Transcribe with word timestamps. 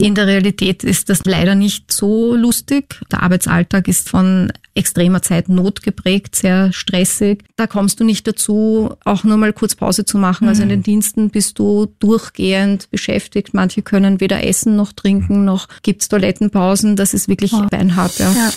In 0.00 0.14
der 0.14 0.26
Realität 0.26 0.82
ist 0.82 1.10
das 1.10 1.26
leider 1.26 1.54
nicht 1.54 1.92
so 1.92 2.34
lustig. 2.34 2.98
Der 3.12 3.22
Arbeitsalltag 3.22 3.86
ist 3.86 4.08
von 4.08 4.50
extremer 4.74 5.20
Zeitnot 5.20 5.82
geprägt, 5.82 6.34
sehr 6.36 6.72
stressig. 6.72 7.44
Da 7.56 7.66
kommst 7.66 8.00
du 8.00 8.04
nicht 8.04 8.26
dazu, 8.26 8.94
auch 9.04 9.24
nur 9.24 9.36
mal 9.36 9.52
kurz 9.52 9.74
Pause 9.74 10.06
zu 10.06 10.16
machen. 10.16 10.48
Also 10.48 10.62
in 10.62 10.70
den 10.70 10.82
Diensten 10.82 11.28
bist 11.28 11.58
du 11.58 11.92
durchgehend 11.98 12.90
beschäftigt. 12.90 13.52
Manche 13.52 13.82
können 13.82 14.20
weder 14.20 14.42
essen 14.46 14.74
noch 14.74 14.94
trinken, 14.94 15.44
noch 15.44 15.68
gibt's 15.82 16.08
Toilettenpausen. 16.08 16.96
Das 16.96 17.12
ist 17.12 17.28
wirklich 17.28 17.52
Oh. 17.52 17.66
beinhart. 17.70 18.18
Ja. 18.18 18.32
Ja. 18.32 18.50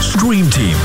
Stream 0.00 0.48
Team, 0.48 0.76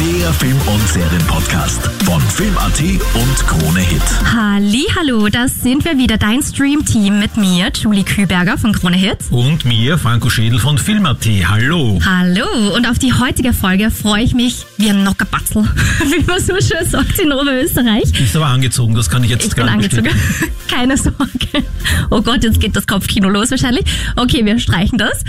der 0.00 0.32
Film- 0.34 0.60
und 0.66 0.88
Serienpodcast 0.88 1.80
von 2.04 2.20
Film.at 2.20 2.80
und 3.14 3.46
Krone 3.46 3.80
Hit. 3.80 4.02
Halli, 4.34 4.84
hallo, 4.98 5.28
das 5.28 5.60
sind 5.62 5.84
wir 5.84 5.96
wieder, 5.98 6.16
dein 6.16 6.42
Stream-Team 6.42 7.18
mit 7.18 7.36
mir, 7.36 7.70
Julie 7.74 8.02
Kühlberger 8.04 8.56
von 8.58 8.72
Krone 8.72 8.96
Hit. 8.96 9.18
Und 9.30 9.64
mir, 9.64 9.98
Franco 9.98 10.30
Schädel 10.30 10.58
von 10.58 10.78
Film.at. 10.78 11.26
Hallo. 11.48 11.98
Hallo, 12.04 12.74
und 12.76 12.88
auf 12.88 12.98
die 12.98 13.12
heutige 13.12 13.52
Folge 13.52 13.90
freue 13.90 14.22
ich 14.24 14.34
mich 14.34 14.64
wie 14.78 14.90
ein 14.90 15.04
Nockerbatzel, 15.04 15.62
wie 16.18 16.24
man 16.24 16.40
so 16.40 16.54
schön 16.54 16.88
sagt 16.88 17.18
in 17.18 17.32
Oberösterreich. 17.32 18.12
Bist 18.12 18.34
aber 18.36 18.46
angezogen, 18.46 18.94
das 18.94 19.08
kann 19.10 19.22
ich 19.22 19.30
jetzt 19.30 19.46
Ich 19.46 19.54
gar 19.54 19.64
nicht 19.64 19.74
angezogen. 19.74 20.04
bestätigen. 20.04 20.52
Keine 20.68 20.96
Sorge. 20.96 21.18
Oh 22.10 22.22
Gott, 22.22 22.42
jetzt 22.42 22.58
geht 22.60 22.74
das 22.74 22.86
Kopfkino 22.86 23.28
los 23.28 23.50
wahrscheinlich. 23.50 23.84
Okay, 24.16 24.44
wir 24.44 24.58
streichen 24.58 24.98
das. 24.98 25.24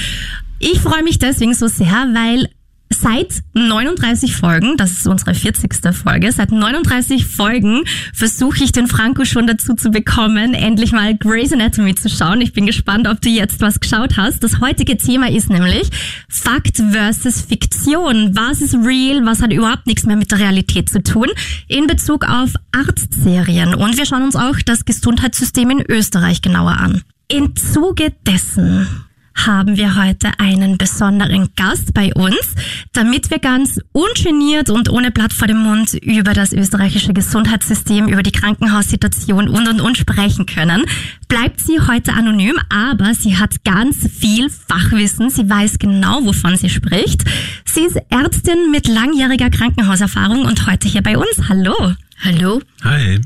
Ich 0.60 0.80
freue 0.80 1.04
mich 1.04 1.20
deswegen 1.20 1.54
so 1.54 1.68
sehr, 1.68 2.08
weil 2.14 2.50
seit 2.90 3.44
39 3.54 4.36
Folgen, 4.36 4.78
das 4.78 4.92
ist 4.92 5.08
unsere 5.08 5.34
40. 5.34 5.94
Folge, 5.94 6.32
seit 6.32 6.52
39 6.52 7.26
Folgen 7.26 7.84
versuche 8.14 8.64
ich 8.64 8.72
den 8.72 8.88
Franco 8.88 9.26
schon 9.26 9.48
dazu 9.48 9.74
zu 9.74 9.90
bekommen, 9.92 10.54
endlich 10.54 10.92
mal 10.92 11.16
Grey's 11.16 11.54
Anatomy 11.54 11.96
zu 11.96 12.10
schauen. 12.10 12.42
Ich 12.42 12.54
bin 12.54 12.66
gespannt, 12.66 13.08
ob 13.08 13.22
du 13.22 13.30
jetzt 13.30 13.62
was 13.62 13.80
geschaut 13.80 14.18
hast. 14.18 14.44
Das 14.44 14.60
heutige 14.60 14.98
Thema 14.98 15.30
ist 15.30 15.50
nämlich 15.50 15.90
Fakt 16.30 16.78
versus 16.92 17.42
Fiktion. 17.42 18.36
Was 18.36 18.62
ist 18.62 18.76
real? 18.76 19.26
Was 19.26 19.42
hat 19.42 19.52
überhaupt 19.52 19.88
nichts 19.88 20.06
mehr 20.06 20.16
mit 20.16 20.32
der 20.32 20.40
Realität 20.40 20.90
zu 20.90 21.02
tun? 21.02 21.28
In 21.68 21.88
Bezug 21.88 22.26
auf 22.28 22.54
Arztserien. 22.72 23.76
Und 23.76 23.98
wir 23.98 24.06
schauen 24.06 24.24
uns 24.24 24.36
auch 24.36 24.58
das 24.66 24.86
Gesundheitssystem 24.86 25.70
in 25.70 25.82
Österreich 25.88 26.42
genauer 26.42 26.78
an. 26.78 27.02
Im 27.28 27.56
Zuge 27.56 28.14
dessen 28.26 28.88
haben 29.36 29.78
wir 29.78 29.96
heute 29.96 30.32
einen 30.40 30.78
besonderen 30.78 31.50
Gast 31.56 31.94
bei 31.94 32.14
uns, 32.14 32.56
damit 32.94 33.30
wir 33.30 33.40
ganz 33.40 33.80
ungeniert 33.92 34.70
und 34.70 34.90
ohne 34.90 35.12
Blatt 35.12 35.34
vor 35.34 35.48
dem 35.48 35.58
Mund 35.58 35.94
über 35.94 36.34
das 36.34 36.54
österreichische 36.54 37.14
Gesundheitssystem, 37.14 38.08
über 38.08 38.24
die 38.24 38.32
Krankenhaussituation 38.32 39.50
und 39.50 39.68
und 39.68 39.82
und 39.82 39.98
sprechen 39.98 40.46
können. 40.46 40.86
Bleibt 41.28 41.60
sie 41.60 41.80
heute 41.80 42.14
anonym, 42.14 42.56
aber 42.70 43.14
sie 43.14 43.38
hat 43.38 43.64
ganz 43.64 44.08
viel 44.10 44.50
Fachwissen. 44.50 45.30
Sie 45.30 45.50
weiß 45.50 45.80
genau, 45.80 46.26
wovon 46.26 46.56
sie 46.58 46.70
spricht. 46.70 47.24
Sie 47.66 47.82
ist 47.82 47.98
Ärztin 48.10 48.72
mit 48.72 48.88
langjähriger 48.88 49.50
Krankenhauserfahrung 49.50 50.46
und 50.46 50.66
heute 50.68 50.88
hier 50.88 51.04
bei 51.04 51.18
uns. 51.18 51.50
Hallo. 51.50 51.76
Hallo. 52.24 52.62
Hi. 52.84 53.20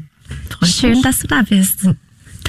Schön, 0.64 1.02
dass 1.02 1.20
du 1.20 1.28
da 1.28 1.44
bist. 1.44 1.88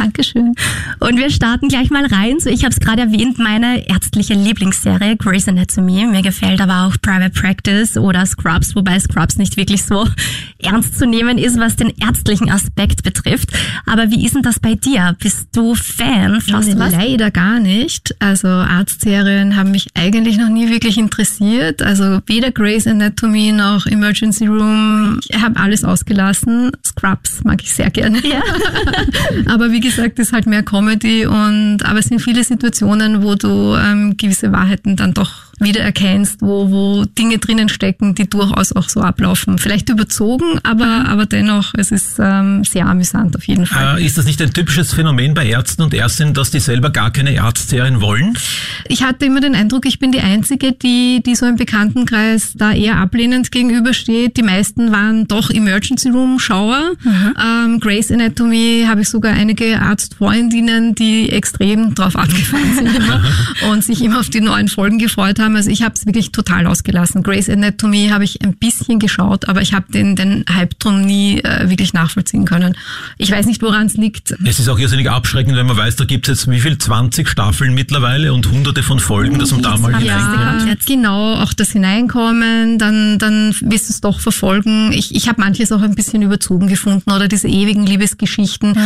Dankeschön. 0.01 0.55
Und 1.01 1.19
wir 1.19 1.29
starten 1.29 1.69
gleich 1.69 1.91
mal 1.91 2.07
rein. 2.07 2.41
So, 2.41 2.49
ich 2.49 2.65
habe 2.65 2.73
es 2.73 2.81
gerade 2.81 3.03
erwähnt, 3.03 3.39
meine 3.39 3.87
ärztliche 3.87 4.33
Lieblingsserie 4.33 5.17
Grey's 5.17 5.47
Anatomy. 5.47 6.07
Mir 6.07 6.23
gefällt 6.23 6.63
aber 6.63 6.87
auch 6.87 6.97
Private 7.03 7.39
Practice 7.39 7.99
oder 7.99 8.25
Scrubs, 8.25 8.75
wobei 8.75 8.99
Scrubs 8.99 9.37
nicht 9.37 9.59
wirklich 9.59 9.85
so 9.85 10.09
ernst 10.59 10.99
zu 10.99 11.07
nehmen 11.07 11.37
ist, 11.37 11.59
was 11.59 11.77
den 11.77 11.93
ärztlichen 12.01 12.51
Aspekt 12.51 13.03
betrifft. 13.03 13.51
Aber 13.85 14.11
wie 14.11 14.25
ist 14.25 14.35
denn 14.35 14.43
das 14.43 14.59
bei 14.59 14.75
dir? 14.75 15.15
Bist 15.21 15.49
du 15.53 15.75
Fan? 15.75 16.41
Schaust 16.41 16.73
du 16.73 16.79
was? 16.79 16.93
Leider 16.93 17.31
gar 17.31 17.61
nicht. 17.61 18.15
Also 18.21 18.49
Arztserien 18.49 19.55
haben 19.57 19.71
mich 19.71 19.89
eigentlich 19.95 20.39
noch 20.39 20.49
nie 20.49 20.71
wirklich 20.71 20.97
interessiert. 20.97 21.83
Also 21.83 22.21
weder 22.27 22.53
Grey's 22.53 22.87
Anatomy 22.87 23.53
noch 23.53 23.85
Emergency 23.85 24.47
Room. 24.47 25.21
Ich 25.29 25.39
habe 25.39 25.61
alles 25.61 25.85
ausgelassen. 25.85 26.73
Scrubs 26.87 27.45
mag 27.45 27.63
ich 27.63 27.75
sehr 27.75 27.91
gerne. 27.91 28.19
Ja. 28.27 28.43
aber 29.53 29.71
wie 29.73 29.81
gesagt, 29.81 29.90
ist 29.99 30.33
halt 30.33 30.47
mehr 30.47 30.63
Comedy 30.63 31.27
und 31.27 31.79
aber 31.85 31.99
es 31.99 32.07
sind 32.07 32.21
viele 32.21 32.45
Situationen, 32.45 33.23
wo 33.23 33.35
du 33.35 33.75
ähm, 33.77 34.17
gewisse 34.17 34.53
Wahrheiten 34.53 34.97
dann 34.97 35.15
doch 35.15 35.50
wiedererkennst, 35.61 36.43
wo, 36.43 36.71
wo 36.71 37.05
Dinge 37.05 37.39
drinnen 37.39 37.69
stecken, 37.69 38.15
die 38.15 38.29
durchaus 38.29 38.75
auch 38.75 38.89
so 38.89 39.01
ablaufen. 39.01 39.59
Vielleicht 39.59 39.89
überzogen, 39.89 40.59
aber, 40.63 41.05
aber 41.09 41.27
dennoch, 41.27 41.73
es 41.77 41.91
ist 41.91 42.19
ähm, 42.19 42.65
sehr 42.65 42.87
amüsant 42.87 43.37
auf 43.37 43.47
jeden 43.47 43.67
Fall. 43.67 43.99
Äh, 43.99 44.07
ist 44.07 44.19
das 44.19 44.25
nicht 44.25 44.41
ein 44.43 44.53
typisches 44.53 44.93
Phänomen 44.93 45.35
bei 45.35 45.47
Ärzten 45.47 45.83
und 45.83 45.95
Ärztinnen, 45.95 46.35
dass 46.35 46.51
die 46.51 46.61
selber 46.61 46.91
gar 46.91 47.13
keine 47.13 47.41
Arztserien 47.43 48.01
wollen? 48.01 48.37
Ich 48.89 49.03
hatte 49.03 49.27
immer 49.27 49.41
den 49.41 49.55
Eindruck, 49.55 49.87
ich 49.87 49.99
bin 49.99 50.13
die 50.13 50.21
Einzige, 50.21 50.73
die, 50.73 51.23
die 51.25 51.35
so 51.35 51.47
im 51.47 51.57
Bekanntenkreis 51.57 52.53
da 52.55 52.73
eher 52.73 52.97
ablehnend 52.97 53.53
gegenübersteht. 53.53 54.37
Die 54.37 54.43
meisten 54.43 54.93
waren 54.93 55.29
doch 55.29 55.51
Emergency 55.51 56.09
Room 56.11 56.39
Schauer. 56.39 56.93
Ähm, 57.05 57.81
Grey's 57.81 58.11
Anatomy 58.11 58.85
habe 58.87 59.03
ich 59.03 59.09
sogar 59.09 59.35
einige 59.35 59.81
Arztfreundinnen, 59.81 60.95
die 60.95 61.31
extrem 61.31 61.95
drauf 61.95 62.17
abgefahren 62.17 62.75
sind 62.75 62.91
und 63.71 63.85
sich 63.85 64.03
immer 64.03 64.21
auf 64.21 64.31
die 64.31 64.41
neuen 64.41 64.69
Folgen 64.69 64.99
gefreut 64.99 65.39
haben. 65.39 65.50
Also 65.57 65.71
ich 65.71 65.83
habe 65.83 65.95
es 65.95 66.07
wirklich 66.07 66.33
total 66.33 66.67
ausgelassen. 66.67 67.23
Grey's 67.23 67.49
Anatomy 67.49 68.09
habe 68.13 68.25
ich 68.25 68.43
ein 68.43 68.57
bisschen 68.57 68.99
geschaut, 68.99 69.49
aber 69.49 69.63
ich 69.63 69.73
habe 69.73 69.91
den, 69.93 70.17
den 70.17 70.45
Hype 70.53 70.79
drum 70.79 71.03
nie 71.03 71.41
äh, 71.41 71.69
wirklich 71.69 71.93
nachvollziehen 71.93 72.45
können. 72.45 72.77
Ich 73.19 73.31
weiß 73.31 73.47
nicht, 73.47 73.63
woran 73.63 73.87
es 73.87 73.95
liegt. 73.97 74.35
Es 74.45 74.59
ist 74.59 74.69
auch 74.69 74.79
irrsinnig 74.79 75.11
abschreckend, 75.11 75.57
wenn 75.57 75.67
man 75.67 75.77
weiß, 75.77 75.97
da 75.97 76.05
gibt 76.05 76.29
es 76.29 76.41
jetzt 76.45 76.51
wie 76.51 76.61
viel, 76.61 76.79
20 76.79 77.29
Staffeln 77.29 77.75
mittlerweile 77.75 78.33
und 78.33 78.51
hunderte 78.51 78.83
von 78.83 78.99
Folgen, 79.01 79.39
dass 79.39 79.51
man 79.53 79.63
da 79.63 79.77
mal 79.77 79.95
haben 79.95 80.03
wir 80.05 80.13
hineinkommt. 80.13 80.63
Ja, 80.63 80.67
jetzt. 80.69 80.87
genau, 80.87 81.35
auch 81.35 81.53
das 81.53 81.71
Hineinkommen, 81.73 82.79
dann, 82.79 83.19
dann 83.19 83.55
wirst 83.61 83.89
du 83.89 83.93
es 83.93 84.01
doch 84.01 84.21
verfolgen. 84.21 84.93
Ich, 84.93 85.15
ich 85.15 85.29
habe 85.29 85.41
manches 85.41 85.73
auch 85.73 85.83
ein 85.83 85.95
bisschen 85.95 86.23
überzogen 86.23 86.67
gefunden 86.69 87.11
oder 87.11 87.29
diese 87.29 87.49
ewigen 87.49 87.87
Liebesgeschichten, 87.87 88.77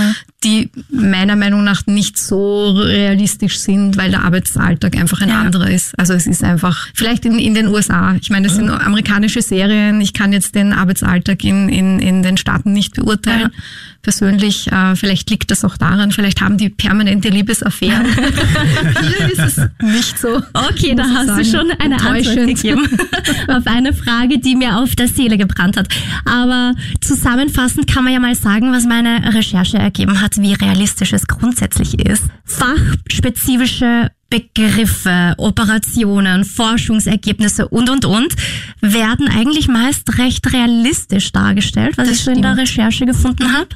die 0.42 0.70
meiner 0.90 1.36
Meinung 1.36 1.64
nach 1.64 1.86
nicht 1.86 2.18
so 2.18 2.70
realistisch 2.72 3.58
sind, 3.58 3.96
weil 3.96 4.10
der 4.10 4.24
Arbeitsalltag 4.24 4.96
einfach 4.96 5.20
ein 5.20 5.28
Ja. 5.28 5.40
anderer 5.40 5.70
ist. 5.70 5.98
Also 5.98 6.12
es 6.14 6.26
ist 6.26 6.42
einfach, 6.42 6.53
vielleicht 6.94 7.24
in, 7.24 7.38
in 7.38 7.54
den 7.54 7.68
USA, 7.68 8.14
ich 8.20 8.30
meine, 8.30 8.48
das 8.48 8.56
sind 8.56 8.68
amerikanische 8.70 9.42
Serien, 9.42 10.00
ich 10.00 10.12
kann 10.12 10.32
jetzt 10.32 10.54
den 10.54 10.72
Arbeitsalltag 10.72 11.44
in, 11.44 11.68
in, 11.68 11.98
in 11.98 12.22
den 12.22 12.36
Staaten 12.36 12.72
nicht 12.72 12.94
beurteilen. 12.94 13.50
Persönlich, 14.02 14.70
äh, 14.70 14.96
vielleicht 14.96 15.30
liegt 15.30 15.50
das 15.50 15.64
auch 15.64 15.78
daran, 15.78 16.12
vielleicht 16.12 16.42
haben 16.42 16.58
die 16.58 16.68
permanente 16.68 17.30
Liebesaffären. 17.30 18.04
Hier 19.00 19.30
ist 19.30 19.38
es 19.38 19.56
nicht 19.80 20.18
so. 20.18 20.42
Okay, 20.52 20.94
da 20.94 21.04
hast 21.04 21.30
du 21.30 21.44
sagen. 21.44 21.70
schon 21.70 21.70
eine 21.78 21.94
Antwort 21.94 22.46
gegeben 22.46 22.86
auf 23.48 23.66
eine 23.66 23.94
Frage, 23.94 24.38
die 24.38 24.56
mir 24.56 24.76
auf 24.76 24.94
der 24.94 25.08
Seele 25.08 25.38
gebrannt 25.38 25.78
hat. 25.78 25.88
Aber 26.26 26.74
zusammenfassend 27.00 27.86
kann 27.86 28.04
man 28.04 28.12
ja 28.12 28.20
mal 28.20 28.34
sagen, 28.34 28.72
was 28.72 28.84
meine 28.84 29.34
Recherche 29.34 29.78
ergeben 29.78 30.20
hat, 30.20 30.36
wie 30.36 30.52
realistisch 30.52 31.14
es 31.14 31.26
grundsätzlich 31.26 31.98
ist. 31.98 32.24
Fachspezifische 32.44 34.10
Begriffe, 34.34 35.34
Operationen, 35.38 36.44
Forschungsergebnisse 36.44 37.68
und, 37.68 37.88
und, 37.88 38.04
und 38.04 38.34
werden 38.80 39.28
eigentlich 39.28 39.68
meist 39.68 40.18
recht 40.18 40.52
realistisch 40.52 41.30
dargestellt, 41.30 41.96
was 41.96 42.08
Das 42.08 42.18
ich 42.18 42.24
so 42.24 42.30
in 42.32 42.42
der. 42.42 42.56
Recherche 42.56 43.04
gefunden 43.06 43.52
habe. 43.52 43.68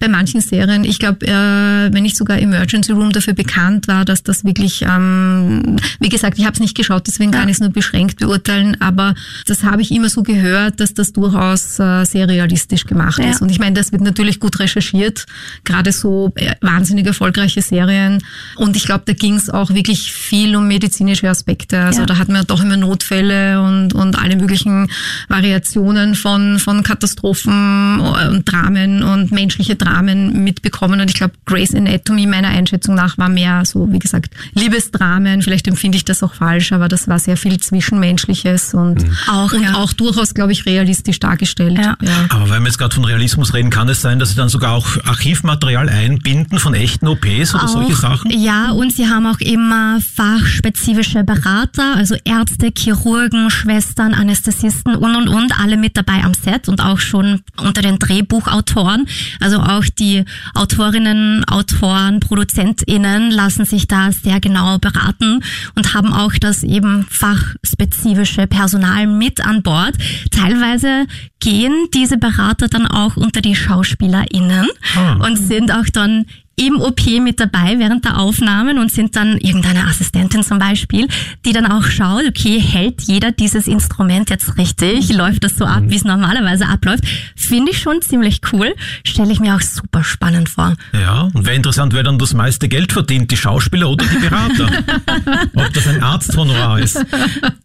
bei 0.00 0.08
manchen 0.08 0.40
Serien, 0.40 0.84
ich 0.84 0.98
glaube, 0.98 1.26
äh, 1.26 1.92
wenn 1.92 2.02
nicht 2.02 2.16
sogar 2.16 2.38
Emergency 2.38 2.92
Room 2.92 3.12
dafür 3.12 3.32
bekannt 3.34 3.86
war, 3.88 4.04
dass 4.04 4.22
das 4.22 4.44
wirklich, 4.44 4.82
ähm, 4.82 5.76
wie 6.00 6.08
gesagt, 6.08 6.38
ich 6.38 6.44
habe 6.44 6.54
es 6.54 6.60
nicht 6.60 6.76
geschaut, 6.76 7.06
deswegen 7.06 7.30
kann 7.30 7.48
ich 7.48 7.54
es 7.54 7.60
nur 7.60 7.70
beschränkt 7.70 8.18
beurteilen, 8.18 8.76
aber 8.80 9.14
das 9.46 9.62
habe 9.64 9.82
ich 9.82 9.90
immer 9.92 10.08
so 10.08 10.22
gehört, 10.22 10.80
dass 10.80 10.94
das 10.94 11.12
durchaus 11.12 11.78
äh, 11.78 12.04
sehr 12.04 12.28
realistisch 12.28 12.86
gemacht 12.86 13.18
Ja. 13.18 13.30
ist. 13.30 13.40
Und 13.42 13.50
ich 13.50 13.58
meine, 13.58 13.74
das 13.74 13.92
wird 13.92 14.02
natürlich 14.02 14.40
gut 14.40 14.58
recherchiert, 14.60 15.26
gerade 15.64 15.90
so 15.92 16.32
äh, 16.36 16.54
wahnsinnig 16.60 17.06
erfolgreiche 17.06 17.62
Serien. 17.62 18.22
Und 18.56 18.76
ich 18.76 18.84
glaube, 18.84 19.04
da 19.06 19.12
ging 19.12 19.34
es 19.34 19.48
auch 19.50 19.70
wirklich 19.70 20.03
viel 20.12 20.54
um 20.56 20.66
medizinische 20.68 21.28
Aspekte. 21.28 21.80
Also 21.80 22.00
Ja. 22.00 22.06
da 22.06 22.18
hat 22.18 22.28
man 22.28 22.46
doch 22.46 22.62
immer 22.62 22.76
Notfälle 22.76 23.60
und, 23.62 23.94
und 23.94 24.18
alle 24.18 24.36
möglichen 24.36 24.88
Variationen 25.28 26.14
von, 26.14 26.58
von 26.58 26.82
Katastrophen 26.82 28.00
und 28.00 28.50
Dramen 28.50 29.02
und 29.02 29.32
menschliche 29.32 29.76
Dramen 29.76 30.44
mitbekommen. 30.44 31.00
Und 31.00 31.08
ich 31.10 31.16
glaube, 31.16 31.34
Grey's 31.46 31.74
Anatomy 31.74 32.26
meiner 32.26 32.48
Einschätzung 32.48 32.94
nach 32.94 33.18
war 33.18 33.28
mehr 33.28 33.64
so, 33.64 33.90
wie 33.92 33.98
gesagt, 33.98 34.34
Liebesdramen. 34.54 35.42
Vielleicht 35.42 35.66
empfinde 35.68 35.96
ich 35.96 36.04
das 36.04 36.22
auch 36.22 36.34
falsch, 36.34 36.72
aber 36.72 36.88
das 36.88 37.08
war 37.08 37.18
sehr 37.18 37.36
viel 37.36 37.58
Zwischenmenschliches 37.58 38.74
und 38.74 39.04
Auch, 39.28 39.52
und 39.52 39.62
ja. 39.62 39.74
auch 39.74 39.92
durchaus, 39.92 40.34
glaube 40.34 40.52
ich, 40.52 40.66
realistisch 40.66 41.20
dargestellt. 41.20 41.78
Ja. 41.78 41.96
Aber 42.28 42.50
wenn 42.50 42.62
wir 42.62 42.66
jetzt 42.68 42.78
gerade 42.78 42.94
von 42.94 43.04
Realismus 43.04 43.54
reden, 43.54 43.70
kann 43.70 43.88
es 43.88 44.00
sein, 44.00 44.18
dass 44.18 44.30
sie 44.30 44.36
dann 44.36 44.48
sogar 44.48 44.72
auch 44.72 44.86
Archivmaterial 45.04 45.88
einbinden 45.88 46.58
von 46.58 46.74
echten 46.74 47.06
OPs 47.08 47.54
oder 47.54 47.68
solche 47.68 47.92
Auch, 47.94 47.98
Sachen? 47.98 48.30
Ja, 48.30 48.70
und 48.72 48.92
sie 48.92 49.08
haben 49.08 49.26
auch 49.26 49.40
immer 49.40 49.93
fachspezifische 50.00 51.24
Berater, 51.24 51.96
also 51.96 52.14
Ärzte, 52.24 52.70
Chirurgen, 52.76 53.50
Schwestern, 53.50 54.14
Anästhesisten 54.14 54.96
und 54.96 55.16
und 55.16 55.28
und, 55.28 55.60
alle 55.60 55.76
mit 55.76 55.96
dabei 55.96 56.22
am 56.24 56.34
Set 56.34 56.68
und 56.68 56.80
auch 56.80 56.98
schon 56.98 57.42
unter 57.60 57.82
den 57.82 57.98
Drehbuchautoren. 57.98 59.06
Also 59.40 59.58
auch 59.60 59.84
die 59.84 60.24
Autorinnen, 60.54 61.44
Autoren, 61.44 62.20
ProduzentInnen 62.20 63.30
lassen 63.30 63.64
sich 63.64 63.86
da 63.88 64.12
sehr 64.12 64.40
genau 64.40 64.78
beraten 64.78 65.40
und 65.74 65.94
haben 65.94 66.12
auch 66.12 66.32
das 66.40 66.62
eben 66.62 67.06
fachspezifische 67.08 68.46
Personal 68.46 69.06
mit 69.06 69.44
an 69.44 69.62
Bord. 69.62 69.94
Teilweise 70.30 71.06
gehen 71.40 71.72
diese 71.92 72.16
Berater 72.16 72.68
dann 72.68 72.86
auch 72.86 73.16
unter 73.16 73.40
die 73.40 73.54
SchauspielerInnen 73.54 74.66
Ah. 74.96 75.14
und 75.26 75.36
sind 75.36 75.72
auch 75.72 75.86
dann 75.92 76.26
im 76.56 76.80
OP 76.80 77.04
mit 77.20 77.40
dabei 77.40 77.78
während 77.78 78.04
der 78.04 78.18
Aufnahmen 78.18 78.78
und 78.78 78.90
sind 78.92 79.16
dann 79.16 79.38
irgendeine 79.38 79.86
Assistentin 79.86 80.42
zum 80.42 80.58
Beispiel, 80.58 81.08
die 81.44 81.52
dann 81.52 81.66
auch 81.66 81.84
schaut, 81.84 82.24
okay, 82.28 82.60
hält 82.60 83.02
jeder 83.02 83.32
dieses 83.32 83.66
Instrument 83.66 84.30
jetzt 84.30 84.56
richtig? 84.56 85.12
Läuft 85.12 85.44
das 85.44 85.56
so 85.56 85.64
ab, 85.64 85.82
wie 85.86 85.96
es 85.96 86.04
normalerweise 86.04 86.66
abläuft? 86.66 87.04
Finde 87.34 87.72
ich 87.72 87.78
schon 87.78 88.02
ziemlich 88.02 88.40
cool. 88.52 88.74
Stelle 89.04 89.32
ich 89.32 89.40
mir 89.40 89.56
auch 89.56 89.60
super 89.60 90.04
spannend 90.04 90.48
vor. 90.48 90.74
Ja, 90.92 91.28
und 91.32 91.44
wäre 91.44 91.56
interessant, 91.56 91.92
wer 91.92 92.02
dann 92.02 92.18
das 92.18 92.34
meiste 92.34 92.68
Geld 92.68 92.92
verdient, 92.92 93.30
die 93.30 93.36
Schauspieler 93.36 93.90
oder 93.90 94.04
die 94.06 94.18
Berater. 94.18 94.70
Ob 95.54 95.72
das 95.72 95.86
ein 95.88 96.02
Arzthonorar 96.02 96.78
ist. 96.78 97.04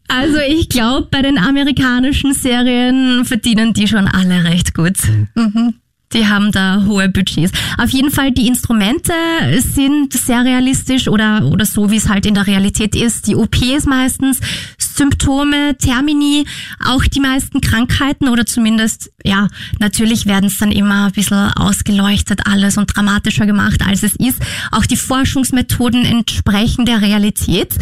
Also 0.08 0.38
ich 0.48 0.70
glaube, 0.70 1.08
bei 1.12 1.22
den 1.22 1.38
amerikanischen 1.38 2.34
Serien 2.34 3.26
verdienen 3.26 3.74
die 3.74 3.88
schon 3.88 4.08
alle 4.08 4.44
recht 4.44 4.74
gut. 4.74 4.98
Mhm. 5.36 5.76
Die 6.14 6.28
haben 6.28 6.52
da 6.52 6.84
hohe 6.86 7.08
Budgets. 7.08 7.52
Auf 7.78 7.92
jeden 7.92 8.10
Fall, 8.10 8.32
die 8.32 8.48
Instrumente 8.48 9.14
sind 9.60 10.14
sehr 10.14 10.44
realistisch 10.44 11.08
oder, 11.08 11.46
oder 11.46 11.66
so, 11.66 11.92
wie 11.92 11.98
es 11.98 12.10
halt 12.10 12.26
in 12.26 12.34
der 12.34 12.48
Realität 12.48 12.96
ist. 12.96 13.28
Die 13.28 13.36
OPs 13.36 13.86
meistens, 13.86 14.40
Symptome, 14.78 15.78
Termini, 15.78 16.46
auch 16.84 17.04
die 17.04 17.20
meisten 17.20 17.62
Krankheiten 17.62 18.28
oder 18.28 18.46
zumindest, 18.46 19.12
ja, 19.24 19.48
natürlich 19.80 20.26
werden 20.26 20.48
es 20.48 20.58
dann 20.58 20.72
immer 20.72 21.06
ein 21.06 21.12
bisschen 21.12 21.54
ausgeleuchtet 21.54 22.42
alles 22.46 22.78
und 22.78 22.94
dramatischer 22.94 23.46
gemacht, 23.46 23.82
als 23.86 24.02
es 24.02 24.16
ist. 24.16 24.40
Auch 24.72 24.86
die 24.86 24.98
Forschungsmethoden 24.98 26.06
entsprechen 26.06 26.86
der 26.86 27.02
Realität. 27.02 27.76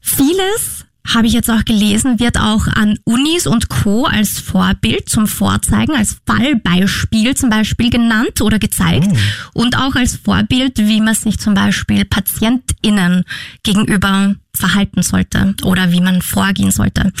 Vieles 0.00 0.86
habe 1.14 1.26
ich 1.26 1.32
jetzt 1.32 1.50
auch 1.50 1.64
gelesen, 1.64 2.20
wird 2.20 2.38
auch 2.38 2.66
an 2.66 2.98
Unis 3.04 3.46
und 3.46 3.68
Co. 3.68 4.04
als 4.04 4.38
Vorbild 4.38 5.08
zum 5.08 5.26
Vorzeigen, 5.26 5.94
als 5.94 6.18
Fallbeispiel 6.26 7.34
zum 7.36 7.50
Beispiel 7.50 7.90
genannt 7.90 8.40
oder 8.40 8.58
gezeigt 8.58 9.08
und 9.52 9.76
auch 9.76 9.94
als 9.94 10.16
Vorbild, 10.16 10.78
wie 10.78 11.00
man 11.00 11.14
sich 11.14 11.38
zum 11.38 11.54
Beispiel 11.54 12.04
PatientInnen 12.04 13.24
gegenüber 13.62 14.34
verhalten 14.54 15.02
sollte 15.02 15.54
oder 15.64 15.92
wie 15.92 16.00
man 16.00 16.22
vorgehen 16.22 16.70
sollte. 16.70 17.12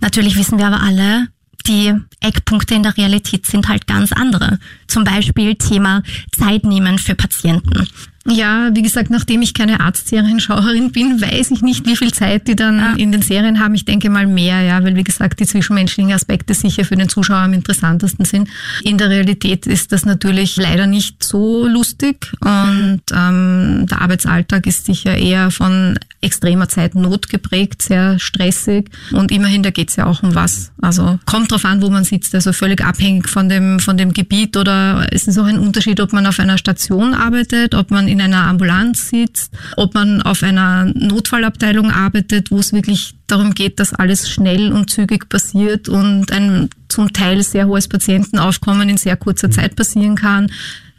Natürlich 0.00 0.36
wissen 0.36 0.58
wir 0.58 0.66
aber 0.66 0.82
alle, 0.82 1.28
die 1.66 1.94
Eckpunkte 2.20 2.74
in 2.74 2.82
der 2.82 2.96
Realität 2.96 3.46
sind 3.46 3.68
halt 3.68 3.86
ganz 3.86 4.12
andere. 4.12 4.58
Zum 4.86 5.04
Beispiel 5.04 5.54
Thema 5.56 6.02
Zeit 6.32 6.64
nehmen 6.64 6.98
für 6.98 7.14
Patienten. 7.14 7.86
Ja, 8.30 8.70
wie 8.72 8.82
gesagt, 8.82 9.10
nachdem 9.10 9.42
ich 9.42 9.54
keine 9.54 9.80
Arztserienschauerin 9.80 10.92
bin, 10.92 11.20
weiß 11.20 11.50
ich 11.50 11.62
nicht, 11.62 11.86
wie 11.86 11.96
viel 11.96 12.12
Zeit 12.12 12.46
die 12.46 12.54
dann 12.54 12.96
in 12.96 13.10
den 13.10 13.22
Serien 13.22 13.58
haben. 13.58 13.74
Ich 13.74 13.84
denke 13.84 14.08
mal 14.08 14.26
mehr, 14.26 14.62
ja, 14.62 14.82
weil 14.84 14.94
wie 14.94 15.04
gesagt, 15.04 15.40
die 15.40 15.46
zwischenmenschlichen 15.46 16.12
Aspekte 16.12 16.54
sicher 16.54 16.84
für 16.84 16.96
den 16.96 17.08
Zuschauer 17.08 17.38
am 17.38 17.52
interessantesten 17.52 18.24
sind. 18.24 18.48
In 18.84 18.98
der 18.98 19.10
Realität 19.10 19.66
ist 19.66 19.90
das 19.90 20.04
natürlich 20.04 20.56
leider 20.56 20.86
nicht 20.86 21.24
so 21.24 21.66
lustig 21.66 22.32
und 22.40 23.02
ähm, 23.12 23.86
der 23.90 24.00
Arbeitsalltag 24.00 24.66
ist 24.66 24.86
sicher 24.86 25.16
eher 25.16 25.50
von 25.50 25.98
extremer 26.20 26.68
Zeitnot 26.68 27.30
geprägt, 27.30 27.82
sehr 27.82 28.18
stressig 28.18 28.90
und 29.12 29.32
immerhin, 29.32 29.62
da 29.62 29.70
geht's 29.70 29.96
ja 29.96 30.06
auch 30.06 30.22
um 30.22 30.34
was. 30.34 30.70
Also 30.80 31.18
kommt 31.24 31.50
drauf 31.50 31.64
an, 31.64 31.82
wo 31.82 31.88
man 31.88 32.04
sitzt, 32.04 32.34
also 32.34 32.52
völlig 32.52 32.84
abhängig 32.84 33.28
von 33.28 33.48
dem, 33.48 33.80
von 33.80 33.96
dem 33.96 34.12
Gebiet 34.12 34.56
oder 34.56 35.06
es 35.10 35.26
ist 35.26 35.38
auch 35.38 35.46
ein 35.46 35.58
Unterschied, 35.58 36.00
ob 36.00 36.12
man 36.12 36.26
auf 36.26 36.38
einer 36.38 36.58
Station 36.58 37.14
arbeitet, 37.14 37.74
ob 37.74 37.90
man 37.90 38.06
in 38.06 38.19
einer 38.20 38.46
Ambulanz 38.46 39.08
sitzt, 39.08 39.52
ob 39.76 39.94
man 39.94 40.22
auf 40.22 40.42
einer 40.42 40.86
Notfallabteilung 40.86 41.90
arbeitet, 41.90 42.50
wo 42.50 42.58
es 42.58 42.72
wirklich 42.72 43.14
darum 43.26 43.54
geht, 43.54 43.80
dass 43.80 43.94
alles 43.94 44.28
schnell 44.30 44.72
und 44.72 44.90
zügig 44.90 45.28
passiert 45.28 45.88
und 45.88 46.32
ein 46.32 46.68
zum 46.88 47.12
Teil 47.12 47.42
sehr 47.42 47.66
hohes 47.66 47.88
Patientenaufkommen 47.88 48.88
in 48.88 48.96
sehr 48.96 49.16
kurzer 49.16 49.50
Zeit 49.50 49.76
passieren 49.76 50.16
kann. 50.16 50.50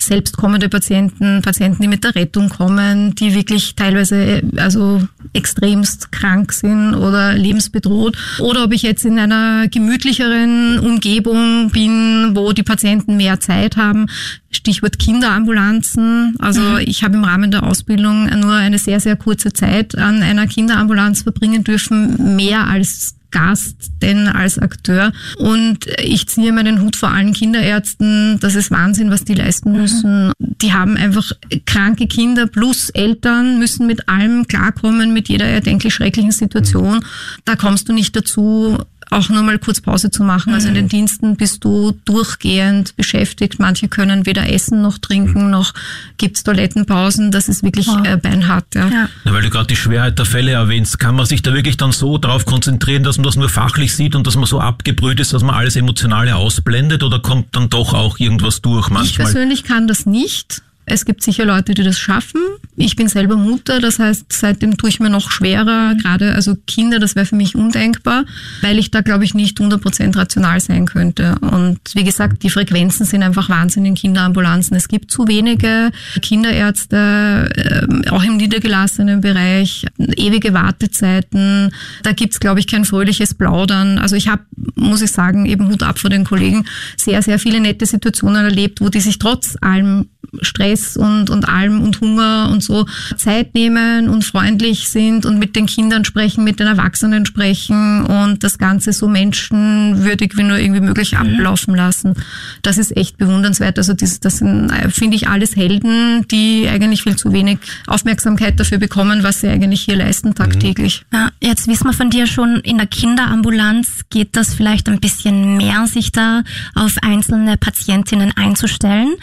Selbst 0.02 0.36
kommende 0.36 0.68
Patienten, 0.68 1.44
Patienten, 1.44 1.84
die 1.84 1.88
mit 1.88 2.04
der 2.04 2.16
Rettung 2.16 2.50
kommen, 2.50 3.14
die 3.14 3.36
wirklich 3.36 3.76
teilweise 3.76 4.42
also 4.58 5.00
extremst 5.34 6.12
krank 6.12 6.54
sind 6.54 6.96
oder 6.96 7.34
lebensbedroht. 7.34 8.18
Oder 8.40 8.64
ob 8.64 8.74
ich 8.74 8.82
jetzt 8.82 9.06
in 9.06 9.20
einer 9.20 9.68
gemütlicheren 9.68 10.80
Umgebung 10.80 11.70
bin, 11.70 12.32
wo 12.34 12.52
die 12.52 12.64
Patienten 12.64 13.16
mehr 13.16 13.40
Zeit 13.40 13.78
haben. 13.78 14.08
Stichwort 14.50 14.98
Kinderambulanzen. 14.98 16.36
Also 16.40 16.78
ich 16.78 17.04
habe 17.04 17.14
im 17.14 17.24
Rahmen 17.24 17.52
der 17.52 17.62
Ausbildung 17.62 18.26
nur 18.40 18.54
eine 18.54 18.80
sehr, 18.80 19.00
sehr 19.00 19.16
kurze 19.16 19.54
Zeit 19.54 19.96
an 19.96 20.24
einer 20.24 20.48
Kinderambulanz 20.48 21.22
verbringen 21.22 21.64
dürfen, 21.64 22.36
mehr 22.36 22.66
als 22.66 23.16
Gast 23.32 23.92
denn 24.02 24.28
als 24.28 24.60
Akteur. 24.60 25.12
Und 25.38 25.88
ich 26.04 26.28
ziehe 26.28 26.52
meinen 26.52 26.82
Hut 26.82 26.96
vor 26.96 27.10
allen 27.10 27.34
Kinderärzten. 27.34 28.40
Das 28.40 28.56
ist 28.56 28.72
Wahnsinn, 28.72 29.10
was 29.10 29.24
die 29.24 29.34
leisten 29.34 29.72
müssen. 29.72 30.32
Die 30.40 30.74
haben 30.74 30.98
einfach 30.98 31.32
kranke 31.66 32.08
Kinder 32.08 32.48
plus 32.48 32.90
Eltern, 32.90 33.60
müssen 33.60 33.88
mit 33.88 34.08
allem 34.10 34.48
klarkommen, 34.48 35.14
mit 35.14 35.30
jeder 35.30 35.46
erdenklich 35.46 35.94
schrecklichen 35.94 36.32
Situation. 36.32 37.04
Da 37.46 37.56
kommst 37.56 37.90
du 37.90 37.94
nicht 37.94 38.16
dazu, 38.16 38.78
auch 39.12 39.30
nur 39.30 39.44
mal 39.44 39.60
kurz 39.60 39.82
Pause 39.82 40.10
zu 40.10 40.24
machen. 40.24 40.54
Also 40.54 40.70
in 40.70 40.74
den 40.74 40.88
Diensten 40.88 41.36
bist 41.36 41.64
du 41.64 41.92
durchgehend 42.06 42.96
beschäftigt. 42.96 43.60
Manche 43.60 43.88
können 43.90 44.26
weder 44.26 44.52
essen 44.52 44.82
noch 44.82 44.98
trinken, 44.98 45.50
noch 45.50 45.74
gibt's 46.18 46.44
Toilettenpausen. 46.44 47.30
Das 47.30 47.50
ist 47.50 47.62
wirklich 47.64 47.88
äh, 48.06 48.18
beinhart. 48.18 48.66
Ja. 48.74 48.88
Ja. 48.88 49.10
Ja, 49.26 49.34
weil 49.34 49.42
du 49.42 49.50
gerade 49.50 49.68
die 49.68 49.76
Schwerheit 49.76 50.18
der 50.18 50.26
Fälle 50.26 50.52
erwähnst, 50.54 50.98
kann 50.98 51.16
man 51.16 51.26
sich 51.26 51.42
da 51.42 51.54
wirklich 51.54 51.78
dann 51.78 51.92
so 51.92 52.18
darauf 52.18 52.46
konzentrieren, 52.46 53.04
dass 53.04 53.18
man 53.18 53.26
das 53.26 53.36
nur 53.36 53.50
fachlich 53.50 53.94
sieht 53.96 54.16
und 54.16 54.26
dass 54.28 54.36
man 54.36 54.46
so 54.46 54.60
abgebrüht 54.60 55.20
ist, 55.20 55.34
dass 55.34 55.44
man 55.44 55.56
alles 55.56 55.76
Emotionale 55.76 56.36
ausblendet 56.36 57.04
oder 57.04 57.20
kommt 57.20 57.56
dann 57.56 57.70
doch 57.70 57.94
auch 57.94 58.18
irgendwas 58.20 58.62
durch 58.62 58.88
Ich 58.88 58.94
manchmal? 58.94 59.26
persönlich 59.28 59.64
kann 59.64 59.88
das 59.88 60.06
nicht. 60.06 60.62
Es 60.92 61.06
gibt 61.06 61.24
sicher 61.24 61.46
Leute, 61.46 61.74
die 61.74 61.84
das 61.84 61.98
schaffen. 61.98 62.42
Ich 62.76 62.98
bin 62.98 63.08
selber 63.08 63.38
Mutter, 63.38 63.80
das 63.80 63.98
heißt, 63.98 64.26
seitdem 64.30 64.76
tue 64.78 64.90
ich 64.90 65.00
mir 65.00 65.10
noch 65.10 65.32
schwerer, 65.32 65.96
gerade 65.96 66.34
also 66.34 66.58
Kinder, 66.68 67.00
das 67.00 67.16
wäre 67.16 67.26
für 67.26 67.38
mich 67.38 67.56
undenkbar, 67.56 68.26
weil 68.62 68.78
ich 68.78 68.92
da, 68.92 69.00
glaube 69.00 69.24
ich, 69.24 69.34
nicht 69.34 69.58
100% 69.60 70.18
rational 70.18 70.60
sein 70.60 70.86
könnte. 70.86 71.36
Und 71.40 71.80
wie 71.94 72.04
gesagt, 72.04 72.44
die 72.44 72.50
Frequenzen 72.50 73.06
sind 73.06 73.24
einfach 73.24 73.48
Wahnsinn 73.48 73.86
in 73.86 73.96
Kinderambulanzen. 73.96 74.76
Es 74.76 74.90
gibt 74.90 75.12
zu 75.12 75.30
wenige 75.30 75.92
Kinderärzte, 76.22 77.50
ähm, 77.56 78.04
auch 78.10 78.24
im 78.24 78.36
niedergelassenen 78.36 79.22
Bereich, 79.22 79.86
ewige 79.98 80.54
Wartezeiten. 80.54 81.72
Da 82.04 82.12
gibt's, 82.12 82.42
glaube 82.42 82.60
ich, 82.60 82.68
kein 82.68 82.84
fröhliches 82.84 83.34
Plaudern. 83.34 83.98
Also 83.98 84.18
ich 84.18 84.28
habe, 84.28 84.44
muss 84.76 85.02
ich 85.02 85.12
sagen, 85.14 85.46
eben 85.46 85.70
Hut 85.70 85.84
ab 85.84 86.00
vor 86.00 86.10
den 86.10 86.26
Kollegen, 86.26 86.66
sehr, 86.98 87.22
sehr 87.22 87.40
viele 87.40 87.62
nette 87.62 87.86
Situationen 87.86 88.44
erlebt, 88.44 88.82
wo 88.82 88.90
die 88.90 89.00
sich 89.00 89.20
trotz 89.20 89.56
allem 89.62 90.08
Stress 90.42 90.81
und, 90.98 91.30
und 91.30 91.48
allem 91.48 91.82
und 91.82 92.00
Hunger 92.02 92.50
und 92.52 92.64
so 92.64 92.86
Zeit 93.18 93.54
nehmen 93.54 94.10
und 94.10 94.24
freundlich 94.24 94.90
sind 94.90 95.26
und 95.26 95.40
mit 95.40 95.56
den 95.56 95.66
Kindern 95.66 96.06
sprechen, 96.06 96.44
mit 96.44 96.60
den 96.60 96.68
Erwachsenen 96.68 97.26
sprechen 97.26 98.06
und 98.06 98.44
das 98.44 98.58
Ganze 98.58 98.94
so 98.94 99.08
menschenwürdig 99.08 100.38
wie 100.38 100.44
nur 100.44 100.58
irgendwie 100.58 100.82
möglich 100.82 101.18
ablaufen 101.18 101.76
lassen. 101.76 102.14
Das 102.62 102.78
ist 102.78 102.96
echt 102.96 103.18
bewundernswert. 103.18 103.78
Also 103.78 103.94
das, 103.94 104.20
das 104.20 104.38
sind, 104.38 104.70
äh, 104.72 104.90
finde 104.90 105.16
ich, 105.16 105.28
alles 105.28 105.56
Helden, 105.56 106.28
die 106.30 106.68
eigentlich 106.68 107.04
viel 107.04 107.16
zu 107.16 107.34
wenig 107.34 107.60
Aufmerksamkeit 107.88 108.60
dafür 108.60 108.78
bekommen, 108.78 109.24
was 109.24 109.42
sie 109.42 109.48
eigentlich 109.48 109.82
hier 109.82 109.96
leisten 109.96 110.36
tagtäglich. 110.36 111.04
Ja, 111.14 111.30
jetzt 111.42 111.68
wissen 111.68 111.86
wir 111.86 111.94
von 111.94 112.10
dir 112.10 112.28
schon, 112.28 112.58
in 112.58 112.78
der 112.78 112.88
Kinderambulanz 112.88 114.02
geht 114.10 114.36
das 114.36 114.54
vielleicht 114.54 114.90
ein 114.90 115.00
bisschen 115.00 115.58
mehr, 115.58 115.88
sich 115.88 116.12
da 116.12 116.44
auf 116.76 116.96
einzelne 117.02 117.58
Patientinnen 117.58 118.34
einzustellen. 118.36 119.16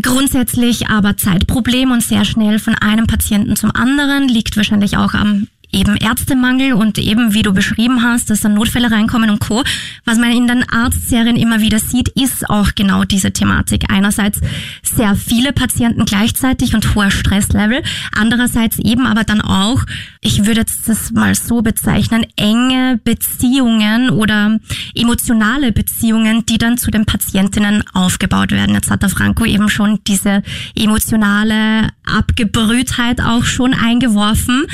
Grundsätzlich 0.00 0.88
aber 0.88 1.16
Zeitproblem 1.16 1.90
und 1.90 2.02
sehr 2.02 2.24
schnell 2.24 2.58
von 2.58 2.74
einem 2.74 3.06
Patienten 3.06 3.56
zum 3.56 3.74
anderen 3.74 4.28
liegt 4.28 4.56
wahrscheinlich 4.56 4.96
auch 4.96 5.14
am 5.14 5.48
eben 5.72 5.96
Ärztemangel 5.96 6.72
und 6.72 6.98
eben, 6.98 7.34
wie 7.34 7.42
du 7.42 7.52
beschrieben 7.52 8.02
hast, 8.02 8.30
dass 8.30 8.40
dann 8.40 8.54
Notfälle 8.54 8.90
reinkommen 8.90 9.30
und 9.30 9.40
Co. 9.40 9.62
Was 10.04 10.18
man 10.18 10.32
in 10.32 10.46
den 10.46 10.68
Arztserien 10.68 11.36
immer 11.36 11.60
wieder 11.60 11.78
sieht, 11.78 12.08
ist 12.10 12.48
auch 12.48 12.74
genau 12.74 13.04
diese 13.04 13.32
Thematik. 13.32 13.84
Einerseits 13.90 14.40
sehr 14.82 15.14
viele 15.14 15.52
Patienten 15.52 16.04
gleichzeitig 16.04 16.74
und 16.74 16.94
hoher 16.94 17.10
Stresslevel. 17.10 17.82
Andererseits 18.16 18.78
eben 18.78 19.06
aber 19.06 19.24
dann 19.24 19.40
auch, 19.40 19.84
ich 20.20 20.46
würde 20.46 20.60
jetzt 20.60 20.88
das 20.88 21.12
mal 21.12 21.34
so 21.34 21.62
bezeichnen, 21.62 22.26
enge 22.36 22.98
Beziehungen 23.02 24.10
oder 24.10 24.58
emotionale 24.94 25.72
Beziehungen, 25.72 26.44
die 26.46 26.58
dann 26.58 26.78
zu 26.78 26.90
den 26.90 27.06
Patientinnen 27.06 27.84
aufgebaut 27.92 28.50
werden. 28.52 28.74
Jetzt 28.74 28.90
hat 28.90 29.02
der 29.02 29.08
Franco 29.08 29.44
eben 29.44 29.68
schon 29.68 30.00
diese 30.06 30.42
emotionale 30.74 31.88
Abgebrühtheit 32.04 33.20
auch 33.20 33.44
schon 33.44 33.74
eingeworfen. 33.74 34.66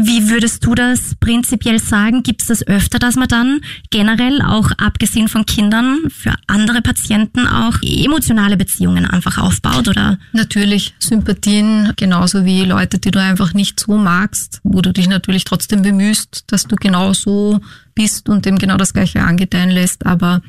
Wie 0.00 0.30
würdest 0.30 0.64
du 0.64 0.76
das 0.76 1.16
prinzipiell 1.18 1.80
sagen? 1.80 2.22
Gibt 2.22 2.42
es 2.42 2.46
das 2.46 2.64
öfter, 2.64 3.00
dass 3.00 3.16
man 3.16 3.26
dann 3.26 3.60
generell 3.90 4.40
auch 4.42 4.70
abgesehen 4.78 5.26
von 5.26 5.44
Kindern 5.44 5.98
für 6.08 6.32
andere 6.46 6.82
Patienten 6.82 7.48
auch 7.48 7.74
emotionale 7.82 8.56
Beziehungen 8.56 9.06
einfach 9.06 9.38
aufbaut 9.38 9.88
oder? 9.88 10.20
Natürlich 10.32 10.94
Sympathien, 11.00 11.94
genauso 11.96 12.44
wie 12.44 12.62
Leute, 12.62 13.00
die 13.00 13.10
du 13.10 13.20
einfach 13.20 13.54
nicht 13.54 13.80
so 13.80 13.98
magst, 13.98 14.60
wo 14.62 14.82
du 14.82 14.92
dich 14.92 15.08
natürlich 15.08 15.42
trotzdem 15.42 15.82
bemühst, 15.82 16.44
dass 16.46 16.68
du 16.68 16.76
genau 16.76 17.12
so 17.12 17.58
bist 17.96 18.28
und 18.28 18.46
dem 18.46 18.56
genau 18.56 18.76
das 18.76 18.92
Gleiche 18.92 19.22
angedeihen 19.22 19.70
lässt, 19.70 20.06
aber 20.06 20.42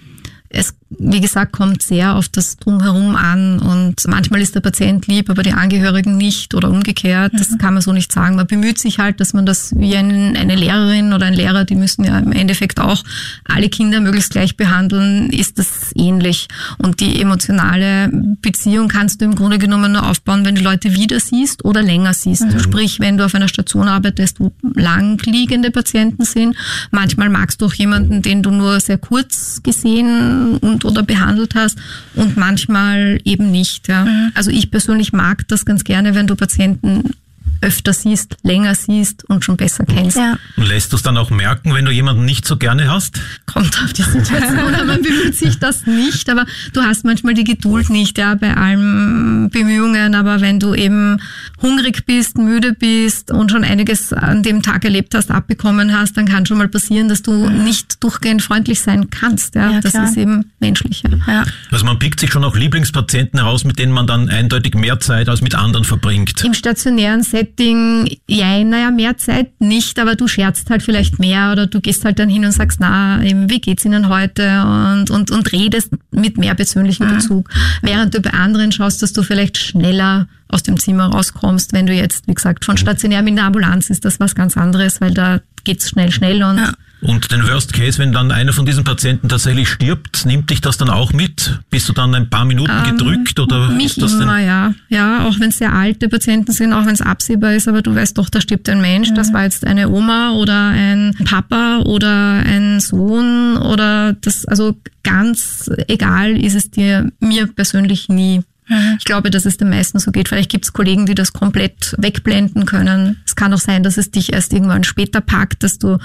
es, 0.49 0.75
wie 0.97 1.21
gesagt, 1.21 1.51
kommt 1.51 1.83
sehr 1.83 2.15
auf 2.15 2.29
das 2.29 2.57
Drumherum 2.57 3.15
an 3.15 3.59
und 3.59 4.07
manchmal 4.07 4.41
ist 4.41 4.55
der 4.55 4.61
Patient 4.61 5.05
lieb, 5.05 5.29
aber 5.29 5.43
die 5.43 5.51
Angehörigen 5.51 6.17
nicht 6.17 6.55
oder 6.55 6.69
umgekehrt. 6.69 7.31
Das 7.37 7.51
mhm. 7.51 7.57
kann 7.59 7.73
man 7.75 7.83
so 7.83 7.93
nicht 7.93 8.11
sagen. 8.11 8.35
Man 8.35 8.47
bemüht 8.47 8.79
sich 8.79 8.97
halt, 8.97 9.19
dass 9.19 9.33
man 9.33 9.45
das 9.45 9.73
wie 9.77 9.95
ein, 9.95 10.35
eine 10.35 10.55
Lehrerin 10.55 11.13
oder 11.13 11.27
ein 11.27 11.35
Lehrer, 11.35 11.63
die 11.63 11.75
müssen 11.75 12.05
ja 12.05 12.17
im 12.17 12.31
Endeffekt 12.31 12.79
auch 12.79 13.03
alle 13.45 13.69
Kinder 13.69 14.01
möglichst 14.01 14.31
gleich 14.31 14.57
behandeln, 14.57 15.29
ist 15.29 15.59
das 15.59 15.91
ähnlich. 15.95 16.47
Und 16.79 16.99
die 17.01 17.21
emotionale 17.21 18.09
Beziehung 18.41 18.87
kannst 18.87 19.21
du 19.21 19.25
im 19.25 19.35
Grunde 19.35 19.59
genommen 19.59 19.91
nur 19.91 20.09
aufbauen, 20.09 20.43
wenn 20.43 20.55
du 20.55 20.61
Leute 20.61 20.95
wieder 20.95 21.19
siehst 21.19 21.65
oder 21.65 21.83
länger 21.83 22.15
siehst. 22.15 22.45
Mhm. 22.45 22.59
Sprich, 22.59 22.99
wenn 22.99 23.17
du 23.17 23.25
auf 23.25 23.35
einer 23.35 23.47
Station 23.47 23.87
arbeitest, 23.87 24.39
wo 24.39 24.51
langliegende 24.73 25.69
Patienten 25.69 26.25
sind. 26.25 26.55
Manchmal 26.89 27.29
magst 27.29 27.61
du 27.61 27.67
auch 27.67 27.73
jemanden, 27.73 28.23
den 28.23 28.41
du 28.41 28.49
nur 28.49 28.79
sehr 28.79 28.97
kurz 28.97 29.61
gesehen 29.61 30.57
und 30.57 30.78
oder 30.85 31.03
behandelt 31.03 31.55
hast 31.55 31.77
und 32.15 32.37
manchmal 32.37 33.19
eben 33.23 33.51
nicht. 33.51 33.87
Ja. 33.87 34.05
Mhm. 34.05 34.31
Also 34.35 34.51
ich 34.51 34.71
persönlich 34.71 35.13
mag 35.13 35.47
das 35.47 35.65
ganz 35.65 35.83
gerne, 35.83 36.15
wenn 36.15 36.27
du 36.27 36.35
Patienten 36.35 37.11
öfter 37.61 37.93
siehst, 37.93 38.37
länger 38.43 38.75
siehst 38.75 39.27
und 39.29 39.43
schon 39.43 39.57
besser 39.57 39.85
kennst. 39.85 40.17
Ja. 40.17 40.37
Und 40.57 40.67
lässt 40.67 40.91
du 40.91 40.95
es 40.97 41.01
dann 41.01 41.17
auch 41.17 41.29
merken, 41.29 41.73
wenn 41.73 41.85
du 41.85 41.91
jemanden 41.91 42.25
nicht 42.25 42.45
so 42.45 42.57
gerne 42.57 42.91
hast? 42.91 43.19
Kommt 43.45 43.81
auf 43.83 43.93
die 43.93 44.03
Situation, 44.03 44.75
aber 44.75 44.85
man 44.85 45.01
bemüht 45.01 45.35
sich 45.35 45.59
das 45.59 45.85
nicht, 45.85 46.29
aber 46.29 46.45
du 46.73 46.81
hast 46.81 47.05
manchmal 47.05 47.33
die 47.33 47.43
Geduld 47.43 47.89
nicht, 47.89 48.17
ja, 48.17 48.35
bei 48.35 48.55
allen 48.55 49.49
Bemühungen, 49.49 50.15
aber 50.15 50.41
wenn 50.41 50.59
du 50.59 50.73
eben 50.73 51.21
hungrig 51.61 52.05
bist, 52.05 52.37
müde 52.37 52.73
bist 52.73 53.31
und 53.31 53.51
schon 53.51 53.63
einiges 53.63 54.13
an 54.13 54.43
dem 54.43 54.61
Tag 54.61 54.85
erlebt 54.85 55.13
hast, 55.15 55.31
abbekommen 55.31 55.97
hast, 55.97 56.17
dann 56.17 56.27
kann 56.27 56.45
schon 56.45 56.57
mal 56.57 56.67
passieren, 56.67 57.09
dass 57.09 57.21
du 57.21 57.49
nicht 57.49 58.03
durchgehend 58.03 58.41
freundlich 58.41 58.79
sein 58.79 59.09
kannst, 59.09 59.55
ja, 59.55 59.71
ja 59.71 59.81
das 59.81 59.91
klar. 59.91 60.05
ist 60.05 60.17
eben 60.17 60.51
menschlich. 60.59 61.03
Ja. 61.27 61.43
Also 61.71 61.85
man 61.85 61.99
pickt 61.99 62.19
sich 62.19 62.31
schon 62.31 62.43
auch 62.43 62.55
Lieblingspatienten 62.55 63.39
heraus, 63.39 63.63
mit 63.63 63.79
denen 63.79 63.91
man 63.91 64.07
dann 64.07 64.29
eindeutig 64.29 64.75
mehr 64.75 64.99
Zeit 64.99 65.29
als 65.29 65.41
mit 65.41 65.55
anderen 65.55 65.83
verbringt. 65.83 66.43
Im 66.43 66.53
stationären 66.53 67.23
Set 67.23 67.48
Setting, 67.49 68.17
ja, 68.27 68.63
naja, 68.63 68.91
mehr 68.91 69.17
Zeit 69.17 69.59
nicht, 69.59 69.99
aber 69.99 70.15
du 70.15 70.27
scherzt 70.27 70.69
halt 70.69 70.83
vielleicht 70.83 71.19
mehr 71.19 71.51
oder 71.51 71.67
du 71.67 71.81
gehst 71.81 72.05
halt 72.05 72.19
dann 72.19 72.29
hin 72.29 72.45
und 72.45 72.51
sagst, 72.51 72.79
na, 72.79 73.21
wie 73.21 73.59
geht's 73.59 73.85
Ihnen 73.85 74.09
heute 74.09 74.61
und, 74.61 75.09
und, 75.09 75.31
und 75.31 75.51
redest 75.51 75.91
mit 76.11 76.37
mehr 76.37 76.55
persönlichem 76.55 77.07
mhm. 77.07 77.15
Bezug. 77.15 77.49
Während 77.81 78.13
du 78.13 78.21
bei 78.21 78.31
anderen 78.31 78.71
schaust, 78.71 79.01
dass 79.01 79.13
du 79.13 79.23
vielleicht 79.23 79.57
schneller 79.57 80.27
aus 80.47 80.63
dem 80.63 80.79
Zimmer 80.79 81.07
rauskommst, 81.07 81.73
wenn 81.73 81.85
du 81.85 81.93
jetzt, 81.93 82.27
wie 82.27 82.33
gesagt, 82.33 82.65
von 82.65 82.77
stationär 82.77 83.21
mit 83.21 83.37
der 83.37 83.45
Ambulanz 83.45 83.89
ist 83.89 84.05
das 84.05 84.19
was 84.19 84.35
ganz 84.35 84.57
anderes, 84.57 85.01
weil 85.01 85.13
da 85.13 85.41
geht's 85.63 85.89
schnell, 85.89 86.11
schnell 86.11 86.43
und 86.43 86.57
ja. 86.57 86.73
Und 87.01 87.31
den 87.31 87.47
Worst 87.47 87.71
Case, 87.71 87.97
wenn 87.97 88.11
dann 88.11 88.31
einer 88.31 88.51
von 88.51 88.65
diesen 88.65 88.83
Patienten 88.83 89.29
tatsächlich 89.29 89.69
stirbt, 89.69 90.25
nimmt 90.25 90.49
dich 90.49 90.59
das 90.59 90.77
dann 90.77 90.89
auch 90.89 91.13
mit? 91.13 91.59
Bist 91.69 91.87
du 91.87 91.93
dann 91.93 92.13
ein 92.13 92.29
paar 92.29 92.43
Minuten 92.43 92.71
ähm, 92.71 92.97
gedrückt 92.97 93.39
oder 93.39 93.69
mich 93.69 93.97
ist 93.97 94.01
das 94.01 94.13
immer, 94.13 94.37
denn? 94.37 94.45
ja. 94.45 94.73
Ja, 94.89 95.25
auch 95.25 95.39
wenn 95.39 95.49
es 95.49 95.57
sehr 95.59 95.71
alte 95.73 96.09
Patienten 96.09 96.51
sind, 96.51 96.73
auch 96.73 96.85
wenn 96.85 96.93
es 96.93 97.01
absehbar 97.01 97.53
ist, 97.53 97.67
aber 97.67 97.81
du 97.81 97.95
weißt 97.95 98.17
doch, 98.17 98.29
da 98.29 98.41
stirbt 98.41 98.67
ein 98.67 98.81
Mensch. 98.81 99.11
Mhm. 99.11 99.15
Das 99.15 99.31
war 99.33 99.43
jetzt 99.43 99.65
eine 99.65 99.89
Oma 99.89 100.33
oder 100.33 100.69
ein 100.69 101.15
Papa 101.23 101.79
oder 101.85 102.43
ein 102.45 102.79
Sohn 102.81 103.57
oder 103.57 104.13
das, 104.13 104.45
also 104.45 104.75
ganz 105.03 105.69
egal 105.87 106.37
ist 106.37 106.55
es 106.55 106.69
dir 106.69 107.09
mir 107.19 107.47
persönlich 107.47 108.09
nie. 108.09 108.41
Mhm. 108.69 108.95
Ich 108.99 109.05
glaube, 109.05 109.29
dass 109.29 109.45
es 109.45 109.57
den 109.57 109.69
meisten 109.69 109.99
so 109.99 110.11
geht. 110.11 110.29
Vielleicht 110.29 110.49
gibt 110.49 110.65
es 110.65 110.73
Kollegen, 110.73 111.05
die 111.05 111.15
das 111.15 111.33
komplett 111.33 111.95
wegblenden 111.97 112.65
können. 112.65 113.17
Es 113.25 113.35
kann 113.35 113.53
auch 113.53 113.59
sein, 113.59 113.83
dass 113.83 113.97
es 113.97 114.11
dich 114.11 114.33
erst 114.33 114.53
irgendwann 114.53 114.83
später 114.83 115.21
packt, 115.21 115.63
dass 115.63 115.79
du 115.79 115.97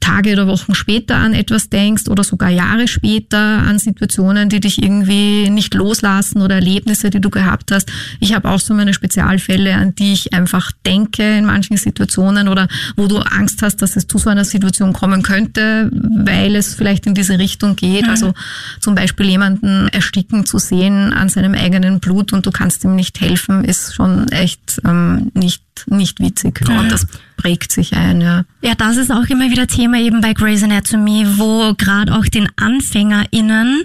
Tage 0.00 0.32
oder 0.32 0.46
Wochen 0.46 0.74
später 0.74 1.16
an 1.16 1.34
etwas 1.34 1.68
denkst 1.68 2.08
oder 2.08 2.24
sogar 2.24 2.50
Jahre 2.50 2.88
später 2.88 3.38
an 3.38 3.78
Situationen, 3.78 4.48
die 4.48 4.60
dich 4.60 4.82
irgendwie 4.82 5.50
nicht 5.50 5.74
loslassen 5.74 6.42
oder 6.42 6.56
Erlebnisse, 6.56 7.10
die 7.10 7.20
du 7.20 7.30
gehabt 7.30 7.72
hast. 7.72 7.90
Ich 8.20 8.34
habe 8.34 8.48
auch 8.48 8.58
so 8.58 8.74
meine 8.74 8.94
Spezialfälle, 8.94 9.74
an 9.74 9.94
die 9.94 10.12
ich 10.12 10.32
einfach 10.32 10.72
denke 10.84 11.38
in 11.38 11.44
manchen 11.44 11.76
Situationen 11.76 12.48
oder 12.48 12.68
wo 12.96 13.06
du 13.06 13.18
Angst 13.18 13.62
hast, 13.62 13.82
dass 13.82 13.96
es 13.96 14.06
zu 14.06 14.18
so 14.18 14.30
einer 14.30 14.44
Situation 14.44 14.92
kommen 14.92 15.22
könnte, 15.22 15.90
weil 15.92 16.56
es 16.56 16.74
vielleicht 16.74 17.06
in 17.06 17.14
diese 17.14 17.38
Richtung 17.38 17.76
geht. 17.76 18.04
Mhm. 18.04 18.10
Also 18.10 18.34
zum 18.80 18.94
Beispiel 18.94 19.26
jemanden 19.26 19.88
ersticken 19.88 20.46
zu 20.46 20.58
sehen 20.58 21.12
an 21.12 21.28
seinem 21.28 21.54
eigenen 21.54 22.00
Blut 22.08 22.32
und 22.32 22.46
du 22.46 22.50
kannst 22.50 22.84
ihm 22.84 22.96
nicht 22.96 23.20
helfen, 23.20 23.64
ist 23.64 23.94
schon 23.94 24.28
echt 24.28 24.80
ähm, 24.84 25.30
nicht, 25.34 25.62
nicht 25.86 26.20
witzig. 26.20 26.60
Ja, 26.66 26.80
und 26.80 26.90
das 26.90 27.06
prägt 27.36 27.70
sich 27.70 27.94
ein, 27.94 28.22
ja. 28.22 28.44
Ja, 28.62 28.74
das 28.74 28.96
ist 28.96 29.12
auch 29.12 29.26
immer 29.28 29.50
wieder 29.50 29.66
Thema 29.66 29.98
eben 29.98 30.22
bei 30.22 30.32
Grey's 30.32 30.62
Anatomy, 30.62 31.26
wo 31.36 31.74
gerade 31.74 32.16
auch 32.16 32.24
den 32.24 32.48
AnfängerInnen 32.56 33.84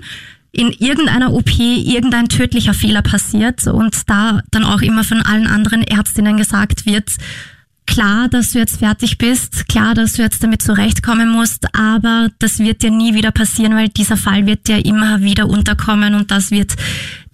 in 0.54 0.72
irgendeiner 0.72 1.34
OP 1.34 1.60
irgendein 1.60 2.30
tödlicher 2.30 2.74
Fehler 2.74 3.02
passiert 3.02 3.68
und 3.68 4.10
da 4.10 4.42
dann 4.52 4.64
auch 4.64 4.82
immer 4.82 5.04
von 5.04 5.22
allen 5.22 5.48
anderen 5.48 5.82
Ärztinnen 5.82 6.38
gesagt 6.38 6.86
wird, 6.86 7.10
klar, 7.86 8.30
dass 8.30 8.52
du 8.52 8.60
jetzt 8.60 8.80
fertig 8.80 9.18
bist, 9.18 9.68
klar, 9.68 9.94
dass 9.94 10.14
du 10.14 10.22
jetzt 10.22 10.44
damit 10.44 10.62
zurechtkommen 10.62 11.30
musst, 11.30 11.68
aber 11.76 12.30
das 12.40 12.60
wird 12.60 12.82
dir 12.82 12.92
nie 12.92 13.14
wieder 13.14 13.32
passieren, 13.32 13.76
weil 13.76 13.90
dieser 13.90 14.18
Fall 14.18 14.46
wird 14.46 14.68
dir 14.68 14.86
immer 14.86 15.22
wieder 15.22 15.48
unterkommen 15.48 16.16
und 16.16 16.32
das 16.32 16.52
wird 16.52 16.74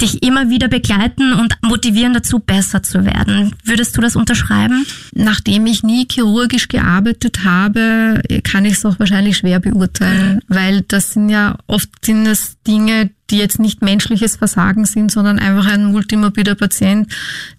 dich 0.02 0.24
immer 0.24 0.50
wieder 0.50 0.68
begleiten 0.68 1.34
und 1.34 1.58
motivieren 1.62 2.14
dazu, 2.14 2.40
besser 2.40 2.84
zu 2.84 3.06
werden. 3.06 3.56
Würdest 3.64 3.98
du 3.98 4.02
das 4.02 4.16
unterschreiben? 4.16 4.86
Nachdem 5.14 5.66
ich 5.66 5.84
nie 5.84 6.08
chirurgisch 6.10 6.68
gearbeitet 6.68 7.44
habe, 7.44 8.22
kann 8.44 8.66
ich 8.66 8.74
es 8.74 8.86
auch 8.86 9.00
wahrscheinlich 9.00 9.38
schwer 9.38 9.60
beurteilen, 9.60 10.42
weil 10.48 10.82
das 10.82 11.14
sind 11.14 11.30
ja 11.30 11.58
oft 11.68 11.90
sind 12.04 12.26
es 12.26 12.58
Dinge, 12.66 13.12
die 13.32 13.38
jetzt 13.38 13.60
nicht 13.60 13.82
menschliches 13.82 14.38
Versagen 14.38 14.86
sind, 14.86 15.12
sondern 15.12 15.40
einfach 15.40 15.68
ein 15.68 15.86
multimorbider 15.86 16.56
Patient, 16.56 17.12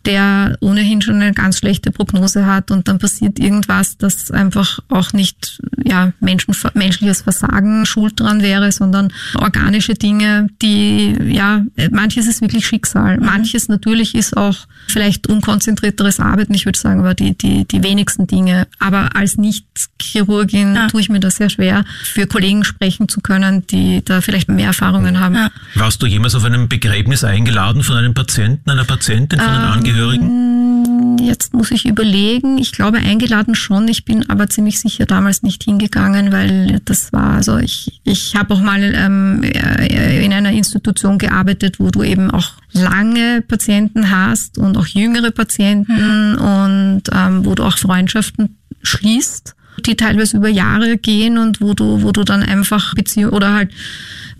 der 0.04 0.56
ohnehin 0.60 1.02
schon 1.02 1.16
eine 1.16 1.32
ganz 1.32 1.58
schlechte 1.58 1.90
Prognose 1.90 2.46
hat 2.46 2.70
und 2.70 2.88
dann 2.88 2.98
passiert 2.98 3.38
irgendwas, 3.38 3.96
das 3.96 4.30
einfach 4.30 4.80
auch 4.88 5.12
nicht 5.12 5.60
ja, 5.84 6.12
Menschen, 6.20 6.54
menschliches 6.74 7.22
Versagen 7.22 7.86
schuld 7.86 8.18
dran 8.18 8.42
wäre, 8.42 8.72
sondern 8.72 9.12
organische 9.34 9.94
Dinge, 9.94 10.48
die 10.62 11.16
ja 11.28 11.64
manches 11.90 12.26
ist 12.26 12.40
wirklich 12.40 12.66
Schicksal. 12.66 13.18
Mhm. 13.18 13.26
Manches 13.26 13.68
natürlich 13.68 14.14
ist 14.14 14.36
auch 14.36 14.66
vielleicht 14.88 15.28
unkonzentrierteres 15.28 16.20
Arbeiten, 16.20 16.54
ich 16.54 16.66
würde 16.66 16.78
sagen, 16.78 17.00
aber 17.00 17.14
die, 17.14 17.36
die, 17.36 17.64
die 17.64 17.82
wenigsten 17.82 18.26
Dinge. 18.26 18.66
Aber 18.78 19.14
als 19.14 19.36
Nicht-Chirurgin 19.36 20.74
ja. 20.74 20.88
tue 20.88 21.00
ich 21.00 21.08
mir 21.08 21.20
das 21.20 21.36
sehr 21.36 21.50
schwer, 21.50 21.84
für 22.02 22.26
Kollegen 22.26 22.64
sprechen 22.64 23.08
zu 23.08 23.20
können, 23.20 23.66
die 23.66 24.02
da 24.04 24.20
vielleicht 24.20 24.48
mehr 24.48 24.66
Erfahrungen 24.66 25.20
haben. 25.20 25.34
Ja. 25.34 25.50
Warst 25.74 26.02
du 26.02 26.06
jemals 26.06 26.34
auf 26.34 26.44
einem 26.44 26.68
Begräbnis 26.68 27.24
eingeladen 27.24 27.82
von 27.82 27.96
einem 27.96 28.14
Patienten, 28.14 28.70
einer 28.70 28.84
Patientin, 28.84 29.38
von 29.38 29.48
einem 29.48 29.64
ähm, 29.64 29.72
Angehörigen? 29.72 31.18
Jetzt 31.20 31.54
muss 31.54 31.70
ich 31.70 31.86
überlegen. 31.86 32.58
Ich 32.58 32.72
glaube 32.72 32.98
eingeladen 32.98 33.54
schon. 33.54 33.86
Ich 33.88 34.04
bin 34.04 34.28
aber 34.28 34.48
ziemlich 34.48 34.80
sicher 34.80 35.06
damals 35.06 35.42
nicht 35.42 35.62
hingegangen, 35.62 36.32
weil 36.32 36.80
das 36.84 37.12
war, 37.12 37.34
also 37.34 37.58
ich, 37.58 38.00
ich 38.04 38.34
habe 38.36 38.54
auch 38.54 38.60
mal 38.60 38.80
ähm, 38.82 39.42
äh, 39.42 40.24
in 40.24 40.32
einer 40.32 40.50
Institution 40.50 41.18
gearbeitet, 41.18 41.78
wo 41.78 41.90
du 41.90 42.02
eben 42.02 42.30
auch 42.30 42.52
lange 42.72 43.42
Patienten 43.42 44.10
hast 44.10 44.58
und 44.58 44.76
auch 44.76 44.86
jüngere 44.86 45.30
Patienten 45.30 46.32
mhm. 46.32 46.38
und 46.38 47.02
ähm, 47.12 47.44
wo 47.44 47.54
du 47.54 47.64
auch 47.64 47.78
Freundschaften 47.78 48.56
schließt 48.82 49.54
die 49.86 49.96
teilweise 49.96 50.36
über 50.36 50.48
Jahre 50.48 50.96
gehen 50.98 51.38
und 51.38 51.60
wo 51.60 51.74
du, 51.74 52.02
wo 52.02 52.12
du 52.12 52.24
dann 52.24 52.42
einfach 52.42 52.94
Beziehung 52.94 53.32
oder 53.32 53.54
halt 53.54 53.70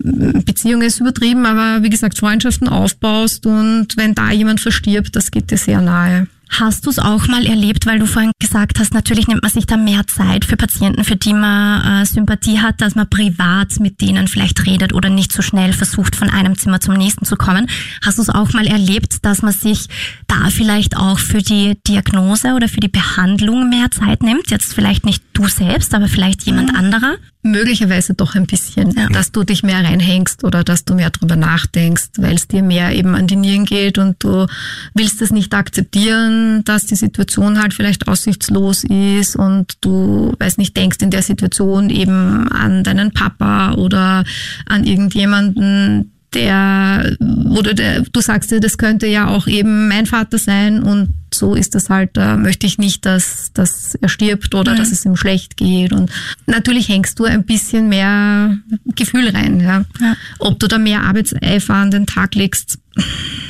Beziehung 0.03 0.81
ist 0.81 0.99
übertrieben, 0.99 1.45
aber 1.45 1.83
wie 1.83 1.89
gesagt, 1.89 2.17
Freundschaften 2.17 2.67
aufbaust 2.67 3.45
und 3.45 3.97
wenn 3.97 4.15
da 4.15 4.31
jemand 4.31 4.59
verstirbt, 4.59 5.15
das 5.15 5.31
geht 5.31 5.51
dir 5.51 5.57
sehr 5.57 5.81
nahe. 5.81 6.27
Hast 6.51 6.85
du 6.85 6.89
es 6.89 6.99
auch 6.99 7.27
mal 7.27 7.45
erlebt, 7.45 7.85
weil 7.85 7.99
du 7.99 8.05
vorhin 8.05 8.31
gesagt 8.39 8.77
hast, 8.77 8.93
natürlich 8.93 9.27
nimmt 9.27 9.41
man 9.41 9.51
sich 9.51 9.65
da 9.65 9.77
mehr 9.77 10.05
Zeit 10.07 10.43
für 10.43 10.57
Patienten, 10.57 11.05
für 11.05 11.15
die 11.15 11.33
man 11.33 12.01
äh, 12.01 12.05
Sympathie 12.05 12.59
hat, 12.59 12.81
dass 12.81 12.93
man 12.93 13.09
privat 13.09 13.79
mit 13.79 14.01
denen 14.01 14.27
vielleicht 14.27 14.65
redet 14.65 14.93
oder 14.93 15.09
nicht 15.09 15.31
so 15.31 15.41
schnell 15.41 15.71
versucht, 15.71 16.15
von 16.15 16.29
einem 16.29 16.57
Zimmer 16.57 16.81
zum 16.81 16.95
nächsten 16.95 17.23
zu 17.23 17.37
kommen. 17.37 17.67
Hast 18.03 18.17
du 18.17 18.21
es 18.21 18.29
auch 18.29 18.51
mal 18.51 18.67
erlebt, 18.67 19.23
dass 19.25 19.41
man 19.41 19.53
sich 19.53 19.87
da 20.27 20.49
vielleicht 20.49 20.97
auch 20.97 21.19
für 21.19 21.41
die 21.41 21.77
Diagnose 21.87 22.53
oder 22.53 22.67
für 22.67 22.81
die 22.81 22.89
Behandlung 22.89 23.69
mehr 23.69 23.89
Zeit 23.89 24.21
nimmt? 24.21 24.51
Jetzt 24.51 24.73
vielleicht 24.73 25.05
nicht 25.05 25.23
du 25.33 25.47
selbst, 25.47 25.93
aber 25.93 26.09
vielleicht 26.09 26.43
jemand 26.43 26.73
mhm. 26.73 26.77
anderer? 26.77 27.15
Möglicherweise 27.43 28.13
doch 28.13 28.35
ein 28.35 28.45
bisschen, 28.45 28.91
ja. 28.91 29.07
dass 29.07 29.31
du 29.31 29.43
dich 29.43 29.63
mehr 29.63 29.83
reinhängst 29.83 30.43
oder 30.43 30.63
dass 30.63 30.85
du 30.85 30.93
mehr 30.93 31.09
drüber 31.09 31.35
nachdenkst, 31.35 32.11
weil 32.17 32.35
es 32.35 32.47
dir 32.47 32.61
mehr 32.61 32.93
eben 32.93 33.15
an 33.15 33.27
die 33.27 33.35
Nieren 33.35 33.65
geht 33.65 33.97
und 33.97 34.23
du 34.23 34.45
willst 34.93 35.21
es 35.21 35.31
nicht 35.31 35.53
akzeptieren, 35.53 36.63
dass 36.65 36.85
die 36.85 36.95
Situation 36.95 37.61
halt 37.61 37.73
vielleicht 37.73 38.07
aussichtslos 38.07 38.83
ist 38.83 39.35
und 39.35 39.73
du, 39.81 40.33
weiß 40.39 40.57
nicht, 40.57 40.77
denkst 40.77 40.97
in 41.01 41.11
der 41.11 41.23
Situation 41.23 41.89
eben 41.89 42.47
an 42.49 42.83
deinen 42.83 43.11
Papa 43.11 43.73
oder 43.73 44.23
an 44.67 44.83
irgendjemanden, 44.83 46.11
der, 46.33 47.17
oder 47.49 47.73
der, 47.73 48.01
du 48.01 48.21
sagst 48.21 48.51
dir, 48.51 48.59
das 48.59 48.77
könnte 48.77 49.07
ja 49.07 49.27
auch 49.27 49.47
eben 49.47 49.87
mein 49.89 50.05
Vater 50.05 50.37
sein 50.37 50.81
und 50.81 51.13
so 51.33 51.55
ist 51.55 51.75
das 51.75 51.89
halt, 51.89 52.11
da 52.13 52.37
möchte 52.37 52.67
ich 52.67 52.77
nicht, 52.77 53.05
dass, 53.05 53.51
dass 53.53 53.95
er 53.95 54.09
stirbt 54.09 54.53
oder 54.55 54.73
mhm. 54.73 54.77
dass 54.77 54.91
es 54.91 55.05
ihm 55.05 55.15
schlecht 55.15 55.57
geht. 55.57 55.93
Und 55.93 56.11
natürlich 56.45 56.89
hängst 56.89 57.19
du 57.19 57.25
ein 57.25 57.45
bisschen 57.45 57.89
mehr 57.89 58.57
Gefühl 58.95 59.29
rein. 59.29 59.59
Ja. 59.59 59.85
ja. 59.99 60.15
Ob 60.39 60.59
du 60.59 60.67
da 60.67 60.77
mehr 60.77 61.03
Arbeitseifer 61.03 61.73
an 61.73 61.91
den 61.91 62.05
Tag 62.05 62.35
legst, 62.35 62.79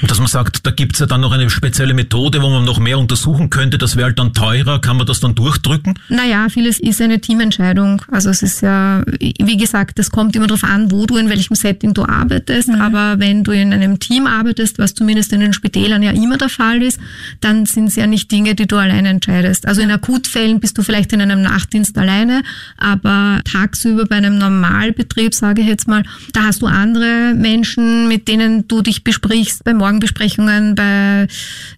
dass 0.04 0.20
man 0.20 0.28
sagt, 0.28 0.68
da 0.68 0.72
gibt's 0.72 1.00
ja 1.00 1.08
dann 1.08 1.22
noch 1.22 1.32
eine 1.32 1.50
spezielle 1.50 1.96
Methode, 1.96 2.42
wo 2.44 2.50
man 2.50 2.64
noch 2.64 2.80
mehr 2.80 3.00
untersuchen 3.00 3.50
könnte, 3.50 3.80
das 3.80 3.96
wäre 3.96 4.08
halt 4.08 4.20
dann 4.20 4.34
teurer, 4.34 4.80
kann 4.80 4.98
man 4.98 5.08
das 5.08 5.20
dann 5.20 5.34
durchdrücken? 5.34 5.96
Naja, 6.10 6.48
vieles 6.50 6.80
ist 6.80 7.02
eine 7.02 7.20
Teamentscheidung. 7.20 8.04
Also 8.12 8.30
es 8.30 8.44
ist 8.44 8.62
ja, 8.62 9.04
wie 9.20 9.58
gesagt, 9.58 9.98
es 9.98 10.12
kommt 10.12 10.36
immer 10.36 10.46
darauf 10.46 10.64
an, 10.64 10.92
wo 10.92 11.08
du, 11.08 11.18
in 11.18 11.30
welchem 11.30 11.56
Setting 11.56 11.94
du 11.94 12.04
arbeitest. 12.04 12.70
Mhm. 12.70 12.82
Aber 12.82 13.20
wenn 13.20 13.44
du 13.44 13.52
in 13.52 13.74
einem 13.74 14.00
Team 14.00 14.28
arbeitest, 14.28 14.78
was 14.78 14.94
zumindest 14.94 15.34
in 15.34 15.40
den 15.40 15.54
Spitälern 15.54 16.04
ja 16.04 16.12
immer 16.12 16.38
der 16.38 16.50
Fall 16.50 16.84
ist, 16.84 17.00
dann 17.40 17.66
sind 17.72 17.88
es 17.88 17.96
ja 17.96 18.08
nicht 18.08 18.32
Dinge, 18.32 18.56
die 18.56 18.68
du 18.68 18.78
alleine 18.78 19.10
entscheidest. 19.10 19.68
Also 19.68 19.82
in 19.82 19.92
Akutfällen 19.92 20.60
bist 20.60 20.78
du 20.78 20.84
vielleicht 20.84 21.14
in 21.14 21.22
einem 21.22 21.42
Nachtdienst 21.42 21.98
alleine, 21.98 22.44
aber 22.78 23.42
tagsüber 23.46 24.06
bei 24.06 24.18
einem 24.18 24.38
Normalbetrieb, 24.38 25.34
sage 25.34 25.62
ich 25.62 25.68
jetzt 25.68 25.88
mal, 25.88 26.04
da 26.34 26.44
hast 26.44 26.62
du 26.62 26.68
andere 26.68 27.34
Menschen, 27.36 28.08
mit 28.08 28.28
denen 28.28 28.68
du 28.68 28.82
dich 28.82 29.04
besprichst, 29.04 29.64
bei 29.64 29.74
Morgenbesprechungen, 29.74 30.76
bei, 30.76 31.28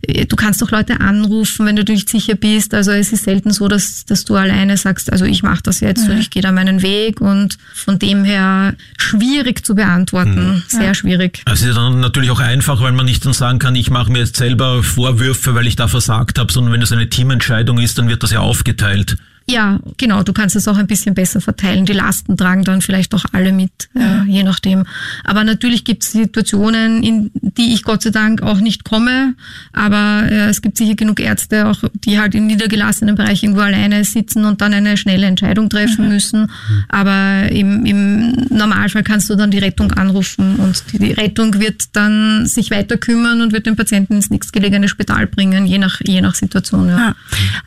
du 0.07 0.35
kannst 0.35 0.62
doch 0.62 0.71
Leute 0.71 1.00
anrufen, 1.00 1.65
wenn 1.65 1.75
du 1.75 1.83
nicht 1.83 2.09
sicher 2.09 2.35
bist. 2.35 2.73
Also 2.73 2.91
es 2.91 3.13
ist 3.13 3.23
selten 3.23 3.51
so, 3.51 3.67
dass, 3.67 4.05
dass 4.05 4.25
du 4.25 4.35
alleine 4.35 4.77
sagst, 4.77 5.12
also 5.12 5.25
ich 5.25 5.43
mache 5.43 5.63
das 5.63 5.79
jetzt 5.79 6.05
mhm. 6.05 6.13
und 6.13 6.19
ich 6.19 6.29
gehe 6.29 6.41
da 6.41 6.51
meinen 6.51 6.81
Weg 6.81 7.21
und 7.21 7.57
von 7.73 8.00
dem 8.00 8.23
her 8.23 8.75
schwierig 8.97 9.65
zu 9.65 9.75
beantworten, 9.75 10.55
mhm. 10.55 10.63
sehr 10.67 10.83
ja. 10.83 10.93
schwierig. 10.93 11.41
Also 11.45 11.65
es 11.65 11.69
ist 11.71 11.77
dann 11.77 12.00
natürlich 12.00 12.31
auch 12.31 12.39
einfach, 12.39 12.81
weil 12.81 12.91
man 12.91 13.05
nicht 13.05 13.25
dann 13.25 13.33
sagen 13.33 13.59
kann, 13.59 13.75
ich 13.75 13.89
mache 13.89 14.12
mir 14.12 14.19
jetzt 14.19 14.38
selber 14.38 14.83
Vorwürfe, 14.83 15.55
weil 15.55 15.67
ich 15.67 15.75
da 15.75 15.83
versagt 15.88 16.40
habe, 16.40 16.52
sondern 16.52 16.74
wenn 16.74 16.82
es 16.82 16.92
eine 16.92 17.10
Teamentscheidung 17.10 17.80
ist, 17.80 17.98
dann 17.98 18.10
wird 18.10 18.24
das 18.24 18.32
ja 18.32 18.40
aufgeteilt. 18.40 19.18
Ja, 19.45 19.79
genau. 19.97 20.23
Du 20.23 20.33
kannst 20.33 20.55
es 20.55 20.67
auch 20.67 20.77
ein 20.77 20.88
bisschen 20.88 21.15
besser 21.15 21.41
verteilen. 21.41 21.85
Die 21.85 21.93
Lasten 21.93 22.38
tragen 22.38 22.63
dann 22.63 22.81
vielleicht 22.81 23.13
auch 23.13 23.25
alle 23.31 23.51
mit, 23.51 23.89
ja. 23.93 24.23
äh, 24.23 24.25
je 24.27 24.43
nachdem. 24.43 24.85
Aber 25.23 25.43
natürlich 25.43 25.83
gibt 25.83 26.03
es 26.03 26.12
Situationen, 26.12 27.03
in 27.03 27.31
die 27.33 27.73
ich 27.73 27.83
Gott 27.83 28.03
sei 28.03 28.09
Dank 28.09 28.41
auch 28.41 28.59
nicht 28.59 28.83
komme. 28.83 29.35
Aber 29.73 30.23
äh, 30.29 30.50
es 30.50 30.62
gibt 30.62 30.77
sicher 30.77 30.95
genug 30.95 31.19
Ärzte, 31.19 31.67
auch 31.67 31.83
die 31.93 32.19
halt 32.19 32.35
in 32.35 32.47
niedergelassenen 32.47 33.15
Bereichen 33.15 33.53
irgendwo 33.53 33.62
alleine 33.62 34.03
sitzen 34.03 34.45
und 34.45 34.62
dann 34.62 34.73
eine 34.73 34.97
schnelle 34.97 35.27
Entscheidung 35.27 35.69
treffen 35.69 36.05
mhm. 36.05 36.12
müssen. 36.12 36.51
Aber 36.88 37.51
im, 37.51 37.85
im 37.85 38.31
Normalfall 38.50 39.03
kannst 39.03 39.29
du 39.29 39.35
dann 39.35 39.51
die 39.51 39.59
Rettung 39.59 39.91
anrufen 39.91 40.55
und 40.55 40.83
die, 40.91 41.00
die 41.00 41.12
Rettung 41.12 41.59
wird 41.59 41.95
dann 41.95 42.45
sich 42.45 42.71
weiter 42.71 42.97
kümmern 42.97 43.41
und 43.41 43.53
wird 43.53 43.65
den 43.65 43.75
Patienten 43.75 44.15
ins 44.15 44.29
nächstgelegene 44.29 44.88
Spital 44.88 45.27
bringen, 45.27 45.65
je 45.65 45.77
nach, 45.77 46.00
je 46.05 46.21
nach 46.21 46.35
Situation. 46.35 46.89
Ja. 46.89 46.97
ja. 46.97 47.15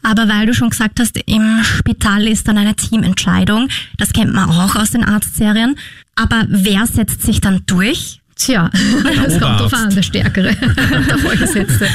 Aber 0.03 0.29
weil 0.29 0.47
du 0.47 0.55
schon 0.55 0.71
gesagt 0.71 1.01
hast, 1.01 1.19
im 1.27 1.61
Spital 1.67 2.27
ist 2.27 2.49
dann 2.49 2.59
eine 2.59 2.75
Teamentscheidung. 2.75 3.69
Das 3.99 4.13
kennt 4.13 4.33
man 4.33 4.51
auch 4.51 4.77
aus 4.77 4.91
den 4.91 5.05
Arztserien. 5.05 5.77
Aber 6.15 6.45
wer 6.49 6.87
setzt 6.87 7.23
sich 7.23 7.41
dann 7.41 7.63
durch? 7.67 8.21
Tja, 8.39 8.71
das 9.25 9.41
kommt 9.41 9.61
drauf 9.61 9.73
an, 9.73 9.95
der 9.95 10.03
Stärkere, 10.03 10.55
der 11.09 11.19
Vorgesetzte. 11.19 11.89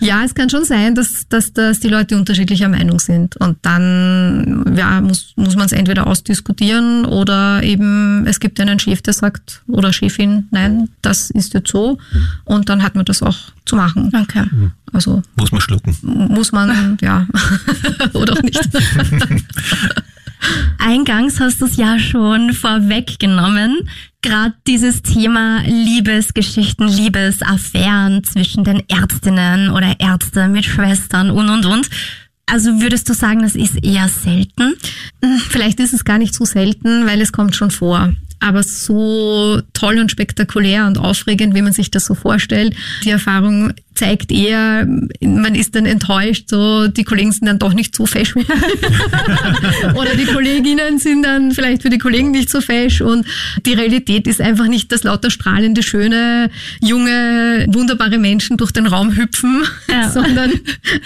Ja, 0.00 0.24
es 0.24 0.34
kann 0.34 0.48
schon 0.48 0.64
sein, 0.64 0.94
dass, 0.94 1.28
dass, 1.28 1.52
dass 1.52 1.78
die 1.78 1.88
Leute 1.88 2.16
unterschiedlicher 2.16 2.70
Meinung 2.70 2.98
sind. 2.98 3.36
Und 3.36 3.58
dann 3.60 4.74
ja, 4.74 5.02
muss, 5.02 5.34
muss 5.36 5.56
man 5.56 5.66
es 5.66 5.72
entweder 5.72 6.06
ausdiskutieren 6.06 7.04
oder 7.04 7.62
eben 7.62 8.26
es 8.26 8.40
gibt 8.40 8.58
einen 8.60 8.78
Chef, 8.78 9.02
der 9.02 9.12
sagt, 9.12 9.62
oder 9.66 9.92
Chefin, 9.92 10.48
nein, 10.50 10.88
das 11.02 11.30
ist 11.30 11.52
jetzt 11.52 11.70
so. 11.70 11.98
Und 12.44 12.70
dann 12.70 12.82
hat 12.82 12.94
man 12.94 13.04
das 13.04 13.22
auch 13.22 13.36
zu 13.66 13.76
machen. 13.76 14.10
Okay. 14.14 14.44
Also 14.94 15.22
muss 15.36 15.52
man 15.52 15.60
schlucken. 15.60 15.94
Muss 16.02 16.50
man, 16.50 16.96
ja. 17.02 17.26
oder 18.14 18.32
auch 18.32 18.42
nicht. 18.42 18.58
Eingangs 20.78 21.40
hast 21.40 21.60
du 21.60 21.66
es 21.66 21.76
ja 21.76 21.98
schon 21.98 22.52
vorweggenommen. 22.52 23.88
Gerade 24.22 24.54
dieses 24.66 25.02
Thema 25.02 25.62
Liebesgeschichten, 25.62 26.88
Liebesaffären 26.88 28.24
zwischen 28.24 28.64
den 28.64 28.82
Ärztinnen 28.88 29.70
oder 29.70 29.96
Ärzte 29.98 30.48
mit 30.48 30.64
Schwestern 30.64 31.30
und 31.30 31.48
und 31.48 31.66
und. 31.66 31.88
Also 32.46 32.80
würdest 32.80 33.08
du 33.08 33.14
sagen, 33.14 33.42
das 33.42 33.54
ist 33.54 33.82
eher 33.82 34.08
selten? 34.08 34.74
Hm, 35.22 35.38
vielleicht 35.48 35.80
ist 35.80 35.94
es 35.94 36.04
gar 36.04 36.18
nicht 36.18 36.34
so 36.34 36.44
selten, 36.44 37.06
weil 37.06 37.20
es 37.20 37.32
kommt 37.32 37.56
schon 37.56 37.70
vor 37.70 38.12
aber 38.44 38.62
so 38.62 39.60
toll 39.72 39.98
und 39.98 40.10
spektakulär 40.10 40.86
und 40.86 40.98
aufregend, 40.98 41.54
wie 41.54 41.62
man 41.62 41.72
sich 41.72 41.90
das 41.90 42.04
so 42.04 42.14
vorstellt. 42.14 42.76
Die 43.02 43.10
Erfahrung 43.10 43.72
zeigt 43.94 44.32
eher, 44.32 44.86
man 45.20 45.54
ist 45.54 45.74
dann 45.74 45.86
enttäuscht, 45.86 46.48
so 46.48 46.88
die 46.88 47.04
Kollegen 47.04 47.32
sind 47.32 47.46
dann 47.46 47.58
doch 47.58 47.74
nicht 47.74 47.94
so 47.94 48.06
fesch 48.06 48.34
mehr. 48.34 48.44
Oder 49.94 50.14
die 50.16 50.24
Kolleginnen 50.24 50.98
sind 50.98 51.22
dann 51.22 51.52
vielleicht 51.52 51.82
für 51.82 51.90
die 51.90 51.98
Kollegen 51.98 52.30
nicht 52.30 52.50
so 52.50 52.60
fesch 52.60 53.00
und 53.00 53.26
die 53.64 53.74
Realität 53.74 54.26
ist 54.26 54.40
einfach 54.40 54.66
nicht, 54.66 54.90
dass 54.92 55.04
lauter 55.04 55.30
strahlende, 55.30 55.82
schöne, 55.82 56.50
junge, 56.80 57.66
wunderbare 57.68 58.18
Menschen 58.18 58.56
durch 58.56 58.72
den 58.72 58.86
Raum 58.86 59.16
hüpfen, 59.16 59.62
ja. 59.88 60.10
sondern 60.12 60.52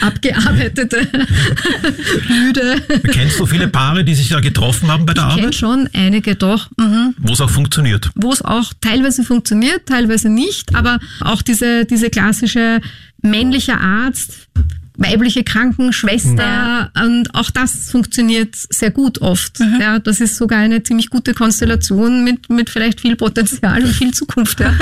abgearbeitete, 0.01 1.07
müde. 2.29 2.83
Kennst 3.13 3.39
du 3.39 3.47
viele 3.47 3.69
Paare, 3.69 4.05
die 4.05 4.15
sich 4.15 4.29
da 4.29 4.41
getroffen 4.41 4.91
haben 4.91 5.07
bei 5.07 5.15
der 5.15 5.25
ich 5.25 5.33
Arbeit? 5.33 5.51
Ich 5.51 5.59
schon 5.59 5.89
einige 5.93 6.35
doch. 6.37 6.69
Mhm. 6.79 7.15
Wo 7.19 7.33
es 7.33 7.41
auch 7.41 7.51
funktioniert. 7.51 8.11
Wo 8.15 8.33
es 8.33 8.43
auch 8.43 8.73
teilweise 8.81 9.25
funktioniert, 9.25 9.87
teilweise 9.87 10.29
nicht, 10.29 10.75
aber 10.75 10.99
auch 11.21 11.43
diese, 11.43 11.85
diese 11.85 12.11
klassische 12.11 12.78
männliche 13.23 13.79
Arzt, 13.79 14.49
weibliche 14.99 15.45
Krankenschwester 15.45 16.43
ja. 16.43 16.91
und 17.05 17.33
auch 17.35 17.51
das 17.51 17.91
funktioniert 17.91 18.55
sehr 18.55 18.91
gut 18.91 19.23
oft. 19.23 19.61
Mhm. 19.61 19.79
Ja, 19.81 19.99
das 20.01 20.21
ist 20.21 20.37
sogar 20.37 20.59
eine 20.59 20.83
ziemlich 20.83 21.09
gute 21.09 21.35
Konstellation 21.35 22.25
mit, 22.25 22.51
mit 22.51 22.69
vielleicht 22.69 23.01
viel 23.01 23.15
Potenzial 23.15 23.83
und 23.83 23.93
viel 23.93 24.13
Zukunft. 24.13 24.59
Ja. 24.59 24.75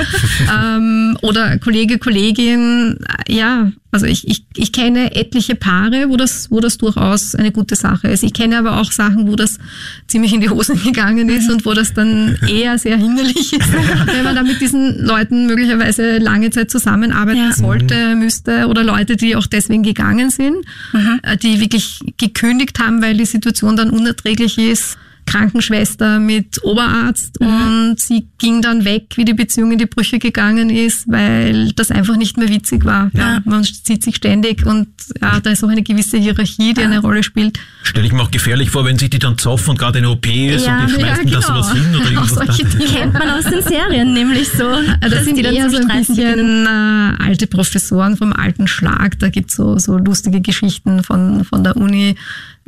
ähm, 0.77 1.19
oder 1.21 1.59
Kollege, 1.59 1.99
Kollegin, 1.99 2.99
ja, 3.29 3.71
also 3.97 4.05
ich, 4.05 4.29
ich, 4.29 4.45
ich 4.57 4.73
kenne 4.73 5.15
etliche 5.15 5.55
Paare, 5.55 6.11
wo 6.11 6.17
das, 6.17 6.51
wo 6.51 6.61
das 6.61 6.77
durchaus 6.77 7.35
eine 7.35 7.51
gute 7.51 7.77
Sache 7.77 8.09
ist. 8.09 8.23
Ich 8.23 8.35
kenne 8.35 8.59
aber 8.59 8.79
auch 8.79 8.93
Sachen, 8.93 9.27
wo 9.27 9.37
das 9.37 9.59
ziemlich 10.07 10.35
in 10.35 10.43
die 10.43 10.51
Hosen 10.51 10.83
gegangen 10.83 11.31
ist 11.31 11.51
und 11.51 11.65
wo 11.65 11.73
das 11.73 11.95
dann 11.95 12.39
eher 12.47 12.79
sehr 12.79 12.99
hinderlich 12.99 13.55
ist, 13.55 13.73
wenn 14.07 14.25
man 14.25 14.35
da 14.35 14.43
mit 14.43 14.61
diesen 14.61 14.99
Leuten 14.99 15.47
möglicherweise 15.47 16.19
lange 16.19 16.51
Zeit 16.51 16.71
zusammenarbeiten 16.71 17.39
ja. 17.39 17.53
sollte, 17.53 18.15
müsste 18.17 18.67
oder 18.69 18.85
Leute, 18.85 19.17
die 19.17 19.35
auch 19.35 19.47
deswegen 19.47 19.83
gegangen 19.83 20.06
sind, 20.31 20.65
mhm. 20.93 21.21
die 21.43 21.61
wirklich 21.61 22.01
gekündigt 22.17 22.79
haben, 22.79 23.03
weil 23.03 23.17
die 23.17 23.25
Situation 23.25 23.77
dann 23.77 23.91
unerträglich 23.91 24.59
ist 24.59 24.99
Krankenschwester 25.27 26.19
mit 26.19 26.63
Oberarzt 26.63 27.41
mhm. 27.41 27.47
und 27.47 28.01
sie 28.01 28.29
ging 28.39 28.63
dann 28.63 28.85
weg, 28.85 29.13
wie 29.17 29.25
die 29.25 29.35
Beziehung 29.35 29.73
in 29.73 29.79
die 29.79 29.87
Brüche 29.87 30.19
gegangen 30.19 30.71
ist, 30.71 31.07
weil 31.09 31.73
das 31.73 31.91
einfach 31.91 32.17
nicht 32.17 32.39
mehr 32.39 32.49
witzig 32.49 32.85
war. 32.85 33.11
Ja. 33.13 33.35
ja 33.35 33.43
man 33.45 33.65
sieht 33.65 34.03
sich 34.03 34.17
ständig 34.17 34.65
und 34.65 34.89
ja, 35.21 35.41
da 35.41 35.51
ist 35.51 35.65
auch 35.65 35.69
eine 35.69 35.83
gewisse 35.83 36.17
Hierarchie, 36.17 36.75
die 36.75 36.81
ja. 36.81 36.87
eine 36.87 37.01
Rolle 37.01 37.23
spielt. 37.23 37.59
Stelle 37.83 38.07
ich 38.07 38.13
mir 38.13 38.23
auch 38.23 38.31
gefährlich 38.31 38.71
vor, 38.71 38.85
wenn 38.85 38.99
sich 38.99 39.11
die 39.11 39.19
dann 39.19 39.37
zoffen 39.37 39.71
und 39.71 39.79
gerade 39.79 39.99
eine 39.99 40.11
OP 40.11 40.27
ist 40.27 40.67
ja, 40.67 40.81
und 40.81 40.89
die 40.89 40.95
schmeißen 40.95 41.27
genau. 41.27 41.37
das 41.39 41.51
was 41.51 41.73
hin 41.73 41.95
oder 41.95 42.11
irgendwas. 42.11 42.31
Solche 42.31 42.65
Dinge. 42.65 42.85
Kennt 42.85 43.13
man 43.13 43.31
aus 43.31 43.45
den 43.45 43.63
Serien 43.63 44.13
nämlich 44.13 44.49
so. 44.49 44.65
Das 45.01 45.25
sind 45.25 45.37
die 45.37 45.43
dann 45.43 45.55
eher 45.55 45.71
so 45.71 45.77
ein 45.77 45.89
bisschen 45.89 46.67
äh, 46.67 47.23
alte 47.23 47.47
Professoren 47.47 48.17
vom 48.17 48.33
alten 48.33 48.69
Schlag. 48.69 49.19
Da 49.19 49.29
gibt's 49.29 49.57
so, 49.57 49.79
so 49.79 49.99
lustige 49.99 50.41
Geschichten 50.41 51.03
von, 51.03 51.45
von 51.45 51.65
der 51.65 51.77
Uni 51.77 52.17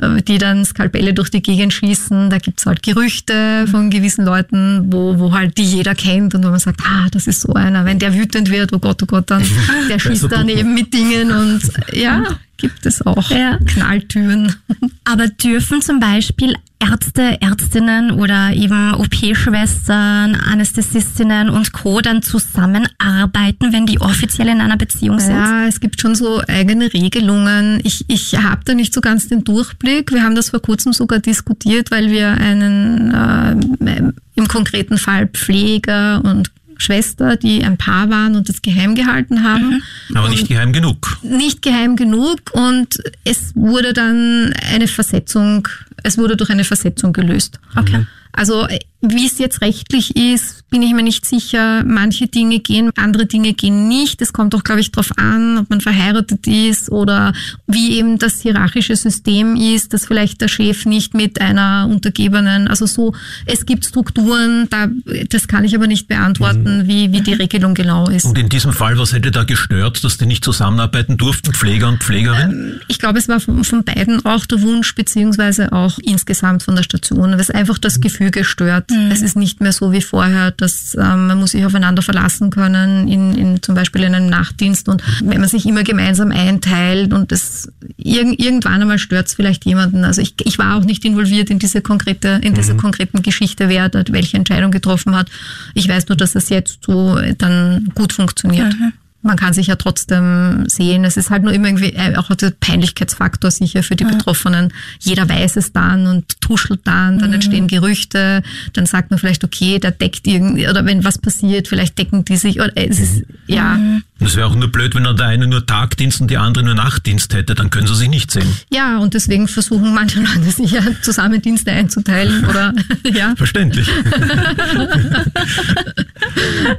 die 0.00 0.38
dann 0.38 0.64
Skalpelle 0.64 1.12
durch 1.12 1.30
die 1.30 1.42
Gegend 1.42 1.72
schießen. 1.72 2.30
Da 2.30 2.38
gibt's 2.38 2.66
halt 2.66 2.82
Gerüchte 2.82 3.66
von 3.68 3.90
gewissen 3.90 4.24
Leuten, 4.24 4.92
wo, 4.92 5.18
wo 5.18 5.32
halt 5.32 5.58
die 5.58 5.64
jeder 5.64 5.94
kennt 5.94 6.34
und 6.34 6.44
wo 6.44 6.50
man 6.50 6.60
sagt, 6.60 6.80
ah, 6.84 7.08
das 7.10 7.26
ist 7.26 7.40
so 7.40 7.54
einer. 7.54 7.84
Wenn 7.84 7.98
der 7.98 8.14
wütend 8.14 8.50
wird, 8.50 8.72
oh 8.72 8.78
Gott, 8.78 9.02
oh 9.02 9.06
Gott, 9.06 9.30
dann 9.30 9.42
der 9.88 9.98
schießt 9.98 10.30
dann 10.30 10.48
eben 10.48 10.74
mit 10.74 10.92
Dingen 10.94 11.32
und 11.32 11.60
ja, 11.92 12.38
gibt 12.58 12.84
es 12.84 13.04
auch. 13.06 13.30
Ja. 13.30 13.58
Knalltüren. 13.64 14.54
Aber 15.04 15.28
dürfen 15.28 15.80
zum 15.80 16.00
Beispiel 16.00 16.54
Ärzte, 16.80 17.40
Ärztinnen 17.40 18.12
oder 18.12 18.52
eben 18.52 18.94
OP-Schwestern, 18.94 20.36
Anästhesistinnen 20.36 21.48
und 21.48 21.72
Co. 21.72 22.00
dann 22.00 22.22
zusammenarbeiten, 22.22 23.72
wenn 23.72 23.86
die 23.86 24.00
offiziell 24.00 24.48
in 24.48 24.60
einer 24.60 24.76
Beziehung 24.76 25.18
sind? 25.18 25.34
Ja, 25.34 25.66
es 25.66 25.80
gibt 25.80 26.00
schon 26.00 26.14
so 26.14 26.40
eigene 26.46 26.92
Regelungen. 26.92 27.80
Ich, 27.82 28.04
ich 28.08 28.36
habe 28.36 28.60
da 28.64 28.74
nicht 28.74 28.94
so 28.94 29.00
ganz 29.00 29.28
den 29.28 29.42
Durchblick. 29.42 30.12
Wir 30.12 30.22
haben 30.22 30.36
das 30.36 30.50
vor 30.50 30.60
kurzem 30.60 30.92
sogar 30.92 31.18
diskutiert, 31.18 31.90
weil 31.90 32.10
wir 32.10 32.32
einen 32.32 33.12
äh, 33.12 34.12
im 34.36 34.46
konkreten 34.46 34.98
Fall 34.98 35.26
Pfleger 35.26 36.22
und 36.24 36.50
Schwester, 36.78 37.36
die 37.36 37.62
ein 37.64 37.76
Paar 37.76 38.08
waren 38.08 38.36
und 38.36 38.48
das 38.48 38.62
geheim 38.62 38.94
gehalten 38.94 39.44
haben. 39.44 39.82
Aber 40.14 40.30
nicht 40.30 40.48
geheim 40.48 40.72
genug. 40.72 41.18
Nicht 41.22 41.60
geheim 41.60 41.96
genug 41.96 42.40
und 42.52 42.98
es 43.24 43.52
wurde 43.54 43.92
dann 43.92 44.54
eine 44.72 44.88
Versetzung, 44.88 45.68
es 46.02 46.16
wurde 46.16 46.36
durch 46.36 46.50
eine 46.50 46.64
Versetzung 46.64 47.12
gelöst. 47.12 47.60
Okay. 47.76 48.06
Also 48.32 48.66
wie 49.00 49.26
es 49.26 49.38
jetzt 49.38 49.60
rechtlich 49.60 50.16
ist, 50.16 50.68
bin 50.70 50.82
ich 50.82 50.92
mir 50.92 51.04
nicht 51.04 51.24
sicher. 51.24 51.84
Manche 51.84 52.26
Dinge 52.26 52.58
gehen, 52.58 52.90
andere 52.96 53.26
Dinge 53.26 53.54
gehen 53.54 53.86
nicht. 53.86 54.20
Es 54.20 54.32
kommt 54.32 54.54
auch, 54.56 54.64
glaube 54.64 54.80
ich, 54.80 54.90
darauf 54.90 55.16
an, 55.16 55.58
ob 55.58 55.70
man 55.70 55.80
verheiratet 55.80 56.46
ist 56.46 56.90
oder 56.90 57.32
wie 57.68 57.96
eben 57.96 58.18
das 58.18 58.40
hierarchische 58.40 58.96
System 58.96 59.54
ist, 59.54 59.92
dass 59.92 60.06
vielleicht 60.06 60.40
der 60.40 60.48
Chef 60.48 60.84
nicht 60.84 61.14
mit 61.14 61.40
einer 61.40 61.86
Untergebenen, 61.88 62.66
also 62.66 62.86
so, 62.86 63.14
es 63.46 63.66
gibt 63.66 63.84
Strukturen, 63.84 64.66
da, 64.68 64.88
das 65.28 65.46
kann 65.46 65.64
ich 65.64 65.76
aber 65.76 65.86
nicht 65.86 66.08
beantworten, 66.08 66.88
wie, 66.88 67.12
wie 67.12 67.20
die 67.20 67.34
Regelung 67.34 67.74
genau 67.74 68.08
ist. 68.08 68.24
Und 68.24 68.36
in 68.36 68.48
diesem 68.48 68.72
Fall, 68.72 68.98
was 68.98 69.12
hätte 69.12 69.30
da 69.30 69.44
gestört, 69.44 70.02
dass 70.02 70.18
die 70.18 70.26
nicht 70.26 70.44
zusammenarbeiten 70.44 71.16
durften, 71.16 71.54
Pfleger 71.54 71.88
und 71.88 72.02
Pflegerin? 72.02 72.80
Ich 72.88 72.98
glaube, 72.98 73.20
es 73.20 73.28
war 73.28 73.38
von, 73.38 73.62
von 73.62 73.84
beiden 73.84 74.24
auch 74.26 74.44
der 74.44 74.60
Wunsch, 74.62 74.94
beziehungsweise 74.96 75.72
auch 75.72 75.98
insgesamt 76.00 76.64
von 76.64 76.74
der 76.74 76.82
Station, 76.82 77.32
es 77.34 77.50
einfach 77.50 77.78
das 77.78 78.00
Gefüge 78.00 78.44
stört. 78.44 78.87
Es 79.10 79.22
ist 79.22 79.36
nicht 79.36 79.60
mehr 79.60 79.72
so 79.72 79.92
wie 79.92 80.00
vorher, 80.00 80.50
dass 80.50 80.94
ähm, 80.94 81.26
man 81.26 81.38
muss 81.38 81.52
sich 81.52 81.64
aufeinander 81.64 82.02
verlassen 82.02 82.50
können, 82.50 83.08
in, 83.08 83.34
in 83.34 83.62
zum 83.62 83.74
Beispiel 83.74 84.02
in 84.02 84.14
einem 84.14 84.28
Nachtdienst 84.28 84.88
und 84.88 85.02
wenn 85.22 85.40
man 85.40 85.48
sich 85.48 85.66
immer 85.66 85.82
gemeinsam 85.82 86.30
einteilt 86.30 87.12
und 87.12 87.32
es 87.32 87.70
irg 87.96 88.38
irgendwann 88.38 88.80
einmal 88.80 88.98
stört 88.98 89.26
es 89.26 89.34
vielleicht 89.34 89.64
jemanden. 89.64 90.04
Also 90.04 90.22
ich, 90.22 90.34
ich 90.44 90.58
war 90.58 90.76
auch 90.76 90.84
nicht 90.84 91.04
involviert 91.04 91.50
in 91.50 91.58
diese 91.58 91.82
konkrete, 91.82 92.40
in 92.42 92.54
diese 92.54 92.76
konkreten 92.76 93.22
Geschichte, 93.22 93.68
wer 93.68 93.88
dort 93.88 94.12
welche 94.12 94.36
Entscheidung 94.36 94.70
getroffen 94.70 95.16
hat. 95.16 95.28
Ich 95.74 95.88
weiß 95.88 96.08
nur, 96.08 96.16
dass 96.16 96.34
es 96.34 96.48
jetzt 96.48 96.84
so 96.84 97.18
dann 97.36 97.90
gut 97.94 98.12
funktioniert. 98.12 98.74
Man 99.20 99.36
kann 99.36 99.52
sich 99.52 99.66
ja 99.66 99.76
trotzdem 99.76 100.64
sehen. 100.68 101.04
Es 101.04 101.16
ist 101.16 101.30
halt 101.30 101.42
nur 101.42 101.52
immer 101.52 101.66
irgendwie 101.66 101.92
äh, 101.92 102.16
auch 102.16 102.34
der 102.34 102.52
Peinlichkeitsfaktor 102.52 103.50
sicher 103.50 103.82
für 103.82 103.96
die 103.96 104.04
Betroffenen. 104.04 104.72
Jeder 105.00 105.28
weiß 105.28 105.56
es 105.56 105.72
dann 105.72 106.06
und 106.06 106.40
tuschelt 106.40 106.80
dann, 106.84 107.18
dann 107.18 107.32
entstehen 107.32 107.66
Gerüchte, 107.66 108.42
dann 108.74 108.86
sagt 108.86 109.10
man 109.10 109.18
vielleicht, 109.18 109.42
okay, 109.42 109.78
der 109.80 109.90
deckt 109.90 110.26
irgendwie, 110.26 110.68
oder 110.68 110.84
wenn 110.84 111.04
was 111.04 111.18
passiert, 111.18 111.66
vielleicht 111.66 111.98
decken 111.98 112.24
die 112.24 112.36
sich, 112.36 112.60
oder 112.60 112.72
es 112.76 113.00
ist, 113.00 113.22
ja. 113.46 113.78
Und 114.20 114.26
es 114.26 114.36
wäre 114.36 114.46
auch 114.46 114.54
nur 114.54 114.68
blöd, 114.68 114.94
wenn 114.94 115.04
dann 115.04 115.16
der 115.16 115.26
eine 115.26 115.46
nur 115.46 115.64
Tagdienst 115.64 116.20
und 116.20 116.30
die 116.30 116.36
andere 116.36 116.64
nur 116.64 116.74
Nachtdienst 116.74 117.34
hätte, 117.34 117.54
dann 117.54 117.70
können 117.70 117.86
sie 117.86 117.94
sich 117.94 118.08
nicht 118.08 118.30
sehen. 118.30 118.48
Ja, 118.70 118.98
und 118.98 119.14
deswegen 119.14 119.46
versuchen 119.46 119.94
manche 119.94 120.20
Leute 120.20 120.50
sich 120.50 120.72
ja 120.72 120.82
zusammen 121.02 121.40
Dienste 121.40 121.70
einzuteilen 121.70 122.44
oder, 122.44 122.74
ja. 123.12 123.34
Verständlich. 123.36 123.88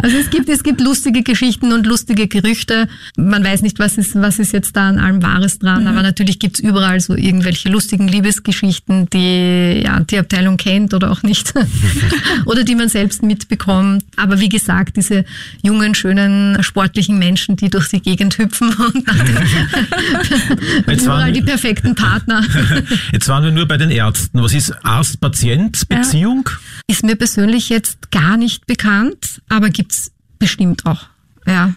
Also 0.01 0.17
es 0.17 0.29
gibt, 0.29 0.49
es 0.49 0.63
gibt 0.63 0.81
lustige 0.81 1.23
Geschichten 1.23 1.73
und 1.73 1.85
lustige 1.85 2.27
Gerüchte. 2.27 2.87
Man 3.17 3.43
weiß 3.43 3.61
nicht, 3.61 3.79
was 3.79 3.97
ist, 3.97 4.15
was 4.15 4.39
ist 4.39 4.53
jetzt 4.53 4.75
da 4.75 4.89
an 4.89 4.99
allem 4.99 5.21
Wahres 5.21 5.59
dran, 5.59 5.87
aber 5.87 6.01
natürlich 6.01 6.39
gibt's 6.39 6.59
überall 6.59 6.99
so 6.99 7.15
irgendwelche 7.15 7.69
lustigen 7.69 8.07
Liebesgeschichten, 8.07 9.09
die 9.09 9.81
ja, 9.83 9.99
die 10.01 10.17
Abteilung 10.17 10.57
kennt 10.57 10.93
oder 10.93 11.11
auch 11.11 11.23
nicht. 11.23 11.53
oder 12.45 12.63
die 12.63 12.75
man 12.75 12.89
selbst 12.89 13.23
mitbekommt. 13.23 14.03
Aber 14.15 14.39
wie 14.39 14.49
gesagt, 14.49 14.97
diese 14.97 15.25
jungen, 15.61 15.95
schönen, 15.95 16.61
sportlichen 16.63 17.17
Menschen, 17.17 17.28
die 17.35 17.69
durch 17.69 17.89
die 17.89 18.01
Gegend 18.01 18.37
hüpfen 18.37 18.73
und 18.73 18.95
Jetzt 20.87 21.03
überall 21.03 21.25
waren, 21.25 21.33
die 21.33 21.41
perfekten 21.41 21.95
Partner. 21.95 22.43
jetzt 23.11 23.27
waren 23.27 23.43
wir 23.43 23.51
nur 23.51 23.67
bei 23.67 23.77
den 23.77 23.91
Ärzten. 23.91 24.41
Was 24.41 24.53
ist 24.53 24.73
Arzt-Patient-Beziehung? 24.83 26.49
Ist 26.87 27.03
mir 27.03 27.15
persönlich 27.15 27.69
jetzt 27.69 28.11
gar 28.11 28.37
nicht 28.37 28.65
bekannt, 28.67 29.41
aber 29.49 29.69
gibt's 29.69 30.11
bestimmt 30.39 30.85
auch. 30.85 31.07
Ja. 31.45 31.73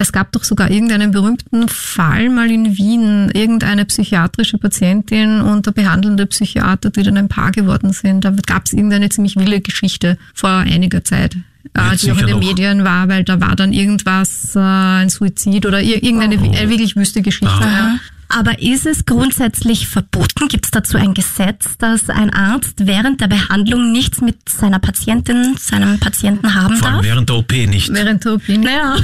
Es 0.00 0.12
gab 0.12 0.30
doch 0.30 0.44
sogar 0.44 0.70
irgendeinen 0.70 1.10
berühmten 1.10 1.68
Fall 1.68 2.28
mal 2.30 2.50
in 2.50 2.76
Wien, 2.76 3.30
irgendeine 3.34 3.84
psychiatrische 3.84 4.56
Patientin 4.56 5.40
und 5.40 5.66
der 5.66 5.72
behandelnde 5.72 6.26
Psychiater, 6.26 6.90
die 6.90 7.02
dann 7.02 7.16
ein 7.16 7.28
Paar 7.28 7.50
geworden 7.50 7.92
sind. 7.92 8.24
Da 8.24 8.32
gab's 8.46 8.72
irgendeine 8.72 9.08
ziemlich 9.08 9.34
wilde 9.34 9.60
Geschichte 9.60 10.16
vor 10.34 10.50
einiger 10.50 11.02
Zeit. 11.02 11.36
Äh, 11.74 11.96
die 11.96 12.12
auch 12.12 12.18
in 12.18 12.26
den 12.26 12.36
noch. 12.36 12.46
Medien 12.46 12.84
war, 12.84 13.08
weil 13.08 13.24
da 13.24 13.40
war 13.40 13.56
dann 13.56 13.72
irgendwas, 13.72 14.54
äh, 14.56 14.60
ein 14.60 15.08
Suizid 15.08 15.66
oder 15.66 15.80
ir 15.80 16.02
irgendeine 16.02 16.34
äh, 16.34 16.68
wirklich 16.68 16.96
wüste 16.96 17.22
Geschichte. 17.22 17.60
Ja. 17.60 17.98
Aber 18.30 18.60
ist 18.60 18.84
es 18.84 19.06
grundsätzlich 19.06 19.88
verboten? 19.88 20.48
Gibt 20.48 20.66
es 20.66 20.70
dazu 20.70 20.98
ein 20.98 21.14
Gesetz, 21.14 21.78
dass 21.78 22.10
ein 22.10 22.30
Arzt 22.32 22.86
während 22.86 23.22
der 23.22 23.26
Behandlung 23.28 23.90
nichts 23.90 24.20
mit 24.20 24.48
seiner 24.48 24.78
Patientin, 24.78 25.56
seinem 25.58 25.98
Patienten 25.98 26.54
haben 26.54 26.76
Vor 26.76 26.88
allem 26.88 26.96
darf? 26.96 27.04
während 27.04 27.28
der 27.30 27.36
OP 27.36 27.52
nicht. 27.52 27.92
Während 27.92 28.24
der 28.26 28.34
OP. 28.34 28.46
Naja, 28.48 28.96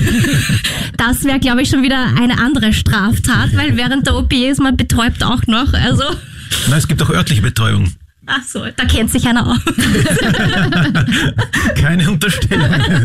das 0.98 1.24
wäre, 1.24 1.40
glaube 1.40 1.62
ich, 1.62 1.70
schon 1.70 1.82
wieder 1.82 2.04
eine 2.20 2.38
andere 2.38 2.74
Straftat, 2.74 3.56
weil 3.56 3.76
während 3.78 4.06
der 4.06 4.16
OP 4.16 4.32
ist 4.32 4.60
man 4.60 4.76
betäubt 4.76 5.24
auch 5.24 5.46
noch. 5.46 5.72
Also, 5.72 6.04
Nein, 6.68 6.78
es 6.78 6.86
gibt 6.86 7.02
auch 7.02 7.10
örtliche 7.10 7.40
Betreuung. 7.40 7.94
Ach 8.26 8.42
so, 8.44 8.64
da 8.64 8.84
kennt 8.84 9.10
sich 9.10 9.26
einer 9.26 9.46
aus. 9.46 9.58
Keine 11.74 12.10
Unterstellung. 12.10 12.70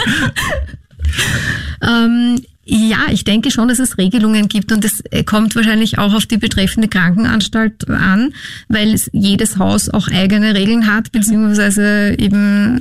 Ähm, 1.82 2.42
ja, 2.70 3.00
ich 3.12 3.24
denke 3.24 3.52
schon, 3.52 3.68
dass 3.68 3.80
es 3.80 3.98
Regelungen 3.98 4.48
gibt 4.48 4.72
und 4.72 4.86
es 4.86 5.02
äh, 5.12 5.24
kommt 5.24 5.56
wahrscheinlich 5.56 5.98
auch 5.98 6.14
auf 6.14 6.26
die 6.26 6.38
betreffende 6.38 6.88
Krankenanstalt 6.88 7.90
an, 7.90 8.34
weil 8.68 8.94
es 8.94 9.10
jedes 9.12 9.58
Haus 9.58 9.90
auch 9.90 10.08
eigene 10.08 10.54
Regeln 10.54 10.88
hat, 10.88 11.12
beziehungsweise 11.12 12.16
eben 12.18 12.80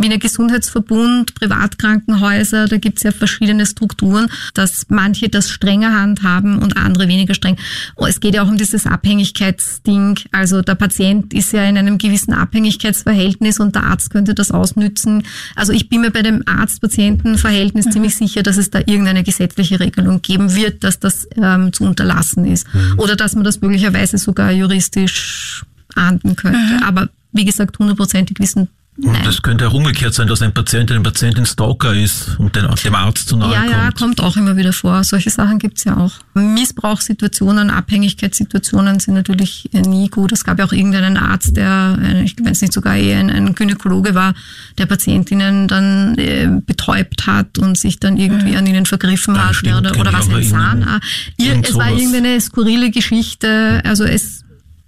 Wiener 0.00 0.18
Gesundheitsverbund, 0.18 1.34
Privatkrankenhäuser, 1.34 2.66
da 2.66 2.76
gibt 2.76 2.98
es 2.98 3.04
ja 3.04 3.12
verschiedene 3.12 3.64
Strukturen, 3.66 4.26
dass 4.52 4.86
manche 4.88 5.28
das 5.28 5.48
strenger 5.48 5.98
handhaben 5.98 6.58
und 6.58 6.76
andere 6.76 7.08
weniger 7.08 7.34
streng. 7.34 7.56
Oh, 7.96 8.06
Es 8.06 8.20
geht 8.20 8.34
ja 8.34 8.42
auch 8.42 8.48
um 8.48 8.56
dieses 8.56 8.86
Abhängigkeitsding. 8.86 10.18
Also 10.32 10.62
der 10.62 10.74
Patient 10.74 11.32
ist 11.32 11.52
ja 11.52 11.64
in 11.64 11.78
einem 11.78 11.98
gewissen 11.98 12.34
Abhängigkeitsverhältnis 12.34 13.60
und 13.60 13.74
der 13.74 13.84
Arzt 13.84 14.10
könnte 14.10 14.34
das 14.34 14.50
ausnützen. 14.50 15.22
Also 15.54 15.72
ich 15.72 15.88
bin 15.88 16.00
mir 16.00 16.10
bei 16.10 16.22
dem 16.22 16.42
Arzt-Patienten-Verhältnis 16.46 17.86
ziemlich 17.90 18.16
sicher, 18.16 18.42
dass 18.42 18.56
es 18.56 18.70
da 18.70 18.80
irgendeine 19.04 19.24
gesetzliche 19.24 19.78
Regelung 19.80 20.22
geben 20.22 20.54
wird, 20.54 20.82
dass 20.82 20.98
das 20.98 21.28
ähm, 21.36 21.72
zu 21.72 21.84
unterlassen 21.84 22.46
ist. 22.46 22.66
Oder 22.96 23.16
dass 23.16 23.34
man 23.34 23.44
das 23.44 23.60
möglicherweise 23.60 24.18
sogar 24.18 24.50
juristisch 24.50 25.64
ahnden 25.94 26.36
könnte. 26.36 26.80
Aber 26.84 27.08
wie 27.32 27.44
gesagt, 27.44 27.78
hundertprozentig 27.78 28.38
wissen, 28.40 28.68
Und 28.96 29.26
das 29.26 29.42
könnte 29.42 29.66
auch 29.66 29.74
umgekehrt 29.74 30.14
sein, 30.14 30.28
dass 30.28 30.40
ein 30.40 30.54
Patient 30.54 30.90
eine 30.92 31.00
Patientin 31.00 31.44
Stalker 31.46 31.92
ist 31.94 32.36
und 32.38 32.54
den, 32.54 32.66
dem 32.84 32.94
Arzt 32.94 33.28
zu 33.28 33.36
nahe 33.36 33.52
Ja, 33.52 33.64
ja, 33.64 33.82
kommt. 33.86 33.98
kommt 33.98 34.20
auch 34.20 34.36
immer 34.36 34.56
wieder 34.56 34.72
vor. 34.72 35.02
Solche 35.02 35.30
Sachen 35.30 35.58
gibt's 35.58 35.82
ja 35.82 35.96
auch. 35.96 36.12
Missbrauchssituationen, 36.34 37.70
Abhängigkeitssituationen 37.70 39.00
sind 39.00 39.14
natürlich 39.14 39.68
äh, 39.72 39.80
nie 39.82 40.08
gut. 40.08 40.32
Es 40.32 40.44
gab 40.44 40.58
ja 40.58 40.64
auch 40.64 40.72
irgendeinen 40.72 41.16
Arzt, 41.16 41.56
der, 41.56 41.98
äh, 42.02 42.22
ich 42.22 42.36
weiß 42.40 42.60
nicht, 42.62 42.72
sogar 42.72 42.96
eher 42.96 43.18
ein, 43.18 43.30
ein 43.30 43.54
Gynäkologe 43.54 44.14
war, 44.14 44.34
der 44.78 44.86
Patientinnen 44.86 45.66
dann 45.68 46.16
äh, 46.18 46.48
betäubt 46.64 47.26
hat 47.26 47.58
und 47.58 47.76
sich 47.76 47.98
dann 47.98 48.16
irgendwie 48.16 48.56
an 48.56 48.66
ihnen 48.66 48.86
vergriffen 48.86 49.34
Ja, 49.34 49.48
hat. 49.48 49.56
stimmt, 49.56 49.76
oder 49.76 49.98
oder 49.98 50.12
was 50.12 50.26
ein 50.28 50.32
erinnern. 50.36 50.82
Zahn. 50.82 51.00
Ir 51.36 51.46
Irgend 51.48 51.68
es 51.68 51.74
war 51.74 51.90
irgendeine 51.90 52.40
skurrile 52.40 52.90
Geschichte. 52.90 53.82
Also 53.84 54.04
es 54.04 54.43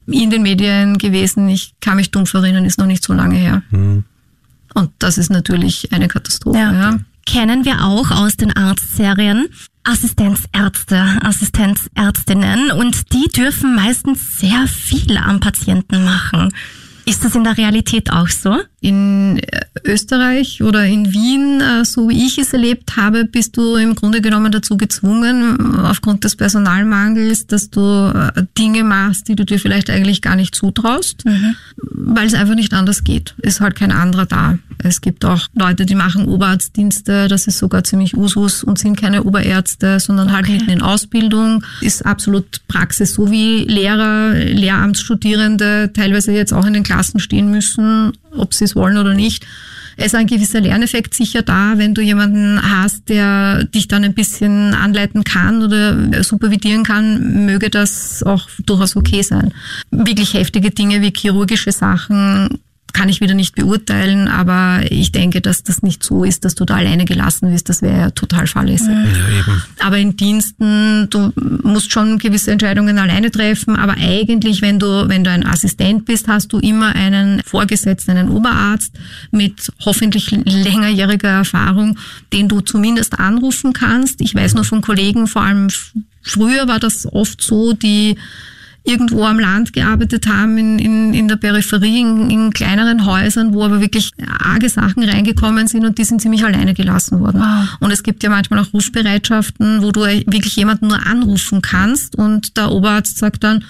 in 0.06 0.30
den 0.30 0.42
Medien 0.42 0.98
gewesen. 0.98 1.48
Ich 1.48 1.74
kann 1.80 1.96
mich 1.96 2.10
dumpf 2.10 2.34
erinnern, 2.34 2.64
ist 2.64 2.78
noch 2.78 2.86
nicht 2.86 3.04
so 3.04 3.12
lange 3.12 3.36
her. 3.36 3.62
Hm. 3.70 4.04
Und 4.74 4.90
das 4.98 5.18
ist 5.18 5.30
natürlich 5.30 5.92
eine 5.92 6.08
Katastrophe. 6.08 6.58
Ja. 6.58 6.72
Ja. 6.72 6.98
Kennen 7.24 7.64
wir 7.64 7.84
auch 7.84 8.10
aus 8.10 8.36
den 8.36 8.56
Arztserien 8.56 9.48
Assistenzärzte, 9.86 11.00
Assistenzärztinnen 11.22 12.72
und 12.72 13.12
die 13.12 13.28
dürfen 13.28 13.76
meistens 13.76 14.38
sehr 14.38 14.66
viel 14.66 15.16
am 15.16 15.38
Patienten 15.38 16.04
machen. 16.04 16.52
Ist 17.04 17.24
das 17.24 17.36
in 17.36 17.44
der 17.44 17.56
Realität 17.56 18.12
auch 18.12 18.28
so? 18.28 18.58
In 18.80 19.38
äh, 19.38 19.62
Österreich 19.84 20.62
oder 20.62 20.84
in 20.84 21.12
Wien, 21.12 21.60
äh, 21.60 21.84
so 21.84 22.08
wie 22.08 22.26
ich 22.26 22.38
es 22.38 22.52
erlebt 22.52 22.96
habe, 22.96 23.24
bist 23.24 23.56
du 23.56 23.76
im 23.76 23.94
Grunde 23.94 24.20
genommen 24.20 24.52
dazu 24.52 24.76
gezwungen, 24.76 25.76
aufgrund 25.76 26.24
des 26.24 26.36
Personalmangels, 26.36 27.46
dass 27.46 27.70
du 27.70 27.80
äh, 27.80 28.44
Dinge 28.58 28.84
machst, 28.84 29.28
die 29.28 29.36
du 29.36 29.44
dir 29.44 29.58
vielleicht 29.58 29.88
eigentlich 29.88 30.20
gar 30.20 30.36
nicht 30.36 30.54
zutraust, 30.54 31.24
mhm. 31.24 31.56
weil 31.76 32.26
es 32.26 32.34
einfach 32.34 32.54
nicht 32.54 32.74
anders 32.74 33.02
geht. 33.02 33.34
Ist 33.38 33.60
halt 33.60 33.76
kein 33.76 33.92
anderer 33.92 34.26
da. 34.26 34.58
Es 34.78 35.00
gibt 35.00 35.24
auch 35.24 35.48
Leute, 35.54 35.86
die 35.86 35.94
machen 35.94 36.26
Oberarztdienste, 36.26 37.28
das 37.28 37.46
ist 37.46 37.58
sogar 37.58 37.82
ziemlich 37.84 38.16
Usus 38.16 38.62
und 38.62 38.78
sind 38.78 39.00
keine 39.00 39.24
Oberärzte, 39.24 40.00
sondern 40.00 40.32
halt 40.32 40.44
okay. 40.44 40.58
mitten 40.58 40.70
in 40.70 40.82
Ausbildung. 40.82 41.64
Ist 41.80 42.04
absolut 42.04 42.60
Praxis, 42.68 43.14
so 43.14 43.30
wie 43.30 43.64
Lehrer, 43.64 44.34
Lehramtsstudierende 44.34 45.92
teilweise 45.94 46.32
jetzt 46.32 46.52
auch 46.52 46.66
in 46.66 46.74
den 46.74 46.82
Klassen 46.82 47.20
stehen 47.20 47.50
müssen, 47.50 48.12
ob 48.36 48.54
sie 48.54 48.64
es 48.64 48.76
wollen 48.76 48.98
oder 48.98 49.14
nicht. 49.14 49.46
Es 49.98 50.06
ist 50.06 50.14
ein 50.14 50.26
gewisser 50.26 50.60
Lerneffekt 50.60 51.14
sicher 51.14 51.40
da, 51.40 51.74
wenn 51.76 51.94
du 51.94 52.02
jemanden 52.02 52.60
hast, 52.62 53.08
der 53.08 53.64
dich 53.64 53.88
dann 53.88 54.04
ein 54.04 54.12
bisschen 54.12 54.74
anleiten 54.74 55.24
kann 55.24 55.62
oder 55.62 56.22
supervidieren 56.22 56.84
kann, 56.84 57.46
möge 57.46 57.70
das 57.70 58.22
auch 58.22 58.46
durchaus 58.66 58.94
okay 58.94 59.22
sein. 59.22 59.54
Wirklich 59.90 60.34
heftige 60.34 60.70
Dinge 60.70 61.00
wie 61.00 61.14
chirurgische 61.16 61.72
Sachen 61.72 62.58
kann 62.96 63.10
ich 63.10 63.20
wieder 63.20 63.34
nicht 63.34 63.54
beurteilen, 63.54 64.26
aber 64.26 64.80
ich 64.88 65.12
denke, 65.12 65.42
dass 65.42 65.62
das 65.62 65.82
nicht 65.82 66.02
so 66.02 66.24
ist, 66.24 66.46
dass 66.46 66.54
du 66.54 66.64
da 66.64 66.76
alleine 66.76 67.04
gelassen 67.04 67.52
wirst. 67.52 67.68
Das 67.68 67.82
wäre 67.82 67.98
ja 67.98 68.10
total 68.10 68.46
fahrlässig. 68.46 68.88
Ja, 68.88 69.38
eben. 69.38 69.62
Aber 69.80 69.98
in 69.98 70.16
Diensten, 70.16 71.10
du 71.10 71.30
musst 71.62 71.92
schon 71.92 72.18
gewisse 72.18 72.52
Entscheidungen 72.52 72.98
alleine 72.98 73.30
treffen, 73.30 73.76
aber 73.76 73.96
eigentlich, 73.98 74.62
wenn 74.62 74.78
du, 74.78 75.10
wenn 75.10 75.24
du 75.24 75.30
ein 75.30 75.44
Assistent 75.44 76.06
bist, 76.06 76.26
hast 76.26 76.54
du 76.54 76.58
immer 76.58 76.94
einen 76.94 77.42
Vorgesetzten, 77.44 78.12
einen 78.12 78.30
Oberarzt 78.30 78.94
mit 79.30 79.70
hoffentlich 79.84 80.30
längerjähriger 80.30 81.28
Erfahrung, 81.28 81.98
den 82.32 82.48
du 82.48 82.62
zumindest 82.62 83.18
anrufen 83.18 83.74
kannst. 83.74 84.22
Ich 84.22 84.34
weiß 84.34 84.54
nur 84.54 84.64
von 84.64 84.80
Kollegen, 84.80 85.26
vor 85.26 85.42
allem 85.42 85.68
früher 86.22 86.66
war 86.66 86.80
das 86.80 87.04
oft 87.04 87.42
so, 87.42 87.74
die 87.74 88.16
irgendwo 88.86 89.24
am 89.24 89.38
Land 89.38 89.72
gearbeitet 89.72 90.26
haben, 90.26 90.56
in, 90.58 90.78
in, 90.78 91.14
in 91.14 91.28
der 91.28 91.36
Peripherie, 91.36 92.00
in, 92.00 92.30
in 92.30 92.52
kleineren 92.52 93.04
Häusern, 93.04 93.52
wo 93.52 93.64
aber 93.64 93.80
wirklich 93.80 94.12
arge 94.38 94.68
Sachen 94.68 95.02
reingekommen 95.02 95.66
sind 95.66 95.84
und 95.84 95.98
die 95.98 96.04
sind 96.04 96.20
ziemlich 96.20 96.44
alleine 96.44 96.72
gelassen 96.72 97.20
worden. 97.20 97.40
Wow. 97.40 97.68
Und 97.80 97.90
es 97.90 98.02
gibt 98.02 98.22
ja 98.22 98.30
manchmal 98.30 98.60
auch 98.60 98.72
Rufbereitschaften, 98.72 99.82
wo 99.82 99.90
du 99.90 100.02
wirklich 100.02 100.56
jemanden 100.56 100.88
nur 100.88 101.04
anrufen 101.06 101.62
kannst 101.62 102.16
und 102.16 102.56
der 102.56 102.70
Oberarzt 102.70 103.18
sagt 103.18 103.44
dann, 103.44 103.64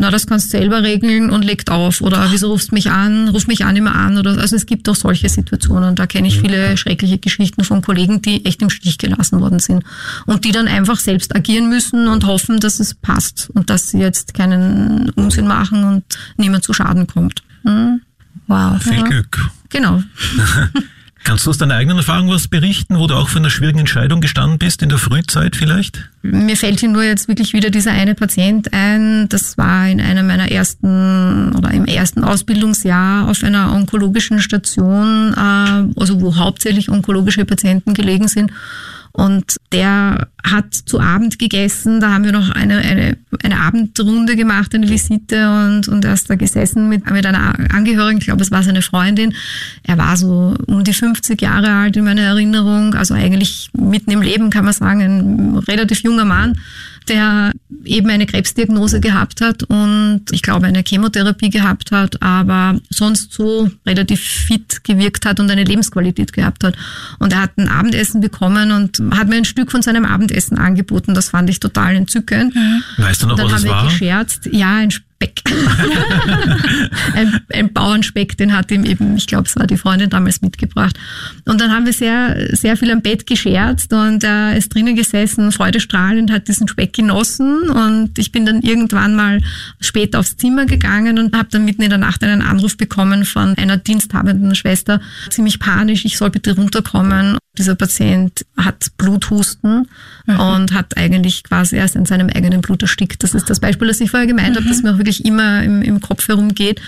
na, 0.00 0.10
das 0.10 0.26
kannst 0.26 0.46
du 0.46 0.56
selber 0.56 0.82
regeln 0.82 1.28
und 1.28 1.44
legt 1.44 1.68
auf. 1.68 2.00
Oder 2.00 2.28
wieso 2.30 2.50
rufst 2.50 2.72
mich 2.72 2.90
an, 2.90 3.28
ruf 3.28 3.46
mich 3.46 3.66
an 3.66 3.76
immer 3.76 3.94
an. 3.94 4.16
Oder, 4.16 4.38
also 4.38 4.56
es 4.56 4.64
gibt 4.64 4.88
auch 4.88 4.94
solche 4.96 5.28
Situationen. 5.28 5.94
Da 5.94 6.06
kenne 6.06 6.26
ich 6.26 6.38
mhm. 6.38 6.40
viele 6.40 6.76
schreckliche 6.78 7.18
Geschichten 7.18 7.64
von 7.64 7.82
Kollegen, 7.82 8.22
die 8.22 8.46
echt 8.46 8.62
im 8.62 8.70
Stich 8.70 8.96
gelassen 8.96 9.42
worden 9.42 9.58
sind. 9.58 9.84
Und 10.24 10.46
die 10.46 10.52
dann 10.52 10.68
einfach 10.68 10.98
selbst 10.98 11.36
agieren 11.36 11.68
müssen 11.68 12.08
und 12.08 12.24
hoffen, 12.24 12.60
dass 12.60 12.80
es 12.80 12.94
passt 12.94 13.50
und 13.52 13.68
dass 13.68 13.90
sie 13.90 13.98
jetzt 13.98 14.32
keinen 14.32 15.10
Unsinn 15.10 15.46
machen 15.46 15.84
und 15.84 16.04
niemand 16.38 16.64
zu 16.64 16.72
Schaden 16.72 17.06
kommt. 17.06 17.42
Mhm. 17.64 18.00
Wow. 18.46 18.82
Viel 18.82 19.04
Glück. 19.04 19.50
Genau. 19.68 20.02
Kannst 21.22 21.44
du 21.44 21.50
aus 21.50 21.58
deiner 21.58 21.74
eigenen 21.74 21.98
Erfahrung 21.98 22.30
was 22.30 22.48
berichten, 22.48 22.98
wo 22.98 23.06
du 23.06 23.14
auch 23.14 23.28
für 23.28 23.38
eine 23.38 23.50
schwierigen 23.50 23.80
Entscheidung 23.80 24.20
gestanden 24.20 24.58
bist, 24.58 24.82
in 24.82 24.88
der 24.88 24.98
Frühzeit 24.98 25.54
vielleicht? 25.54 26.08
Mir 26.22 26.56
fällt 26.56 26.80
hier 26.80 26.88
nur 26.88 27.04
jetzt 27.04 27.28
wirklich 27.28 27.52
wieder 27.52 27.70
dieser 27.70 27.92
eine 27.92 28.14
Patient 28.14 28.72
ein. 28.72 29.28
Das 29.28 29.58
war 29.58 29.86
in 29.86 30.00
einem 30.00 30.26
meiner 30.26 30.50
ersten 30.50 31.54
oder 31.54 31.70
im 31.72 31.84
ersten 31.84 32.24
Ausbildungsjahr 32.24 33.28
auf 33.28 33.44
einer 33.44 33.72
onkologischen 33.72 34.40
Station, 34.40 35.34
äh, 35.34 36.00
also 36.00 36.20
wo 36.22 36.36
hauptsächlich 36.36 36.90
onkologische 36.90 37.44
Patienten 37.44 37.92
gelegen 37.92 38.28
sind. 38.28 38.50
Und 39.12 39.56
der 39.72 40.28
hat 40.44 40.72
zu 40.72 41.00
Abend 41.00 41.38
gegessen. 41.38 42.00
Da 42.00 42.12
haben 42.12 42.24
wir 42.24 42.32
noch 42.32 42.50
eine, 42.50 42.78
eine, 42.78 43.16
eine 43.42 43.60
Abendrunde 43.60 44.36
gemacht, 44.36 44.74
eine 44.74 44.88
Visite 44.88 45.50
und, 45.50 45.88
und 45.88 46.04
er 46.04 46.14
ist 46.14 46.30
da 46.30 46.36
gesessen 46.36 46.88
mit, 46.88 47.10
mit 47.10 47.26
einer 47.26 47.54
Angehörigen. 47.74 48.18
Ich 48.18 48.26
glaube, 48.26 48.42
es 48.42 48.50
war 48.50 48.62
seine 48.62 48.82
Freundin. 48.82 49.34
Er 49.82 49.98
war 49.98 50.16
so 50.16 50.56
um 50.66 50.84
die 50.84 50.94
50 50.94 51.40
Jahre 51.42 51.72
alt 51.72 51.96
in 51.96 52.04
meiner 52.04 52.22
Erinnerung. 52.22 52.94
Also 52.94 53.14
eigentlich 53.14 53.70
mitten 53.72 54.10
im 54.12 54.22
Leben 54.22 54.50
kann 54.50 54.64
man 54.64 54.74
sagen, 54.74 55.00
ein 55.00 55.58
relativ 55.58 56.02
junger 56.02 56.24
Mann 56.24 56.58
der 57.08 57.52
eben 57.84 58.10
eine 58.10 58.26
Krebsdiagnose 58.26 59.00
gehabt 59.00 59.40
hat 59.40 59.62
und 59.64 60.22
ich 60.30 60.42
glaube 60.42 60.66
eine 60.66 60.82
Chemotherapie 60.86 61.50
gehabt 61.50 61.92
hat, 61.92 62.20
aber 62.22 62.78
sonst 62.90 63.32
so 63.32 63.70
relativ 63.86 64.20
fit 64.20 64.84
gewirkt 64.84 65.26
hat 65.26 65.40
und 65.40 65.50
eine 65.50 65.64
Lebensqualität 65.64 66.32
gehabt 66.32 66.64
hat. 66.64 66.76
Und 67.18 67.32
er 67.32 67.42
hat 67.42 67.56
ein 67.56 67.68
Abendessen 67.68 68.20
bekommen 68.20 68.72
und 68.72 69.00
hat 69.16 69.28
mir 69.28 69.36
ein 69.36 69.44
Stück 69.44 69.70
von 69.70 69.82
seinem 69.82 70.04
Abendessen 70.04 70.58
angeboten. 70.58 71.14
Das 71.14 71.30
fand 71.30 71.50
ich 71.50 71.60
total 71.60 71.96
entzückend. 71.96 72.54
Weißt 72.98 73.22
du 73.22 73.26
noch, 73.26 73.38
was 73.38 73.64
es 73.64 73.68
war? 73.68 73.84
Gescherzt. 73.84 74.48
Ja, 74.52 74.76
ein 74.76 74.90
Speck. 75.20 75.42
ein, 77.14 77.40
ein 77.52 77.72
Bauernspeck, 77.72 78.36
den 78.36 78.56
hat 78.56 78.70
ihm 78.70 78.84
eben, 78.84 79.16
ich 79.16 79.26
glaube, 79.26 79.44
es 79.46 79.56
war 79.56 79.66
die 79.66 79.76
Freundin 79.76 80.08
damals 80.08 80.40
mitgebracht. 80.40 80.98
Und 81.44 81.60
dann 81.60 81.70
haben 81.72 81.84
wir 81.84 81.92
sehr, 81.92 82.56
sehr 82.56 82.76
viel 82.76 82.90
am 82.90 83.02
Bett 83.02 83.26
gescherzt 83.26 83.92
und 83.92 84.24
er 84.24 84.56
ist 84.56 84.74
drinnen 84.74 84.96
gesessen, 84.96 85.52
freudestrahlend, 85.52 86.30
hat 86.30 86.48
diesen 86.48 86.68
Speck 86.68 86.94
genossen 86.94 87.68
und 87.68 88.18
ich 88.18 88.32
bin 88.32 88.46
dann 88.46 88.62
irgendwann 88.62 89.14
mal 89.14 89.40
später 89.80 90.20
aufs 90.20 90.36
Zimmer 90.36 90.64
gegangen 90.64 91.18
und 91.18 91.36
habe 91.36 91.48
dann 91.50 91.64
mitten 91.64 91.82
in 91.82 91.90
der 91.90 91.98
Nacht 91.98 92.22
einen 92.24 92.42
Anruf 92.42 92.76
bekommen 92.76 93.24
von 93.24 93.56
einer 93.58 93.76
diensthabenden 93.76 94.54
Schwester, 94.54 95.00
ziemlich 95.28 95.58
panisch, 95.58 96.04
ich 96.04 96.16
soll 96.16 96.30
bitte 96.30 96.54
runterkommen. 96.54 97.36
Dieser 97.58 97.74
Patient 97.74 98.46
hat 98.56 98.92
Bluthusten 98.96 99.88
mhm. 100.26 100.40
und 100.40 100.72
hat 100.72 100.96
eigentlich 100.96 101.42
quasi 101.42 101.76
erst 101.76 101.96
in 101.96 102.06
seinem 102.06 102.28
eigenen 102.28 102.60
Blut 102.60 102.82
erstickt. 102.82 103.24
Das 103.24 103.34
ist 103.34 103.50
das 103.50 103.58
Beispiel, 103.58 103.88
das 103.88 104.00
ich 104.00 104.10
vorher 104.10 104.28
gemeint 104.28 104.50
mhm. 104.50 104.56
habe, 104.56 104.68
das 104.68 104.82
mir 104.82 104.94
auch 104.94 104.98
wirklich 104.98 105.09
immer 105.18 105.62
im, 105.62 105.82
im 105.82 106.00
Kopf 106.00 106.28
herumgeht. 106.28 106.80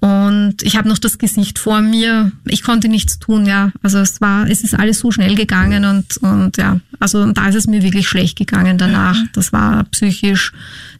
Und 0.00 0.62
ich 0.62 0.76
habe 0.76 0.88
noch 0.88 0.98
das 0.98 1.18
Gesicht 1.18 1.58
vor 1.58 1.82
mir. 1.82 2.32
Ich 2.46 2.62
konnte 2.62 2.88
nichts 2.88 3.18
tun, 3.18 3.44
ja. 3.44 3.70
Also 3.82 3.98
es 3.98 4.20
war, 4.20 4.48
es 4.48 4.62
ist 4.62 4.74
alles 4.74 4.98
so 4.98 5.10
schnell 5.10 5.34
gegangen 5.34 5.84
und, 5.84 6.16
und 6.18 6.56
ja, 6.56 6.80
also 6.98 7.30
da 7.32 7.48
ist 7.48 7.54
es 7.54 7.66
mir 7.66 7.82
wirklich 7.82 8.08
schlecht 8.08 8.38
gegangen 8.38 8.78
danach. 8.78 9.18
Das 9.34 9.52
war 9.52 9.84
psychisch 9.84 10.52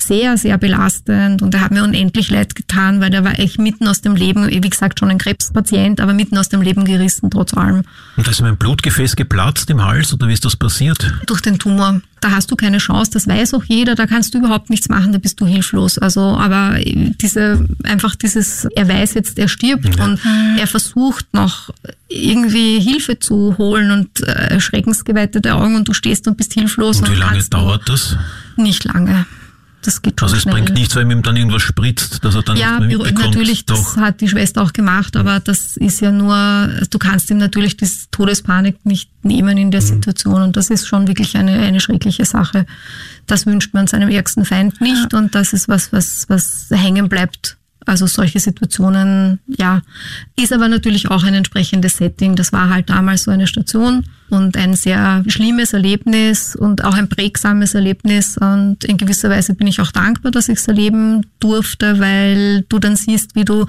sehr, 0.02 0.36
sehr 0.36 0.58
belastend 0.58 1.42
und 1.42 1.54
er 1.54 1.60
hat 1.62 1.70
mir 1.70 1.84
unendlich 1.84 2.30
leid 2.30 2.54
getan, 2.54 3.00
weil 3.00 3.10
der 3.10 3.24
war 3.24 3.38
echt 3.38 3.58
mitten 3.58 3.86
aus 3.88 4.00
dem 4.00 4.16
Leben, 4.16 4.48
wie 4.48 4.60
gesagt, 4.60 4.98
schon 4.98 5.10
ein 5.10 5.18
Krebspatient, 5.18 6.00
aber 6.00 6.12
mitten 6.12 6.38
aus 6.38 6.48
dem 6.48 6.62
Leben 6.62 6.84
gerissen, 6.84 7.30
trotz 7.30 7.54
allem. 7.54 7.82
Und 8.16 8.26
da 8.26 8.30
ist 8.30 8.40
mein 8.40 8.56
Blutgefäß 8.56 9.16
geplatzt 9.16 9.70
im 9.70 9.84
Hals 9.84 10.12
oder 10.12 10.28
wie 10.28 10.32
ist 10.32 10.44
das 10.44 10.56
passiert? 10.56 11.12
Durch 11.26 11.40
den 11.40 11.58
Tumor 11.58 12.00
da 12.20 12.32
hast 12.32 12.50
du 12.50 12.56
keine 12.56 12.78
Chance, 12.78 13.10
das 13.12 13.26
weiß 13.26 13.54
auch 13.54 13.64
jeder, 13.64 13.94
da 13.94 14.06
kannst 14.06 14.34
du 14.34 14.38
überhaupt 14.38 14.68
nichts 14.68 14.88
machen, 14.88 15.12
da 15.12 15.18
bist 15.18 15.40
du 15.40 15.46
hilflos. 15.46 15.98
Also, 15.98 16.20
aber 16.20 16.76
diese, 16.78 17.66
einfach 17.82 18.14
dieses, 18.14 18.66
er 18.76 18.88
weiß 18.88 19.14
jetzt, 19.14 19.38
er 19.38 19.48
stirbt 19.48 19.96
ja. 19.96 20.04
und 20.04 20.20
er 20.58 20.66
versucht 20.66 21.32
noch 21.32 21.70
irgendwie 22.08 22.78
Hilfe 22.80 23.18
zu 23.18 23.56
holen 23.56 23.90
und 23.90 24.20
äh, 24.28 24.60
schreckensgeweitete 24.60 25.54
Augen 25.54 25.76
und 25.76 25.88
du 25.88 25.94
stehst 25.94 26.28
und 26.28 26.36
bist 26.36 26.52
hilflos. 26.52 27.00
Und 27.00 27.10
wie 27.10 27.16
lange 27.16 27.42
dauert 27.44 27.88
das? 27.88 28.16
Nicht 28.56 28.84
lange. 28.84 29.26
Das 29.82 30.02
geht 30.02 30.22
Also 30.22 30.36
es 30.36 30.42
schnell. 30.42 30.56
bringt 30.56 30.74
nichts, 30.74 30.94
wenn 30.94 31.10
ihm 31.10 31.22
dann 31.22 31.36
irgendwas 31.36 31.62
spritzt, 31.62 32.22
dass 32.24 32.34
er 32.34 32.42
dann 32.42 32.56
ja, 32.56 32.80
nicht 32.80 32.98
mehr 32.98 33.12
natürlich, 33.12 33.64
das 33.64 33.96
hat 33.96 34.20
die 34.20 34.28
Schwester 34.28 34.62
auch 34.62 34.72
gemacht, 34.72 35.16
aber 35.16 35.40
das 35.40 35.76
ist 35.76 36.00
ja 36.00 36.12
nur, 36.12 36.68
du 36.90 36.98
kannst 36.98 37.30
ihm 37.30 37.38
natürlich 37.38 37.76
die 37.78 37.88
Todespanik 38.10 38.84
nicht 38.84 39.10
nehmen 39.24 39.56
in 39.56 39.70
der 39.70 39.80
mhm. 39.80 39.86
Situation 39.86 40.42
und 40.42 40.56
das 40.56 40.68
ist 40.68 40.86
schon 40.86 41.08
wirklich 41.08 41.36
eine, 41.36 41.60
eine 41.60 41.80
schreckliche 41.80 42.26
Sache. 42.26 42.66
Das 43.26 43.46
wünscht 43.46 43.72
man 43.72 43.86
seinem 43.86 44.10
ärgsten 44.10 44.44
Feind 44.44 44.80
nicht 44.80 45.12
ja. 45.12 45.18
und 45.18 45.34
das 45.34 45.54
ist 45.54 45.68
was, 45.68 45.92
was, 45.92 46.28
was 46.28 46.66
hängen 46.70 47.08
bleibt 47.08 47.56
also 47.86 48.06
solche 48.06 48.38
Situationen, 48.38 49.40
ja, 49.46 49.80
ist 50.36 50.52
aber 50.52 50.68
natürlich 50.68 51.10
auch 51.10 51.24
ein 51.24 51.34
entsprechendes 51.34 51.96
Setting. 51.96 52.36
Das 52.36 52.52
war 52.52 52.68
halt 52.68 52.90
damals 52.90 53.24
so 53.24 53.30
eine 53.30 53.46
Station 53.46 54.04
und 54.30 54.56
ein 54.56 54.74
sehr 54.74 55.22
schlimmes 55.26 55.72
Erlebnis 55.72 56.56
und 56.56 56.84
auch 56.84 56.94
ein 56.94 57.08
prägsames 57.08 57.74
Erlebnis. 57.74 58.36
Und 58.38 58.84
in 58.84 58.96
gewisser 58.96 59.30
Weise 59.30 59.54
bin 59.54 59.66
ich 59.66 59.80
auch 59.80 59.92
dankbar, 59.92 60.32
dass 60.32 60.48
ich 60.48 60.58
es 60.58 60.68
erleben 60.68 61.26
durfte, 61.40 61.98
weil 61.98 62.62
du 62.68 62.78
dann 62.78 62.96
siehst, 62.96 63.34
wie 63.34 63.44
du 63.44 63.66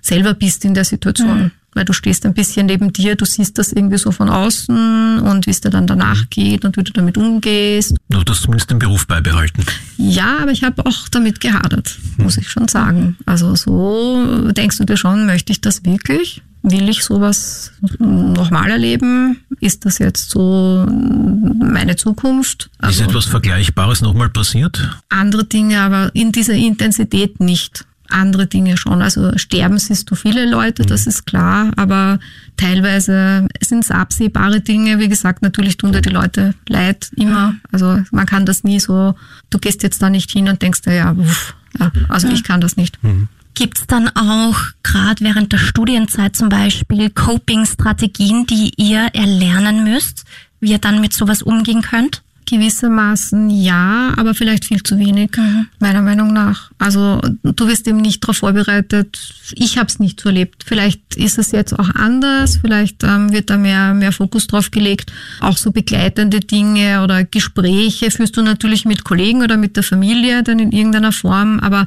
selber 0.00 0.34
bist 0.34 0.64
in 0.64 0.74
der 0.74 0.84
Situation. 0.84 1.44
Mhm 1.44 1.50
weil 1.74 1.84
du 1.84 1.92
stehst 1.92 2.24
ein 2.24 2.34
bisschen 2.34 2.66
neben 2.66 2.92
dir, 2.92 3.16
du 3.16 3.24
siehst 3.24 3.58
das 3.58 3.72
irgendwie 3.72 3.98
so 3.98 4.12
von 4.12 4.30
außen 4.30 5.18
und 5.18 5.46
wie 5.46 5.50
es 5.50 5.60
dir 5.60 5.70
dann 5.70 5.86
danach 5.86 6.30
geht 6.30 6.64
und 6.64 6.76
wie 6.76 6.84
du 6.84 6.92
damit 6.92 7.18
umgehst. 7.18 7.96
Du 8.08 8.22
hast 8.26 8.42
zumindest 8.42 8.70
den 8.70 8.78
Beruf 8.78 9.06
beibehalten. 9.06 9.64
Ja, 9.98 10.38
aber 10.40 10.52
ich 10.52 10.62
habe 10.62 10.86
auch 10.86 11.08
damit 11.08 11.40
gehadert, 11.40 11.98
muss 12.16 12.38
ich 12.38 12.48
schon 12.48 12.68
sagen. 12.68 13.16
Also 13.26 13.54
so 13.56 14.50
denkst 14.52 14.78
du 14.78 14.84
dir 14.84 14.96
schon, 14.96 15.26
möchte 15.26 15.52
ich 15.52 15.60
das 15.60 15.84
wirklich? 15.84 16.42
Will 16.66 16.88
ich 16.88 17.04
sowas 17.04 17.72
nochmal 17.98 18.70
erleben? 18.70 19.44
Ist 19.60 19.84
das 19.84 19.98
jetzt 19.98 20.30
so 20.30 20.86
meine 20.88 21.96
Zukunft? 21.96 22.70
Also, 22.78 23.02
ist 23.02 23.08
etwas 23.10 23.26
Vergleichbares 23.26 24.00
nochmal 24.00 24.30
passiert? 24.30 24.98
Andere 25.10 25.44
Dinge, 25.44 25.80
aber 25.80 26.10
in 26.14 26.32
dieser 26.32 26.54
Intensität 26.54 27.38
nicht. 27.38 27.84
andere 28.08 28.46
Dinge 28.46 28.76
schon. 28.76 29.02
Also 29.02 29.36
sterben 29.36 29.78
siehst 29.78 30.10
du 30.10 30.14
viele 30.14 30.48
Leute, 30.48 30.84
das 30.84 31.06
ist 31.06 31.26
klar, 31.26 31.70
aber 31.76 32.18
teilweise 32.56 33.46
sind 33.60 33.84
es 33.84 33.90
absehbare 33.90 34.60
Dinge. 34.60 34.98
Wie 34.98 35.08
gesagt, 35.08 35.42
natürlich 35.42 35.76
tun 35.76 35.92
dir 35.92 36.00
die 36.00 36.10
Leute 36.10 36.54
leid, 36.68 37.10
immer. 37.16 37.54
Also 37.72 38.00
man 38.12 38.26
kann 38.26 38.46
das 38.46 38.64
nie 38.64 38.80
so, 38.80 39.14
du 39.50 39.58
gehst 39.58 39.82
jetzt 39.82 40.00
da 40.02 40.10
nicht 40.10 40.30
hin 40.30 40.48
und 40.48 40.62
denkst 40.62 40.82
dir, 40.82 40.94
ja, 40.94 41.12
uff, 41.12 41.54
ja 41.78 41.90
also 42.08 42.28
ich 42.28 42.44
kann 42.44 42.60
das 42.60 42.76
nicht. 42.76 42.98
Gibt 43.02 43.28
es 43.60 43.86
dann 43.86 44.08
auch 44.16 44.58
gerade 44.82 45.24
während 45.24 45.52
der 45.52 45.58
Studienzeit 45.58 46.36
zum 46.36 46.48
Beispiel 46.48 47.10
Coping-Strategien, 47.10 48.46
die 48.46 48.72
ihr 48.76 49.08
erlernen 49.12 49.84
müsst, 49.84 50.24
wie 50.60 50.72
ihr 50.72 50.78
dann 50.78 51.00
mit 51.00 51.12
sowas 51.12 51.42
umgehen 51.42 51.82
könnt? 51.82 52.22
Gewissermaßen 52.46 53.48
ja, 53.50 54.12
aber 54.16 54.34
vielleicht 54.34 54.66
viel 54.66 54.82
zu 54.82 54.98
wenig, 54.98 55.30
Mhm. 55.36 55.68
meiner 55.78 56.02
Meinung 56.02 56.32
nach. 56.32 56.70
Also 56.84 57.18
du 57.42 57.66
wirst 57.66 57.88
eben 57.88 58.02
nicht 58.02 58.22
darauf 58.22 58.36
vorbereitet. 58.36 59.18
Ich 59.54 59.78
habe 59.78 59.86
es 59.86 60.00
nicht 60.00 60.20
so 60.20 60.28
erlebt. 60.28 60.64
Vielleicht 60.66 61.16
ist 61.16 61.38
es 61.38 61.50
jetzt 61.50 61.72
auch 61.78 61.88
anders, 61.94 62.58
vielleicht 62.58 63.02
ähm, 63.04 63.32
wird 63.32 63.48
da 63.48 63.56
mehr, 63.56 63.94
mehr 63.94 64.12
Fokus 64.12 64.46
drauf 64.48 64.70
gelegt. 64.70 65.10
Auch 65.40 65.56
so 65.56 65.72
begleitende 65.72 66.40
Dinge 66.40 67.02
oder 67.02 67.24
Gespräche 67.24 68.10
führst 68.10 68.36
du 68.36 68.42
natürlich 68.42 68.84
mit 68.84 69.02
Kollegen 69.02 69.42
oder 69.42 69.56
mit 69.56 69.76
der 69.76 69.82
Familie 69.82 70.42
dann 70.42 70.58
in 70.58 70.72
irgendeiner 70.72 71.12
Form, 71.12 71.58
aber 71.60 71.86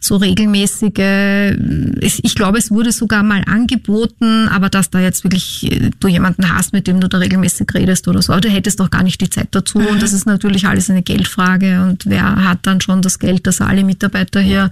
so 0.00 0.16
regelmäßige, 0.16 1.54
ich 2.00 2.34
glaube, 2.34 2.56
es 2.56 2.70
wurde 2.70 2.92
sogar 2.92 3.22
mal 3.22 3.44
angeboten, 3.46 4.48
aber 4.48 4.70
dass 4.70 4.88
da 4.88 5.00
jetzt 5.00 5.24
wirklich 5.24 5.70
äh, 5.70 5.90
du 6.00 6.08
jemanden 6.08 6.54
hast, 6.54 6.72
mit 6.72 6.86
dem 6.86 7.00
du 7.00 7.08
da 7.08 7.18
regelmäßig 7.18 7.66
redest 7.74 8.08
oder 8.08 8.22
so, 8.22 8.32
aber 8.32 8.40
du 8.40 8.48
hättest 8.48 8.80
doch 8.80 8.88
gar 8.88 9.02
nicht 9.02 9.20
die 9.20 9.28
Zeit 9.28 9.48
dazu 9.50 9.78
und 9.78 10.00
das 10.00 10.14
ist 10.14 10.24
natürlich 10.24 10.66
alles 10.66 10.88
eine 10.88 11.02
Geldfrage 11.02 11.82
und 11.82 12.06
wer 12.06 12.44
hat 12.48 12.60
dann 12.62 12.80
schon 12.80 13.02
das 13.02 13.18
Geld, 13.18 13.46
dass 13.46 13.60
alle 13.60 13.84
Mitarbeiter 13.84 14.37
hier 14.40 14.70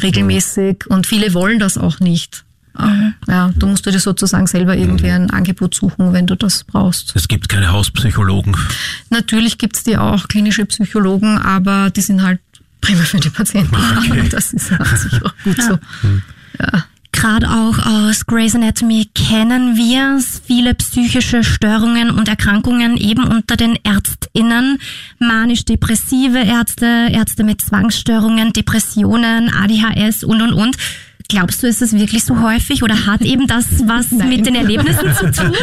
regelmäßig 0.00 0.86
und 0.88 1.06
viele 1.06 1.34
wollen 1.34 1.58
das 1.58 1.78
auch 1.78 2.00
nicht. 2.00 2.44
Ja, 3.26 3.52
du 3.56 3.66
musst 3.66 3.86
dir 3.86 3.98
sozusagen 3.98 4.46
selber 4.46 4.76
irgendwie 4.76 5.10
ein 5.10 5.30
Angebot 5.30 5.74
suchen, 5.74 6.12
wenn 6.12 6.28
du 6.28 6.36
das 6.36 6.62
brauchst. 6.62 7.16
Es 7.16 7.26
gibt 7.26 7.48
keine 7.48 7.72
Hauspsychologen. 7.72 8.56
Natürlich 9.10 9.58
gibt's 9.58 9.82
die 9.82 9.96
auch, 9.96 10.28
klinische 10.28 10.64
Psychologen, 10.64 11.38
aber 11.38 11.90
die 11.90 12.02
sind 12.02 12.22
halt 12.22 12.38
prima 12.80 13.02
für 13.02 13.18
die 13.18 13.30
Patienten. 13.30 13.74
Okay. 13.74 14.28
Das 14.30 14.52
ist 14.52 14.70
an 14.72 14.96
sich 14.96 15.24
auch 15.24 15.34
gut 15.42 15.60
so. 15.60 15.78
Ja. 16.60 16.84
Gerade 17.12 17.48
auch 17.50 17.78
aus 17.84 18.26
Grey's 18.26 18.54
Anatomy 18.54 19.08
kennen 19.14 19.76
wir 19.76 20.20
viele 20.46 20.74
psychische 20.74 21.42
Störungen 21.42 22.10
und 22.10 22.28
Erkrankungen 22.28 22.96
eben 22.96 23.24
unter 23.24 23.56
den 23.56 23.76
ÄrztInnen. 23.82 24.78
Manisch-depressive 25.18 26.38
Ärzte, 26.38 27.08
Ärzte 27.10 27.44
mit 27.44 27.60
Zwangsstörungen, 27.60 28.52
Depressionen, 28.52 29.50
ADHS 29.52 30.22
und 30.22 30.42
und 30.42 30.52
und. 30.52 30.76
Glaubst 31.30 31.62
du, 31.62 31.66
ist 31.66 31.82
es 31.82 31.92
wirklich 31.92 32.24
so 32.24 32.40
häufig 32.40 32.82
oder 32.82 33.04
hat 33.04 33.20
eben 33.20 33.46
das 33.46 33.66
was 33.86 34.10
mit 34.12 34.46
den 34.46 34.54
Erlebnissen 34.54 35.14
zu 35.14 35.30
tun? 35.30 35.52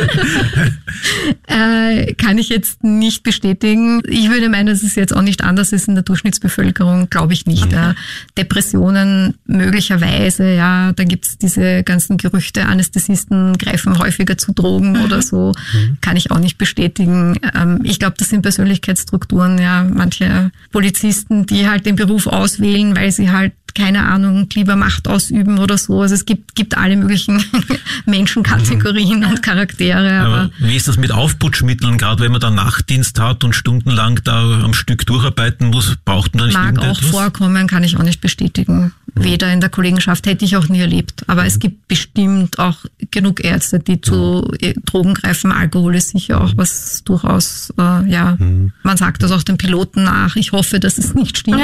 Äh, 1.48 2.14
kann 2.16 2.38
ich 2.38 2.50
jetzt 2.50 2.84
nicht 2.84 3.24
bestätigen. 3.24 4.02
Ich 4.08 4.30
würde 4.30 4.50
meinen, 4.50 4.68
dass 4.68 4.84
es 4.84 4.96
jetzt 4.96 5.16
auch 5.16 5.22
nicht 5.22 5.44
anders 5.44 5.72
ist 5.72 5.88
in 5.88 5.96
der 5.96 6.04
Durchschnittsbevölkerung, 6.04 7.10
glaube 7.10 7.34
ich 7.34 7.46
nicht. 7.46 7.72
Ja. 7.72 7.94
Depressionen 8.38 9.36
möglicherweise, 9.46 10.54
ja, 10.54 10.92
dann 10.94 11.08
gibt's 11.08 11.38
diese 11.38 11.84
ganzen 11.84 12.18
Gerüchte, 12.18 12.66
Anästhesisten 12.66 13.58
greifen 13.58 14.00
häufiger 14.00 14.38
zu 14.38 14.54
Drogen 14.54 15.04
oder 15.04 15.22
so, 15.22 15.54
kann 16.02 16.18
ich 16.18 16.32
auch 16.32 16.40
nicht 16.40 16.58
bestätigen. 16.58 17.40
Ähm, 17.54 17.80
ich 17.84 18.00
glaube, 18.00 18.16
das 18.18 18.30
sind 18.30 18.42
Persönlichkeitsstrukturen, 18.42 19.60
ja, 19.60 19.84
manche 19.84 20.52
Polizisten, 20.72 21.46
die 21.46 21.68
halt 21.68 21.86
den 21.86 21.96
Beruf 21.96 22.28
auswählen, 22.28 22.96
weil 22.96 23.12
sie 23.12 23.32
halt 23.32 23.54
keine 23.76 24.06
Ahnung, 24.06 24.48
lieber 24.54 24.76
Macht 24.76 25.08
ausüben 25.08 25.60
oder 25.60 25.78
so. 25.78 26.02
Also 26.02 26.16
es 26.16 26.26
gibt, 26.26 26.56
gibt 26.56 26.78
alle 26.78 26.96
möglichen 26.96 27.44
Menschenkategorien 28.06 29.26
und 29.26 29.44
Charaktere, 29.44 30.22
aber 30.22 30.36
Aber 30.36 30.52
wie 30.60 30.76
ist 30.76 30.88
das 30.88 30.98
mit 30.98 31.12
Aufputschmitteln? 31.12 31.98
Gerade 31.98 32.24
wenn 32.24 32.32
man 32.32 32.42
da 32.42 32.50
Nachtdienst 32.50 33.20
hat 33.20 33.44
und 33.44 33.54
stundenlang 33.54 34.22
da 34.24 34.62
am 34.64 34.74
Stück 34.74 35.06
durcharbeiten 35.06 35.68
muss, 35.68 35.96
braucht 36.06 36.36
man 36.36 36.40
da 36.40 36.46
nicht 36.46 36.76
Mag 36.76 36.80
auch 36.80 37.02
vorkommen, 37.02 37.68
kann 37.68 37.84
ich 37.84 37.98
auch 37.98 38.04
nicht 38.04 38.22
bestätigen. 38.22 38.94
Weder 39.14 39.52
in 39.52 39.62
der 39.62 39.70
Kollegenschaft 39.70 40.26
hätte 40.26 40.46
ich 40.46 40.58
auch 40.58 40.68
nie 40.68 40.80
erlebt. 40.80 41.24
Aber 41.28 41.46
es 41.46 41.60
gibt 41.60 41.88
bestimmt 41.88 42.60
auch 42.60 42.78
genug 43.12 43.44
Ärzte, 43.44 43.80
die 43.80 44.02
zu 44.02 44.52
äh, 44.60 44.74
Drogen 44.86 45.14
greifen. 45.14 45.52
Alkohol 45.52 45.96
ist 45.96 46.10
sicher 46.10 46.42
auch 46.42 46.54
was 46.56 47.04
durchaus, 47.06 47.74
äh, 47.78 48.10
ja, 48.10 48.38
man 48.84 48.98
sagt 48.98 49.24
das 49.24 49.32
auch 49.32 49.44
den 49.44 49.58
Piloten 49.58 50.04
nach. 50.04 50.36
Ich 50.36 50.52
hoffe, 50.52 50.80
dass 50.80 50.98
es 50.98 51.14
nicht 51.14 51.38
stimmt. 51.38 51.62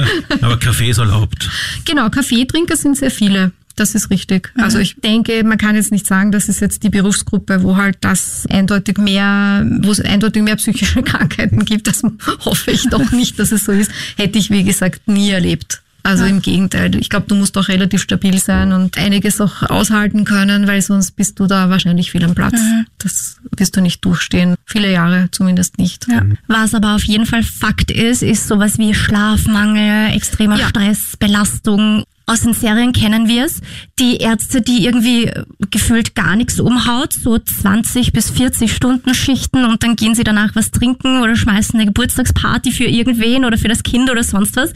Aber 0.42 0.58
Kaffee 0.58 0.90
ist 0.90 0.98
erlaubt. 0.98 1.49
Genau, 1.84 2.08
Kaffeetrinker 2.10 2.76
sind 2.76 2.96
sehr 2.96 3.10
viele. 3.10 3.52
Das 3.76 3.94
ist 3.94 4.10
richtig. 4.10 4.52
Also 4.56 4.78
ich 4.78 4.96
denke, 4.96 5.42
man 5.42 5.56
kann 5.56 5.74
jetzt 5.74 5.90
nicht 5.90 6.06
sagen, 6.06 6.32
das 6.32 6.50
ist 6.50 6.60
jetzt 6.60 6.82
die 6.82 6.90
Berufsgruppe, 6.90 7.62
wo 7.62 7.76
halt 7.76 7.96
das 8.02 8.46
eindeutig 8.50 8.98
mehr, 8.98 9.66
wo 9.82 9.90
es 9.90 10.00
eindeutig 10.00 10.42
mehr 10.42 10.56
psychische 10.56 11.02
Krankheiten 11.04 11.64
gibt. 11.64 11.86
Das 11.86 12.02
hoffe 12.44 12.72
ich 12.72 12.88
doch 12.90 13.10
nicht, 13.12 13.38
dass 13.38 13.52
es 13.52 13.64
so 13.64 13.72
ist. 13.72 13.90
Hätte 14.16 14.38
ich, 14.38 14.50
wie 14.50 14.64
gesagt, 14.64 15.08
nie 15.08 15.30
erlebt. 15.30 15.80
Also 16.02 16.24
im 16.24 16.40
Gegenteil. 16.42 16.94
Ich 16.96 17.08
glaube, 17.10 17.26
du 17.28 17.34
musst 17.34 17.56
auch 17.58 17.68
relativ 17.68 18.02
stabil 18.02 18.38
sein 18.38 18.72
und 18.72 18.96
einiges 18.96 19.40
auch 19.40 19.62
aushalten 19.62 20.24
können, 20.24 20.66
weil 20.66 20.80
sonst 20.82 21.12
bist 21.12 21.38
du 21.38 21.46
da 21.46 21.68
wahrscheinlich 21.70 22.10
viel 22.10 22.24
am 22.24 22.34
Platz. 22.34 22.58
Das 22.98 23.36
wirst 23.56 23.76
du 23.76 23.80
nicht 23.80 24.04
durchstehen. 24.04 24.54
Viele 24.64 24.90
Jahre 24.90 25.28
zumindest 25.30 25.78
nicht. 25.78 26.06
Ja. 26.08 26.22
Was 26.46 26.74
aber 26.74 26.94
auf 26.94 27.04
jeden 27.04 27.26
Fall 27.26 27.42
Fakt 27.42 27.90
ist, 27.90 28.22
ist 28.22 28.48
sowas 28.48 28.78
wie 28.78 28.94
Schlafmangel, 28.94 30.14
extremer 30.14 30.56
Ja. 30.58 30.68
Stress, 30.68 31.16
Belastung. 31.18 32.04
Aus 32.26 32.42
den 32.42 32.54
Serien 32.54 32.92
kennen 32.92 33.26
wir 33.26 33.46
es. 33.46 33.60
Die 33.98 34.18
Ärzte, 34.18 34.62
die 34.62 34.84
irgendwie 34.84 35.32
gefühlt 35.72 36.14
gar 36.14 36.36
nichts 36.36 36.60
umhaut, 36.60 37.12
so 37.12 37.36
20 37.36 38.12
bis 38.12 38.30
40 38.30 38.72
Stunden 38.72 39.14
Schichten 39.14 39.64
und 39.64 39.82
dann 39.82 39.96
gehen 39.96 40.14
sie 40.14 40.22
danach 40.22 40.54
was 40.54 40.70
trinken 40.70 41.22
oder 41.22 41.34
schmeißen 41.34 41.74
eine 41.74 41.86
Geburtstagsparty 41.86 42.70
für 42.70 42.84
irgendwen 42.84 43.44
oder 43.44 43.58
für 43.58 43.66
das 43.66 43.82
Kind 43.82 44.10
oder 44.10 44.22
sonst 44.22 44.54
was. 44.54 44.72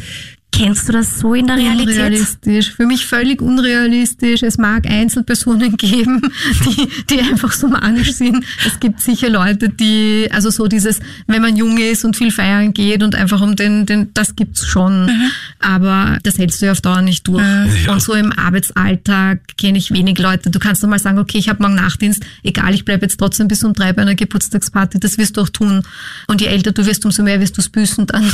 Kennst 0.56 0.88
du 0.88 0.92
das 0.92 1.18
so 1.18 1.34
in 1.34 1.48
der 1.48 1.56
Realität? 1.56 1.88
Unrealistisch. 1.88 2.70
Für 2.70 2.86
mich 2.86 3.06
völlig 3.06 3.42
unrealistisch. 3.42 4.44
Es 4.44 4.56
mag 4.56 4.86
Einzelpersonen 4.86 5.76
geben, 5.76 6.22
die, 6.64 6.88
die 7.10 7.20
einfach 7.20 7.52
so 7.52 7.66
manisch 7.66 8.12
sind. 8.12 8.44
Es 8.64 8.78
gibt 8.78 9.00
sicher 9.00 9.28
Leute, 9.30 9.68
die, 9.68 10.28
also 10.30 10.50
so 10.50 10.68
dieses, 10.68 11.00
wenn 11.26 11.42
man 11.42 11.56
jung 11.56 11.78
ist 11.78 12.04
und 12.04 12.16
viel 12.16 12.30
feiern 12.30 12.72
geht 12.72 13.02
und 13.02 13.16
einfach 13.16 13.40
um 13.40 13.56
den, 13.56 13.84
den 13.84 14.14
das 14.14 14.36
gibt's 14.36 14.64
schon. 14.64 15.10
Aber 15.58 16.18
das 16.22 16.38
hältst 16.38 16.62
du 16.62 16.66
ja 16.66 16.72
auf 16.72 16.80
Dauer 16.80 17.02
nicht 17.02 17.26
durch. 17.26 17.42
Ja. 17.86 17.92
Und 17.92 18.00
so 18.00 18.14
im 18.14 18.30
Arbeitsalltag 18.30 19.40
kenne 19.58 19.78
ich 19.78 19.90
wenig 19.90 20.18
Leute. 20.18 20.50
Du 20.50 20.60
kannst 20.60 20.84
doch 20.84 20.88
mal 20.88 21.00
sagen, 21.00 21.18
okay, 21.18 21.38
ich 21.38 21.48
habe 21.48 21.62
morgen 21.62 21.74
Nachtdienst, 21.74 22.22
egal, 22.44 22.74
ich 22.74 22.84
bleibe 22.84 23.02
jetzt 23.02 23.18
trotzdem 23.18 23.48
bis 23.48 23.64
um 23.64 23.72
drei 23.72 23.92
bei 23.92 24.02
einer 24.02 24.14
Geburtstagsparty. 24.14 25.00
Das 25.00 25.18
wirst 25.18 25.36
du 25.36 25.40
auch 25.40 25.48
tun. 25.48 25.82
Und 26.28 26.40
je 26.40 26.46
älter 26.46 26.70
du 26.70 26.86
wirst, 26.86 27.04
umso 27.04 27.24
mehr 27.24 27.40
wirst 27.40 27.56
du 27.56 27.60
es 27.60 27.68
büßen 27.68 28.06
dann. 28.06 28.24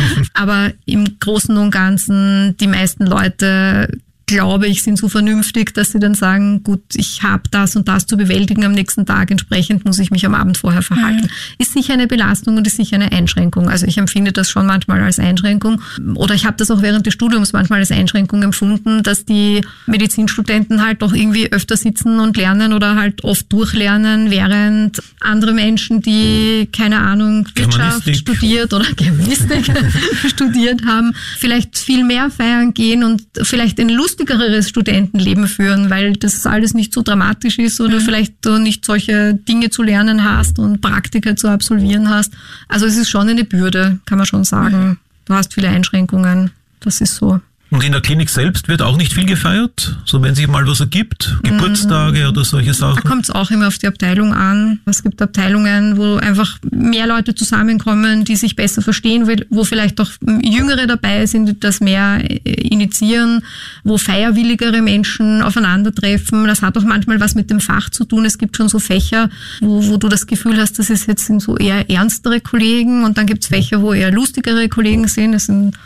Aber 0.34 0.72
im 0.84 1.18
Großen 1.18 1.29
und 1.56 1.70
Ganzen, 1.70 2.56
die 2.58 2.66
meisten 2.66 3.06
Leute 3.06 3.88
glaube 4.30 4.68
ich, 4.68 4.82
sind 4.82 4.96
so 4.96 5.08
vernünftig, 5.08 5.74
dass 5.74 5.92
sie 5.92 5.98
dann 5.98 6.14
sagen, 6.14 6.62
gut, 6.62 6.82
ich 6.94 7.22
habe 7.22 7.42
das 7.50 7.74
und 7.74 7.88
das 7.88 8.06
zu 8.06 8.16
bewältigen 8.16 8.64
am 8.64 8.72
nächsten 8.72 9.04
Tag, 9.04 9.30
entsprechend 9.30 9.84
muss 9.84 9.98
ich 9.98 10.10
mich 10.10 10.24
am 10.24 10.34
Abend 10.34 10.56
vorher 10.56 10.82
verhalten. 10.82 11.28
Ist 11.58 11.72
sicher 11.72 11.94
eine 11.94 12.06
Belastung 12.06 12.56
und 12.56 12.66
ist 12.66 12.76
sicher 12.76 12.96
eine 12.96 13.10
Einschränkung. 13.12 13.68
Also 13.68 13.86
ich 13.86 13.98
empfinde 13.98 14.32
das 14.32 14.48
schon 14.48 14.66
manchmal 14.66 15.02
als 15.02 15.18
Einschränkung. 15.18 15.82
Oder 16.14 16.34
ich 16.34 16.46
habe 16.46 16.56
das 16.56 16.70
auch 16.70 16.80
während 16.80 17.06
des 17.06 17.14
Studiums 17.14 17.52
manchmal 17.52 17.80
als 17.80 17.90
Einschränkung 17.90 18.42
empfunden, 18.42 19.02
dass 19.02 19.24
die 19.24 19.62
Medizinstudenten 19.86 20.84
halt 20.84 21.02
doch 21.02 21.12
irgendwie 21.12 21.50
öfter 21.52 21.76
sitzen 21.76 22.20
und 22.20 22.36
lernen 22.36 22.72
oder 22.72 22.94
halt 22.94 23.24
oft 23.24 23.52
durchlernen, 23.52 24.30
während 24.30 25.02
andere 25.20 25.52
Menschen, 25.52 26.02
die, 26.02 26.68
keine 26.72 27.00
Ahnung, 27.00 27.48
Wirtschaft 27.56 28.16
studiert 28.16 28.72
oder 28.72 28.86
Germanistik 28.96 29.70
studiert 30.28 30.86
haben, 30.86 31.14
vielleicht 31.38 31.78
viel 31.78 32.04
mehr 32.04 32.30
feiern 32.30 32.74
gehen 32.74 33.02
und 33.02 33.22
vielleicht 33.42 33.80
ein 33.80 33.88
lustigeres 34.20 34.68
Studentenleben 34.68 35.48
führen, 35.48 35.90
weil 35.90 36.14
das 36.14 36.46
alles 36.46 36.74
nicht 36.74 36.92
so 36.92 37.02
dramatisch 37.02 37.58
ist 37.58 37.80
oder 37.80 38.00
vielleicht 38.00 38.34
du 38.44 38.58
nicht 38.58 38.84
solche 38.84 39.34
Dinge 39.34 39.70
zu 39.70 39.82
lernen 39.82 40.24
hast 40.24 40.58
und 40.58 40.80
Praktika 40.80 41.36
zu 41.36 41.48
absolvieren 41.48 42.08
hast. 42.10 42.32
Also 42.68 42.86
es 42.86 42.96
ist 42.96 43.08
schon 43.08 43.28
eine 43.28 43.44
Bürde, 43.44 43.98
kann 44.06 44.18
man 44.18 44.26
schon 44.26 44.44
sagen. 44.44 44.98
Du 45.24 45.34
hast 45.34 45.54
viele 45.54 45.68
Einschränkungen. 45.68 46.50
Das 46.80 47.00
ist 47.00 47.16
so. 47.16 47.40
Und 47.70 47.84
in 47.84 47.92
der 47.92 48.00
Klinik 48.00 48.28
selbst 48.30 48.66
wird 48.66 48.82
auch 48.82 48.96
nicht 48.96 49.12
viel 49.12 49.26
gefeiert, 49.26 49.96
so 50.04 50.20
wenn 50.22 50.34
sich 50.34 50.48
mal 50.48 50.66
was 50.66 50.80
ergibt, 50.80 51.36
Geburtstage 51.44 52.28
oder 52.28 52.44
solche 52.44 52.70
Da 52.70 52.74
Sachen. 52.74 53.04
kommt 53.04 53.24
es 53.24 53.30
auch 53.30 53.50
immer 53.52 53.68
auf 53.68 53.78
die 53.78 53.86
Abteilung 53.86 54.34
an. 54.34 54.80
Es 54.86 55.04
gibt 55.04 55.22
Abteilungen, 55.22 55.96
wo 55.96 56.16
einfach 56.16 56.58
mehr 56.72 57.06
Leute 57.06 57.32
zusammenkommen, 57.34 58.24
die 58.24 58.34
sich 58.34 58.56
besser 58.56 58.82
verstehen, 58.82 59.28
wo- 59.50 59.62
vielleicht 59.64 60.00
auch 60.00 60.10
Jüngere 60.42 60.88
dabei 60.88 61.26
sind, 61.26 61.46
die 61.46 61.60
das 61.60 61.80
mehr 61.80 62.18
äh, 62.28 62.38
initiieren, 62.54 63.44
wo 63.84 63.98
feierwilligere 63.98 64.82
Menschen 64.82 65.40
aufeinandertreffen. 65.42 66.48
Das 66.48 66.62
hat 66.62 66.76
auch 66.76 66.82
manchmal 66.82 67.20
was 67.20 67.36
mit 67.36 67.50
dem 67.50 67.60
Fach 67.60 67.88
zu 67.90 68.04
tun. 68.04 68.24
Es 68.24 68.38
gibt 68.38 68.56
schon 68.56 68.68
so 68.68 68.80
Fächer, 68.80 69.30
wo, 69.60 69.86
wo 69.86 69.96
du 69.96 70.08
das 70.08 70.26
Gefühl 70.26 70.58
hast, 70.58 70.78
das 70.80 70.90
ist 70.90 71.06
jetzt 71.06 71.26
sind 71.26 71.40
so 71.40 71.56
eher 71.56 71.88
ernstere 71.88 72.40
Kollegen 72.40 73.04
und 73.04 73.16
dann 73.16 73.26
gibt 73.26 73.44
es 73.44 73.48
Fächer, 73.48 73.80
wo 73.80 73.92
eher 73.92 74.10
lustigere 74.10 74.68
Kollegen 74.68 75.06
sind. 75.06 75.34
Es 75.34 75.46
sind 75.46 75.76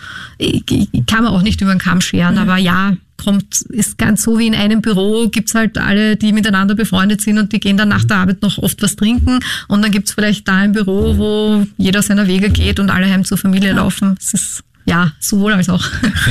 kann 1.06 1.24
man 1.24 1.32
auch 1.32 1.42
nicht 1.42 1.60
über 1.60 1.72
den 1.72 1.78
Kamm 1.78 2.00
scheren, 2.00 2.38
aber 2.38 2.56
ja, 2.56 2.96
kommt, 3.16 3.62
ist 3.62 3.98
ganz 3.98 4.22
so 4.22 4.38
wie 4.38 4.46
in 4.46 4.54
einem 4.54 4.82
Büro, 4.82 5.28
gibt's 5.28 5.54
halt 5.54 5.78
alle, 5.78 6.16
die 6.16 6.32
miteinander 6.32 6.74
befreundet 6.74 7.20
sind 7.20 7.38
und 7.38 7.52
die 7.52 7.60
gehen 7.60 7.76
dann 7.76 7.88
nach 7.88 8.04
der 8.04 8.18
Arbeit 8.18 8.42
noch 8.42 8.58
oft 8.58 8.82
was 8.82 8.96
trinken 8.96 9.40
und 9.68 9.82
dann 9.82 9.90
gibt's 9.90 10.12
vielleicht 10.12 10.46
da 10.48 10.56
ein 10.56 10.72
Büro, 10.72 11.16
wo 11.16 11.66
jeder 11.76 12.02
seiner 12.02 12.26
Wege 12.26 12.50
geht 12.50 12.80
und 12.80 12.90
alle 12.90 13.10
heim 13.10 13.24
zur 13.24 13.38
Familie 13.38 13.72
laufen. 13.72 14.14
Das 14.16 14.34
ist 14.34 14.64
ja, 14.86 15.12
sowohl 15.18 15.54
als 15.54 15.70
auch. 15.70 15.82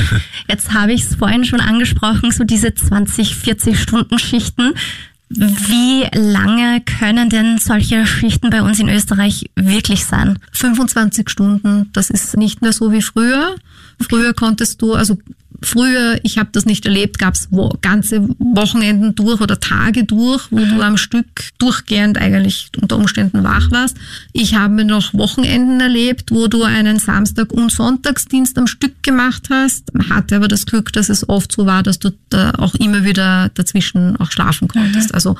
Jetzt 0.48 0.72
habe 0.72 0.92
ich 0.92 1.02
es 1.02 1.16
vorhin 1.16 1.44
schon 1.44 1.60
angesprochen, 1.60 2.30
so 2.30 2.44
diese 2.44 2.72
20, 2.72 3.34
40 3.34 3.80
Stunden 3.80 4.18
Schichten. 4.18 4.74
Wie 5.36 6.06
lange 6.12 6.80
können 6.80 7.28
denn 7.28 7.58
solche 7.58 8.06
Schichten 8.06 8.50
bei 8.50 8.62
uns 8.62 8.78
in 8.78 8.88
Österreich 8.88 9.50
wirklich 9.56 10.04
sein? 10.04 10.38
25 10.52 11.28
Stunden, 11.28 11.90
das 11.92 12.10
ist 12.10 12.36
nicht 12.36 12.62
mehr 12.62 12.72
so 12.72 12.92
wie 12.92 13.02
früher. 13.02 13.56
Früher 14.00 14.32
konntest 14.34 14.80
du, 14.80 14.94
also 14.94 15.18
Früher, 15.64 16.18
ich 16.22 16.38
habe 16.38 16.50
das 16.52 16.66
nicht 16.66 16.84
erlebt, 16.86 17.18
gab 17.18 17.34
es 17.34 17.48
wo, 17.50 17.70
ganze 17.80 18.28
Wochenenden 18.38 19.14
durch 19.14 19.40
oder 19.40 19.60
Tage 19.60 20.04
durch, 20.04 20.50
wo 20.50 20.60
mhm. 20.60 20.70
du 20.70 20.82
am 20.82 20.96
Stück 20.96 21.26
durchgehend 21.58 22.18
eigentlich 22.18 22.70
unter 22.80 22.96
Umständen 22.96 23.42
wach 23.42 23.70
warst. 23.70 23.96
Ich 24.32 24.54
habe 24.54 24.84
noch 24.84 25.14
Wochenenden 25.14 25.80
erlebt, 25.80 26.30
wo 26.30 26.48
du 26.48 26.62
einen 26.64 26.98
Samstag- 26.98 27.52
und 27.52 27.72
Sonntagsdienst 27.72 28.58
am 28.58 28.66
Stück 28.66 29.02
gemacht 29.02 29.48
hast, 29.50 29.90
hatte 30.10 30.36
aber 30.36 30.48
das 30.48 30.66
Glück, 30.66 30.92
dass 30.92 31.08
es 31.08 31.28
oft 31.28 31.52
so 31.52 31.66
war, 31.66 31.82
dass 31.82 31.98
du 31.98 32.10
da 32.28 32.52
auch 32.58 32.74
immer 32.74 33.04
wieder 33.04 33.50
dazwischen 33.54 34.16
auch 34.16 34.30
schlafen 34.30 34.68
konntest. 34.68 35.10
Mhm. 35.10 35.14
Also, 35.14 35.36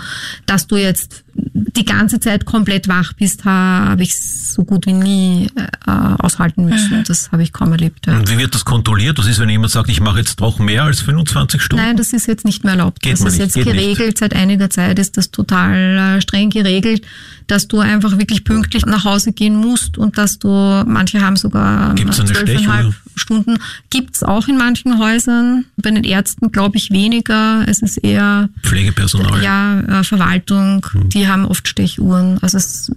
dass 0.46 0.66
du 0.66 0.76
jetzt 0.76 1.24
die 1.34 1.84
ganze 1.84 2.20
Zeit 2.20 2.44
komplett 2.44 2.88
wach 2.88 3.12
bist, 3.14 3.44
habe 3.44 4.02
ich 4.02 4.16
so 4.16 4.64
gut 4.64 4.86
wie 4.86 4.92
nie 4.92 5.50
äh, 5.56 5.90
aushalten 5.90 6.64
müssen. 6.66 6.98
Mhm. 6.98 7.04
Das 7.04 7.32
habe 7.32 7.42
ich 7.42 7.52
kaum 7.52 7.72
erlebt. 7.72 8.06
Ja. 8.06 8.16
Und 8.16 8.30
wie 8.30 8.38
wird 8.38 8.54
das 8.54 8.64
kontrolliert? 8.64 9.18
Das 9.18 9.26
ist, 9.26 9.38
wenn 9.40 9.48
jemand 9.48 9.72
sagt, 9.72 9.88
ich 9.88 10.00
mache 10.00 10.13
jetzt 10.16 10.40
doch 10.40 10.58
mehr 10.58 10.84
als 10.84 11.00
25 11.00 11.62
Stunden? 11.62 11.84
Nein, 11.84 11.96
das 11.96 12.12
ist 12.12 12.26
jetzt 12.26 12.44
nicht 12.44 12.64
mehr 12.64 12.74
erlaubt. 12.74 13.00
Geht 13.00 13.14
das 13.14 13.20
ist 13.20 13.32
nicht, 13.32 13.38
jetzt 13.38 13.54
geregelt. 13.54 13.98
Nicht. 13.98 14.18
Seit 14.18 14.34
einiger 14.34 14.70
Zeit 14.70 14.98
ist 14.98 15.16
das 15.16 15.30
total 15.30 16.16
äh, 16.16 16.20
streng 16.20 16.50
geregelt, 16.50 17.06
dass 17.46 17.68
du 17.68 17.80
einfach 17.80 18.18
wirklich 18.18 18.44
pünktlich 18.44 18.86
nach 18.86 19.04
Hause 19.04 19.32
gehen 19.32 19.56
musst 19.56 19.98
und 19.98 20.18
dass 20.18 20.38
du, 20.38 20.48
manche 20.48 21.20
haben 21.20 21.36
sogar 21.36 21.94
zwölfeinhalb 21.96 22.94
Stunden. 23.16 23.58
Gibt's 23.90 24.22
auch 24.22 24.48
in 24.48 24.56
manchen 24.56 24.98
Häusern. 24.98 25.66
Bei 25.76 25.90
den 25.90 26.04
Ärzten 26.04 26.50
glaube 26.52 26.76
ich 26.76 26.90
weniger. 26.90 27.64
Es 27.68 27.80
ist 27.82 27.98
eher 27.98 28.48
Pflegepersonal. 28.62 29.42
Ja, 29.42 29.80
äh, 29.80 30.04
Verwaltung. 30.04 30.86
Hm. 30.92 31.08
Die 31.10 31.28
haben 31.28 31.44
oft 31.44 31.68
Stechuhren. 31.68 32.38
Also 32.42 32.58
es 32.58 32.92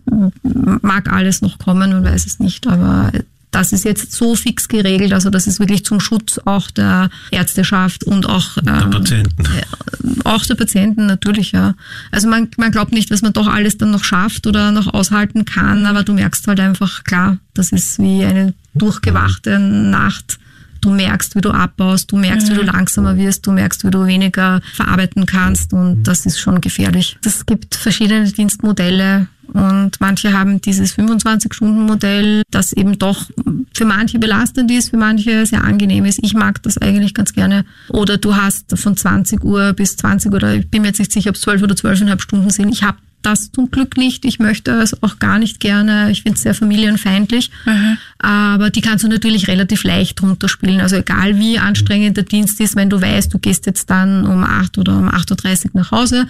mag 0.82 1.11
alles 1.11 1.41
noch 1.41 1.59
kommen, 1.59 1.91
man 1.91 2.03
weiß 2.03 2.26
es 2.26 2.39
nicht, 2.39 2.68
aber 2.68 3.11
das 3.57 3.73
ist 3.73 3.85
jetzt 3.85 4.11
so 4.11 4.35
fix 4.35 4.67
geregelt, 4.67 5.13
also 5.13 5.31
das 5.31 5.47
ist 5.47 5.59
wirklich 5.59 5.83
zum 5.83 5.99
Schutz 5.99 6.39
auch 6.45 6.69
der 6.69 7.09
Ärzteschaft 7.31 8.03
und 8.03 8.27
auch 8.27 8.57
ähm, 8.57 8.65
der 8.65 8.99
Patienten. 8.99 9.45
Äh, 9.45 10.21
auch 10.25 10.45
der 10.45 10.53
Patienten 10.53 11.07
natürlich, 11.07 11.53
ja. 11.53 11.73
Also 12.11 12.27
man, 12.27 12.49
man 12.57 12.71
glaubt 12.71 12.91
nicht, 12.91 13.09
dass 13.09 13.23
man 13.23 13.33
doch 13.33 13.47
alles 13.47 13.77
dann 13.77 13.89
noch 13.89 14.03
schafft 14.03 14.45
oder 14.45 14.71
noch 14.71 14.93
aushalten 14.93 15.43
kann, 15.45 15.87
aber 15.87 16.03
du 16.03 16.13
merkst 16.13 16.47
halt 16.47 16.59
einfach, 16.59 17.03
klar, 17.03 17.37
das 17.55 17.71
ist 17.71 17.97
wie 17.97 18.23
eine 18.23 18.53
durchgewachte 18.75 19.57
Nacht. 19.57 20.37
Du 20.81 20.91
merkst, 20.91 21.35
wie 21.35 21.41
du 21.41 21.49
abbaust, 21.49 22.11
du 22.11 22.17
merkst, 22.17 22.51
wie 22.51 22.53
du 22.53 22.61
langsamer 22.61 23.17
wirst, 23.17 23.47
du 23.47 23.51
merkst, 23.51 23.83
wie 23.83 23.89
du 23.89 24.05
weniger 24.05 24.61
verarbeiten 24.75 25.25
kannst 25.25 25.73
und 25.73 26.03
das 26.03 26.27
ist 26.27 26.39
schon 26.39 26.61
gefährlich. 26.61 27.17
Es 27.25 27.47
gibt 27.47 27.73
verschiedene 27.73 28.31
Dienstmodelle 28.31 29.27
und 29.53 29.91
manche 29.99 30.33
haben 30.33 30.61
dieses 30.61 30.97
25-Stunden-Modell, 30.97 32.43
das 32.51 32.73
eben 32.73 32.99
doch 32.99 33.25
für 33.73 33.85
manche 33.85 34.19
belastend 34.19 34.71
ist, 34.71 34.89
für 34.89 34.97
manche 34.97 35.45
sehr 35.45 35.63
angenehm 35.63 36.05
ist. 36.05 36.19
Ich 36.21 36.33
mag 36.33 36.61
das 36.63 36.77
eigentlich 36.77 37.13
ganz 37.13 37.33
gerne. 37.33 37.65
Oder 37.89 38.17
du 38.17 38.35
hast 38.35 38.77
von 38.77 38.97
20 38.97 39.43
Uhr 39.43 39.73
bis 39.73 39.97
20 39.97 40.33
oder 40.33 40.55
ich 40.55 40.69
bin 40.69 40.81
mir 40.81 40.89
jetzt 40.89 40.99
nicht 40.99 41.11
sicher, 41.11 41.29
ob 41.29 41.35
es 41.35 41.41
12 41.41 41.63
oder 41.63 41.75
12,5 41.75 42.21
Stunden 42.21 42.49
sind. 42.49 42.69
Ich 42.69 42.83
habe 42.83 42.97
das 43.21 43.51
zum 43.51 43.71
Glück 43.71 43.97
nicht. 43.97 44.25
Ich 44.25 44.39
möchte 44.39 44.71
es 44.71 45.01
auch 45.03 45.19
gar 45.19 45.39
nicht 45.39 45.59
gerne. 45.59 46.11
Ich 46.11 46.23
finde 46.23 46.37
es 46.37 46.43
sehr 46.43 46.53
familienfeindlich. 46.53 47.51
Mhm. 47.65 47.97
Aber 48.19 48.69
die 48.69 48.81
kannst 48.81 49.03
du 49.03 49.07
natürlich 49.07 49.47
relativ 49.47 49.83
leicht 49.83 50.21
runterspielen. 50.21 50.81
Also 50.81 50.95
egal 50.97 51.37
wie 51.37 51.59
anstrengend 51.59 52.17
der 52.17 52.23
Dienst 52.23 52.59
ist, 52.61 52.75
wenn 52.75 52.89
du 52.89 53.01
weißt, 53.01 53.33
du 53.33 53.39
gehst 53.39 53.65
jetzt 53.65 53.89
dann 53.89 54.25
um 54.25 54.43
8 54.43 54.77
oder 54.77 54.97
um 54.97 55.09
8.30 55.09 55.65
Uhr 55.65 55.71
nach 55.73 55.91
Hause, 55.91 56.27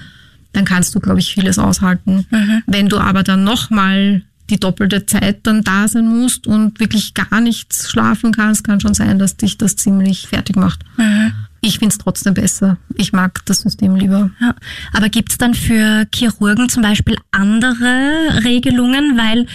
dann 0.58 0.66
kannst 0.66 0.96
du, 0.96 1.00
glaube 1.00 1.20
ich, 1.20 1.36
vieles 1.36 1.60
aushalten. 1.60 2.26
Mhm. 2.32 2.64
Wenn 2.66 2.90
du 2.90 2.98
aber 2.98 3.22
dann 3.22 3.44
nochmal 3.44 4.24
die 4.50 4.60
doppelte 4.60 5.06
Zeit 5.06 5.40
dann 5.44 5.64
da 5.64 5.88
sein 5.88 6.08
musst 6.08 6.48
und 6.48 6.80
wirklich 6.80 7.14
gar 7.14 7.42
nichts 7.42 7.92
schlafen 7.92 8.32
kannst, 8.32 8.64
kann 8.64 8.80
schon 8.80 8.96
sein, 8.96 9.20
dass 9.20 9.38
dich 9.38 9.58
das 9.58 9.76
ziemlich 9.76 10.28
fertig 10.28 10.56
macht. 10.56 10.80
Mhm. 10.98 11.34
Ich 11.62 11.80
finde 11.80 11.94
es 11.94 11.98
trotzdem 12.00 12.34
besser. 12.34 12.78
Ich 12.96 13.14
mag 13.14 13.46
das 13.46 13.62
System 13.62 13.96
lieber. 13.96 14.32
Ja. 14.40 14.56
Aber 14.94 15.10
gibt 15.10 15.32
es 15.32 15.38
dann 15.38 15.54
für 15.54 16.08
Chirurgen 16.14 16.70
zum 16.70 16.82
Beispiel 16.82 17.18
andere 17.32 18.44
Regelungen? 18.44 19.18
Weil 19.18 19.46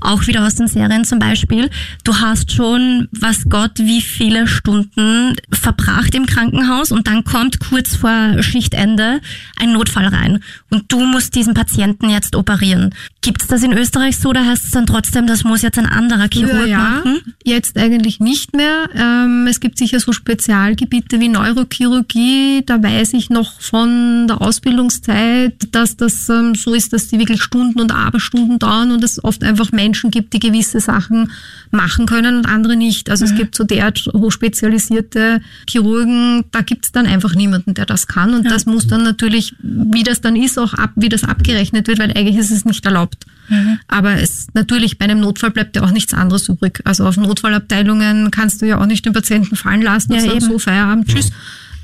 auch 0.00 0.26
wieder 0.26 0.46
aus 0.46 0.54
den 0.56 0.68
Serien 0.68 1.04
zum 1.04 1.18
Beispiel. 1.18 1.70
Du 2.04 2.16
hast 2.16 2.52
schon, 2.52 3.08
was 3.12 3.48
Gott, 3.48 3.72
wie 3.78 4.00
viele 4.00 4.46
Stunden 4.46 5.36
verbracht 5.52 6.14
im 6.14 6.26
Krankenhaus 6.26 6.92
und 6.92 7.06
dann 7.06 7.24
kommt 7.24 7.60
kurz 7.60 7.96
vor 7.96 8.42
Schichtende 8.42 9.20
ein 9.58 9.72
Notfall 9.72 10.06
rein 10.06 10.42
und 10.70 10.90
du 10.92 11.00
musst 11.00 11.34
diesen 11.34 11.54
Patienten 11.54 12.10
jetzt 12.10 12.34
operieren. 12.34 12.94
Gibt 13.22 13.42
es 13.42 13.48
das 13.48 13.62
in 13.62 13.74
Österreich 13.74 14.16
so 14.16 14.30
oder 14.30 14.46
heißt 14.46 14.64
es 14.64 14.70
dann 14.70 14.86
trotzdem, 14.86 15.26
das 15.26 15.44
muss 15.44 15.60
jetzt 15.60 15.78
ein 15.78 15.84
anderer 15.84 16.28
Chirurg 16.32 16.66
ja, 16.66 16.78
machen? 16.78 17.34
Jetzt 17.44 17.76
eigentlich 17.76 18.18
nicht 18.18 18.56
mehr. 18.56 18.88
Ähm, 18.94 19.46
es 19.46 19.60
gibt 19.60 19.76
sicher 19.76 20.00
so 20.00 20.12
Spezialgebiete 20.12 21.20
wie 21.20 21.28
Neurochirurgie. 21.28 22.62
Da 22.64 22.82
weiß 22.82 23.12
ich 23.12 23.28
noch 23.28 23.60
von 23.60 24.26
der 24.26 24.40
Ausbildungszeit, 24.40 25.52
dass 25.72 25.98
das 25.98 26.30
ähm, 26.30 26.54
so 26.54 26.72
ist, 26.72 26.94
dass 26.94 27.08
die 27.08 27.18
wirklich 27.18 27.42
Stunden 27.42 27.78
und 27.78 27.92
Aberstunden 27.92 28.58
dauern 28.58 28.90
und 28.90 29.04
es 29.04 29.22
oft 29.22 29.44
einfach 29.44 29.70
Menschen 29.70 30.10
gibt, 30.10 30.32
die 30.32 30.40
gewisse 30.40 30.80
Sachen 30.80 31.30
machen 31.70 32.06
können 32.06 32.38
und 32.38 32.46
andere 32.46 32.74
nicht. 32.74 33.10
Also 33.10 33.26
mhm. 33.26 33.32
es 33.32 33.36
gibt 33.36 33.54
so 33.54 33.64
derart 33.64 33.98
hochspezialisierte 34.14 35.42
Chirurgen, 35.68 36.44
da 36.52 36.62
gibt 36.62 36.86
es 36.86 36.92
dann 36.92 37.04
einfach 37.04 37.34
niemanden, 37.34 37.74
der 37.74 37.84
das 37.84 38.06
kann. 38.06 38.32
Und 38.32 38.44
ja. 38.44 38.50
das 38.50 38.64
muss 38.64 38.86
dann 38.86 39.02
natürlich, 39.02 39.54
wie 39.60 40.04
das 40.04 40.22
dann 40.22 40.36
ist, 40.36 40.58
auch 40.58 40.72
ab, 40.72 40.92
wie 40.96 41.10
das 41.10 41.24
abgerechnet 41.24 41.86
wird, 41.86 41.98
weil 41.98 42.12
eigentlich 42.12 42.38
ist 42.38 42.50
es 42.50 42.64
nicht 42.64 42.86
erlaubt 42.86 43.09
gehabt. 43.10 43.26
Mhm. 43.48 43.78
Aber 43.88 44.20
es 44.20 44.46
natürlich 44.54 44.98
bei 44.98 45.04
einem 45.04 45.20
Notfall 45.20 45.50
bleibt 45.50 45.76
ja 45.76 45.82
auch 45.82 45.90
nichts 45.90 46.14
anderes 46.14 46.48
übrig. 46.48 46.80
Also 46.84 47.06
auf 47.06 47.16
Notfallabteilungen 47.16 48.30
kannst 48.30 48.62
du 48.62 48.66
ja 48.66 48.78
auch 48.80 48.86
nicht 48.86 49.04
den 49.04 49.12
Patienten 49.12 49.56
fallen 49.56 49.82
lassen 49.82 50.12
ja, 50.12 50.20
und 50.20 50.28
sagen, 50.28 50.40
so 50.40 50.58
Feierabend, 50.58 51.08
tschüss. 51.08 51.30
Mhm. 51.30 51.34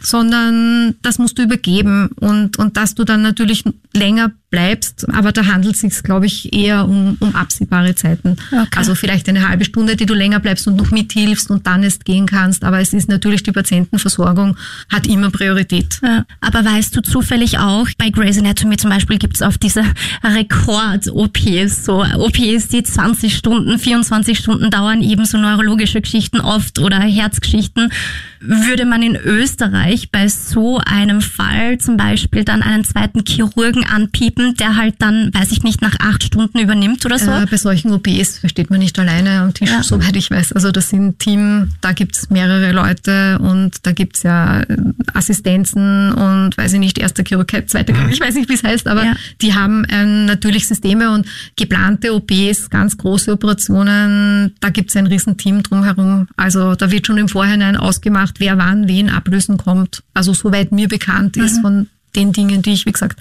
Sondern 0.02 0.94
das 1.02 1.18
musst 1.18 1.38
du 1.38 1.42
übergeben 1.42 2.08
und, 2.20 2.58
und 2.58 2.76
dass 2.76 2.94
du 2.94 3.04
dann 3.04 3.22
natürlich 3.22 3.64
länger 3.92 4.30
bleibst. 4.50 5.06
Aber 5.12 5.32
da 5.32 5.46
handelt 5.46 5.74
es 5.74 5.80
sich, 5.80 6.02
glaube 6.02 6.26
ich, 6.26 6.52
eher 6.52 6.86
um, 6.86 7.16
um 7.20 7.34
absehbare 7.34 7.94
Zeiten. 7.94 8.36
Okay. 8.50 8.66
Also 8.76 8.94
vielleicht 8.94 9.28
eine 9.28 9.48
halbe 9.48 9.64
Stunde, 9.64 9.96
die 9.96 10.06
du 10.06 10.14
länger 10.14 10.40
bleibst 10.40 10.66
und 10.66 10.76
noch 10.76 10.90
mithilfst 10.90 11.50
und 11.50 11.66
dann 11.66 11.82
erst 11.82 12.04
gehen 12.04 12.26
kannst. 12.26 12.64
Aber 12.64 12.80
es 12.80 12.92
ist 12.92 13.08
natürlich 13.08 13.42
die 13.42 13.52
Patientenversorgung 13.52 14.56
hat 14.88 15.06
immer 15.06 15.30
Priorität. 15.30 15.98
Ja. 16.02 16.24
Aber 16.40 16.64
weißt 16.64 16.94
du 16.96 17.00
zufällig 17.00 17.58
auch, 17.58 17.88
bei 17.98 18.10
Grey's 18.10 18.38
Anatomy 18.38 18.76
zum 18.76 18.90
Beispiel 18.90 19.18
gibt 19.18 19.36
es 19.36 19.42
oft 19.42 19.62
diese 19.62 19.84
Rekord-OPs, 20.22 21.84
so 21.84 22.04
OPs, 22.04 22.68
die 22.68 22.82
20 22.82 23.36
Stunden, 23.36 23.78
24 23.78 24.38
Stunden 24.38 24.70
dauern, 24.70 25.02
ebenso 25.02 25.38
neurologische 25.38 26.00
Geschichten 26.00 26.40
oft 26.40 26.78
oder 26.78 27.00
Herzgeschichten. 27.00 27.90
Würde 28.40 28.84
man 28.84 29.02
in 29.02 29.16
Österreich 29.16 30.10
bei 30.12 30.28
so 30.28 30.78
einem 30.78 31.20
Fall 31.20 31.78
zum 31.78 31.96
Beispiel 31.96 32.44
dann 32.44 32.62
einen 32.62 32.84
zweiten 32.84 33.24
Chirurgen 33.26 33.84
anpiepen, 33.84 34.35
der 34.36 34.76
halt 34.76 34.96
dann, 34.98 35.32
weiß 35.32 35.50
ich 35.52 35.62
nicht, 35.62 35.80
nach 35.80 35.94
acht 35.98 36.22
Stunden 36.22 36.58
übernimmt 36.58 37.04
oder 37.06 37.18
so? 37.18 37.30
Äh, 37.30 37.46
bei 37.50 37.56
solchen 37.56 37.92
OPs 37.92 38.40
steht 38.44 38.70
man 38.70 38.80
nicht 38.80 38.98
alleine 38.98 39.40
am 39.40 39.54
Tisch, 39.54 39.70
ja. 39.70 39.82
soweit 39.82 40.14
ich 40.14 40.30
weiß. 40.30 40.52
Also 40.52 40.70
das 40.72 40.90
sind 40.90 41.18
Team, 41.18 41.70
da 41.80 41.92
gibt's 41.92 42.28
mehrere 42.28 42.72
Leute 42.72 43.38
und 43.38 43.86
da 43.86 43.92
gibt's 43.92 44.22
ja 44.22 44.60
äh, 44.60 44.76
Assistenzen 45.14 46.12
und 46.12 46.56
weiß 46.56 46.74
ich 46.74 46.80
nicht, 46.80 46.98
erster 46.98 47.24
Chirurg, 47.24 47.50
zweiter 47.66 47.94
Chirurg, 47.94 48.12
ich 48.12 48.20
weiß 48.20 48.34
nicht, 48.34 48.48
wie 48.50 48.54
es 48.54 48.62
heißt, 48.62 48.86
aber 48.88 49.04
ja. 49.04 49.16
die 49.40 49.54
haben 49.54 49.84
äh, 49.84 50.04
natürlich 50.04 50.66
Systeme 50.68 51.10
und 51.12 51.26
geplante 51.56 52.14
OPs, 52.14 52.68
ganz 52.68 52.98
große 52.98 53.32
Operationen, 53.32 54.54
da 54.60 54.68
gibt's 54.68 54.96
ein 54.96 55.06
Riesenteam 55.06 55.62
drumherum. 55.62 56.28
Also 56.36 56.74
da 56.74 56.90
wird 56.90 57.06
schon 57.06 57.16
im 57.16 57.28
Vorhinein 57.28 57.76
ausgemacht, 57.76 58.38
wer 58.38 58.58
wann 58.58 58.86
wen 58.86 59.08
ablösen 59.08 59.56
kommt. 59.56 60.02
Also 60.12 60.34
soweit 60.34 60.72
mir 60.72 60.88
bekannt 60.88 61.36
ist 61.36 61.58
mhm. 61.58 61.62
von 61.62 61.86
den 62.16 62.32
Dingen, 62.32 62.62
die 62.62 62.72
ich, 62.72 62.86
wie 62.86 62.92
gesagt, 62.92 63.20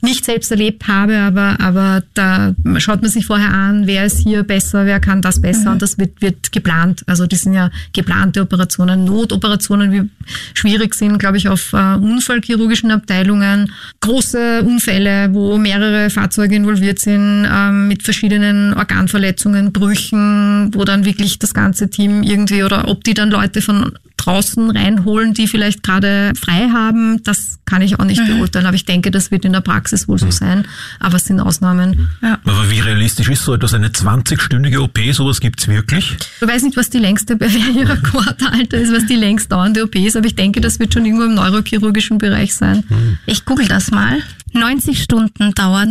nicht 0.00 0.24
selbst 0.24 0.50
erlebt 0.50 0.88
habe, 0.88 1.18
aber, 1.18 1.60
aber 1.60 2.02
da 2.14 2.54
schaut 2.78 3.02
man 3.02 3.10
sich 3.10 3.26
vorher 3.26 3.52
an, 3.52 3.86
wer 3.86 4.04
ist 4.06 4.20
hier 4.20 4.44
besser, 4.44 4.86
wer 4.86 5.00
kann 5.00 5.20
das 5.20 5.40
besser 5.40 5.72
und 5.72 5.82
das 5.82 5.98
wird, 5.98 6.22
wird 6.22 6.52
geplant. 6.52 7.02
Also 7.06 7.26
die 7.26 7.36
sind 7.36 7.54
ja 7.54 7.70
geplante 7.92 8.40
Operationen, 8.40 9.04
Notoperationen, 9.04 9.92
wie 9.92 10.10
schwierig 10.54 10.94
sind, 10.94 11.18
glaube 11.18 11.36
ich, 11.36 11.48
auf 11.48 11.72
äh, 11.72 11.94
unfallchirurgischen 11.96 12.90
Abteilungen, 12.90 13.72
große 14.00 14.62
Unfälle, 14.62 15.34
wo 15.34 15.58
mehrere 15.58 16.10
Fahrzeuge 16.10 16.54
involviert 16.54 16.98
sind, 16.98 17.46
ähm, 17.50 17.88
mit 17.88 18.02
verschiedenen 18.02 18.74
Organverletzungen, 18.74 19.72
Brüchen, 19.72 20.70
wo 20.74 20.84
dann 20.84 21.04
wirklich 21.04 21.38
das 21.38 21.52
ganze 21.52 21.90
Team 21.90 22.22
irgendwie 22.22 22.62
oder 22.62 22.88
ob 22.88 23.04
die 23.04 23.14
dann 23.14 23.30
Leute 23.30 23.60
von 23.60 23.92
draußen 24.16 24.70
reinholen, 24.70 25.34
die 25.34 25.46
vielleicht 25.46 25.82
gerade 25.82 26.32
frei 26.40 26.68
haben, 26.72 27.22
das 27.22 27.58
kann 27.66 27.82
ich 27.82 27.98
auch 28.00 28.04
nicht 28.04 28.20
Mhm. 28.22 28.38
beurteilen. 28.38 28.66
Aber 28.66 28.76
ich 28.76 28.84
denke, 28.84 29.10
das 29.10 29.30
wird 29.30 29.44
in 29.44 29.52
der 29.52 29.60
Praxis 29.60 30.08
wohl 30.08 30.18
so 30.18 30.30
sein. 30.30 30.66
Aber 31.00 31.16
es 31.16 31.24
sind 31.26 31.40
Ausnahmen. 31.40 32.08
Aber 32.44 32.70
wie 32.70 32.80
realistisch 32.80 33.28
ist 33.28 33.44
so 33.44 33.54
etwas? 33.54 33.74
Eine 33.74 33.88
20-stündige 33.88 34.80
OP, 34.80 34.98
sowas 35.12 35.40
gibt's 35.40 35.68
wirklich? 35.68 36.16
Ich 36.40 36.46
weiß 36.48 36.62
nicht, 36.62 36.76
was 36.76 36.90
die 36.90 36.98
längste 36.98 37.36
Barrierequartalter 37.36 38.76
ist, 38.78 38.92
was 38.92 39.06
die 39.06 39.16
längst 39.16 39.50
dauernde 39.52 39.84
OP 39.84 39.96
ist, 39.96 40.16
aber 40.16 40.26
ich 40.26 40.34
denke, 40.34 40.60
das 40.60 40.78
wird 40.78 40.94
schon 40.94 41.04
irgendwo 41.04 41.24
im 41.24 41.34
neurochirurgischen 41.34 42.18
Bereich 42.18 42.54
sein. 42.54 42.84
Ich 43.26 43.44
google 43.44 43.68
das 43.68 43.90
mal. 43.90 44.18
90 44.52 45.02
Stunden 45.02 45.52
dauerte 45.54 45.90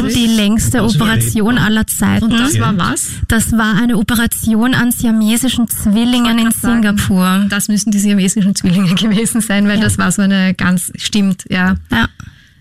90? 0.00 0.14
die 0.14 0.26
längste 0.26 0.82
Operation 0.82 1.58
aller 1.58 1.86
Zeiten. 1.86 2.24
Und 2.24 2.32
das 2.40 2.58
war 2.58 2.76
was? 2.76 3.08
Das 3.28 3.52
war 3.52 3.76
eine 3.80 3.96
Operation 3.98 4.74
an 4.74 4.90
siamesischen 4.90 5.68
Zwillingen 5.68 6.38
in. 6.40 6.50
Singapur. 6.50 7.46
Das 7.60 7.68
müssen 7.68 7.90
die 7.90 7.98
siamesischen 7.98 8.54
Zwillinge 8.54 8.94
gewesen 8.94 9.42
sein, 9.42 9.68
weil 9.68 9.78
das 9.80 9.98
war 9.98 10.10
so 10.12 10.22
eine 10.22 10.54
ganz, 10.54 10.90
stimmt, 10.96 11.44
ja. 11.50 11.74
Ja. 11.92 12.08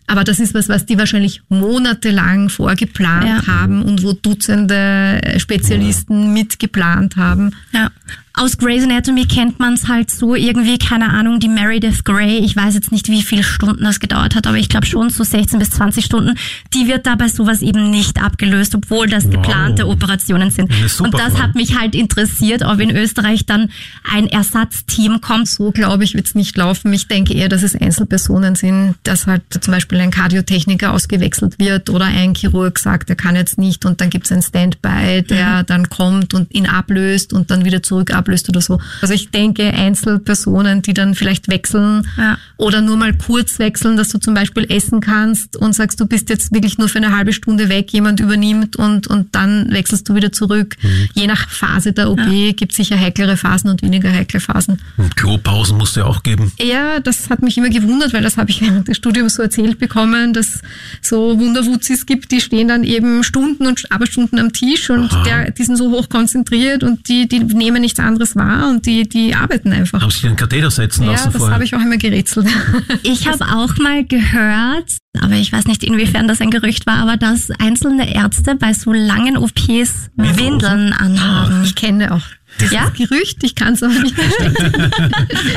Aber 0.08 0.26
das 0.26 0.42
ist 0.42 0.54
was, 0.54 0.68
was 0.68 0.86
die 0.86 0.98
wahrscheinlich 0.98 1.42
monatelang 1.48 2.50
vorgeplant 2.50 3.26
Ja. 3.26 3.48
haben 3.48 3.82
und 3.84 4.04
wo 4.04 4.12
Dutzende 4.12 5.22
äh, 5.24 5.40
Spezialisten 5.40 6.34
mitgeplant 6.34 7.16
haben. 7.16 7.52
Ja. 7.74 7.92
Aus 8.40 8.58
Grey's 8.58 8.86
Anatomy 8.86 9.26
kennt 9.26 9.60
man 9.60 9.74
es 9.74 9.90
halt 9.90 10.10
so 10.10 10.34
irgendwie, 10.34 10.78
keine 10.78 11.10
Ahnung, 11.10 11.42
die 11.42 11.50
Meredith 11.50 12.06
Grey, 12.06 12.38
ich 12.38 12.56
weiß 12.56 12.74
jetzt 12.74 12.90
nicht, 12.90 13.10
wie 13.10 13.22
viele 13.22 13.44
Stunden 13.44 13.84
das 13.84 14.00
gedauert 14.00 14.34
hat, 14.34 14.48
aber 14.48 14.56
ich 14.56 14.70
glaube 14.70 14.86
schon 14.86 15.10
so 15.10 15.26
16 15.26 15.60
bis 15.60 15.72
20 15.72 16.06
Stunden, 16.06 16.36
die 16.74 16.88
wird 16.88 17.06
da 17.06 17.16
bei 17.16 17.28
sowas 17.28 17.62
eben 17.62 17.90
nicht 17.90 18.24
abgelöst, 18.24 18.76
obwohl 18.76 19.08
das 19.08 19.30
geplante 19.30 19.86
Operationen 19.86 20.52
sind. 20.52 20.72
Super 20.88 21.10
Und 21.10 21.20
das 21.20 21.38
hat 21.38 21.56
mich 21.56 21.78
halt 21.78 21.96
interessiert, 21.96 22.64
ob 22.64 22.80
in 22.80 22.96
Österreich 22.96 23.46
dann 23.46 23.72
ein 24.10 24.28
Ersatzteam 24.28 25.20
kommt. 25.20 25.50
So 25.50 25.72
glaube 25.72 26.06
ich, 26.06 26.14
wird 26.14 26.28
es 26.28 26.34
nicht 26.34 26.56
laufen. 26.56 26.94
Ich 26.94 27.10
denke 27.10 27.34
eher, 27.34 27.50
dass 27.50 27.62
es 27.62 27.76
Einzelpersonen 27.76 28.56
sind, 28.56 28.96
dass 29.04 29.28
halt 29.28 29.42
zum 29.60 29.74
Beispiel 29.74 30.00
ein 30.00 30.12
Kardiotechniker 30.12 30.94
ausgewechselt 30.94 31.60
wird 31.60 31.90
oder 31.90 32.06
ein 32.06 32.36
Chirurg 32.36 32.80
sagt, 32.80 33.10
er 33.10 33.18
kann 33.18 33.36
jetzt 33.36 33.58
nicht 33.58 33.84
und 33.84 34.00
dann 34.00 34.10
gibt 34.10 34.28
es 34.28 34.32
ein 34.32 34.42
Standby, 34.42 35.24
der 35.24 35.64
dann 35.64 35.90
kommt 35.90 36.34
und 36.34 36.56
ihn 36.56 36.68
ablöst 36.68 37.34
und 37.34 37.52
dann 37.52 37.66
wieder 37.66 37.84
zurück 37.84 38.14
ablöst 38.14 38.29
oder 38.50 38.62
so. 38.62 38.80
Also 39.02 39.14
ich 39.14 39.30
denke 39.32 39.64
Einzelpersonen, 39.74 40.82
die 40.82 40.94
dann 40.94 41.16
vielleicht 41.16 41.50
wechseln 41.50 42.08
Ja. 42.18 42.38
oder 42.58 42.82
nur 42.82 42.98
mal 42.98 43.14
kurz 43.14 43.60
wechseln, 43.60 43.98
dass 43.98 44.10
du 44.10 44.18
zum 44.20 44.34
Beispiel 44.34 44.66
essen 44.70 45.00
kannst 45.02 45.56
und 45.58 45.74
sagst, 45.74 46.00
du 46.00 46.06
bist 46.06 46.30
jetzt 46.30 46.54
wirklich 46.54 46.78
nur 46.78 46.90
für 46.90 46.98
eine 47.00 47.16
halbe 47.16 47.34
Stunde 47.34 47.70
weg, 47.70 47.92
jemand 47.92 48.20
übernimmt 48.20 48.76
und, 48.76 49.08
und 49.08 49.34
dann 49.36 49.72
wechselst 49.72 50.08
du 50.10 50.16
wieder 50.16 50.32
zurück. 50.32 50.76
Je 51.14 51.28
nach 51.28 51.50
Phase 51.50 51.94
der 51.94 52.10
OP 52.12 52.20
gibt 52.56 52.72
es 52.72 52.78
sicher 52.78 53.00
heiklere 53.00 53.38
Phasen 53.38 53.70
und 53.70 53.82
weniger 53.82 54.12
heikle 54.12 54.40
Phasen. 54.40 54.80
Und 54.98 55.16
Klopausen 55.16 55.78
musst 55.78 55.96
du 55.96 56.02
ja 56.02 56.06
auch 56.06 56.24
geben. 56.24 56.52
Ja, 56.60 57.00
das 57.00 57.30
hat 57.30 57.42
mich 57.42 57.58
immer 57.58 57.70
gewundert, 57.70 58.14
weil 58.14 58.22
das 58.24 58.38
habe 58.38 58.50
ich 58.52 58.62
während 58.70 58.88
des 58.88 58.98
Studiums 58.98 59.36
so 59.36 59.42
erzählt 59.44 59.80
bekommen, 59.80 60.34
dass 60.34 60.62
so 61.02 61.40
Wunderwutzis 61.40 62.06
gibt, 62.06 62.32
die 62.32 62.42
stehen 62.42 62.68
dann 62.68 62.84
eben 62.84 63.24
Stunden 63.24 63.66
und 63.68 63.92
Arbeitsstunden 63.92 64.38
am 64.40 64.52
Tisch 64.54 64.90
und 64.90 65.12
Aha. 65.14 65.24
der, 65.24 65.52
die 65.52 65.64
sind 65.64 65.78
so 65.78 65.92
hoch 65.92 66.10
konzentriert 66.10 66.84
und 66.84 67.08
die, 67.08 67.28
die 67.28 67.40
nehmen 67.40 67.82
nichts 67.82 68.00
anderes 68.00 68.19
wahr 68.36 68.70
und 68.70 68.86
die, 68.86 69.08
die 69.08 69.36
arbeiten 69.36 69.72
einfach. 69.72 70.02
Haben 70.02 70.12
sie 70.12 70.28
den 70.28 70.36
Katheter 70.36 70.72
setzen 70.72 71.04
Ja, 71.04 71.12
lassen 71.12 71.32
das 71.32 71.38
vorher? 71.38 71.56
habe 71.56 71.64
ich 71.64 71.76
auch 71.76 71.82
immer 71.82 71.98
gerätselt. 71.98 72.48
Ich 73.04 73.28
habe 73.28 73.46
auch 73.46 73.78
mal 73.78 74.04
gehört, 74.06 74.98
aber 75.20 75.36
ich 75.36 75.52
weiß 75.52 75.66
nicht, 75.66 75.84
inwiefern 75.84 76.28
das 76.28 76.42
ein 76.42 76.52
Gerücht 76.52 76.86
war, 76.86 76.98
aber 76.98 77.18
dass 77.18 77.50
einzelne 77.52 78.14
Ärzte 78.14 78.56
bei 78.56 78.74
so 78.74 78.94
langen 78.94 79.38
OPs 79.38 80.10
Windeln 80.16 80.94
anhaben. 80.94 81.64
Ich 81.64 81.76
kenne 81.76 82.14
auch 82.14 82.22
das 82.58 82.72
Ja? 82.72 82.90
Gerücht, 82.90 83.44
ich 83.44 83.56
kann 83.56 83.74
es 83.74 83.84
aber 83.84 83.94
nicht 83.94 84.16
bestätigen. 84.16 84.92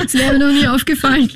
Das 0.03 0.15
wäre 0.15 0.35
mir 0.35 0.39
noch 0.39 0.53
nie 0.53 0.69
aufgefallen. 0.69 1.29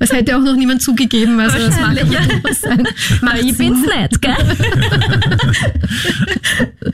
Das 0.00 0.12
hätte 0.12 0.36
auch 0.36 0.40
noch 0.40 0.56
niemand 0.56 0.82
zugegeben. 0.82 1.38
Also 1.38 1.58
das 1.58 1.80
mag 1.80 1.96
ja. 1.96 2.54
sein. 2.54 2.88
Macht 3.20 3.42
Ich 3.42 3.56
bin's 3.56 3.86
nicht, 3.86 4.22
gell? 4.22 4.34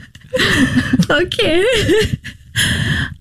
okay. 1.09 1.63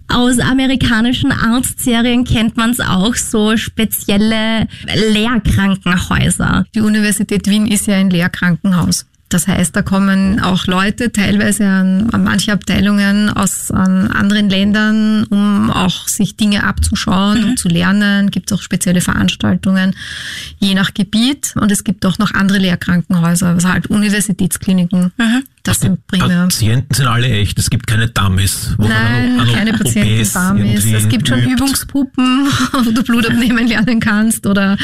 Aus 0.08 0.38
amerikanischen 0.38 1.32
Arztserien 1.32 2.24
kennt 2.24 2.56
man 2.56 2.70
es 2.70 2.80
auch, 2.80 3.14
so 3.14 3.56
spezielle 3.56 4.66
Lehrkrankenhäuser. 5.12 6.64
Die 6.74 6.80
Universität 6.80 7.46
Wien 7.46 7.66
ist 7.66 7.86
ja 7.86 7.96
ein 7.96 8.10
Lehrkrankenhaus. 8.10 9.06
Das 9.28 9.46
heißt, 9.46 9.76
da 9.76 9.82
kommen 9.82 10.40
auch 10.40 10.66
Leute 10.66 11.12
teilweise 11.12 11.66
an, 11.66 12.08
an 12.10 12.24
manche 12.24 12.52
Abteilungen 12.52 13.28
aus 13.28 13.70
an 13.70 14.10
anderen 14.10 14.48
Ländern, 14.48 15.24
um 15.24 15.70
auch 15.70 16.08
sich 16.08 16.36
Dinge 16.36 16.64
abzuschauen 16.64 17.44
und 17.44 17.58
zu 17.58 17.68
lernen. 17.68 18.30
Gibt 18.30 18.50
auch 18.54 18.62
spezielle 18.62 19.02
Veranstaltungen, 19.02 19.94
je 20.60 20.72
nach 20.72 20.94
Gebiet. 20.94 21.52
Und 21.60 21.70
es 21.70 21.84
gibt 21.84 22.06
auch 22.06 22.18
noch 22.18 22.32
andere 22.32 22.58
Lehrkrankenhäuser, 22.58 23.48
also 23.48 23.68
halt 23.68 23.88
Universitätskliniken. 23.88 25.12
Das 25.68 25.80
sind 25.80 26.06
primär. 26.06 26.44
Patienten 26.44 26.94
sind 26.94 27.06
alle 27.06 27.28
echt. 27.28 27.58
Es 27.58 27.70
gibt 27.70 27.86
keine 27.86 28.08
Dummies. 28.08 28.74
wo 28.78 28.82
man 28.88 28.90
Nein, 28.92 29.40
an- 29.40 29.48
an 29.48 29.54
keine 29.54 29.72
Patientenfarmis. 29.72 30.84
irgendwie 30.84 30.94
Es 30.96 31.08
gibt 31.08 31.28
schon 31.28 31.38
übt. 31.40 31.52
Übungspuppen, 31.52 32.46
wo 32.84 32.90
du 32.90 33.02
Blut 33.04 33.26
abnehmen 33.28 33.66
lernen 33.68 34.00
kannst 34.00 34.46
oder 34.46 34.76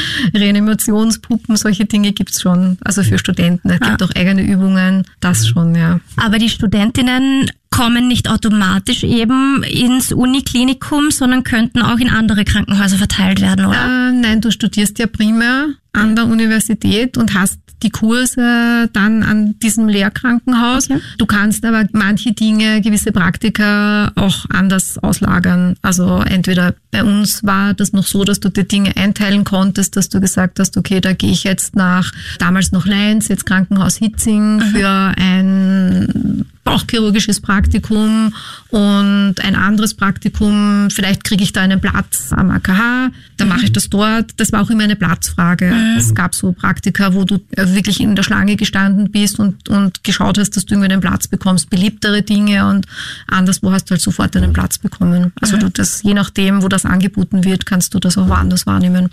Reanimationspuppen, 0.59 1.55
solche 1.57 1.85
Dinge 1.85 2.11
gibt's 2.13 2.41
schon. 2.41 2.77
Also 2.83 3.03
für 3.03 3.17
Studenten. 3.19 3.69
Es 3.69 3.79
gibt 3.79 4.01
auch 4.03 4.11
eigene 4.15 4.41
Übungen, 4.43 5.03
das 5.19 5.47
schon, 5.47 5.75
ja. 5.75 5.99
Aber 6.17 6.37
die 6.37 6.49
Studentinnen 6.49 7.49
kommen 7.69 8.07
nicht 8.07 8.29
automatisch 8.29 9.03
eben 9.03 9.63
ins 9.63 10.11
Uniklinikum, 10.11 11.11
sondern 11.11 11.43
könnten 11.43 11.81
auch 11.81 11.97
in 11.97 12.09
andere 12.09 12.45
Krankenhäuser 12.45 12.97
verteilt 12.97 13.41
werden, 13.41 13.65
oder? 13.65 14.09
Äh, 14.09 14.11
nein, 14.13 14.41
du 14.41 14.51
studierst 14.51 14.97
ja 14.99 15.07
primär 15.07 15.67
an 15.91 16.15
der 16.15 16.25
Universität 16.25 17.17
und 17.17 17.33
hast 17.33 17.59
die 17.83 17.89
Kurse 17.89 18.89
dann 18.93 19.23
an 19.23 19.59
diesem 19.59 19.87
Lehrkrankenhaus. 19.87 20.89
Okay. 20.89 21.01
Du 21.17 21.25
kannst 21.25 21.65
aber 21.65 21.85
manche 21.91 22.31
Dinge, 22.31 22.81
gewisse 22.81 23.11
Praktika 23.11 24.11
auch 24.15 24.45
anders 24.49 24.97
auslagern. 24.97 25.75
Also 25.81 26.21
entweder 26.21 26.75
bei 26.91 27.03
uns 27.03 27.43
war 27.43 27.73
das 27.73 27.93
noch 27.93 28.05
so, 28.05 28.23
dass 28.23 28.39
du 28.39 28.49
die 28.49 28.67
Dinge 28.67 28.95
einteilen 28.95 29.43
konntest, 29.43 29.97
dass 29.97 30.09
du 30.09 30.19
gesagt 30.19 30.59
hast, 30.59 30.77
okay, 30.77 31.01
da 31.01 31.13
gehe 31.13 31.31
ich 31.31 31.43
jetzt 31.43 31.75
nach 31.75 32.11
damals 32.39 32.71
noch 32.71 32.85
Leins, 32.85 33.27
jetzt 33.27 33.45
Krankenhaus 33.45 33.97
Hitzing 33.97 34.61
für 34.61 35.13
ein 35.17 36.45
bauchchirurgisches 36.65 37.39
Praktikum 37.39 38.33
und 38.69 39.35
ein 39.39 39.55
anderes 39.55 39.93
Praktikum, 39.93 40.89
vielleicht 40.89 41.23
kriege 41.23 41.43
ich 41.43 41.53
da 41.53 41.61
einen 41.61 41.79
Platz 41.79 42.33
am 42.33 42.51
AKH, 42.51 43.11
dann 43.37 43.47
mache 43.47 43.63
ich 43.63 43.71
das 43.71 43.89
dort. 43.89 44.31
Das 44.37 44.51
war 44.51 44.63
auch 44.63 44.69
immer 44.69 44.83
eine 44.83 44.95
Platzfrage. 44.95 45.73
Es 45.97 46.13
gab 46.13 46.35
so 46.35 46.51
Praktika, 46.51 47.13
wo 47.13 47.23
du 47.23 47.35
äh, 47.55 47.67
wirklich 47.73 48.01
in 48.01 48.15
der 48.15 48.23
Schlange 48.23 48.55
gestanden 48.55 49.11
bist 49.11 49.39
und, 49.39 49.69
und 49.69 50.03
geschaut 50.03 50.37
hast, 50.37 50.57
dass 50.57 50.65
du 50.65 50.73
irgendwie 50.73 50.91
einen 50.91 51.01
Platz 51.01 51.27
bekommst, 51.27 51.69
beliebtere 51.69 52.23
Dinge 52.23 52.67
und 52.67 52.87
anderswo 53.27 53.71
hast 53.71 53.85
du 53.85 53.91
halt 53.91 54.01
sofort 54.01 54.35
einen 54.35 54.51
Platz 54.51 54.79
bekommen. 54.79 55.31
Also 55.39 55.57
du 55.57 55.69
das, 55.69 56.01
je 56.03 56.15
nachdem, 56.15 56.63
wo 56.63 56.67
das 56.67 56.85
angeboten 56.85 57.45
wird, 57.45 57.65
kannst 57.65 57.93
du 57.93 57.99
das 57.99 58.17
auch 58.17 58.27
woanders 58.27 58.65
wahrnehmen. 58.65 59.09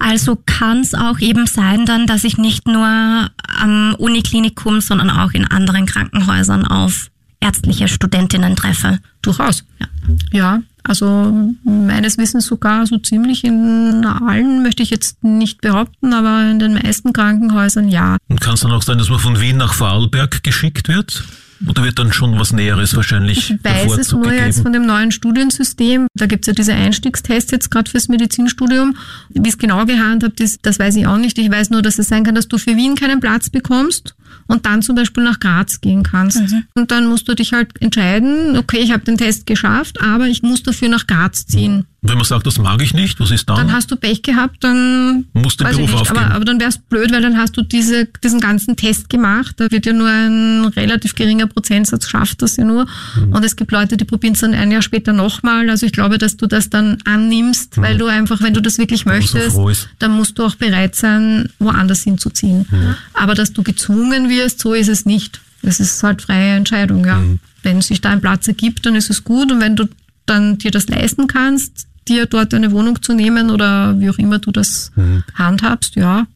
Also 0.00 0.36
kann 0.46 0.80
es 0.80 0.94
auch 0.94 1.20
eben 1.20 1.46
sein 1.46 1.84
dann, 1.84 2.06
dass 2.06 2.24
ich 2.24 2.38
nicht 2.38 2.66
nur 2.66 3.30
am 3.60 3.94
Uniklinikum, 3.98 4.80
sondern 4.80 5.10
auch 5.10 5.32
in 5.32 5.44
anderen 5.44 5.84
Krankenhäusern 5.86 6.66
auf 6.66 7.10
ärztliche 7.38 7.86
Studentinnen 7.86 8.56
treffe. 8.56 8.98
Durchaus. 9.22 9.64
Ja. 9.78 9.86
ja, 10.32 10.62
also 10.82 11.52
meines 11.64 12.16
Wissens 12.16 12.46
sogar 12.46 12.86
so 12.86 12.96
ziemlich 12.98 13.44
in 13.44 14.04
allen, 14.04 14.62
möchte 14.62 14.82
ich 14.82 14.90
jetzt 14.90 15.22
nicht 15.22 15.60
behaupten, 15.60 16.14
aber 16.14 16.50
in 16.50 16.58
den 16.58 16.74
meisten 16.74 17.12
Krankenhäusern 17.12 17.88
ja. 17.88 18.16
Und 18.28 18.40
kann 18.40 18.54
es 18.54 18.60
dann 18.60 18.72
auch 18.72 18.82
sein, 18.82 18.96
dass 18.96 19.10
man 19.10 19.18
von 19.18 19.38
Wien 19.38 19.58
nach 19.58 19.74
Vorarlberg 19.74 20.42
geschickt 20.42 20.88
wird? 20.88 21.24
Oder 21.66 21.84
wird 21.84 21.98
dann 21.98 22.12
schon 22.12 22.38
was 22.38 22.52
Näheres 22.52 22.96
wahrscheinlich 22.96 23.50
Ich 23.50 23.64
weiß 23.64 23.98
es 23.98 24.12
nur 24.12 24.32
jetzt 24.32 24.62
von 24.62 24.72
dem 24.72 24.86
neuen 24.86 25.12
Studiensystem. 25.12 26.06
Da 26.14 26.26
gibt's 26.26 26.46
ja 26.46 26.52
diese 26.54 26.72
Einstiegstests 26.72 27.50
jetzt 27.50 27.70
gerade 27.70 27.90
fürs 27.90 28.08
Medizinstudium. 28.08 28.96
Wie 29.28 29.48
es 29.48 29.58
genau 29.58 29.84
gehandhabt 29.84 30.40
ist, 30.40 30.60
das 30.64 30.78
weiß 30.78 30.96
ich 30.96 31.06
auch 31.06 31.18
nicht. 31.18 31.38
Ich 31.38 31.50
weiß 31.50 31.70
nur, 31.70 31.82
dass 31.82 31.98
es 31.98 32.08
sein 32.08 32.24
kann, 32.24 32.34
dass 32.34 32.48
du 32.48 32.58
für 32.58 32.76
Wien 32.76 32.94
keinen 32.94 33.20
Platz 33.20 33.50
bekommst 33.50 34.14
und 34.46 34.66
dann 34.66 34.82
zum 34.82 34.96
Beispiel 34.96 35.22
nach 35.24 35.40
Graz 35.40 35.80
gehen 35.80 36.02
kannst. 36.02 36.40
Mhm. 36.40 36.64
Und 36.74 36.90
dann 36.90 37.06
musst 37.06 37.28
du 37.28 37.34
dich 37.34 37.52
halt 37.52 37.80
entscheiden, 37.80 38.56
okay, 38.56 38.78
ich 38.78 38.92
habe 38.92 39.04
den 39.04 39.16
Test 39.18 39.46
geschafft, 39.46 40.00
aber 40.02 40.26
ich 40.26 40.42
muss 40.42 40.62
dafür 40.62 40.88
nach 40.88 41.06
Graz 41.06 41.46
ziehen. 41.46 41.84
Wenn 42.02 42.16
man 42.16 42.24
sagt, 42.24 42.46
das 42.46 42.56
mag 42.58 42.80
ich 42.80 42.94
nicht, 42.94 43.20
was 43.20 43.30
ist 43.30 43.46
dann? 43.50 43.56
Dann 43.58 43.72
hast 43.72 43.90
du 43.90 43.96
Pech 43.96 44.22
gehabt, 44.22 44.64
dann 44.64 45.26
Musst 45.34 45.60
den 45.60 45.66
weiß 45.66 45.76
ich 45.76 45.84
Beruf 45.84 46.00
nicht, 46.00 46.10
aber, 46.10 46.20
aufgeben. 46.20 46.34
aber 46.36 46.44
dann 46.46 46.58
wär's 46.60 46.78
blöd, 46.78 47.12
weil 47.12 47.20
dann 47.20 47.36
hast 47.36 47.54
du 47.58 47.62
diese, 47.62 48.06
diesen 48.24 48.40
ganzen 48.40 48.74
Test 48.74 49.10
gemacht. 49.10 49.56
Da 49.58 49.70
wird 49.70 49.84
ja 49.84 49.92
nur 49.92 50.08
ein 50.08 50.64
relativ 50.76 51.14
geringer 51.14 51.46
Prozentsatz 51.46 52.08
schafft 52.08 52.40
das 52.40 52.56
ja 52.56 52.64
nur. 52.64 52.86
Mhm. 53.16 53.34
Und 53.34 53.44
es 53.44 53.54
gibt 53.54 53.70
Leute, 53.70 53.98
die 53.98 54.06
probieren 54.06 54.32
es 54.32 54.40
dann 54.40 54.54
ein 54.54 54.70
Jahr 54.72 54.80
später 54.80 55.12
nochmal. 55.12 55.68
Also 55.68 55.84
ich 55.84 55.92
glaube, 55.92 56.16
dass 56.16 56.38
du 56.38 56.46
das 56.46 56.70
dann 56.70 56.96
annimmst, 57.04 57.76
weil 57.76 57.98
du 57.98 58.06
einfach, 58.06 58.40
wenn 58.40 58.54
du 58.54 58.62
das 58.62 58.78
wirklich 58.78 59.04
möchtest, 59.04 59.58
Mhm. 59.58 59.74
dann 59.98 60.12
musst 60.12 60.38
du 60.38 60.44
auch 60.44 60.54
bereit 60.54 60.94
sein, 60.94 61.50
woanders 61.58 62.02
hinzuziehen. 62.04 62.64
Mhm. 62.70 62.94
Aber 63.12 63.34
dass 63.34 63.52
du 63.52 63.62
gezwungen 63.62 64.19
wirst, 64.28 64.60
so 64.60 64.74
ist 64.74 64.88
es 64.88 65.06
nicht. 65.06 65.40
Es 65.62 65.80
ist 65.80 66.02
halt 66.02 66.22
freie 66.22 66.54
Entscheidung, 66.56 67.04
ja. 67.04 67.16
Mhm. 67.18 67.38
Wenn 67.62 67.80
sich 67.82 68.00
da 68.00 68.10
ein 68.10 68.20
Platz 68.20 68.48
ergibt, 68.48 68.86
dann 68.86 68.94
ist 68.94 69.10
es 69.10 69.24
gut. 69.24 69.52
Und 69.52 69.60
wenn 69.60 69.76
du 69.76 69.86
dann 70.26 70.58
dir 70.58 70.70
das 70.70 70.88
leisten 70.88 71.26
kannst, 71.26 71.86
dir 72.08 72.26
dort 72.26 72.54
eine 72.54 72.72
Wohnung 72.72 73.02
zu 73.02 73.12
nehmen 73.12 73.50
oder 73.50 73.98
wie 74.00 74.08
auch 74.10 74.18
immer 74.18 74.38
du 74.38 74.50
das 74.50 74.90
Mhm. 74.96 75.22
handhabst, 75.34 75.96
ja. 75.96 76.26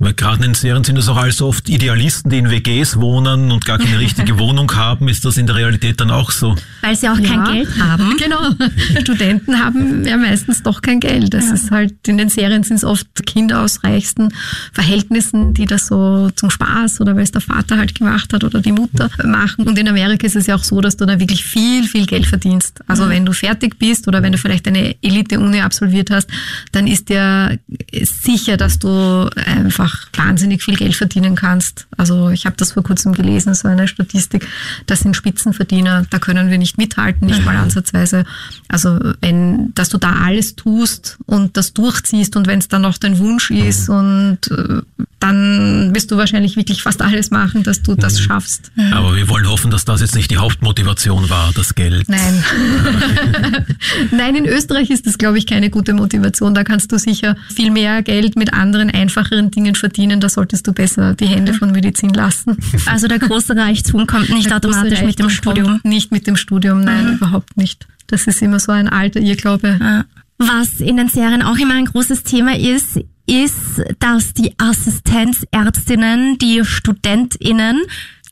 Weil 0.00 0.14
gerade 0.14 0.36
in 0.36 0.42
den 0.42 0.54
Serien 0.54 0.84
sind 0.84 0.96
das 0.96 1.08
auch 1.08 1.16
alles 1.16 1.42
oft 1.42 1.68
Idealisten, 1.68 2.30
die 2.30 2.38
in 2.38 2.50
WGs 2.50 3.00
wohnen 3.00 3.50
und 3.50 3.64
gar 3.64 3.78
keine 3.78 3.98
richtige 3.98 4.38
Wohnung 4.38 4.72
haben. 4.76 5.08
Ist 5.08 5.24
das 5.24 5.36
in 5.36 5.46
der 5.46 5.56
Realität 5.56 6.00
dann 6.00 6.10
auch 6.10 6.30
so? 6.30 6.54
Weil 6.82 6.94
sie 6.96 7.08
auch 7.08 7.18
Ja. 7.18 7.28
kein 7.44 7.54
Geld 7.54 7.78
haben. 7.80 8.16
Genau. 8.16 8.38
Studenten 9.00 9.58
haben 9.58 10.04
ja 10.06 10.16
meistens 10.16 10.62
doch 10.62 10.82
kein 10.82 11.00
Geld. 11.00 11.34
Das 11.34 11.46
ist 11.50 11.70
halt, 11.72 11.94
in 12.06 12.16
den 12.18 12.28
Serien 12.28 12.62
sind 12.62 12.76
es 12.76 12.84
oft 12.84 13.06
Kinder 13.26 13.60
aus 13.62 13.82
reichsten 13.82 14.28
Verhältnissen, 14.72 15.54
die 15.54 15.66
das 15.66 15.88
so 15.88 16.30
zum 16.36 16.50
Spaß 16.50 17.00
oder 17.00 17.16
weil 17.16 17.24
es 17.24 17.32
der 17.32 17.40
Vater 17.40 17.76
halt 17.78 17.94
gemacht 17.96 18.32
hat 18.32 18.44
oder 18.44 18.60
die 18.60 18.72
Mutter 18.72 19.10
machen. 19.24 19.66
Und 19.66 19.78
in 19.78 19.88
Amerika 19.88 20.26
ist 20.26 20.36
es 20.36 20.46
ja 20.46 20.54
auch 20.54 20.62
so, 20.64 20.80
dass 20.80 20.96
du 20.96 21.06
da 21.06 21.18
wirklich 21.18 21.44
viel, 21.44 21.84
viel 21.88 22.06
Geld 22.06 22.26
verdienst. 22.26 22.80
Also 22.86 23.08
wenn 23.08 23.26
du 23.26 23.32
fertig 23.32 23.78
bist 23.80 24.06
oder 24.06 24.22
wenn 24.22 24.30
du 24.32 24.38
vielleicht 24.38 24.68
eine 24.68 24.94
Elite-Uni 25.02 25.60
absolviert 25.60 26.10
hast, 26.10 26.28
dann 26.70 26.86
ist 26.86 27.08
dir 27.08 27.58
sicher, 28.02 28.56
dass 28.56 28.78
du 28.78 29.28
einfach 29.44 29.87
wahnsinnig 30.14 30.62
viel 30.62 30.76
Geld 30.76 30.94
verdienen 30.94 31.34
kannst. 31.34 31.86
Also 31.96 32.30
ich 32.30 32.46
habe 32.46 32.56
das 32.56 32.72
vor 32.72 32.82
kurzem 32.82 33.12
gelesen, 33.12 33.54
so 33.54 33.68
eine 33.68 33.88
Statistik. 33.88 34.46
Das 34.86 35.00
sind 35.00 35.16
Spitzenverdiener, 35.16 36.06
da 36.10 36.18
können 36.18 36.50
wir 36.50 36.58
nicht 36.58 36.78
mithalten, 36.78 37.26
nicht 37.26 37.44
mal 37.44 37.56
ansatzweise. 37.56 38.24
Also 38.68 38.98
wenn, 39.20 39.74
dass 39.74 39.88
du 39.88 39.98
da 39.98 40.12
alles 40.24 40.56
tust 40.56 41.18
und 41.26 41.56
das 41.56 41.72
durchziehst 41.72 42.36
und 42.36 42.46
wenn 42.46 42.58
es 42.58 42.68
dann 42.68 42.82
noch 42.82 42.98
dein 42.98 43.18
Wunsch 43.18 43.50
ist 43.50 43.88
und 43.88 44.38
äh, 44.50 44.82
dann 45.20 45.94
wirst 45.94 46.10
du 46.10 46.16
wahrscheinlich 46.16 46.56
wirklich 46.56 46.82
fast 46.82 47.02
alles 47.02 47.30
machen, 47.30 47.64
dass 47.64 47.82
du 47.82 47.94
das 47.96 48.20
schaffst. 48.20 48.70
Aber 48.92 49.16
wir 49.16 49.28
wollen 49.28 49.48
hoffen, 49.48 49.70
dass 49.70 49.84
das 49.84 50.00
jetzt 50.00 50.14
nicht 50.14 50.30
die 50.30 50.36
Hauptmotivation 50.36 51.28
war, 51.28 51.50
das 51.54 51.74
Geld. 51.74 52.08
Nein. 52.08 52.44
Nein, 54.12 54.36
in 54.36 54.46
Österreich 54.46 54.90
ist 54.90 55.06
das, 55.06 55.18
glaube 55.18 55.38
ich, 55.38 55.46
keine 55.46 55.70
gute 55.70 55.92
Motivation. 55.92 56.54
Da 56.54 56.62
kannst 56.62 56.92
du 56.92 56.98
sicher 56.98 57.36
viel 57.52 57.70
mehr 57.70 58.02
Geld 58.02 58.36
mit 58.36 58.52
anderen, 58.52 58.90
einfacheren 58.90 59.50
Dingen 59.50 59.74
verdienen. 59.74 60.20
Da 60.20 60.28
solltest 60.28 60.66
du 60.66 60.72
besser 60.72 61.14
die 61.14 61.26
Hände 61.26 61.52
von 61.52 61.72
Medizin 61.72 62.10
lassen. 62.10 62.56
Also 62.86 63.08
der 63.08 63.18
große 63.18 63.56
Reichtum 63.56 64.06
kommt 64.06 64.28
nicht 64.30 64.50
Der 64.50 64.58
automatisch 64.58 65.02
mit 65.02 65.18
dem 65.18 65.30
Studium. 65.30 65.66
kommt 65.66 65.84
Nicht 65.84 66.12
mit 66.12 66.26
dem 66.26 66.36
Studium, 66.36 66.82
nein, 66.82 67.14
überhaupt 67.14 67.56
nicht. 67.56 67.86
Das 68.06 68.26
ist 68.26 68.40
immer 68.40 68.60
so 68.60 68.72
ein 68.72 68.88
alter 68.88 69.20
Irrglaube. 69.20 70.04
Was 70.38 70.74
in 70.80 70.96
den 70.96 71.08
Serien 71.08 71.42
auch 71.42 71.58
immer 71.58 71.74
ein 71.74 71.86
großes 71.86 72.22
Thema 72.22 72.56
ist, 72.56 73.00
ist, 73.28 73.82
dass 73.98 74.32
die 74.34 74.54
Assistenzärztinnen, 74.58 76.38
die 76.38 76.64
StudentInnen 76.64 77.82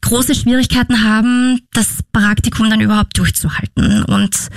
große 0.02 0.34
Schwierigkeiten 0.34 1.02
haben, 1.02 1.60
das 1.72 1.98
Praktikum 2.12 2.70
dann 2.70 2.80
überhaupt 2.80 3.18
durchzuhalten. 3.18 4.04
Und 4.04 4.48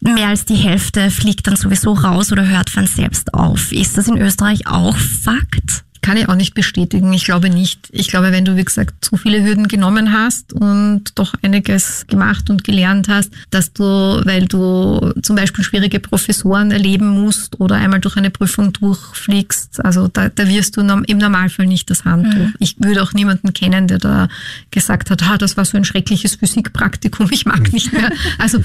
mehr 0.00 0.28
als 0.28 0.44
die 0.44 0.54
Hälfte 0.54 1.10
fliegt 1.10 1.46
dann 1.46 1.56
sowieso 1.56 1.92
raus 1.92 2.30
oder 2.30 2.46
hört 2.46 2.70
von 2.70 2.86
selbst 2.86 3.32
auf. 3.32 3.72
Ist 3.72 3.96
das 3.96 4.08
in 4.08 4.18
Österreich 4.18 4.66
auch 4.66 4.96
Fakt? 4.96 5.84
Kann 6.08 6.16
ich 6.16 6.26
auch 6.26 6.36
nicht 6.36 6.54
bestätigen. 6.54 7.12
Ich 7.12 7.26
glaube 7.26 7.50
nicht. 7.50 7.90
Ich 7.92 8.08
glaube, 8.08 8.32
wenn 8.32 8.46
du, 8.46 8.56
wie 8.56 8.64
gesagt, 8.64 9.04
so 9.04 9.18
viele 9.18 9.44
Hürden 9.44 9.68
genommen 9.68 10.10
hast 10.10 10.54
und 10.54 11.02
doch 11.16 11.34
einiges 11.42 12.06
gemacht 12.06 12.48
und 12.48 12.64
gelernt 12.64 13.08
hast, 13.08 13.30
dass 13.50 13.74
du, 13.74 13.84
weil 13.84 14.46
du 14.46 15.12
zum 15.20 15.36
Beispiel 15.36 15.62
schwierige 15.62 16.00
Professoren 16.00 16.70
erleben 16.70 17.08
musst 17.08 17.60
oder 17.60 17.76
einmal 17.76 18.00
durch 18.00 18.16
eine 18.16 18.30
Prüfung 18.30 18.72
durchfliegst, 18.72 19.84
also 19.84 20.08
da, 20.08 20.30
da 20.30 20.48
wirst 20.48 20.78
du 20.78 20.80
im 20.80 21.18
Normalfall 21.18 21.66
nicht 21.66 21.90
das 21.90 22.06
Handtuch. 22.06 22.54
Ich 22.58 22.76
würde 22.78 23.02
auch 23.02 23.12
niemanden 23.12 23.52
kennen, 23.52 23.86
der 23.86 23.98
da 23.98 24.28
gesagt 24.70 25.10
hat, 25.10 25.22
ah, 25.24 25.36
das 25.36 25.58
war 25.58 25.66
so 25.66 25.76
ein 25.76 25.84
schreckliches 25.84 26.36
Physikpraktikum, 26.36 27.28
ich 27.32 27.44
mag 27.44 27.70
nicht 27.74 27.92
mehr. 27.92 28.10
Also 28.38 28.60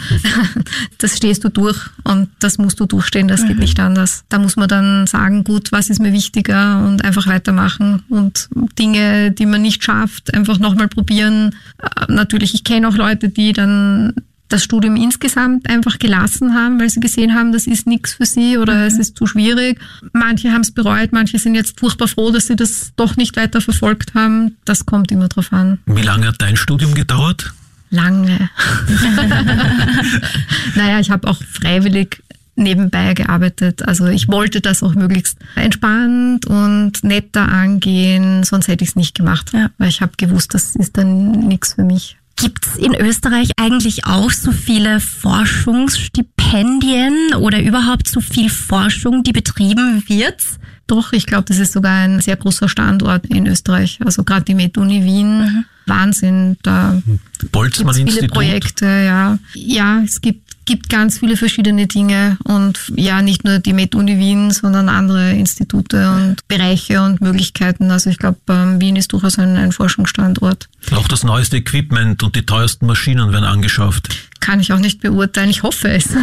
das 0.99 1.17
stehst 1.17 1.43
du 1.43 1.49
durch 1.49 1.77
und 2.05 2.29
das 2.39 2.57
musst 2.57 2.79
du 2.79 2.85
durchstehen, 2.85 3.27
das 3.27 3.45
geht 3.45 3.59
nicht 3.59 3.81
anders. 3.81 4.23
Da 4.29 4.39
muss 4.39 4.55
man 4.55 4.69
dann 4.69 5.07
sagen, 5.07 5.43
gut, 5.43 5.73
was 5.73 5.89
ist 5.89 5.99
mir 5.99 6.13
wichtiger 6.13 6.85
und 6.87 7.03
einfach 7.03 7.27
weitermachen 7.33 8.03
und 8.09 8.49
Dinge, 8.79 9.31
die 9.31 9.45
man 9.45 9.61
nicht 9.61 9.83
schafft, 9.83 10.33
einfach 10.33 10.59
nochmal 10.59 10.87
probieren. 10.87 11.55
Äh, 11.81 12.11
Natürlich, 12.11 12.53
ich 12.53 12.63
kenne 12.63 12.87
auch 12.87 12.95
Leute, 12.95 13.29
die 13.29 13.53
dann 13.53 14.13
das 14.49 14.63
Studium 14.63 14.95
insgesamt 14.95 15.67
einfach 15.67 15.97
gelassen 15.97 16.53
haben, 16.53 16.79
weil 16.79 16.89
sie 16.89 16.99
gesehen 16.99 17.33
haben, 17.33 17.51
das 17.51 17.65
ist 17.65 17.87
nichts 17.87 18.13
für 18.13 18.25
sie 18.25 18.57
oder 18.59 18.85
es 18.85 18.99
ist 18.99 19.17
zu 19.17 19.25
schwierig. 19.25 19.79
Manche 20.11 20.51
haben 20.51 20.61
es 20.61 20.71
bereut, 20.71 21.11
manche 21.11 21.39
sind 21.39 21.55
jetzt 21.55 21.79
furchtbar 21.79 22.07
froh, 22.07 22.29
dass 22.31 22.47
sie 22.47 22.55
das 22.55 22.91
doch 22.95 23.17
nicht 23.17 23.35
weiter 23.35 23.61
verfolgt 23.61 24.13
haben. 24.13 24.57
Das 24.65 24.85
kommt 24.85 25.11
immer 25.11 25.27
drauf 25.27 25.51
an. 25.51 25.79
Wie 25.87 26.03
lange 26.03 26.27
hat 26.27 26.35
dein 26.39 26.55
Studium 26.55 26.93
gedauert? 26.93 27.51
Lange. 27.89 28.49
naja, 30.75 30.99
ich 30.99 31.09
habe 31.09 31.27
auch 31.27 31.41
freiwillig 31.43 32.21
nebenbei 32.55 33.13
gearbeitet. 33.13 33.87
Also 33.87 34.07
ich 34.07 34.27
wollte 34.29 34.61
das 34.61 34.81
auch 34.83 34.95
möglichst 34.95 35.37
entspannt 35.55 36.45
und 36.45 37.03
netter 37.03 37.49
angehen, 37.49 38.43
sonst 38.43 38.67
hätte 38.67 38.83
ich 38.83 38.91
es 38.91 38.95
nicht 38.95 39.15
gemacht. 39.15 39.51
Ja. 39.53 39.71
Weil 39.77 39.89
ich 39.89 40.01
habe 40.01 40.13
gewusst, 40.17 40.53
das 40.53 40.75
ist 40.75 40.97
dann 40.97 41.47
nichts 41.47 41.73
für 41.73 41.83
mich. 41.83 42.17
Gibt's 42.35 42.75
in 42.77 42.95
Österreich 42.95 43.51
eigentlich 43.57 44.05
auch 44.05 44.31
so 44.31 44.51
viele 44.51 44.99
Forschungsstipendien 44.99 47.35
oder 47.39 47.61
überhaupt 47.61 48.07
so 48.07 48.21
viel 48.21 48.49
Forschung, 48.49 49.21
die 49.23 49.33
betrieben 49.33 50.03
wird? 50.07 50.43
Doch, 50.87 51.13
ich 51.13 51.25
glaube, 51.25 51.45
das 51.47 51.59
ist 51.59 51.73
sogar 51.73 52.03
ein 52.03 52.19
sehr 52.19 52.35
großer 52.35 52.67
Standort 52.67 53.25
in 53.27 53.47
Österreich. 53.47 53.99
Also 54.03 54.23
gerade 54.23 54.43
die 54.43 54.53
MedUni 54.53 55.03
Wien, 55.03 55.65
Wahnsinn, 55.85 56.57
da 56.61 57.01
gibt's 57.05 57.21
viele 57.39 57.49
Boltzmann-Institut? 57.51 58.31
Projekte, 58.31 58.85
ja. 58.85 59.39
Ja, 59.53 60.01
es 60.03 60.19
gibt, 60.19 60.65
gibt 60.65 60.89
ganz 60.89 61.19
viele 61.19 61.37
verschiedene 61.37 61.87
Dinge 61.87 62.37
und 62.43 62.91
ja, 62.95 63.21
nicht 63.21 63.45
nur 63.45 63.59
die 63.59 63.71
MedUni 63.71 64.17
Wien, 64.17 64.51
sondern 64.51 64.89
andere 64.89 65.31
Institute 65.31 66.09
und 66.09 66.45
Bereiche 66.49 67.01
und 67.01 67.21
Möglichkeiten. 67.21 67.89
Also 67.89 68.09
ich 68.09 68.17
glaube, 68.17 68.39
ähm, 68.49 68.81
Wien 68.81 68.97
ist 68.97 69.13
durchaus 69.13 69.39
ein, 69.39 69.55
ein 69.55 69.71
Forschungsstandort. 69.71 70.67
Auch 70.91 71.07
das 71.07 71.23
neueste 71.23 71.57
Equipment 71.57 72.23
und 72.23 72.35
die 72.35 72.45
teuersten 72.45 72.87
Maschinen 72.87 73.31
werden 73.31 73.45
angeschafft. 73.45 74.09
Kann 74.41 74.59
ich 74.59 74.73
auch 74.73 74.79
nicht 74.79 75.01
beurteilen. 75.01 75.49
Ich 75.49 75.63
hoffe 75.63 75.89
es. 75.89 76.09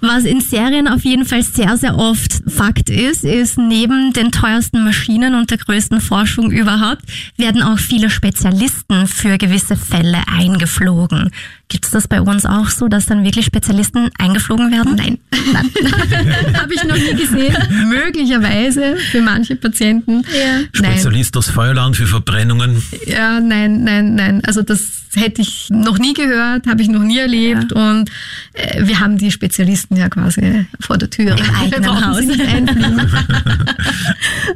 Was 0.00 0.24
in 0.24 0.40
Serien 0.40 0.86
auf 0.86 1.04
jeden 1.04 1.24
Fall 1.24 1.42
sehr, 1.42 1.76
sehr 1.76 1.96
oft 1.96 2.42
Fakt 2.46 2.88
ist, 2.88 3.24
ist 3.24 3.58
neben 3.58 4.12
den 4.12 4.30
teuersten 4.30 4.84
Maschinen 4.84 5.34
und 5.34 5.50
der 5.50 5.58
größten 5.58 6.00
Forschung 6.00 6.50
überhaupt, 6.52 7.02
werden 7.36 7.62
auch 7.62 7.78
viele 7.78 8.08
Spezialisten 8.08 9.06
für 9.08 9.38
gewisse 9.38 9.76
Fälle 9.76 10.22
eingeflogen. 10.28 11.30
Gibt's 11.68 11.90
das 11.90 12.08
bei 12.08 12.22
uns 12.22 12.46
auch 12.46 12.70
so, 12.70 12.88
dass 12.88 13.06
dann 13.06 13.24
wirklich 13.24 13.44
Spezialisten 13.44 14.08
eingeflogen 14.18 14.70
werden? 14.72 14.96
Nein. 14.96 15.18
Habe 16.54 16.74
ich 16.74 16.82
noch 16.84 16.96
nie 16.96 17.14
gesehen. 17.14 17.56
Möglicherweise 17.88 18.96
für 18.96 19.20
manche 19.20 19.54
Patienten. 19.54 20.22
Nein. 20.22 20.68
Spezialist 20.72 21.36
aus 21.36 21.50
Feuerland 21.50 21.96
für 21.96 22.06
Verbrennungen. 22.06 22.82
Ja, 23.06 23.40
nein, 23.40 23.84
nein, 23.84 24.14
nein. 24.14 24.42
Also 24.46 24.62
das 24.62 24.80
hätte 25.14 25.42
ich 25.42 25.68
noch 25.70 25.98
nie 25.98 26.14
gehört, 26.14 26.66
habe 26.66 26.82
ich 26.82 26.88
noch 26.88 27.02
nie 27.02 27.18
erlebt 27.18 27.72
und 27.72 28.10
äh, 28.52 28.86
wir 28.86 29.00
haben 29.00 29.18
die 29.18 29.30
Spezialisten 29.30 29.96
ja 29.96 30.08
quasi 30.08 30.66
vor 30.80 30.98
der 30.98 31.10
Tür. 31.10 31.36
Im 31.36 31.54
eigenen 31.54 32.06
Haus. 32.06 32.22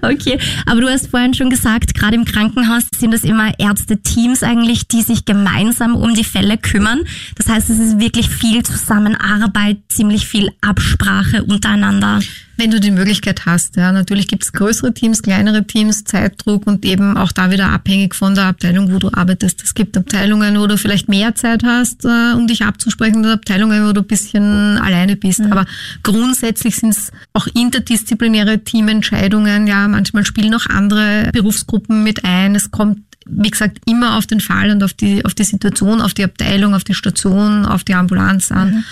Okay, 0.00 0.38
aber 0.66 0.80
du 0.80 0.88
hast 0.88 1.08
vorhin 1.08 1.34
schon 1.34 1.50
gesagt, 1.50 1.94
gerade 1.94 2.16
im 2.16 2.24
Krankenhaus 2.24 2.84
sind 2.96 3.14
es 3.14 3.24
immer 3.24 3.52
Ärzte-Teams 3.58 4.42
eigentlich, 4.42 4.88
die 4.88 5.02
sich 5.02 5.24
gemeinsam 5.24 5.94
um 5.94 6.14
die 6.14 6.24
Fälle 6.24 6.58
kümmern. 6.58 7.01
Das 7.36 7.48
heißt, 7.48 7.70
es 7.70 7.78
ist 7.78 8.00
wirklich 8.00 8.28
viel 8.28 8.62
Zusammenarbeit, 8.62 9.78
ziemlich 9.88 10.26
viel 10.26 10.50
Absprache 10.60 11.44
untereinander. 11.44 12.20
wenn 12.58 12.70
du 12.70 12.78
die 12.78 12.90
Möglichkeit 12.92 13.44
hast. 13.44 13.76
Ja, 13.76 13.90
natürlich 13.90 14.28
gibt 14.28 14.44
es 14.44 14.52
größere 14.52 14.94
Teams, 14.94 15.22
kleinere 15.22 15.66
Teams, 15.66 16.04
Zeitdruck 16.04 16.66
und 16.66 16.84
eben 16.84 17.16
auch 17.16 17.32
da 17.32 17.50
wieder 17.50 17.70
abhängig 17.70 18.14
von 18.14 18.36
der 18.36 18.44
Abteilung, 18.44 18.92
wo 18.92 18.98
du 18.98 19.10
arbeitest. 19.12 19.62
Es 19.64 19.74
gibt 19.74 19.96
Abteilungen, 19.96 20.58
wo 20.60 20.66
du 20.66 20.78
vielleicht 20.78 21.08
mehr 21.08 21.34
Zeit 21.34 21.64
hast, 21.64 22.04
äh, 22.04 22.34
um 22.36 22.46
dich 22.46 22.62
abzusprechen, 22.62 23.24
und 23.24 23.26
Abteilungen, 23.26 23.88
wo 23.88 23.92
du 23.92 24.02
ein 24.02 24.06
bisschen 24.06 24.78
alleine 24.78 25.16
bist. 25.16 25.40
Mhm. 25.40 25.52
Aber 25.52 25.66
grundsätzlich 26.04 26.76
sind 26.76 26.90
es 26.90 27.10
auch 27.32 27.48
interdisziplinäre 27.48 28.62
Teamentscheidungen. 28.62 29.66
Ja, 29.66 29.88
manchmal 29.88 30.24
spielen 30.24 30.54
auch 30.54 30.66
andere 30.66 31.30
Berufsgruppen 31.32 32.04
mit 32.04 32.24
ein. 32.24 32.54
Es 32.54 32.70
kommt 32.70 33.00
wie 33.26 33.50
gesagt, 33.50 33.78
immer 33.86 34.16
auf 34.16 34.26
den 34.26 34.40
Fall 34.40 34.70
und 34.70 34.82
auf 34.82 34.92
die, 34.92 35.24
auf 35.24 35.34
die 35.34 35.44
Situation, 35.44 36.00
auf 36.00 36.14
die 36.14 36.24
Abteilung, 36.24 36.74
auf 36.74 36.84
die 36.84 36.94
Station, 36.94 37.64
auf 37.66 37.84
die 37.84 37.94
Ambulanz 37.94 38.52
an. 38.52 38.74
Mhm. 38.74 38.84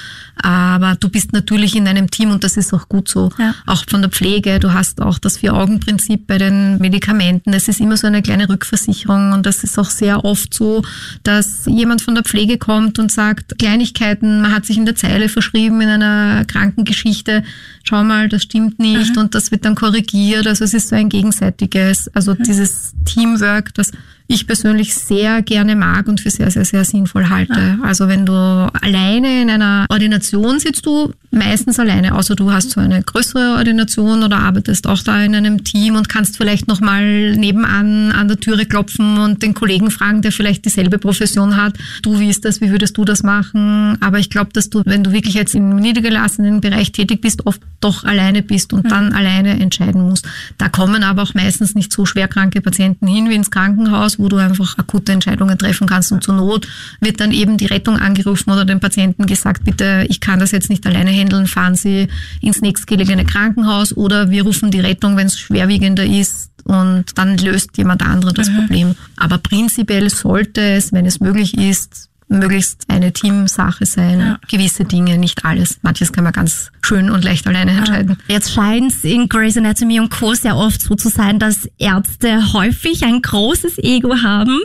Aber 0.43 0.97
du 0.99 1.09
bist 1.09 1.33
natürlich 1.33 1.77
in 1.77 1.87
einem 1.87 2.11
Team 2.11 2.31
und 2.31 2.45
das 2.45 2.57
ist 2.57 2.73
auch 2.73 2.89
gut 2.89 3.09
so. 3.09 3.31
Ja. 3.39 3.55
Auch 3.67 3.85
von 3.89 4.01
der 4.01 4.11
Pflege. 4.11 4.59
Du 4.59 4.73
hast 4.73 5.01
auch 5.01 5.19
das 5.19 5.39
Vier-Augen-Prinzip 5.39 6.27
bei 6.27 6.39
den 6.39 6.79
Medikamenten. 6.79 7.53
Es 7.53 7.69
ist 7.69 7.81
immer 7.81 7.97
so 7.97 8.07
eine 8.07 8.23
kleine 8.23 8.49
Rückversicherung 8.49 9.33
und 9.33 9.45
das 9.45 9.65
ist 9.65 9.79
auch 9.79 9.91
sehr 9.91 10.25
oft 10.25 10.55
so, 10.55 10.83
dass 11.25 11.67
jemand 11.67 12.01
von 12.01 12.15
der 12.15 12.25
Pflege 12.25 12.57
kommt 12.59 12.99
und 12.99 13.13
sagt, 13.13 13.59
Kleinigkeiten, 13.59 14.41
man 14.41 14.55
hat 14.55 14.67
sich 14.67 14.79
in 14.79 14.87
der 14.87 14.97
Zeile 14.97 15.29
verschrieben 15.29 15.81
in 15.81 15.89
einer 15.89 16.45
Krankengeschichte. 16.47 17.43
Schau 17.83 18.03
mal, 18.05 18.29
das 18.29 18.43
stimmt 18.43 18.79
nicht 18.79 19.17
mhm. 19.17 19.23
und 19.23 19.35
das 19.35 19.51
wird 19.51 19.65
dann 19.65 19.75
korrigiert. 19.75 20.47
Also 20.47 20.65
es 20.65 20.75
ist 20.75 20.89
so 20.89 20.97
ein 20.97 21.09
gegenseitiges, 21.09 22.09
also 22.15 22.33
mhm. 22.33 22.45
dieses 22.45 22.95
Teamwork, 23.05 23.75
das 23.75 23.93
ich 24.31 24.47
persönlich 24.47 24.95
sehr 24.95 25.43
gerne 25.43 25.75
mag 25.75 26.07
und 26.07 26.21
für 26.21 26.31
sehr, 26.31 26.51
sehr, 26.53 26.65
sehr 26.65 26.85
sinnvoll 26.85 27.29
halte. 27.29 27.53
Ja. 27.53 27.79
Also 27.83 28.07
wenn 28.07 28.25
du 28.25 28.33
alleine 28.33 29.43
in 29.43 29.51
einer 29.51 29.87
Ordination 29.91 30.61
sitzt, 30.61 30.87
du 30.87 31.13
meistens 31.33 31.81
alleine, 31.81 32.15
außer 32.15 32.37
du 32.37 32.53
hast 32.53 32.71
so 32.71 32.81
eine 32.81 33.03
größere 33.03 33.57
Ordination 33.57 34.23
oder 34.23 34.39
arbeitest 34.39 34.87
auch 34.87 35.03
da 35.03 35.23
in 35.23 35.35
einem 35.35 35.65
Team 35.65 35.97
und 35.97 36.09
kannst 36.09 36.37
vielleicht 36.37 36.69
nochmal 36.69 37.37
nebenan 37.37 38.13
an 38.13 38.29
der 38.29 38.39
Türe 38.39 38.67
klopfen 38.67 39.19
und 39.19 39.43
den 39.43 39.55
Kollegen 39.55 39.91
fragen, 39.91 40.23
der 40.23 40.31
vielleicht 40.31 40.65
dieselbe 40.65 40.99
Profession 40.99 41.57
hat. 41.57 41.77
Du, 42.03 42.21
wie 42.21 42.31
ist 42.31 42.45
das? 42.45 42.61
Wie 42.61 42.71
würdest 42.71 42.97
du 42.99 43.05
das 43.05 43.25
machen? 43.25 43.97
Aber 44.01 44.21
ich 44.21 44.31
glaube, 44.31 44.51
dass 44.53 44.71
du, 44.71 44.83
wenn 44.85 45.03
du 45.03 45.13
wirklich 45.13 45.35
jetzt 45.35 45.57
im 45.57 45.75
niedergelassenen 45.77 46.61
Bereich 46.61 46.93
tätig 46.93 47.21
bist, 47.21 47.47
oft 47.47 47.61
doch 47.81 48.05
alleine 48.05 48.43
bist 48.43 48.73
und 48.73 48.85
mhm. 48.85 48.89
dann 48.89 49.13
alleine 49.13 49.59
entscheiden 49.59 50.03
musst. 50.03 50.27
Da 50.59 50.69
kommen 50.69 51.03
aber 51.03 51.23
auch 51.23 51.35
meistens 51.35 51.75
nicht 51.75 51.93
so 51.93 52.07
schwerkranke 52.07 52.61
Patienten 52.61 53.07
hin 53.07 53.29
wie 53.29 53.35
ins 53.35 53.51
Krankenhaus, 53.51 54.20
wo 54.21 54.29
du 54.29 54.37
einfach 54.37 54.79
akute 54.79 55.13
Entscheidungen 55.13 55.59
treffen 55.59 55.87
kannst 55.87 56.13
und 56.13 56.23
zur 56.23 56.35
Not 56.35 56.69
wird 57.01 57.21
dann 57.21 57.33
eben 57.33 57.57
die 57.57 57.67
Rettung 57.67 57.97
angerufen 57.97 58.51
oder 58.51 58.65
dem 58.65 58.81
Patienten 58.81 59.27
gesagt, 59.27 59.65
bitte, 59.65 60.07
ich 60.09 60.21
kann 60.21 60.39
das 60.39 60.53
jetzt 60.53 60.71
nicht 60.71 60.87
alleine 60.87 61.11
handeln, 61.11 61.47
fahren 61.47 61.75
Sie 61.75 62.09
ins 62.41 62.61
nächstgelegene 62.61 63.25
Krankenhaus 63.25 63.97
oder 63.97 64.31
wir 64.31 64.43
rufen 64.43 64.71
die 64.71 64.81
Rettung, 64.81 65.17
wenn 65.17 65.27
es 65.27 65.39
schwerwiegender 65.39 66.05
ist 66.05 66.51
und 66.65 67.07
dann 67.17 67.37
löst 67.39 67.77
jemand 67.79 68.03
andere 68.03 68.33
das 68.33 68.51
mhm. 68.51 68.57
Problem. 68.57 68.95
Aber 69.17 69.39
prinzipiell 69.39 70.11
sollte 70.11 70.61
es, 70.61 70.93
wenn 70.93 71.07
es 71.07 71.21
möglich 71.21 71.57
ist, 71.57 72.10
möglichst 72.31 72.85
eine 72.89 73.13
Teamsache 73.13 73.85
sein. 73.85 74.21
Ja. 74.21 74.39
Gewisse 74.49 74.85
Dinge, 74.85 75.19
nicht 75.19 75.45
alles. 75.45 75.79
Manches 75.83 76.13
kann 76.13 76.25
man 76.25 76.33
ganz 76.33 76.71
schön 76.83 77.11
und 77.11 77.25
leicht 77.25 77.47
alleine 77.47 77.73
entscheiden. 77.73 78.17
Jetzt 78.29 78.53
scheint 78.53 78.93
es 78.93 79.05
in 79.05 79.29
Grey's 79.29 79.57
Anatomy 79.57 80.01
und 80.01 80.11
Co. 80.11 80.35
sehr 80.35 80.57
oft 80.57 80.81
so 80.81 80.95
zu 80.95 81.09
sein, 81.09 81.39
dass 81.39 81.69
Ärzte 81.79 82.53
häufig 82.53 83.05
ein 83.05 83.21
großes 83.21 83.79
Ego 83.79 84.23
haben 84.23 84.61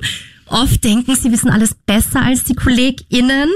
oft 0.47 0.83
denken, 0.83 1.15
sie 1.15 1.31
wissen 1.31 1.49
alles 1.49 1.73
besser 1.73 2.21
als 2.21 2.43
die 2.43 2.55
KollegInnen 2.55 3.49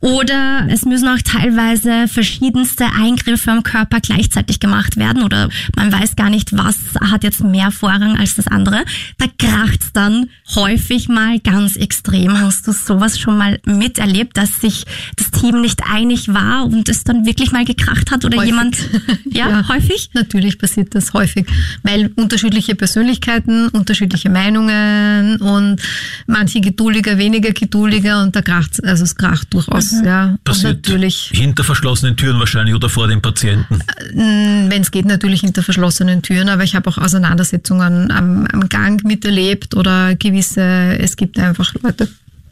oder 0.00 0.66
es 0.70 0.86
müssen 0.86 1.08
auch 1.08 1.20
teilweise 1.22 2.08
verschiedenste 2.08 2.86
Eingriffe 2.86 3.50
am 3.50 3.62
Körper 3.62 4.00
gleichzeitig 4.00 4.58
gemacht 4.58 4.96
werden 4.96 5.22
oder 5.22 5.50
man 5.76 5.92
weiß 5.92 6.16
gar 6.16 6.30
nicht, 6.30 6.56
was 6.56 6.76
hat 7.02 7.22
jetzt 7.22 7.44
mehr 7.44 7.70
Vorrang 7.70 8.18
als 8.18 8.34
das 8.34 8.46
andere. 8.46 8.84
Da 9.18 9.26
kracht's 9.38 9.92
dann 9.92 10.30
häufig 10.54 11.08
mal 11.08 11.38
ganz 11.40 11.76
extrem. 11.76 12.40
Hast 12.40 12.66
du 12.66 12.72
sowas 12.72 13.18
schon 13.18 13.36
mal 13.36 13.60
miterlebt, 13.66 14.38
dass 14.38 14.62
sich 14.62 14.86
das 15.16 15.30
Team 15.32 15.60
nicht 15.60 15.82
einig 15.86 16.32
war 16.32 16.64
und 16.64 16.88
es 16.88 17.04
dann 17.04 17.26
wirklich 17.26 17.52
mal 17.52 17.66
gekracht 17.66 18.10
hat 18.10 18.24
oder 18.24 18.38
häufig. 18.38 18.50
jemand? 18.50 18.78
Ja, 19.32 19.48
ja, 19.48 19.68
häufig? 19.68 20.10
Natürlich 20.14 20.58
passiert 20.58 20.94
das 20.94 21.12
häufig, 21.12 21.46
weil 21.82 22.10
unterschiedliche 22.16 22.74
Persönlichkeiten, 22.74 23.68
unterschiedliche 23.68 24.28
Meinungen 24.28 25.36
und 25.40 25.80
manche 26.26 26.60
geduldiger, 26.60 27.16
weniger 27.18 27.52
geduldiger 27.52 28.22
und 28.22 28.34
da 28.34 28.42
kracht's, 28.42 28.80
also 28.80 29.04
es 29.04 29.14
kracht 29.14 29.52
durchaus 29.54 29.89
Mhm. 29.92 30.04
Ja, 30.04 30.36
Passiert 30.44 30.88
natürlich 30.88 31.30
hinter 31.32 31.64
verschlossenen 31.64 32.16
Türen 32.16 32.38
wahrscheinlich 32.38 32.74
oder 32.74 32.88
vor 32.88 33.08
den 33.08 33.20
Patienten? 33.20 33.80
Äh, 33.80 34.70
Wenn 34.70 34.82
es 34.82 34.90
geht, 34.90 35.06
natürlich 35.06 35.40
hinter 35.40 35.62
verschlossenen 35.62 36.22
Türen, 36.22 36.48
aber 36.48 36.64
ich 36.64 36.74
habe 36.74 36.88
auch 36.88 36.98
Auseinandersetzungen 36.98 38.10
am, 38.10 38.46
am 38.46 38.68
Gang 38.68 39.04
miterlebt 39.04 39.74
oder 39.74 40.14
gewisse, 40.14 40.62
es 40.98 41.16
gibt 41.16 41.38
einfach 41.38 41.74
Leute 41.82 42.08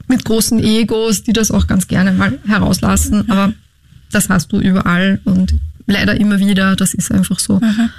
mit 0.08 0.24
großen 0.24 0.58
Egos, 0.62 1.22
die 1.22 1.32
das 1.32 1.50
auch 1.50 1.66
ganz 1.66 1.86
gerne 1.86 2.12
mal 2.12 2.38
herauslassen, 2.46 3.30
aber 3.30 3.52
das 4.10 4.28
hast 4.30 4.52
du 4.52 4.58
überall 4.58 5.20
und 5.24 5.54
leider 5.86 6.18
immer 6.18 6.38
wieder, 6.38 6.76
das 6.76 6.94
ist 6.94 7.12
einfach 7.12 7.38
so. 7.38 7.60
Mhm. 7.60 7.90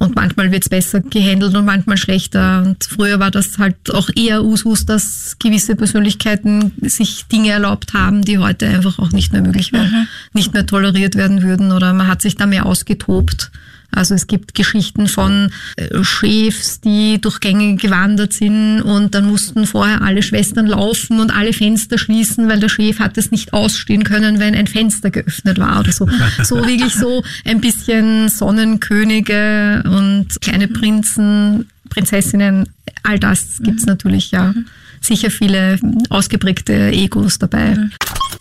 Und 0.00 0.16
manchmal 0.16 0.50
wird's 0.50 0.70
besser 0.70 1.00
gehandelt 1.00 1.54
und 1.54 1.66
manchmal 1.66 1.98
schlechter. 1.98 2.62
Und 2.64 2.82
früher 2.82 3.20
war 3.20 3.30
das 3.30 3.58
halt 3.58 3.94
auch 3.94 4.08
eher 4.16 4.42
Usus, 4.42 4.86
dass 4.86 5.36
gewisse 5.38 5.76
Persönlichkeiten 5.76 6.72
sich 6.80 7.26
Dinge 7.26 7.50
erlaubt 7.50 7.92
haben, 7.92 8.22
die 8.22 8.38
heute 8.38 8.66
einfach 8.66 8.98
auch 8.98 9.12
nicht 9.12 9.32
mehr 9.32 9.42
möglich 9.42 9.72
wären, 9.72 9.90
mhm. 9.90 10.06
nicht 10.32 10.54
mehr 10.54 10.66
toleriert 10.66 11.14
werden 11.14 11.42
würden 11.42 11.72
oder 11.72 11.92
man 11.92 12.08
hat 12.08 12.22
sich 12.22 12.36
da 12.36 12.46
mehr 12.46 12.66
ausgetobt. 12.66 13.50
Also 13.94 14.14
es 14.14 14.26
gibt 14.26 14.54
Geschichten 14.54 15.06
von 15.06 15.52
äh, 15.76 16.02
Chefs, 16.02 16.80
die 16.80 17.20
durch 17.20 17.40
Gänge 17.40 17.76
gewandert 17.76 18.32
sind 18.32 18.80
und 18.80 19.14
dann 19.14 19.26
mussten 19.26 19.66
vorher 19.66 20.02
alle 20.02 20.22
Schwestern 20.22 20.66
laufen 20.66 21.20
und 21.20 21.30
alle 21.34 21.52
Fenster 21.52 21.98
schließen, 21.98 22.48
weil 22.48 22.60
der 22.60 22.68
Chef 22.68 22.98
hat 22.98 23.18
es 23.18 23.30
nicht 23.30 23.52
ausstehen 23.52 24.04
können, 24.04 24.38
wenn 24.38 24.54
ein 24.54 24.66
Fenster 24.66 25.10
geöffnet 25.10 25.58
war 25.58 25.80
oder 25.80 25.92
so. 25.92 26.08
So 26.42 26.56
wirklich 26.56 26.94
so 26.94 27.22
ein 27.44 27.60
bisschen 27.60 28.28
Sonnenkönige 28.28 29.82
und 29.86 30.28
kleine 30.40 30.66
Prinzen, 30.66 31.68
Prinzessinnen, 31.88 32.68
all 33.02 33.18
das 33.18 33.58
gibt's 33.62 33.86
natürlich, 33.86 34.30
ja. 34.30 34.54
Sicher 35.00 35.30
viele 35.30 35.78
ausgeprägte 36.10 36.92
Egos 36.92 37.38
dabei. 37.38 37.76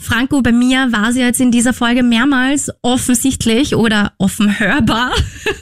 Franco, 0.02 0.42
bei 0.42 0.52
mir 0.52 0.92
war 0.92 1.14
sie 1.14 1.20
jetzt 1.22 1.40
in 1.40 1.52
dieser 1.52 1.74
Folge 1.74 2.02
mehrmals 2.02 2.72
offensichtlich 2.82 3.76
oder 3.76 4.14
offen 4.18 4.60
hörbar. 4.60 5.12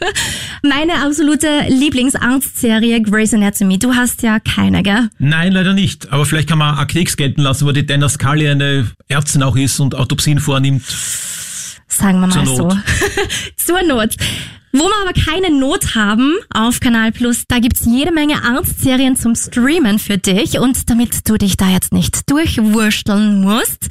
Meine 0.64 0.94
absolute 1.04 1.48
Lieblingsarztserie 1.68 3.02
Grey's 3.02 3.34
Anatomy. 3.34 3.80
Du 3.80 3.94
hast 3.94 4.24
ja 4.24 4.40
keine, 4.40 4.82
gell? 4.82 5.10
Nein, 5.20 5.52
leider 5.52 5.74
nicht. 5.74 6.14
Aber 6.14 6.26
vielleicht 6.26 6.48
kann 6.48 6.58
man 6.58 6.76
Akte 6.76 7.04
gelten 7.04 7.42
lassen, 7.42 7.68
wo 7.68 7.74
die 7.74 7.86
Dana 7.86 8.08
Scully 8.08 8.48
eine 8.48 8.90
Ärztin 9.10 9.44
auch 9.44 9.58
ist 9.58 9.78
und 9.82 9.94
Autopsien 9.94 10.40
vornimmt. 10.40 10.84
Sagen 11.90 12.22
wir 12.22 12.28
mal 12.28 12.46
Zur 12.46 12.56
so. 12.56 12.78
Zur 13.58 13.84
Not. 13.84 14.16
Wo 14.72 14.84
wir 14.84 15.02
aber 15.02 15.20
keine 15.20 15.54
Not 15.54 15.96
haben 15.96 16.36
auf 16.54 16.80
Kanal 16.80 17.12
Plus, 17.12 17.44
da 17.48 17.60
gibt's 17.60 17.86
jede 17.86 18.14
Menge 18.14 18.44
Arztserien 18.44 19.18
zum 19.18 19.36
Streamen 19.36 20.00
für 20.00 20.18
dich. 20.18 20.60
Und 20.60 20.90
damit 20.90 21.28
du 21.28 21.38
dich 21.38 21.58
da 21.58 21.70
jetzt 21.70 21.92
nicht 21.92 22.30
durchwursteln 22.30 23.42
musst, 23.42 23.90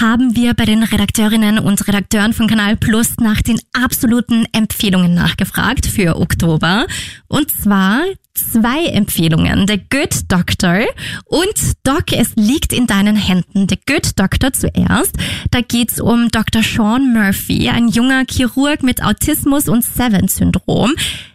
haben 0.00 0.36
wir 0.36 0.54
bei 0.54 0.64
den 0.64 0.82
Redakteurinnen 0.82 1.58
und 1.58 1.86
Redakteuren 1.88 2.32
von 2.32 2.46
Kanal 2.46 2.76
Plus 2.76 3.16
nach 3.20 3.42
den 3.42 3.58
absoluten 3.72 4.46
Empfehlungen 4.52 5.14
nachgefragt 5.14 5.86
für 5.86 6.16
Oktober. 6.16 6.86
Und 7.26 7.50
zwar 7.50 8.02
zwei 8.34 8.86
Empfehlungen. 8.86 9.66
The 9.66 9.80
Good 9.90 10.30
Doctor 10.30 10.84
und 11.24 11.72
Doc, 11.82 12.12
es 12.12 12.36
liegt 12.36 12.72
in 12.72 12.86
deinen 12.86 13.16
Händen. 13.16 13.66
The 13.68 13.78
Good 13.86 14.18
Doctor 14.18 14.52
zuerst. 14.52 15.16
Da 15.50 15.60
geht's 15.60 16.00
um 16.00 16.28
Dr. 16.28 16.62
Sean 16.62 17.12
Murphy, 17.12 17.68
ein 17.68 17.88
junger 17.88 18.24
Chirurg 18.30 18.82
mit 18.82 19.02
Autismus 19.02 19.68
und 19.68 19.84
Seven-Syndrom. 19.84 20.92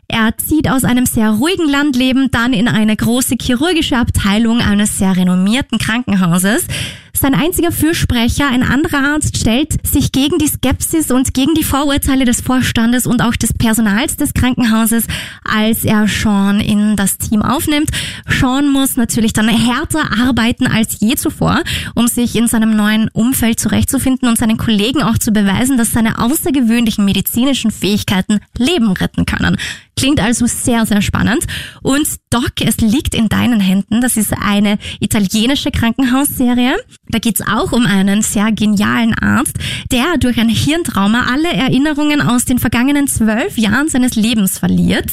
Er 0.08 0.38
zieht 0.38 0.70
aus 0.70 0.84
einem 0.84 1.06
sehr 1.06 1.32
ruhigen 1.32 1.68
Landleben 1.68 2.30
dann 2.30 2.54
in 2.54 2.68
eine 2.68 2.96
große 2.96 3.36
chirurgische 3.42 3.98
Abteilung 3.98 4.60
eines 4.62 4.98
sehr 4.98 5.18
renommierten 5.18 5.80
Krankenhauses. 5.80 6.68
Sein 7.16 7.36
einziger 7.36 7.72
Fürsprecher, 7.72 8.50
ein 8.50 8.64
anderer 8.64 9.14
Arzt, 9.14 9.38
stellt 9.38 9.86
sich 9.86 10.12
gegen 10.12 10.40
die 10.40 10.48
Skepsis 10.48 11.12
und 11.12 11.36
gegen 11.36 11.54
die 11.54 11.64
Vorurteile 11.64 12.26
des 12.26 12.42
Vorstandes 12.42 13.06
und 13.06 13.22
auch 13.22 13.36
des 13.36 13.54
Personals 13.54 14.18
des 14.18 14.34
Krankenhauses, 14.34 15.06
als 15.44 15.86
er 15.86 16.08
Sean 16.08 16.60
in 16.60 16.96
das 16.96 17.20
Team 17.20 17.44
aufnimmt. 17.44 17.92
Sean 18.28 18.68
muss 18.68 18.98
natürlich 18.98 19.32
dann 19.32 19.48
härter 19.48 20.10
arbeiten 20.20 20.66
als 20.66 21.00
je 21.02 21.16
zuvor, 21.16 21.62
um 21.94 22.08
sich 22.08 22.36
in 22.36 22.48
seinem 22.48 22.76
neuen 22.76 23.10
Umfeld 23.10 23.60
zurechtzufinden 23.60 24.28
und 24.28 24.40
seinen 24.40 24.58
Kollegen 24.58 25.04
auch 25.04 25.20
zu 25.20 25.32
beweisen, 25.32 25.78
dass 25.78 25.92
seine 25.94 26.18
außergewöhnlichen 26.18 27.06
medizinischen 27.06 27.70
Fähigkeiten 27.70 28.40
Leben 28.58 28.92
retten 28.92 29.26
können. 29.26 29.58
Klingt 29.96 30.20
also 30.20 30.48
sehr, 30.48 30.86
sehr 30.86 31.02
spannend. 31.02 31.46
Und 31.84 32.08
Doc, 32.32 32.54
es 32.62 32.78
liegt 32.78 33.14
in 33.14 33.30
deinen 33.30 33.60
Händen. 33.60 34.02
Das 34.02 34.18
ist 34.18 34.34
eine 34.34 34.80
italienische 35.00 35.70
Krankenhausserie. 35.70 36.76
Da 37.14 37.20
geht's 37.20 37.42
auch 37.42 37.72
um 37.72 37.86
einen 37.86 38.24
sehr 38.24 38.52
genialen 38.52 39.14
Arzt, 39.14 39.54
der 39.92 40.18
durch 40.20 40.40
ein 40.40 40.50
Hirntrauma 40.50 41.28
alle 41.32 41.54
Erinnerungen 41.54 42.22
aus 42.22 42.46
den 42.46 42.58
vergangenen 42.58 43.08
zwölf 43.08 43.56
Jahren 43.56 43.88
seines 43.88 44.16
Lebens 44.16 44.58
verliert. 44.58 45.12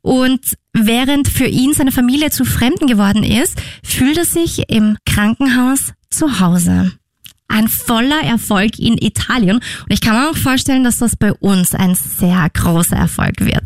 Und 0.00 0.40
während 0.72 1.26
für 1.26 1.46
ihn 1.46 1.72
seine 1.72 1.90
Familie 1.90 2.30
zu 2.30 2.44
Fremden 2.44 2.86
geworden 2.86 3.24
ist, 3.24 3.60
fühlt 3.82 4.16
er 4.16 4.24
sich 4.24 4.70
im 4.70 4.96
Krankenhaus 5.06 5.92
zu 6.08 6.38
Hause. 6.38 6.92
Ein 7.48 7.66
voller 7.66 8.22
Erfolg 8.22 8.78
in 8.78 8.96
Italien. 8.96 9.56
Und 9.56 9.92
ich 9.92 10.00
kann 10.00 10.14
mir 10.16 10.30
auch 10.30 10.36
vorstellen, 10.36 10.84
dass 10.84 10.98
das 10.98 11.16
bei 11.16 11.32
uns 11.32 11.74
ein 11.74 11.96
sehr 11.96 12.48
großer 12.52 12.96
Erfolg 12.96 13.40
wird. 13.40 13.64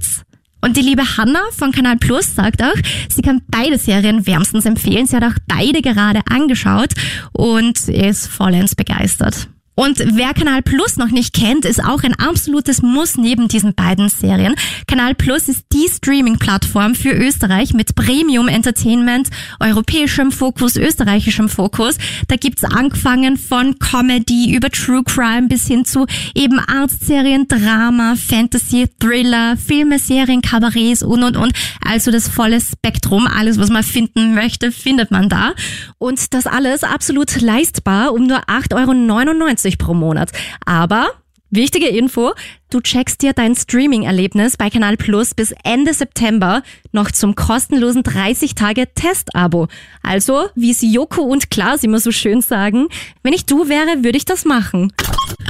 Und 0.61 0.77
die 0.77 0.83
liebe 0.83 1.17
Hanna 1.17 1.41
von 1.57 1.73
Kanal 1.73 1.97
Plus 1.97 2.35
sagt 2.35 2.63
auch, 2.63 2.75
sie 3.09 3.23
kann 3.23 3.43
beide 3.49 3.79
Serien 3.79 4.27
wärmstens 4.27 4.65
empfehlen. 4.65 5.07
Sie 5.07 5.17
hat 5.17 5.25
auch 5.25 5.39
beide 5.47 5.83
gerade 5.83 6.21
angeschaut 6.29 6.95
und 7.33 7.89
ist 7.89 8.27
vollends 8.27 8.75
begeistert. 8.75 9.49
Und 9.79 10.03
wer 10.17 10.35
Kanal 10.35 10.61
Plus 10.63 10.97
noch 10.97 11.11
nicht 11.11 11.33
kennt, 11.33 11.65
ist 11.65 11.85
auch 11.85 12.03
ein 12.03 12.17
absolutes 12.17 12.83
Muss 12.83 13.17
neben 13.17 13.47
diesen 13.47 13.77
beiden 13.77 14.09
Serien. 14.09 14.57
Kanal 14.89 15.15
Plus 15.15 15.47
ist 15.49 15.67
die 15.73 15.89
Streaming-Plattform 15.89 16.97
für 16.97 17.13
Österreich 17.13 17.75
mit 17.75 17.95
Premium 17.95 18.49
Entertainment, 18.49 19.29
europäischem 19.61 20.33
Fokus, 20.33 20.75
österreichischem 20.75 21.49
Fokus. 21.49 21.97
Da 22.27 22.35
gibt's 22.35 22.65
angefangen 22.65 23.37
von 23.37 23.79
Comedy 23.79 24.53
über 24.53 24.69
True 24.69 25.05
Crime 25.05 25.47
bis 25.47 25.69
hin 25.69 25.85
zu 25.85 26.07
eben 26.35 26.59
Arztserien, 26.59 27.47
Drama, 27.47 28.17
Fantasy, 28.17 28.89
Thriller, 28.99 29.57
Filme, 29.57 30.01
Serien, 30.01 30.43
Kabarets 30.43 31.05
und 31.05 31.23
und 31.23 31.37
und. 31.37 31.53
Also 31.87 32.11
das 32.11 32.27
volle 32.27 32.61
Spektrum, 32.61 33.29
alles 33.29 33.61
was 33.61 33.71
man 33.71 33.85
finden 33.85 34.35
möchte, 34.35 34.73
findet 34.73 35.13
man 35.13 35.29
da. 35.29 35.53
Und 35.99 36.35
das 36.35 36.49
alles 36.49 36.83
absolut 36.83 37.41
leistbar 37.41 38.13
um 38.13 38.27
nur 38.27 38.41
8,99 38.49 38.75
Euro 38.75 39.68
pro 39.77 39.93
Monat. 39.93 40.31
Aber 40.65 41.09
Wichtige 41.51 41.89
Info, 41.89 42.35
du 42.69 42.83
checkst 42.83 43.23
dir 43.23 43.33
dein 43.33 43.57
Streaming-Erlebnis 43.57 44.59
bei 44.59 44.69
Kanal 44.69 44.99
Plus 44.99 45.33
bis 45.33 45.55
Ende 45.65 45.95
September 45.95 46.63
noch 46.93 47.11
zum 47.11 47.35
kostenlosen 47.35 48.03
30-Tage-Test-Abo. 48.03 49.69
Also, 50.03 50.51
wie 50.55 50.73
es 50.73 50.83
Joko 50.83 51.23
und 51.23 51.51
Klaas 51.51 51.85
immer 51.85 52.01
so 52.01 52.13
schön 52.13 52.43
sagen, 52.43 52.89
wenn 53.23 53.33
ich 53.33 53.47
du 53.47 53.67
wäre, 53.71 54.05
würde 54.05 54.19
ich 54.19 54.27
das 54.27 54.45
machen. 54.45 54.93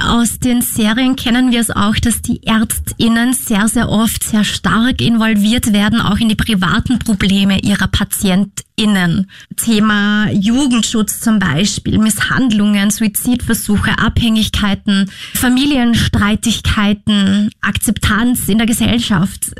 Aus 0.09 0.39
den 0.39 0.61
Serien 0.63 1.15
kennen 1.15 1.51
wir 1.51 1.59
es 1.59 1.69
auch, 1.69 1.93
dass 1.95 2.23
die 2.23 2.41
ÄrztInnen 2.43 3.33
sehr, 3.33 3.67
sehr 3.67 3.89
oft 3.89 4.23
sehr 4.23 4.43
stark 4.43 5.01
involviert 5.01 5.71
werden, 5.71 6.01
auch 6.01 6.17
in 6.17 6.29
die 6.29 6.35
privaten 6.35 6.97
Probleme 6.97 7.59
ihrer 7.59 7.87
PatientInnen. 7.87 9.29
Thema 9.55 10.27
Jugendschutz 10.31 11.21
zum 11.21 11.37
Beispiel, 11.37 11.99
Misshandlungen, 11.99 12.89
Suizidversuche, 12.89 13.99
Abhängigkeiten, 13.99 15.11
Familienstreitigkeiten, 15.35 17.51
Akzeptanz 17.61 18.49
in 18.49 18.57
der 18.57 18.65
Gesellschaft. 18.65 19.51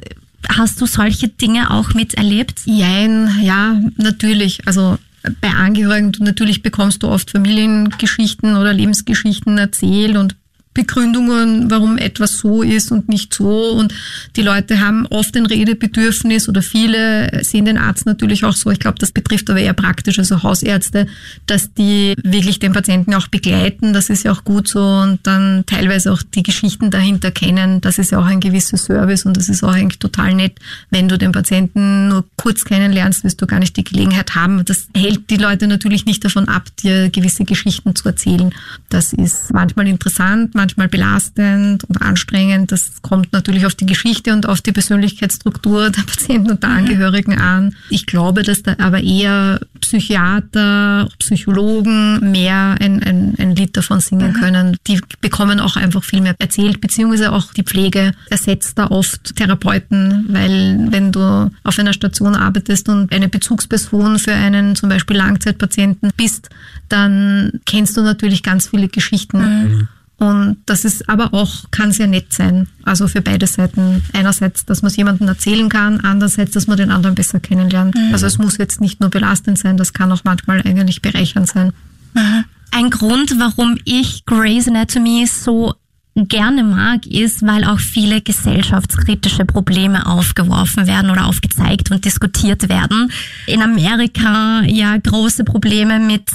Hast 0.48 0.82
du 0.82 0.88
solche 0.88 1.28
Dinge 1.28 1.70
auch 1.70 1.94
miterlebt? 1.94 2.62
Jein, 2.66 3.40
ja, 3.44 3.80
natürlich. 3.98 4.66
Also 4.66 4.98
bei 5.42 5.50
Angehörigen, 5.50 6.12
natürlich 6.20 6.62
bekommst 6.62 7.04
du 7.04 7.08
oft 7.08 7.32
Familiengeschichten 7.32 8.56
oder 8.56 8.74
Lebensgeschichten 8.74 9.58
erzählt 9.58 10.18
und 10.18 10.36
Begründungen, 10.74 11.72
warum 11.72 11.98
etwas 11.98 12.38
so 12.38 12.62
ist 12.62 12.92
und 12.92 13.10
nicht 13.10 13.34
so. 13.34 13.72
Und 13.72 13.94
die 14.36 14.42
Leute 14.42 14.80
haben 14.80 15.08
oft 15.08 15.36
ein 15.36 15.46
Redebedürfnis 15.46 16.48
oder 16.48 16.62
viele 16.62 17.44
sehen 17.44 17.66
den 17.66 17.78
Arzt 17.78 18.06
natürlich 18.06 18.46
auch 18.46 18.54
so. 18.54 18.70
Ich 18.70 18.80
glaube, 18.80 19.00
das 19.00 19.12
betrifft 19.12 19.50
aber 19.50 19.60
eher 19.60 19.74
praktisch, 19.74 20.20
also 20.20 20.44
Hausärzte, 20.44 21.08
dass 21.48 21.74
die 21.74 22.14
wirklich 22.24 22.60
den 22.60 22.72
Patienten 22.72 23.14
auch 23.16 23.28
begleiten. 23.28 23.94
Das 23.94 24.10
ist 24.10 24.24
ja 24.24 24.32
auch 24.32 24.44
gut 24.44 24.68
so 24.68 24.80
und 24.80 25.20
dann 25.24 25.64
teilweise 25.66 26.14
auch 26.14 26.22
die 26.22 26.44
Geschichten 26.44 26.92
dahinter 26.92 27.32
kennen. 27.32 27.82
Das 27.82 27.98
ist 27.98 28.12
ja 28.12 28.20
auch 28.20 28.26
ein 28.26 28.40
gewisser 28.40 28.78
Service 28.78 29.26
und 29.26 29.36
das 29.38 29.50
ist 29.50 29.64
auch 29.64 29.74
eigentlich 29.74 30.00
total 30.00 30.36
nett. 30.36 30.54
Wenn 30.92 31.10
du 31.10 31.18
den 31.18 31.32
Patienten 31.32 32.10
nur 32.10 32.26
kurz 32.38 32.64
kennenlernst, 32.64 33.24
wirst 33.24 33.42
du 33.42 33.48
gar 33.48 33.60
nicht 33.60 33.76
die 33.76 33.84
Gelegenheit 33.84 34.36
haben. 34.36 34.64
Das 34.66 34.88
hält 34.96 35.30
die 35.32 35.38
Leute 35.38 35.68
natürlich 35.68 36.06
nicht 36.06 36.24
davon 36.24 36.48
ab, 36.48 36.68
dir 36.84 37.10
gewisse 37.10 37.44
Geschichten 37.44 37.96
zu 37.96 38.08
erzählen. 38.08 38.54
Das 38.90 39.14
ist 39.14 39.52
manchmal 39.52 39.88
interessant, 39.88 40.56
manchmal 40.60 40.90
belastend 40.90 41.86
und 41.86 42.02
anstrengend. 42.02 42.72
Das 42.72 43.02
kommt 43.02 43.32
natürlich 43.32 43.66
auf 43.66 43.76
die 43.76 43.86
Geschichte 43.86 44.34
und 44.34 44.46
auf 44.46 44.60
die 44.62 44.74
Persönlichkeitsstruktur 44.74 45.90
der 45.90 46.02
Patienten 46.02 46.52
und 46.52 46.64
der. 46.64 46.70
Angehörigen 46.70 47.40
an. 47.40 47.76
Ich 47.90 48.06
glaube, 48.06 48.44
dass 48.44 48.62
da 48.62 48.76
aber 48.78 49.02
eher 49.02 49.62
Psychiater, 49.80 51.08
Psychologen 51.20 52.32
mehr 52.32 52.76
ein, 52.80 53.02
ein, 53.02 53.36
ein 53.38 53.56
Lied 53.56 53.78
davon 53.78 54.02
singen 54.02 54.34
mhm. 54.34 54.34
können. 54.34 54.78
Die 54.88 55.00
bekommen 55.22 55.62
auch 55.62 55.78
einfach 55.78 56.04
viel 56.04 56.20
mehr 56.20 56.36
erzählt, 56.38 56.82
beziehungsweise 56.82 57.32
auch 57.32 57.54
die 57.54 57.64
Pflege 57.64 58.12
ersetzt 58.30 58.78
da 58.78 58.88
oft 58.88 59.38
Therapeuten, 59.38 60.26
weil 60.28 60.88
wenn 60.92 61.14
du 61.14 61.50
auf 61.64 61.80
einer 61.80 61.94
Station 61.94 62.36
arbeitest 62.36 62.90
und 62.90 63.14
eine 63.14 63.30
Bezugsperson 63.30 64.20
für 64.20 64.34
einen 64.34 64.76
zum 64.76 64.90
Beispiel 64.90 65.16
Langzeitpatienten 65.16 66.12
bist, 66.18 66.50
dann 66.90 67.62
kennst 67.66 67.96
du 67.96 68.02
natürlich 68.02 68.44
ganz 68.44 68.68
viele 68.68 68.90
Geschichten. 68.90 69.38
Mhm. 69.40 69.88
Und 70.20 70.58
das 70.66 70.84
ist 70.84 71.08
aber 71.08 71.34
auch, 71.34 71.72
kann 71.72 71.94
sehr 71.94 72.08
nett 72.08 72.34
sein. 72.34 72.68
Also 72.84 73.08
für 73.08 73.22
beide 73.22 73.48
Seiten. 73.48 74.04
Einerseits, 74.12 74.66
dass 74.66 74.82
man 74.82 74.92
es 74.92 74.98
jemandem 74.98 75.30
erzählen 75.30 75.70
kann, 75.70 76.02
andererseits, 76.02 76.52
dass 76.52 76.68
man 76.68 76.76
den 76.76 76.92
anderen 76.92 77.16
besser 77.16 77.40
kennenlernt. 77.40 77.96
Mhm. 77.96 78.12
Also 78.12 78.28
es 78.28 78.38
muss 78.38 78.58
jetzt 78.58 78.82
nicht 78.82 79.00
nur 79.00 79.10
belastend 79.10 79.58
sein, 79.58 79.78
das 79.78 79.94
kann 79.94 80.12
auch 80.12 80.26
manchmal 80.26 80.62
eigentlich 80.62 81.02
bereichernd 81.02 81.48
sein. 81.48 81.72
Mhm. 82.14 82.44
Ein 82.72 82.90
Grund, 82.90 83.40
warum 83.40 83.78
ich 83.86 84.26
Grey's 84.26 84.68
Anatomy 84.68 85.26
so 85.26 85.74
gerne 86.16 86.64
mag, 86.64 87.06
ist, 87.08 87.46
weil 87.46 87.64
auch 87.64 87.80
viele 87.80 88.22
gesellschaftskritische 88.22 89.46
Probleme 89.46 90.06
aufgeworfen 90.06 90.86
werden 90.86 91.12
oder 91.12 91.28
aufgezeigt 91.28 91.92
und 91.92 92.04
diskutiert 92.04 92.68
werden. 92.68 93.12
In 93.48 93.62
Amerika 93.62 94.64
ja 94.66 94.98
große 94.98 95.46
Probleme 95.46 96.00
mit 96.00 96.30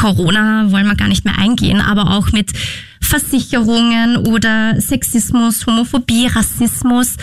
Corona 0.00 0.72
wollen 0.72 0.86
wir 0.86 0.94
gar 0.94 1.08
nicht 1.08 1.26
mehr 1.26 1.36
eingehen, 1.36 1.80
aber 1.80 2.12
auch 2.12 2.32
mit 2.32 2.52
Versicherungen 3.02 4.16
oder 4.16 4.80
Sexismus, 4.80 5.66
Homophobie, 5.66 6.26
Rassismus. 6.26 7.16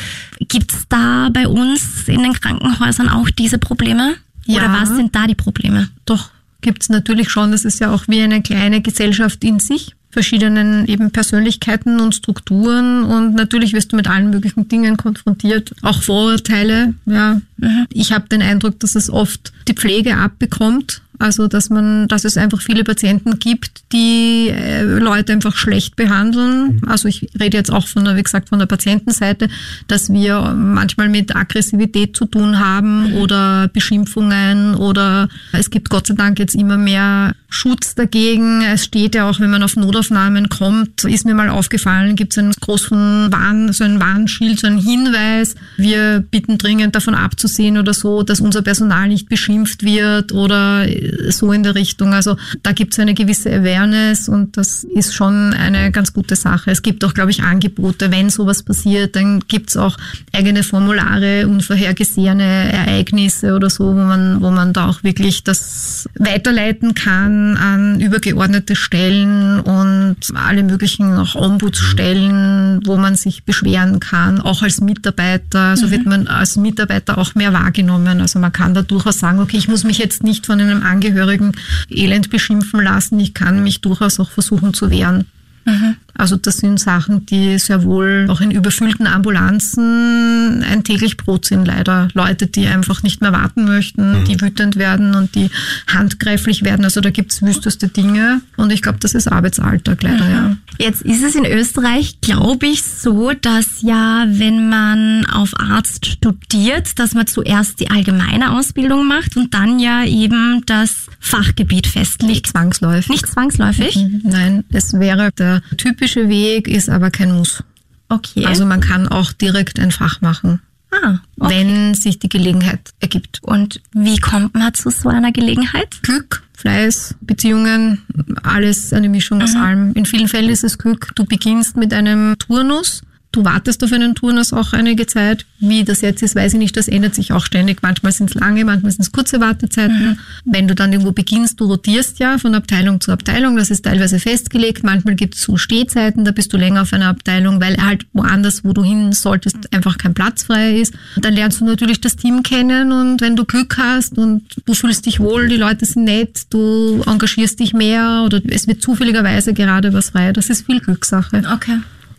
Gibt 0.47 0.71
es 0.71 0.87
da 0.87 1.29
bei 1.33 1.47
uns 1.47 2.07
in 2.07 2.21
den 2.21 2.33
Krankenhäusern 2.33 3.09
auch 3.09 3.31
diese 3.31 3.57
Probleme? 3.57 4.15
Ja. 4.45 4.57
Oder 4.57 4.73
was 4.73 4.89
sind 4.89 5.15
da 5.15 5.25
die 5.25 5.33
Probleme? 5.33 5.89
Doch, 6.05 6.29
gibt 6.61 6.83
es 6.83 6.89
natürlich 6.89 7.31
schon. 7.31 7.51
Das 7.51 7.65
ist 7.65 7.79
ja 7.79 7.91
auch 7.91 8.03
wie 8.07 8.21
eine 8.21 8.43
kleine 8.43 8.81
Gesellschaft 8.81 9.43
in 9.43 9.59
sich 9.59 9.95
verschiedenen 10.09 10.87
eben 10.87 11.11
Persönlichkeiten 11.11 11.99
und 11.99 12.15
Strukturen 12.15 13.03
und 13.03 13.35
natürlich 13.35 13.73
wirst 13.73 13.91
du 13.91 13.95
mit 13.95 14.07
allen 14.07 14.29
möglichen 14.29 14.67
Dingen 14.67 14.97
konfrontiert, 14.97 15.73
auch 15.83 16.01
Vorurteile. 16.01 16.95
Ja, 17.05 17.41
mhm. 17.57 17.85
ich 17.91 18.13
habe 18.13 18.27
den 18.27 18.41
Eindruck, 18.41 18.79
dass 18.79 18.95
es 18.95 19.11
oft 19.11 19.51
die 19.67 19.73
Pflege 19.73 20.17
abbekommt 20.17 21.01
also 21.19 21.47
dass 21.47 21.69
man, 21.69 22.07
dass 22.07 22.25
es 22.25 22.37
einfach 22.37 22.61
viele 22.61 22.83
Patienten 22.83 23.39
gibt, 23.39 23.83
die 23.91 24.49
äh, 24.49 24.83
Leute 24.83 25.33
einfach 25.33 25.55
schlecht 25.55 25.95
behandeln. 25.95 26.79
Mhm. 26.81 26.87
Also 26.87 27.07
ich 27.07 27.29
rede 27.39 27.57
jetzt 27.57 27.71
auch 27.71 27.87
von 27.87 28.05
der, 28.05 28.15
wie 28.15 28.23
gesagt, 28.23 28.49
von 28.49 28.59
der 28.59 28.65
Patientenseite, 28.65 29.49
dass 29.87 30.11
wir 30.11 30.53
manchmal 30.55 31.09
mit 31.09 31.35
Aggressivität 31.35 32.15
zu 32.15 32.25
tun 32.25 32.59
haben 32.59 33.11
mhm. 33.11 33.17
oder 33.17 33.67
Beschimpfungen 33.69 34.75
oder 34.75 35.29
es 35.53 35.69
gibt 35.69 35.89
Gott 35.89 36.07
sei 36.07 36.13
Dank 36.13 36.39
jetzt 36.39 36.55
immer 36.55 36.77
mehr 36.77 37.35
Schutz 37.49 37.95
dagegen. 37.95 38.61
Es 38.61 38.85
steht 38.85 39.15
ja 39.15 39.29
auch, 39.29 39.39
wenn 39.39 39.49
man 39.49 39.63
auf 39.63 39.75
Notaufnahmen 39.75 40.49
kommt, 40.49 41.03
ist 41.05 41.25
mir 41.25 41.33
mal 41.33 41.49
aufgefallen, 41.49 42.15
gibt 42.15 42.33
es 42.33 42.37
einen 42.39 42.51
großen 42.51 43.31
Warn, 43.31 43.71
so 43.71 43.83
ein 43.83 43.99
Warnschild, 43.99 44.59
so 44.59 44.67
einen 44.67 44.79
Hinweis. 44.79 45.55
Wir 45.77 46.19
bitten 46.19 46.57
dringend 46.57 46.95
davon 46.95 47.15
abzusehen 47.15 47.77
oder 47.77 47.93
so, 47.93 48.23
dass 48.23 48.41
unser 48.41 48.61
Personal 48.61 49.07
nicht 49.07 49.29
beschimpft 49.29 49.83
wird 49.83 50.33
oder 50.33 50.85
so 51.29 51.51
in 51.51 51.63
der 51.63 51.75
Richtung. 51.75 52.13
Also 52.13 52.37
da 52.63 52.71
gibt 52.71 52.93
es 52.93 52.99
eine 52.99 53.13
gewisse 53.13 53.51
Awareness 53.51 54.29
und 54.29 54.57
das 54.57 54.83
ist 54.83 55.13
schon 55.13 55.53
eine 55.53 55.91
ganz 55.91 56.13
gute 56.13 56.35
Sache. 56.35 56.71
Es 56.71 56.81
gibt 56.81 57.03
auch, 57.03 57.13
glaube 57.13 57.31
ich, 57.31 57.43
Angebote, 57.43 58.11
wenn 58.11 58.29
sowas 58.29 58.63
passiert, 58.63 59.15
dann 59.15 59.41
gibt 59.47 59.69
es 59.69 59.77
auch 59.77 59.97
eigene 60.33 60.63
Formulare, 60.63 61.47
unvorhergesehene 61.47 62.71
Ereignisse 62.71 63.55
oder 63.55 63.69
so, 63.69 63.85
wo 63.85 63.93
man, 63.93 64.41
wo 64.41 64.51
man 64.51 64.73
da 64.73 64.87
auch 64.87 65.03
wirklich 65.03 65.43
das 65.43 66.09
weiterleiten 66.17 66.93
kann 66.93 67.57
an 67.57 67.99
übergeordnete 67.99 68.75
Stellen 68.75 69.59
und 69.59 70.17
alle 70.35 70.63
möglichen 70.63 71.15
auch 71.15 71.35
Ombudsstellen, 71.35 72.81
wo 72.85 72.97
man 72.97 73.15
sich 73.15 73.43
beschweren 73.43 73.99
kann, 73.99 74.39
auch 74.41 74.61
als 74.61 74.81
Mitarbeiter. 74.81 75.59
Also 75.59 75.87
mhm. 75.87 75.91
wird 75.91 76.05
man 76.05 76.27
als 76.27 76.57
Mitarbeiter 76.57 77.17
auch 77.17 77.35
mehr 77.35 77.53
wahrgenommen. 77.53 78.21
Also 78.21 78.39
man 78.39 78.51
kann 78.51 78.73
da 78.73 78.81
durchaus 78.81 79.19
sagen, 79.19 79.39
okay, 79.39 79.57
ich 79.57 79.67
muss 79.67 79.83
mich 79.83 79.97
jetzt 79.97 80.23
nicht 80.23 80.45
von 80.45 80.59
einem 80.59 80.83
Angehörigen 80.97 81.51
elend 81.89 82.29
beschimpfen 82.29 82.81
lassen. 82.81 83.19
Ich 83.19 83.33
kann 83.33 83.63
mich 83.63 83.81
durchaus 83.81 84.19
auch 84.19 84.31
versuchen 84.31 84.73
zu 84.73 84.89
wehren. 84.89 85.25
Mhm. 85.65 85.95
Also 86.17 86.35
das 86.35 86.57
sind 86.57 86.79
Sachen, 86.79 87.25
die 87.25 87.59
sehr 87.59 87.83
wohl 87.83 88.27
auch 88.29 88.41
in 88.41 88.51
überfüllten 88.51 89.07
Ambulanzen 89.07 90.63
ein 90.63 90.83
täglich 90.83 91.17
Brot 91.17 91.45
sind 91.45 91.65
leider. 91.65 92.07
Leute, 92.13 92.47
die 92.47 92.67
einfach 92.67 93.03
nicht 93.03 93.21
mehr 93.21 93.31
warten 93.31 93.65
möchten, 93.65 94.21
mhm. 94.21 94.25
die 94.25 94.41
wütend 94.41 94.75
werden 94.77 95.15
und 95.15 95.35
die 95.35 95.49
handgreiflich 95.87 96.63
werden. 96.63 96.83
Also 96.85 97.01
da 97.01 97.11
gibt's 97.11 97.41
wüsteste 97.41 97.87
Dinge 97.87 98.41
und 98.57 98.71
ich 98.71 98.81
glaube, 98.81 98.97
das 98.99 99.13
ist 99.13 99.27
Arbeitsalltag 99.27 100.01
leider, 100.03 100.25
mhm. 100.25 100.31
ja. 100.31 100.57
Jetzt 100.79 101.01
ist 101.03 101.23
es 101.23 101.35
in 101.35 101.45
Österreich, 101.45 102.19
glaube 102.21 102.67
ich, 102.67 102.83
so, 102.83 103.31
dass 103.33 103.81
ja, 103.81 104.25
wenn 104.27 104.69
man 104.69 105.25
auf 105.25 105.51
Arzt 105.59 106.05
studiert, 106.05 106.99
dass 106.99 107.13
man 107.13 107.27
zuerst 107.27 107.79
die 107.79 107.89
allgemeine 107.89 108.57
Ausbildung 108.57 109.07
macht 109.07 109.37
und 109.37 109.53
dann 109.53 109.79
ja 109.79 110.03
eben 110.03 110.63
das 110.65 111.07
Fachgebiet 111.19 111.87
festlegt. 111.87 112.29
Nicht 112.29 112.47
zwangsläufig. 112.47 113.09
Nicht 113.09 113.27
zwangsläufig? 113.27 113.95
Mhm. 113.95 114.21
Nein, 114.23 114.63
es 114.71 114.93
wäre 114.93 115.31
der 115.37 115.61
typische 115.77 116.06
Weg, 116.15 116.67
ist 116.67 116.89
aber 116.89 117.11
kein 117.11 117.31
Muss. 117.31 117.63
Okay. 118.09 118.45
Also 118.45 118.65
man 118.65 118.79
kann 118.79 119.07
auch 119.07 119.31
direkt 119.33 119.79
ein 119.79 119.91
Fach 119.91 120.21
machen. 120.21 120.61
Ah, 120.89 121.19
okay. 121.37 121.53
wenn 121.53 121.93
sich 121.95 122.19
die 122.19 122.29
Gelegenheit 122.29 122.79
ergibt. 123.01 123.39
Und 123.43 123.81
wie 123.91 124.17
kommt 124.19 124.53
man 124.53 124.73
zu 124.73 124.89
so 124.89 125.09
einer 125.09 125.33
Gelegenheit? 125.33 126.01
Glück, 126.01 126.43
Fleiß, 126.55 127.15
Beziehungen, 127.19 128.03
alles 128.43 128.93
eine 128.93 129.09
Mischung 129.09 129.39
mhm. 129.39 129.43
aus 129.43 129.55
allem. 129.55 129.93
In 129.93 130.05
vielen 130.05 130.29
Fällen 130.29 130.49
ist 130.49 130.63
es 130.63 130.77
Glück. 130.77 131.11
Du 131.15 131.25
beginnst 131.25 131.75
mit 131.75 131.93
einem 131.93 132.37
Turnus 132.39 133.01
Du 133.37 133.45
wartest 133.45 133.83
auf 133.83 133.91
einen 133.93 134.15
Turnus 134.15 134.51
auch 134.51 134.73
einige 134.73 135.05
Zeit. 135.05 135.45
Wie 135.59 135.83
das 135.83 136.01
jetzt 136.01 136.23
ist, 136.23 136.35
weiß 136.35 136.53
ich 136.53 136.59
nicht. 136.59 136.75
Das 136.75 136.87
ändert 136.87 137.13
sich 137.13 137.33
auch 137.33 137.45
ständig. 137.45 137.83
Manchmal 137.83 138.11
sind 138.11 138.31
es 138.31 138.35
lange, 138.35 138.65
manchmal 138.65 138.91
sind 138.91 139.03
es 139.03 139.11
kurze 139.11 139.39
Wartezeiten. 139.39 139.95
Mhm. 139.95 140.17
Wenn 140.43 140.67
du 140.67 140.73
dann 140.73 140.91
irgendwo 140.91 141.11
beginnst, 141.11 141.59
du 141.59 141.65
rotierst 141.65 142.17
ja 142.17 142.39
von 142.39 142.55
Abteilung 142.55 142.99
zu 142.99 143.11
Abteilung. 143.11 143.55
Das 143.55 143.69
ist 143.69 143.85
teilweise 143.85 144.19
festgelegt. 144.19 144.83
Manchmal 144.83 145.13
gibt 145.13 145.35
es 145.35 145.41
so 145.41 145.55
Stehzeiten, 145.55 146.25
da 146.25 146.31
bist 146.31 146.51
du 146.51 146.57
länger 146.57 146.81
auf 146.81 146.93
einer 146.93 147.09
Abteilung, 147.09 147.61
weil 147.61 147.77
halt 147.77 148.07
woanders, 148.11 148.63
wo 148.65 148.73
du 148.73 148.83
hin 148.83 149.13
solltest, 149.13 149.71
einfach 149.71 149.99
kein 149.99 150.15
Platz 150.15 150.41
frei 150.41 150.79
ist. 150.79 150.95
Dann 151.17 151.35
lernst 151.35 151.61
du 151.61 151.65
natürlich 151.65 152.01
das 152.01 152.15
Team 152.15 152.41
kennen 152.41 152.91
und 152.91 153.21
wenn 153.21 153.35
du 153.35 153.45
Glück 153.45 153.77
hast 153.77 154.17
und 154.17 154.45
du 154.65 154.73
fühlst 154.73 155.05
dich 155.05 155.19
wohl, 155.19 155.47
die 155.47 155.57
Leute 155.57 155.85
sind 155.85 156.05
nett, 156.05 156.47
du 156.49 157.03
engagierst 157.05 157.59
dich 157.59 157.75
mehr 157.75 158.23
oder 158.25 158.41
es 158.47 158.67
wird 158.67 158.81
zufälligerweise 158.81 159.53
gerade 159.53 159.93
was 159.93 160.09
frei. 160.09 160.33
Das 160.33 160.49
ist 160.49 160.65
viel 160.65 160.79
Glückssache. 160.79 161.43
Okay. 161.53 161.77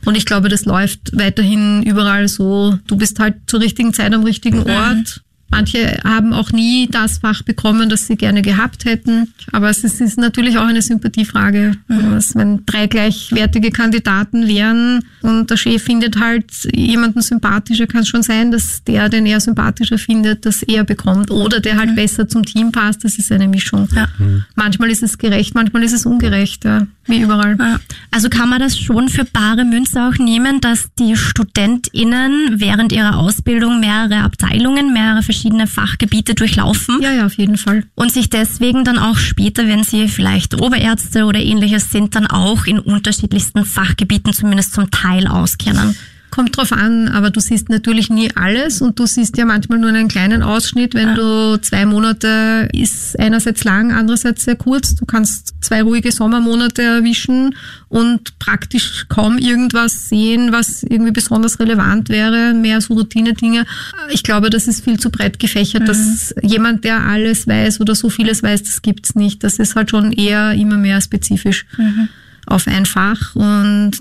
Und 0.08 0.14
ich 0.14 0.24
glaube, 0.24 0.48
das 0.48 0.64
läuft 0.64 1.10
weiterhin 1.12 1.82
überall 1.82 2.28
so. 2.28 2.78
Du 2.86 2.96
bist 2.96 3.18
halt 3.18 3.34
zur 3.46 3.60
richtigen 3.60 3.92
Zeit 3.92 4.14
am 4.14 4.24
richtigen 4.24 4.60
mhm. 4.60 4.70
Ort. 4.70 5.22
Manche 5.50 5.98
haben 6.04 6.34
auch 6.34 6.52
nie 6.52 6.88
das 6.90 7.18
Fach 7.18 7.42
bekommen, 7.42 7.88
das 7.88 8.06
sie 8.06 8.16
gerne 8.16 8.42
gehabt 8.42 8.84
hätten. 8.84 9.32
Aber 9.50 9.70
es 9.70 9.82
ist 9.82 10.18
natürlich 10.18 10.58
auch 10.58 10.66
eine 10.66 10.82
Sympathiefrage. 10.82 11.72
Mhm. 11.88 12.18
Wenn 12.34 12.66
drei 12.66 12.86
gleichwertige 12.86 13.70
Kandidaten 13.70 14.46
wären 14.46 15.04
und 15.22 15.50
der 15.50 15.56
Chef 15.56 15.82
findet 15.82 16.20
halt 16.20 16.44
jemanden 16.74 17.22
sympathischer, 17.22 17.86
kann 17.86 18.02
es 18.02 18.08
schon 18.08 18.22
sein, 18.22 18.50
dass 18.50 18.84
der, 18.84 19.08
den 19.08 19.24
er 19.24 19.40
sympathischer 19.40 19.96
findet, 19.96 20.44
das 20.44 20.62
eher 20.62 20.84
bekommt. 20.84 21.30
Oder 21.30 21.60
der 21.60 21.78
halt 21.78 21.90
mhm. 21.90 21.96
besser 21.96 22.28
zum 22.28 22.44
Team 22.44 22.70
passt. 22.70 23.04
Das 23.04 23.18
ist 23.18 23.32
eine 23.32 23.48
Mischung. 23.48 23.88
Ja. 23.94 24.08
Mhm. 24.18 24.44
Manchmal 24.54 24.90
ist 24.90 25.02
es 25.02 25.16
gerecht, 25.16 25.54
manchmal 25.54 25.82
ist 25.82 25.92
es 25.92 26.04
ungerecht. 26.04 26.66
Ja. 26.66 26.86
Wie 27.06 27.22
überall. 27.22 27.56
Ja. 27.58 27.80
Also 28.10 28.28
kann 28.28 28.50
man 28.50 28.60
das 28.60 28.78
schon 28.78 29.08
für 29.08 29.24
bare 29.24 29.64
Münze 29.64 30.02
auch 30.02 30.18
nehmen, 30.18 30.60
dass 30.60 30.90
die 30.98 31.16
StudentInnen 31.16 32.60
während 32.60 32.92
ihrer 32.92 33.16
Ausbildung 33.16 33.80
mehrere 33.80 34.18
Abteilungen, 34.18 34.92
mehrere 34.92 35.22
verschiedene 35.38 35.68
Fachgebiete 35.68 36.34
durchlaufen. 36.34 37.00
Ja, 37.00 37.12
ja, 37.12 37.26
auf 37.26 37.34
jeden 37.34 37.56
Fall. 37.56 37.84
Und 37.94 38.10
sich 38.10 38.28
deswegen 38.28 38.82
dann 38.82 38.98
auch 38.98 39.16
später, 39.16 39.68
wenn 39.68 39.84
sie 39.84 40.08
vielleicht 40.08 40.60
Oberärzte 40.60 41.26
oder 41.26 41.38
ähnliches 41.38 41.92
sind, 41.92 42.16
dann 42.16 42.26
auch 42.26 42.66
in 42.66 42.80
unterschiedlichsten 42.80 43.64
Fachgebieten 43.64 44.32
zumindest 44.32 44.72
zum 44.72 44.90
Teil 44.90 45.28
auskennen. 45.28 45.94
Kommt 46.30 46.56
drauf 46.56 46.72
an, 46.72 47.08
aber 47.08 47.30
du 47.30 47.40
siehst 47.40 47.68
natürlich 47.68 48.10
nie 48.10 48.30
alles 48.34 48.82
und 48.82 48.98
du 48.98 49.06
siehst 49.06 49.36
ja 49.36 49.44
manchmal 49.44 49.78
nur 49.78 49.88
einen 49.90 50.08
kleinen 50.08 50.42
Ausschnitt, 50.42 50.94
wenn 50.94 51.08
ja. 51.08 51.14
du 51.14 51.60
zwei 51.60 51.86
Monate 51.86 52.68
ist 52.72 53.18
einerseits 53.18 53.64
lang, 53.64 53.92
andererseits 53.92 54.44
sehr 54.44 54.56
kurz. 54.56 54.94
Du 54.94 55.06
kannst 55.06 55.54
zwei 55.60 55.82
ruhige 55.82 56.12
Sommermonate 56.12 56.82
erwischen 56.82 57.54
und 57.88 58.38
praktisch 58.38 59.06
kaum 59.08 59.38
irgendwas 59.38 60.08
sehen, 60.08 60.52
was 60.52 60.82
irgendwie 60.82 61.12
besonders 61.12 61.58
relevant 61.60 62.08
wäre, 62.08 62.54
mehr 62.54 62.80
so 62.80 62.94
Routine-Dinge. 62.94 63.64
Ich 64.10 64.22
glaube, 64.22 64.50
das 64.50 64.68
ist 64.68 64.84
viel 64.84 64.98
zu 65.00 65.10
breit 65.10 65.38
gefächert, 65.38 65.82
mhm. 65.82 65.86
dass 65.86 66.34
jemand, 66.42 66.84
der 66.84 67.00
alles 67.04 67.46
weiß 67.46 67.80
oder 67.80 67.94
so 67.94 68.10
vieles 68.10 68.42
weiß, 68.42 68.62
das 68.62 68.82
gibt's 68.82 69.14
nicht. 69.14 69.42
Das 69.44 69.58
ist 69.58 69.76
halt 69.76 69.90
schon 69.90 70.12
eher 70.12 70.52
immer 70.52 70.76
mehr 70.76 71.00
spezifisch. 71.00 71.66
Mhm 71.76 72.08
auf 72.48 72.66
ein 72.66 72.86
Fach 72.86 73.34
und 73.36 73.92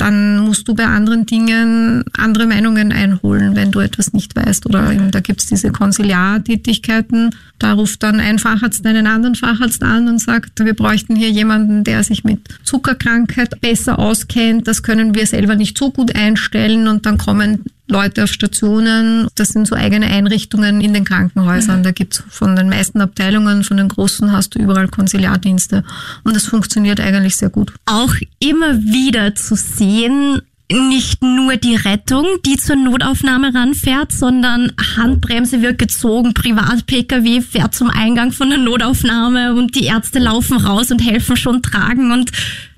dann 0.00 0.38
musst 0.38 0.66
du 0.66 0.74
bei 0.74 0.86
anderen 0.86 1.26
Dingen 1.26 2.04
andere 2.16 2.46
Meinungen 2.46 2.90
einholen, 2.90 3.54
wenn 3.54 3.70
du 3.70 3.80
etwas 3.80 4.14
nicht 4.14 4.34
weißt. 4.34 4.64
Oder 4.66 4.90
eben, 4.92 5.10
da 5.10 5.20
gibt's 5.20 5.46
diese 5.46 5.70
Konsiliartätigkeiten. 5.70 7.30
Da 7.58 7.74
ruft 7.74 8.02
dann 8.02 8.18
ein 8.18 8.38
Facharzt 8.38 8.86
einen 8.86 9.06
anderen 9.06 9.34
Facharzt 9.34 9.82
an 9.82 10.08
und 10.08 10.18
sagt, 10.18 10.64
wir 10.64 10.74
bräuchten 10.74 11.16
hier 11.16 11.30
jemanden, 11.30 11.84
der 11.84 12.02
sich 12.02 12.24
mit 12.24 12.40
Zuckerkrankheit 12.64 13.60
besser 13.60 13.98
auskennt. 13.98 14.66
Das 14.66 14.82
können 14.82 15.14
wir 15.14 15.26
selber 15.26 15.54
nicht 15.54 15.76
so 15.76 15.90
gut 15.90 16.14
einstellen. 16.14 16.88
Und 16.88 17.04
dann 17.04 17.18
kommen 17.18 17.64
Leute 17.90 18.24
auf 18.24 18.30
Stationen. 18.30 19.28
Das 19.34 19.48
sind 19.48 19.66
so 19.66 19.74
eigene 19.74 20.06
Einrichtungen 20.06 20.80
in 20.80 20.94
den 20.94 21.04
Krankenhäusern. 21.04 21.80
Mhm. 21.80 21.82
Da 21.84 21.90
gibt's 21.90 22.22
von 22.28 22.56
den 22.56 22.68
meisten 22.68 23.00
Abteilungen, 23.00 23.64
von 23.64 23.76
den 23.76 23.88
großen 23.88 24.32
hast 24.32 24.54
du 24.54 24.58
überall 24.60 24.88
Konsiliardienste. 24.88 25.84
Und 26.24 26.34
das 26.34 26.46
funktioniert 26.46 27.00
eigentlich 27.00 27.36
sehr 27.36 27.50
gut. 27.50 27.72
Auch 27.86 28.14
immer 28.38 28.82
wieder 28.82 29.34
zu 29.34 29.56
sehen, 29.56 30.40
nicht 30.72 31.22
nur 31.22 31.56
die 31.56 31.74
Rettung, 31.74 32.26
die 32.46 32.56
zur 32.56 32.76
Notaufnahme 32.76 33.52
ranfährt, 33.52 34.12
sondern 34.12 34.72
Handbremse 34.96 35.62
wird 35.62 35.78
gezogen, 35.78 36.32
Privat-Pkw 36.32 37.40
fährt 37.40 37.74
zum 37.74 37.90
Eingang 37.90 38.32
von 38.32 38.50
der 38.50 38.58
Notaufnahme 38.58 39.54
und 39.54 39.74
die 39.74 39.86
Ärzte 39.86 40.20
laufen 40.20 40.58
raus 40.58 40.90
und 40.92 41.00
helfen 41.00 41.36
schon 41.36 41.62
tragen 41.62 42.12
und 42.12 42.30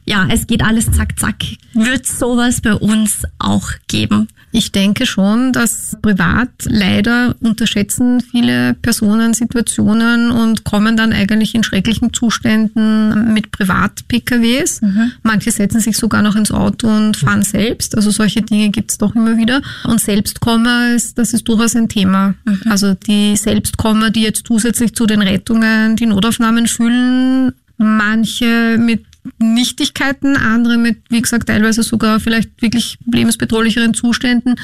ja, 0.05 0.27
es 0.31 0.47
geht 0.47 0.63
alles 0.63 0.91
zack, 0.91 1.19
zack. 1.19 1.37
Wird 1.75 2.07
sowas 2.07 2.61
bei 2.61 2.75
uns 2.75 3.23
auch 3.39 3.69
geben? 3.87 4.29
Ich 4.55 4.71
denke 4.71 5.07
schon, 5.07 5.53
dass 5.55 5.97
privat 6.03 6.51
leider 6.65 7.35
unterschätzen 7.41 8.21
viele 8.21 8.75
Personen 8.75 9.33
Situationen 9.33 10.31
und 10.31 10.65
kommen 10.65 10.95
dann 10.95 11.15
eigentlich 11.15 11.55
in 11.55 11.65
schrecklichen 11.65 12.13
Zuständen 12.13 13.33
mit 13.33 13.51
Privat-PKWs. 13.51 14.83
Mhm. 14.83 15.13
Manche 15.23 15.51
setzen 15.51 15.81
sich 15.81 15.97
sogar 15.97 16.21
noch 16.21 16.37
ins 16.37 16.53
Auto 16.53 16.87
und 16.87 17.17
fahren 17.17 17.43
selbst. 17.43 17.97
Also 17.97 18.11
solche 18.11 18.43
Dinge 18.43 18.69
gibt's 18.69 18.99
doch 18.99 19.15
immer 19.15 19.39
wieder. 19.39 19.63
Und 19.85 20.03
Selbstkomma 20.03 20.89
ist, 20.89 21.17
das 21.17 21.33
ist 21.33 21.49
durchaus 21.49 21.75
ein 21.75 21.89
Thema. 21.89 22.35
Mhm. 22.45 22.61
Also 22.69 22.93
die 22.93 23.37
Selbstkomma, 23.37 24.11
die 24.11 24.23
jetzt 24.23 24.47
zusätzlich 24.47 24.95
zu 24.95 25.07
den 25.07 25.23
Rettungen 25.23 25.97
die 25.97 26.07
Notaufnahmen 26.07 26.67
füllen, 26.67 27.53
manche 27.79 28.77
mit 28.79 29.07
Nichtigkeiten, 29.43 30.37
andere 30.37 30.79
mit, 30.79 30.99
wie 31.09 31.21
gesagt, 31.21 31.49
teilweise 31.49 31.83
sogar 31.83 32.21
vielleicht 32.21 32.63
wirklich 32.63 32.99
lebensbedrohlicheren 33.11 33.95
Zuständen. 33.95 34.57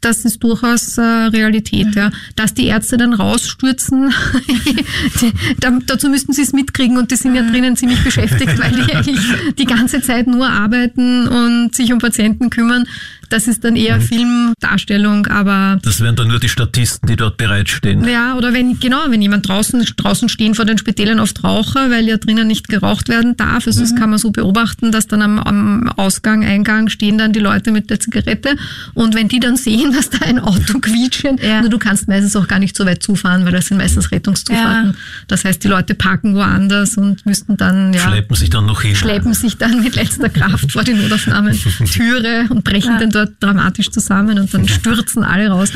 Das 0.00 0.26
ist 0.26 0.42
durchaus 0.44 0.98
äh, 0.98 1.02
Realität, 1.02 1.94
ja. 1.94 2.10
Dass 2.36 2.52
die 2.52 2.66
Ärzte 2.66 2.98
dann 2.98 3.14
rausstürzen, 3.14 4.12
die, 5.20 5.32
da, 5.60 5.78
dazu 5.86 6.10
müssten 6.10 6.34
sie 6.34 6.42
es 6.42 6.52
mitkriegen 6.52 6.98
und 6.98 7.10
die 7.10 7.16
sind 7.16 7.34
ja 7.34 7.42
mhm. 7.42 7.52
drinnen 7.52 7.76
ziemlich 7.76 8.04
beschäftigt, 8.04 8.58
weil 8.58 8.72
die 8.72 8.94
eigentlich 8.94 9.20
die 9.58 9.64
ganze 9.64 10.02
Zeit 10.02 10.26
nur 10.26 10.46
arbeiten 10.46 11.26
und 11.26 11.74
sich 11.74 11.92
um 11.92 12.00
Patienten 12.00 12.50
kümmern. 12.50 12.86
Das 13.34 13.48
ist 13.48 13.64
dann 13.64 13.74
eher 13.74 13.96
mhm. 13.96 14.02
Filmdarstellung, 14.02 15.26
aber. 15.26 15.80
Das 15.82 16.00
wären 16.00 16.14
dann 16.14 16.28
nur 16.28 16.38
die 16.38 16.48
Statisten, 16.48 17.08
die 17.08 17.16
dort 17.16 17.36
bereitstehen. 17.36 18.04
Ja, 18.08 18.36
oder 18.36 18.54
wenn, 18.54 18.78
genau, 18.78 18.98
wenn 19.08 19.20
jemand 19.20 19.48
draußen, 19.48 19.84
draußen 19.96 20.28
stehen 20.28 20.54
vor 20.54 20.64
den 20.64 20.78
Spitälern 20.78 21.18
oft 21.18 21.42
Raucher, 21.42 21.90
weil 21.90 22.06
ja 22.06 22.16
drinnen 22.16 22.46
nicht 22.46 22.68
geraucht 22.68 23.08
werden 23.08 23.36
darf. 23.36 23.66
Also 23.66 23.80
mhm. 23.80 23.84
das 23.84 23.96
kann 23.96 24.10
man 24.10 24.20
so 24.20 24.30
beobachten, 24.30 24.92
dass 24.92 25.08
dann 25.08 25.20
am, 25.20 25.40
am 25.40 25.88
Ausgang, 25.96 26.44
Eingang 26.44 26.88
stehen 26.88 27.18
dann 27.18 27.32
die 27.32 27.40
Leute 27.40 27.72
mit 27.72 27.90
der 27.90 27.98
Zigarette. 27.98 28.56
Und 28.94 29.16
wenn 29.16 29.26
die 29.26 29.40
dann 29.40 29.56
sehen, 29.56 29.92
dass 29.96 30.10
da 30.10 30.18
ein 30.24 30.38
Auto 30.38 30.78
quietscht, 30.78 31.24
ja. 31.42 31.66
du 31.66 31.78
kannst 31.78 32.06
meistens 32.06 32.36
auch 32.36 32.46
gar 32.46 32.60
nicht 32.60 32.76
so 32.76 32.86
weit 32.86 33.02
zufahren, 33.02 33.44
weil 33.44 33.52
das 33.52 33.66
sind 33.66 33.78
meistens 33.78 34.12
Rettungszufahrten. 34.12 34.90
Ja. 34.92 34.96
Das 35.26 35.44
heißt, 35.44 35.64
die 35.64 35.68
Leute 35.68 35.96
parken 35.96 36.36
woanders 36.36 36.96
und 36.96 37.26
müssten 37.26 37.56
dann, 37.56 37.92
ja. 37.94 37.98
Schleppen 37.98 38.36
sich 38.36 38.50
dann 38.50 38.66
noch 38.66 38.82
hin. 38.82 38.94
Schleppen 38.94 39.34
sich 39.34 39.56
dann 39.56 39.82
mit 39.82 39.96
letzter 39.96 40.28
Kraft 40.28 40.70
vor 40.70 40.84
die 40.84 40.94
Notaufnahmen 40.94 41.58
Türe 41.92 42.46
und 42.50 42.62
brechen 42.62 42.92
ja. 42.92 42.98
dann 43.00 43.10
dort 43.10 43.23
dramatisch 43.26 43.90
zusammen 43.90 44.38
und 44.38 44.52
dann 44.52 44.68
stürzen 44.68 45.24
alle 45.24 45.48
raus. 45.48 45.70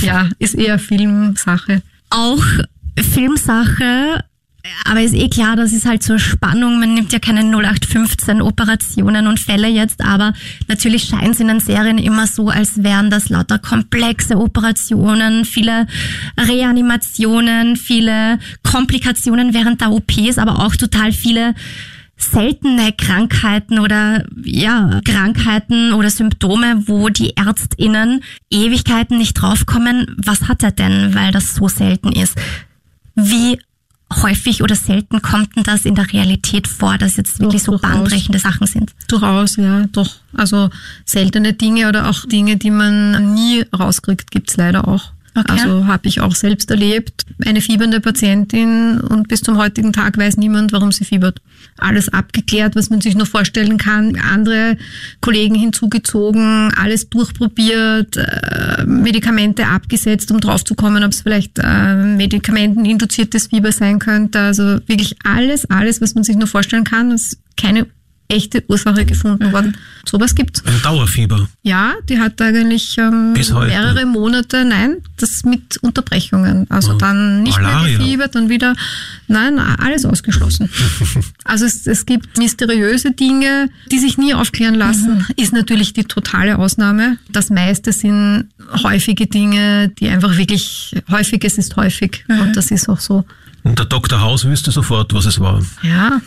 Ja, 0.00 0.28
ist 0.38 0.54
eher 0.54 0.78
Filmsache. 0.78 1.82
Auch 2.10 2.44
Filmsache, 3.12 4.22
aber 4.86 5.02
ist 5.02 5.14
eh 5.14 5.28
klar, 5.28 5.56
das 5.56 5.72
ist 5.72 5.84
halt 5.84 6.02
so 6.02 6.16
Spannung. 6.16 6.80
Man 6.80 6.94
nimmt 6.94 7.12
ja 7.12 7.18
keine 7.18 7.40
0815 7.40 8.40
Operationen 8.40 9.26
und 9.26 9.38
Fälle 9.38 9.68
jetzt, 9.68 10.02
aber 10.02 10.32
natürlich 10.68 11.04
scheint 11.04 11.34
es 11.34 11.40
in 11.40 11.48
den 11.48 11.60
Serien 11.60 11.98
immer 11.98 12.26
so, 12.26 12.48
als 12.48 12.82
wären 12.82 13.10
das 13.10 13.28
lauter 13.28 13.58
komplexe 13.58 14.38
Operationen, 14.38 15.44
viele 15.44 15.86
Reanimationen, 16.38 17.76
viele 17.76 18.38
Komplikationen 18.62 19.52
während 19.52 19.82
der 19.82 19.92
OPs, 19.92 20.38
aber 20.38 20.64
auch 20.64 20.76
total 20.76 21.12
viele 21.12 21.54
seltene 22.16 22.92
Krankheiten 22.92 23.78
oder 23.78 24.24
ja, 24.44 25.00
Krankheiten 25.04 25.92
oder 25.92 26.10
Symptome, 26.10 26.84
wo 26.86 27.08
die 27.08 27.36
Ärztinnen 27.36 28.22
Ewigkeiten 28.50 29.18
nicht 29.18 29.34
draufkommen. 29.34 30.16
Was 30.24 30.48
hat 30.48 30.62
er 30.62 30.72
denn, 30.72 31.14
weil 31.14 31.32
das 31.32 31.54
so 31.54 31.68
selten 31.68 32.12
ist? 32.12 32.36
Wie 33.14 33.58
häufig 34.22 34.62
oder 34.62 34.76
selten 34.76 35.22
kommt 35.22 35.56
denn 35.56 35.64
das 35.64 35.84
in 35.84 35.94
der 35.94 36.12
Realität 36.12 36.68
vor, 36.68 36.98
dass 36.98 37.16
jetzt 37.16 37.40
wirklich 37.40 37.64
doch, 37.64 37.74
so 37.74 37.78
bahnbrechende 37.78 38.38
Sachen 38.38 38.66
sind? 38.66 38.92
Durchaus, 39.08 39.56
ja, 39.56 39.86
doch. 39.92 40.16
Also 40.34 40.70
seltene 41.04 41.52
Dinge 41.52 41.88
oder 41.88 42.08
auch 42.08 42.24
Dinge, 42.26 42.56
die 42.56 42.70
man 42.70 43.34
nie 43.34 43.64
rauskriegt, 43.76 44.30
gibt's 44.30 44.56
leider 44.56 44.86
auch. 44.86 45.13
Okay. 45.36 45.52
Also 45.52 45.86
habe 45.86 46.06
ich 46.06 46.20
auch 46.20 46.34
selbst 46.34 46.70
erlebt. 46.70 47.26
Eine 47.44 47.60
fiebernde 47.60 48.00
Patientin 48.00 49.00
und 49.00 49.26
bis 49.26 49.40
zum 49.40 49.58
heutigen 49.58 49.92
Tag 49.92 50.16
weiß 50.16 50.36
niemand, 50.36 50.72
warum 50.72 50.92
sie 50.92 51.04
fiebert. 51.04 51.40
Alles 51.76 52.08
abgeklärt, 52.08 52.76
was 52.76 52.88
man 52.88 53.00
sich 53.00 53.16
nur 53.16 53.26
vorstellen 53.26 53.76
kann. 53.76 54.16
Andere 54.16 54.76
Kollegen 55.20 55.56
hinzugezogen, 55.56 56.72
alles 56.76 57.10
durchprobiert, 57.10 58.16
äh, 58.16 58.84
Medikamente 58.86 59.66
abgesetzt, 59.66 60.30
um 60.30 60.40
draufzukommen, 60.40 61.02
ob 61.02 61.10
es 61.10 61.22
vielleicht 61.22 61.58
äh, 61.58 61.96
medikamenteninduziertes 61.96 63.48
Fieber 63.48 63.72
sein 63.72 63.98
könnte. 63.98 64.38
Also 64.38 64.78
wirklich 64.86 65.16
alles, 65.24 65.68
alles, 65.68 66.00
was 66.00 66.14
man 66.14 66.22
sich 66.22 66.36
nur 66.36 66.48
vorstellen 66.48 66.84
kann. 66.84 67.10
Es 67.10 67.38
keine 67.56 67.86
echte 68.28 68.64
Ursache 68.68 69.04
gefunden 69.04 69.48
mhm. 69.48 69.52
worden. 69.52 69.76
Sowas 70.04 70.34
gibt's. 70.34 70.64
Ein 70.64 70.80
Dauerfieber. 70.82 71.48
Ja, 71.62 71.94
die 72.08 72.18
hat 72.18 72.40
eigentlich 72.40 72.96
ähm, 72.98 73.32
mehrere 73.32 74.06
Monate, 74.06 74.64
nein, 74.64 74.96
das 75.16 75.44
mit 75.44 75.76
Unterbrechungen. 75.78 76.66
Also 76.70 76.92
oh. 76.92 76.98
dann 76.98 77.42
nicht 77.42 77.60
Malaria. 77.60 77.82
mehr 77.82 77.98
gefiebert, 77.98 78.34
dann 78.34 78.48
wieder, 78.48 78.74
nein, 79.28 79.58
alles 79.58 80.04
ausgeschlossen. 80.04 80.70
also 81.44 81.64
es, 81.64 81.86
es 81.86 82.06
gibt 82.06 82.38
mysteriöse 82.38 83.12
Dinge, 83.12 83.70
die 83.90 83.98
sich 83.98 84.18
nie 84.18 84.34
aufklären 84.34 84.74
lassen. 84.74 85.18
Mhm. 85.18 85.26
Ist 85.36 85.52
natürlich 85.52 85.92
die 85.92 86.04
totale 86.04 86.58
Ausnahme. 86.58 87.18
Das 87.30 87.50
meiste 87.50 87.92
sind 87.92 88.48
häufige 88.82 89.26
Dinge, 89.26 89.88
die 89.88 90.08
einfach 90.08 90.36
wirklich, 90.36 90.94
häufiges 91.10 91.58
ist 91.58 91.76
häufig. 91.76 92.24
Mhm. 92.28 92.40
Und 92.40 92.56
das 92.56 92.70
ist 92.70 92.88
auch 92.88 93.00
so. 93.00 93.24
Und 93.64 93.78
der 93.78 93.86
Dr. 93.86 94.20
Haus 94.20 94.44
wüsste 94.44 94.70
sofort, 94.70 95.14
was 95.14 95.24
es 95.24 95.40
war. 95.40 95.62
Ja, 95.82 96.20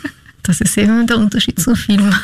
das 0.48 0.60
ist 0.62 0.78
eben 0.78 1.06
der 1.06 1.18
Unterschied 1.18 1.60
zum 1.60 1.76
Film. 1.76 2.10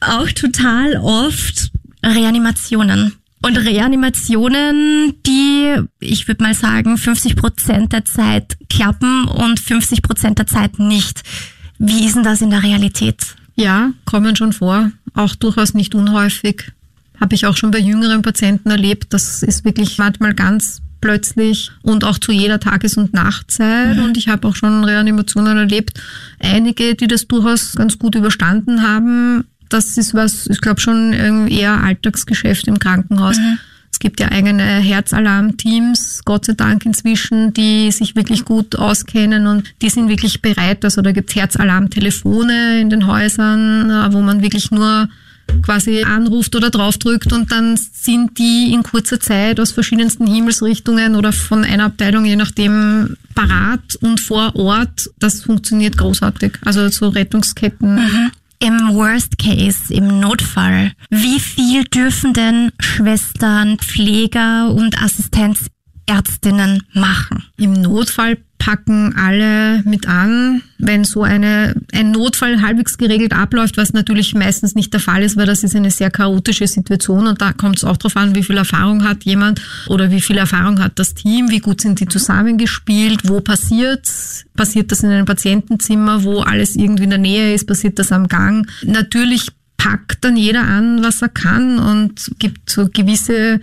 Auch 0.00 0.28
total 0.32 0.96
oft 0.96 1.70
Reanimationen. 2.04 3.12
Und 3.42 3.56
Reanimationen, 3.56 5.14
die, 5.24 5.76
ich 6.00 6.26
würde 6.26 6.42
mal 6.42 6.54
sagen, 6.54 6.98
50 6.98 7.36
Prozent 7.36 7.92
der 7.92 8.04
Zeit 8.04 8.56
klappen 8.68 9.28
und 9.28 9.60
50 9.60 10.02
Prozent 10.02 10.40
der 10.40 10.48
Zeit 10.48 10.80
nicht. 10.80 11.22
Wie 11.78 12.06
ist 12.06 12.16
denn 12.16 12.24
das 12.24 12.40
in 12.40 12.50
der 12.50 12.64
Realität? 12.64 13.36
Ja, 13.54 13.92
kommen 14.04 14.34
schon 14.34 14.52
vor. 14.52 14.90
Auch 15.14 15.36
durchaus 15.36 15.74
nicht 15.74 15.94
unhäufig. 15.94 16.72
Habe 17.20 17.36
ich 17.36 17.46
auch 17.46 17.56
schon 17.56 17.70
bei 17.70 17.78
jüngeren 17.78 18.22
Patienten 18.22 18.70
erlebt. 18.70 19.14
Das 19.14 19.44
ist 19.44 19.64
wirklich 19.64 19.98
manchmal 19.98 20.34
ganz 20.34 20.82
plötzlich 21.02 21.70
und 21.82 22.04
auch 22.04 22.16
zu 22.16 22.32
jeder 22.32 22.58
Tages- 22.58 22.96
und 22.96 23.12
Nachtzeit. 23.12 23.98
Mhm. 23.98 24.04
Und 24.04 24.16
ich 24.16 24.28
habe 24.28 24.48
auch 24.48 24.56
schon 24.56 24.82
Reanimationen 24.84 25.58
erlebt. 25.58 26.00
Einige, 26.38 26.94
die 26.94 27.08
das 27.08 27.28
durchaus 27.28 27.74
ganz 27.74 27.98
gut 27.98 28.14
überstanden 28.14 28.80
haben. 28.80 29.44
Das 29.68 29.98
ist 29.98 30.14
was, 30.14 30.46
ich 30.46 30.62
glaube 30.62 30.80
schon 30.80 31.12
eher 31.48 31.84
Alltagsgeschäft 31.84 32.66
im 32.68 32.78
Krankenhaus. 32.78 33.36
Mhm. 33.36 33.58
Es 33.90 33.98
gibt 33.98 34.20
ja 34.20 34.30
eigene 34.30 34.62
Herzalarmteams, 34.62 36.22
Gott 36.24 36.46
sei 36.46 36.54
Dank 36.54 36.86
inzwischen, 36.86 37.52
die 37.52 37.92
sich 37.92 38.16
wirklich 38.16 38.44
gut 38.44 38.74
auskennen 38.76 39.46
und 39.46 39.74
die 39.82 39.90
sind 39.90 40.08
wirklich 40.08 40.40
bereit. 40.40 40.84
Also 40.84 41.02
da 41.02 41.12
gibt 41.12 41.28
es 41.30 41.36
Herzalarmtelefone 41.36 42.80
in 42.80 42.88
den 42.88 43.06
Häusern, 43.06 44.12
wo 44.12 44.22
man 44.22 44.42
wirklich 44.42 44.70
nur 44.70 45.08
quasi 45.62 46.02
anruft 46.02 46.54
oder 46.56 46.70
draufdrückt 46.70 47.32
und 47.32 47.52
dann 47.52 47.76
sind 47.76 48.38
die 48.38 48.72
in 48.72 48.82
kurzer 48.82 49.20
Zeit 49.20 49.60
aus 49.60 49.72
verschiedensten 49.72 50.26
Himmelsrichtungen 50.26 51.14
oder 51.14 51.32
von 51.32 51.64
einer 51.64 51.84
Abteilung, 51.84 52.24
je 52.24 52.36
nachdem, 52.36 53.16
parat 53.34 53.96
und 54.00 54.20
vor 54.20 54.54
Ort. 54.56 55.10
Das 55.18 55.42
funktioniert 55.42 55.96
großartig. 55.96 56.58
Also 56.64 56.88
so 56.88 57.08
Rettungsketten. 57.08 57.94
Mhm. 57.94 58.30
Im 58.58 58.94
Worst 58.94 59.38
Case, 59.38 59.92
im 59.92 60.20
Notfall, 60.20 60.92
wie 61.10 61.40
viel 61.40 61.82
dürfen 61.82 62.32
denn 62.32 62.70
Schwestern, 62.78 63.76
Pfleger 63.78 64.70
und 64.70 65.02
Assistenzärztinnen 65.02 66.84
machen? 66.92 67.42
Im 67.56 67.72
Notfall 67.72 68.38
packen 68.62 69.12
alle 69.16 69.82
mit 69.84 70.06
an, 70.06 70.62
wenn 70.78 71.02
so 71.02 71.24
eine, 71.24 71.74
ein 71.92 72.12
Notfall 72.12 72.62
halbwegs 72.62 72.96
geregelt 72.96 73.32
abläuft, 73.32 73.76
was 73.76 73.92
natürlich 73.92 74.36
meistens 74.36 74.76
nicht 74.76 74.92
der 74.92 75.00
Fall 75.00 75.24
ist, 75.24 75.36
weil 75.36 75.46
das 75.46 75.64
ist 75.64 75.74
eine 75.74 75.90
sehr 75.90 76.12
chaotische 76.12 76.68
Situation 76.68 77.26
und 77.26 77.40
da 77.40 77.52
kommt 77.52 77.78
es 77.78 77.84
auch 77.84 77.96
darauf 77.96 78.16
an, 78.16 78.36
wie 78.36 78.44
viel 78.44 78.56
Erfahrung 78.56 79.02
hat 79.02 79.24
jemand 79.24 79.60
oder 79.88 80.12
wie 80.12 80.20
viel 80.20 80.38
Erfahrung 80.38 80.78
hat 80.78 80.96
das 81.00 81.14
Team, 81.14 81.50
wie 81.50 81.58
gut 81.58 81.80
sind 81.80 81.98
die 81.98 82.06
zusammengespielt, 82.06 83.28
wo 83.28 83.40
passiert 83.40 84.08
passiert 84.54 84.92
das 84.92 85.02
in 85.02 85.10
einem 85.10 85.26
Patientenzimmer, 85.26 86.22
wo 86.22 86.42
alles 86.42 86.76
irgendwie 86.76 87.04
in 87.04 87.10
der 87.10 87.18
Nähe 87.18 87.54
ist, 87.54 87.66
passiert 87.66 87.98
das 87.98 88.12
am 88.12 88.28
Gang. 88.28 88.70
Natürlich 88.84 89.48
packt 89.76 90.24
dann 90.24 90.36
jeder 90.36 90.62
an, 90.62 91.02
was 91.02 91.20
er 91.20 91.30
kann 91.30 91.80
und 91.80 92.30
gibt 92.38 92.70
so 92.70 92.88
gewisse 92.88 93.58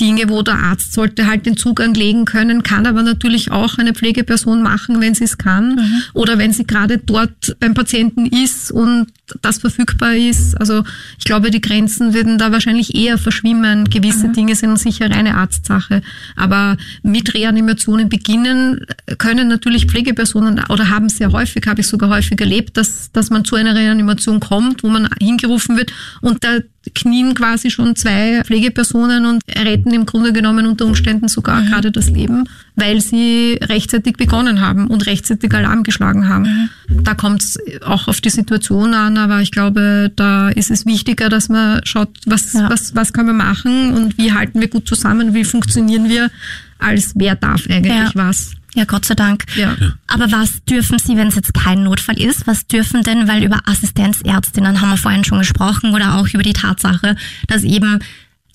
Dinge, 0.00 0.28
wo 0.30 0.42
der 0.42 0.58
Arzt 0.58 0.94
sollte 0.94 1.26
halt 1.26 1.44
den 1.44 1.56
Zugang 1.56 1.92
legen 1.94 2.24
können, 2.24 2.62
kann 2.62 2.86
aber 2.86 3.02
natürlich 3.02 3.50
auch 3.50 3.76
eine 3.78 3.92
Pflegeperson 3.92 4.62
machen, 4.62 5.00
wenn 5.00 5.14
sie 5.14 5.24
es 5.24 5.36
kann 5.36 5.76
mhm. 5.76 6.02
oder 6.14 6.38
wenn 6.38 6.52
sie 6.52 6.66
gerade 6.66 6.98
dort 6.98 7.56
beim 7.60 7.74
Patienten 7.74 8.26
ist 8.26 8.72
und 8.72 9.08
das 9.42 9.58
verfügbar 9.58 10.14
ist. 10.14 10.58
Also 10.58 10.82
ich 11.18 11.24
glaube, 11.24 11.50
die 11.50 11.60
Grenzen 11.60 12.14
würden 12.14 12.38
da 12.38 12.50
wahrscheinlich 12.50 12.94
eher 12.94 13.18
verschwimmen. 13.18 13.84
Gewisse 13.84 14.28
mhm. 14.28 14.32
Dinge 14.32 14.56
sind 14.56 14.78
sicher 14.78 15.10
reine 15.10 15.36
Arztsache. 15.36 16.02
Aber 16.34 16.76
mit 17.02 17.34
Reanimationen 17.34 18.08
beginnen 18.08 18.86
können 19.18 19.48
natürlich 19.48 19.86
Pflegepersonen 19.86 20.64
oder 20.68 20.88
haben 20.88 21.08
sehr 21.08 21.32
häufig, 21.32 21.66
habe 21.66 21.82
ich 21.82 21.86
sogar 21.86 22.10
häufig 22.10 22.40
erlebt, 22.40 22.76
dass, 22.76 23.12
dass 23.12 23.30
man 23.30 23.44
zu 23.44 23.56
einer 23.56 23.74
Reanimation 23.74 24.40
kommt, 24.40 24.82
wo 24.82 24.88
man 24.88 25.08
hingerufen 25.20 25.76
wird 25.76 25.92
und 26.20 26.42
da 26.42 26.58
knien 26.94 27.34
quasi 27.34 27.70
schon 27.70 27.94
zwei 27.94 28.42
Pflegepersonen 28.44 29.26
und 29.26 29.42
retten 29.48 29.92
im 29.92 30.06
Grunde 30.06 30.32
genommen 30.32 30.66
unter 30.66 30.86
Umständen 30.86 31.28
sogar 31.28 31.60
mhm. 31.60 31.66
gerade 31.66 31.90
das 31.92 32.08
Leben, 32.08 32.48
weil 32.74 33.00
sie 33.00 33.58
rechtzeitig 33.62 34.16
begonnen 34.16 34.60
haben 34.60 34.86
und 34.86 35.06
rechtzeitig 35.06 35.52
Alarm 35.52 35.82
geschlagen 35.82 36.28
haben. 36.28 36.70
Mhm. 36.88 37.04
Da 37.04 37.14
kommt 37.14 37.42
es 37.42 37.58
auch 37.82 38.08
auf 38.08 38.20
die 38.20 38.30
Situation 38.30 38.94
an, 38.94 39.18
aber 39.18 39.40
ich 39.40 39.50
glaube, 39.50 40.10
da 40.16 40.48
ist 40.48 40.70
es 40.70 40.86
wichtiger, 40.86 41.28
dass 41.28 41.48
man 41.48 41.80
schaut, 41.84 42.10
was, 42.26 42.54
ja. 42.54 42.70
was, 42.70 42.94
was 42.94 43.12
können 43.12 43.28
wir 43.28 43.34
machen 43.34 43.92
und 43.92 44.16
wie 44.16 44.32
halten 44.32 44.60
wir 44.60 44.68
gut 44.68 44.88
zusammen, 44.88 45.34
wie 45.34 45.44
funktionieren 45.44 46.08
wir, 46.08 46.30
als 46.78 47.12
wer 47.14 47.36
darf 47.36 47.66
eigentlich 47.68 47.92
ja. 47.92 48.10
was. 48.14 48.52
Ja, 48.74 48.84
Gott 48.84 49.04
sei 49.04 49.14
Dank. 49.14 49.44
Ja. 49.56 49.76
Aber 50.06 50.30
was 50.30 50.64
dürfen 50.64 50.98
Sie, 50.98 51.16
wenn 51.16 51.28
es 51.28 51.34
jetzt 51.34 51.54
kein 51.54 51.82
Notfall 51.82 52.20
ist, 52.20 52.46
was 52.46 52.66
dürfen 52.66 53.02
denn, 53.02 53.26
weil 53.26 53.42
über 53.42 53.60
Assistenzärztinnen 53.66 54.80
haben 54.80 54.90
wir 54.90 54.96
vorhin 54.96 55.24
schon 55.24 55.38
gesprochen 55.38 55.92
oder 55.94 56.16
auch 56.16 56.28
über 56.28 56.42
die 56.42 56.52
Tatsache, 56.52 57.16
dass 57.48 57.64
eben 57.64 57.98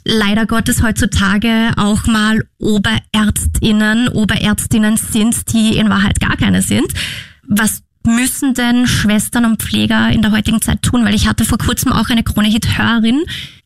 leider 0.05 0.45
Gottes 0.45 0.83
heutzutage 0.83 1.71
auch 1.75 2.05
mal 2.05 2.45
Oberärztinnen, 2.59 4.07
Oberärztinnen 4.09 4.97
sind, 4.97 5.51
die 5.51 5.77
in 5.77 5.89
Wahrheit 5.89 6.19
gar 6.19 6.37
keine 6.37 6.61
sind. 6.61 6.93
Was 7.43 7.81
müssen 8.05 8.53
denn 8.53 8.87
Schwestern 8.87 9.45
und 9.45 9.61
Pfleger 9.61 10.09
in 10.09 10.21
der 10.21 10.31
heutigen 10.31 10.61
Zeit 10.61 10.83
tun? 10.83 11.03
Weil 11.03 11.15
ich 11.15 11.27
hatte 11.27 11.43
vor 11.43 11.57
kurzem 11.57 11.91
auch 11.91 12.09
eine 12.09 12.23
Krone-Hit-Hörerin, 12.23 13.23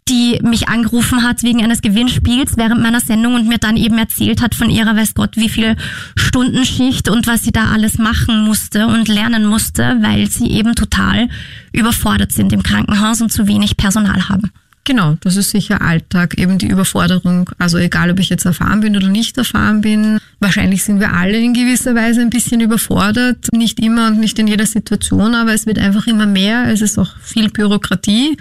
die 0.09 0.39
mich 0.41 0.67
angerufen 0.67 1.23
hat 1.23 1.43
wegen 1.43 1.63
eines 1.63 1.81
Gewinnspiels 1.81 2.57
während 2.57 2.81
meiner 2.81 2.99
Sendung 2.99 3.35
und 3.35 3.47
mir 3.47 3.59
dann 3.59 3.77
eben 3.77 3.97
erzählt 3.97 4.41
hat 4.41 4.55
von 4.55 4.69
ihrer, 4.69 4.95
weiß 4.95 5.13
Gott, 5.13 5.37
wie 5.37 5.49
viel 5.49 5.75
Stundenschicht 6.15 7.09
und 7.09 7.27
was 7.27 7.43
sie 7.43 7.51
da 7.51 7.71
alles 7.71 7.97
machen 7.97 8.43
musste 8.43 8.87
und 8.87 9.07
lernen 9.07 9.45
musste, 9.45 9.97
weil 10.01 10.29
sie 10.29 10.47
eben 10.47 10.75
total 10.75 11.29
überfordert 11.71 12.31
sind 12.31 12.51
im 12.51 12.63
Krankenhaus 12.63 13.21
und 13.21 13.31
zu 13.31 13.47
wenig 13.47 13.77
Personal 13.77 14.27
haben. 14.29 14.51
Genau, 14.89 15.17
das 15.21 15.35
ist 15.35 15.51
sicher 15.51 15.83
Alltag, 15.83 16.39
eben 16.39 16.57
die 16.57 16.67
Überforderung. 16.67 17.51
Also 17.59 17.77
egal, 17.77 18.09
ob 18.09 18.19
ich 18.19 18.29
jetzt 18.29 18.45
erfahren 18.45 18.79
bin 18.79 18.97
oder 18.97 19.07
nicht 19.07 19.37
erfahren 19.37 19.81
bin, 19.81 20.17
wahrscheinlich 20.39 20.83
sind 20.83 20.99
wir 20.99 21.13
alle 21.13 21.37
in 21.37 21.53
gewisser 21.53 21.93
Weise 21.93 22.21
ein 22.21 22.31
bisschen 22.31 22.59
überfordert. 22.59 23.49
Nicht 23.51 23.79
immer 23.79 24.07
und 24.07 24.19
nicht 24.19 24.39
in 24.39 24.47
jeder 24.47 24.65
Situation, 24.65 25.35
aber 25.35 25.53
es 25.53 25.67
wird 25.67 25.77
einfach 25.77 26.07
immer 26.07 26.25
mehr. 26.25 26.65
Es 26.69 26.81
ist 26.81 26.97
auch 26.97 27.15
viel 27.21 27.49
Bürokratie. 27.51 28.35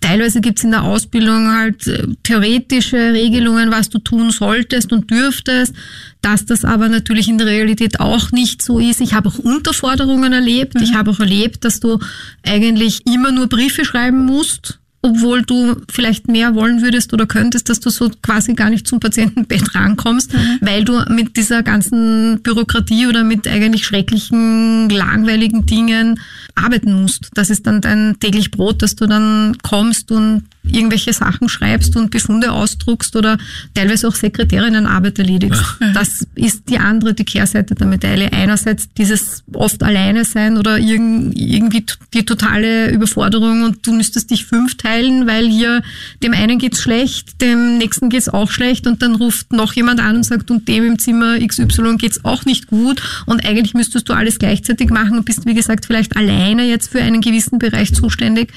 Teilweise 0.00 0.40
gibt 0.40 0.58
es 0.58 0.64
in 0.64 0.70
der 0.70 0.82
Ausbildung 0.82 1.52
halt 1.52 1.86
äh, 1.86 2.06
theoretische 2.22 3.12
Regelungen, 3.12 3.70
was 3.70 3.90
du 3.90 3.98
tun 3.98 4.30
solltest 4.30 4.92
und 4.92 5.10
dürftest, 5.10 5.74
dass 6.22 6.46
das 6.46 6.64
aber 6.64 6.88
natürlich 6.88 7.28
in 7.28 7.38
der 7.38 7.46
Realität 7.46 8.00
auch 8.00 8.32
nicht 8.32 8.62
so 8.62 8.78
ist. 8.78 9.00
Ich 9.00 9.14
habe 9.14 9.28
auch 9.28 9.38
Unterforderungen 9.38 10.32
erlebt. 10.32 10.74
Mhm. 10.74 10.82
Ich 10.82 10.94
habe 10.94 11.10
auch 11.10 11.20
erlebt, 11.20 11.64
dass 11.64 11.80
du 11.80 11.98
eigentlich 12.42 13.06
immer 13.06 13.30
nur 13.30 13.48
Briefe 13.48 13.84
schreiben 13.84 14.24
musst 14.24 14.80
obwohl 15.02 15.42
du 15.42 15.76
vielleicht 15.90 16.28
mehr 16.28 16.54
wollen 16.54 16.82
würdest 16.82 17.14
oder 17.14 17.26
könntest, 17.26 17.68
dass 17.70 17.80
du 17.80 17.88
so 17.88 18.10
quasi 18.22 18.54
gar 18.54 18.68
nicht 18.68 18.86
zum 18.86 19.00
Patientenbett 19.00 19.74
rankommst, 19.74 20.34
mhm. 20.34 20.58
weil 20.60 20.84
du 20.84 21.02
mit 21.08 21.36
dieser 21.36 21.62
ganzen 21.62 22.40
Bürokratie 22.42 23.06
oder 23.06 23.24
mit 23.24 23.48
eigentlich 23.48 23.86
schrecklichen, 23.86 24.90
langweiligen 24.90 25.64
Dingen 25.64 26.20
arbeiten 26.54 27.00
musst. 27.00 27.30
Das 27.34 27.50
ist 27.50 27.66
dann 27.66 27.80
dein 27.80 28.16
täglich 28.20 28.50
Brot, 28.50 28.82
dass 28.82 28.96
du 28.96 29.06
dann 29.06 29.56
kommst 29.62 30.10
und 30.10 30.44
irgendwelche 30.62 31.12
Sachen 31.12 31.48
schreibst 31.48 31.96
und 31.96 32.10
Befunde 32.10 32.52
ausdruckst 32.52 33.16
oder 33.16 33.38
teilweise 33.74 34.06
auch 34.08 34.14
Sekretärinnenarbeit 34.14 35.18
erledigst. 35.18 35.62
Ja. 35.80 35.92
Das 35.92 36.26
ist 36.34 36.68
die 36.68 36.78
andere, 36.78 37.14
die 37.14 37.24
Kehrseite 37.24 37.74
der 37.74 37.86
Medaille. 37.86 38.32
Einerseits 38.32 38.88
dieses 38.96 39.42
oft 39.52 39.82
alleine 39.82 40.24
sein 40.24 40.58
oder 40.58 40.78
irgendwie 40.78 41.84
die 42.14 42.24
totale 42.24 42.90
Überforderung 42.90 43.62
und 43.64 43.86
du 43.86 43.92
müsstest 43.92 44.30
dich 44.30 44.44
fünf 44.46 44.76
teilen, 44.76 45.26
weil 45.26 45.48
hier 45.48 45.82
dem 46.22 46.34
einen 46.34 46.58
geht's 46.58 46.82
schlecht, 46.82 47.40
dem 47.40 47.78
nächsten 47.78 48.10
geht's 48.10 48.28
auch 48.28 48.50
schlecht 48.50 48.86
und 48.86 49.02
dann 49.02 49.14
ruft 49.14 49.52
noch 49.52 49.72
jemand 49.72 50.00
an 50.00 50.16
und 50.16 50.24
sagt, 50.24 50.50
und 50.50 50.68
dem 50.68 50.84
im 50.84 50.98
Zimmer 50.98 51.38
XY 51.38 51.96
geht's 51.96 52.24
auch 52.24 52.44
nicht 52.44 52.66
gut 52.66 53.02
und 53.26 53.44
eigentlich 53.44 53.74
müsstest 53.74 54.08
du 54.08 54.12
alles 54.12 54.38
gleichzeitig 54.38 54.90
machen 54.90 55.18
und 55.18 55.24
bist, 55.24 55.46
wie 55.46 55.54
gesagt, 55.54 55.86
vielleicht 55.86 56.16
alleine 56.40 56.64
jetzt 56.64 56.90
für 56.90 57.00
einen 57.00 57.20
gewissen 57.20 57.58
Bereich 57.58 57.94
zuständig. 57.94 58.52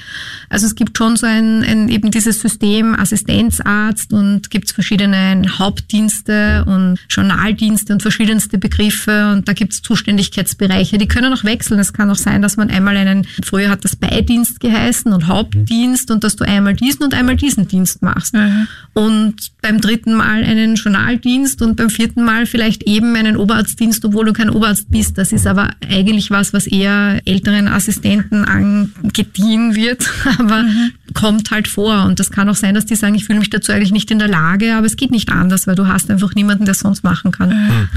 Also 0.48 0.66
es 0.66 0.74
gibt 0.74 0.96
schon 0.96 1.16
so 1.16 1.26
ein, 1.26 1.62
ein 1.62 1.88
eben 1.88 2.10
dieses 2.10 2.40
System 2.40 2.94
Assistenzarzt 2.94 4.12
und 4.12 4.50
gibt 4.50 4.66
es 4.66 4.72
verschiedene 4.72 5.42
Hauptdienste 5.58 6.64
und 6.66 6.98
Journaldienste 7.08 7.92
und 7.92 8.02
verschiedenste 8.02 8.58
Begriffe 8.58 9.32
und 9.32 9.48
da 9.48 9.52
gibt 9.52 9.72
es 9.72 9.82
Zuständigkeitsbereiche, 9.82 10.98
die 10.98 11.08
können 11.08 11.32
auch 11.32 11.44
wechseln. 11.44 11.78
Es 11.78 11.92
kann 11.92 12.10
auch 12.10 12.16
sein, 12.16 12.42
dass 12.42 12.56
man 12.56 12.70
einmal 12.70 12.96
einen, 12.96 13.26
früher 13.42 13.70
hat 13.70 13.84
das 13.84 13.96
Beidienst 13.96 14.60
geheißen 14.60 15.12
und 15.12 15.26
Hauptdienst 15.26 16.10
und 16.10 16.24
dass 16.24 16.36
du 16.36 16.44
einmal 16.44 16.74
diesen 16.74 17.04
und 17.04 17.14
einmal 17.14 17.36
diesen 17.36 17.68
Dienst 17.68 18.02
machst. 18.02 18.34
Mhm. 18.34 18.68
Und 18.94 19.52
beim 19.60 19.80
dritten 19.80 20.14
Mal 20.14 20.44
einen 20.44 20.76
Journaldienst 20.76 21.62
und 21.62 21.76
beim 21.76 21.90
vierten 21.90 22.22
Mal 22.22 22.46
vielleicht 22.46 22.84
eben 22.84 23.16
einen 23.16 23.36
Oberarztdienst, 23.36 24.04
obwohl 24.04 24.26
du 24.26 24.32
kein 24.32 24.50
Oberarzt 24.50 24.90
bist. 24.90 25.18
Das 25.18 25.32
ist 25.32 25.46
aber 25.46 25.70
eigentlich 25.88 26.30
was, 26.30 26.52
was 26.52 26.66
eher 26.66 27.20
älteren 27.24 27.68
Assistenten 27.74 28.44
angedient 28.44 29.74
wird, 29.74 30.10
aber 30.38 30.62
mhm. 30.62 30.92
kommt 31.12 31.50
halt 31.50 31.68
vor. 31.68 32.04
Und 32.04 32.20
das 32.20 32.30
kann 32.30 32.48
auch 32.48 32.54
sein, 32.54 32.74
dass 32.74 32.86
die 32.86 32.96
sagen, 32.96 33.14
ich 33.14 33.24
fühle 33.24 33.38
mich 33.38 33.50
dazu 33.50 33.72
eigentlich 33.72 33.92
nicht 33.92 34.10
in 34.10 34.18
der 34.18 34.28
Lage, 34.28 34.74
aber 34.74 34.86
es 34.86 34.96
geht 34.96 35.10
nicht 35.10 35.30
anders, 35.30 35.66
weil 35.66 35.74
du 35.74 35.86
hast 35.86 36.10
einfach 36.10 36.34
niemanden, 36.34 36.64
der 36.64 36.74
sonst 36.74 37.04
machen 37.04 37.32
kann. 37.32 37.50
Mhm. 37.50 37.88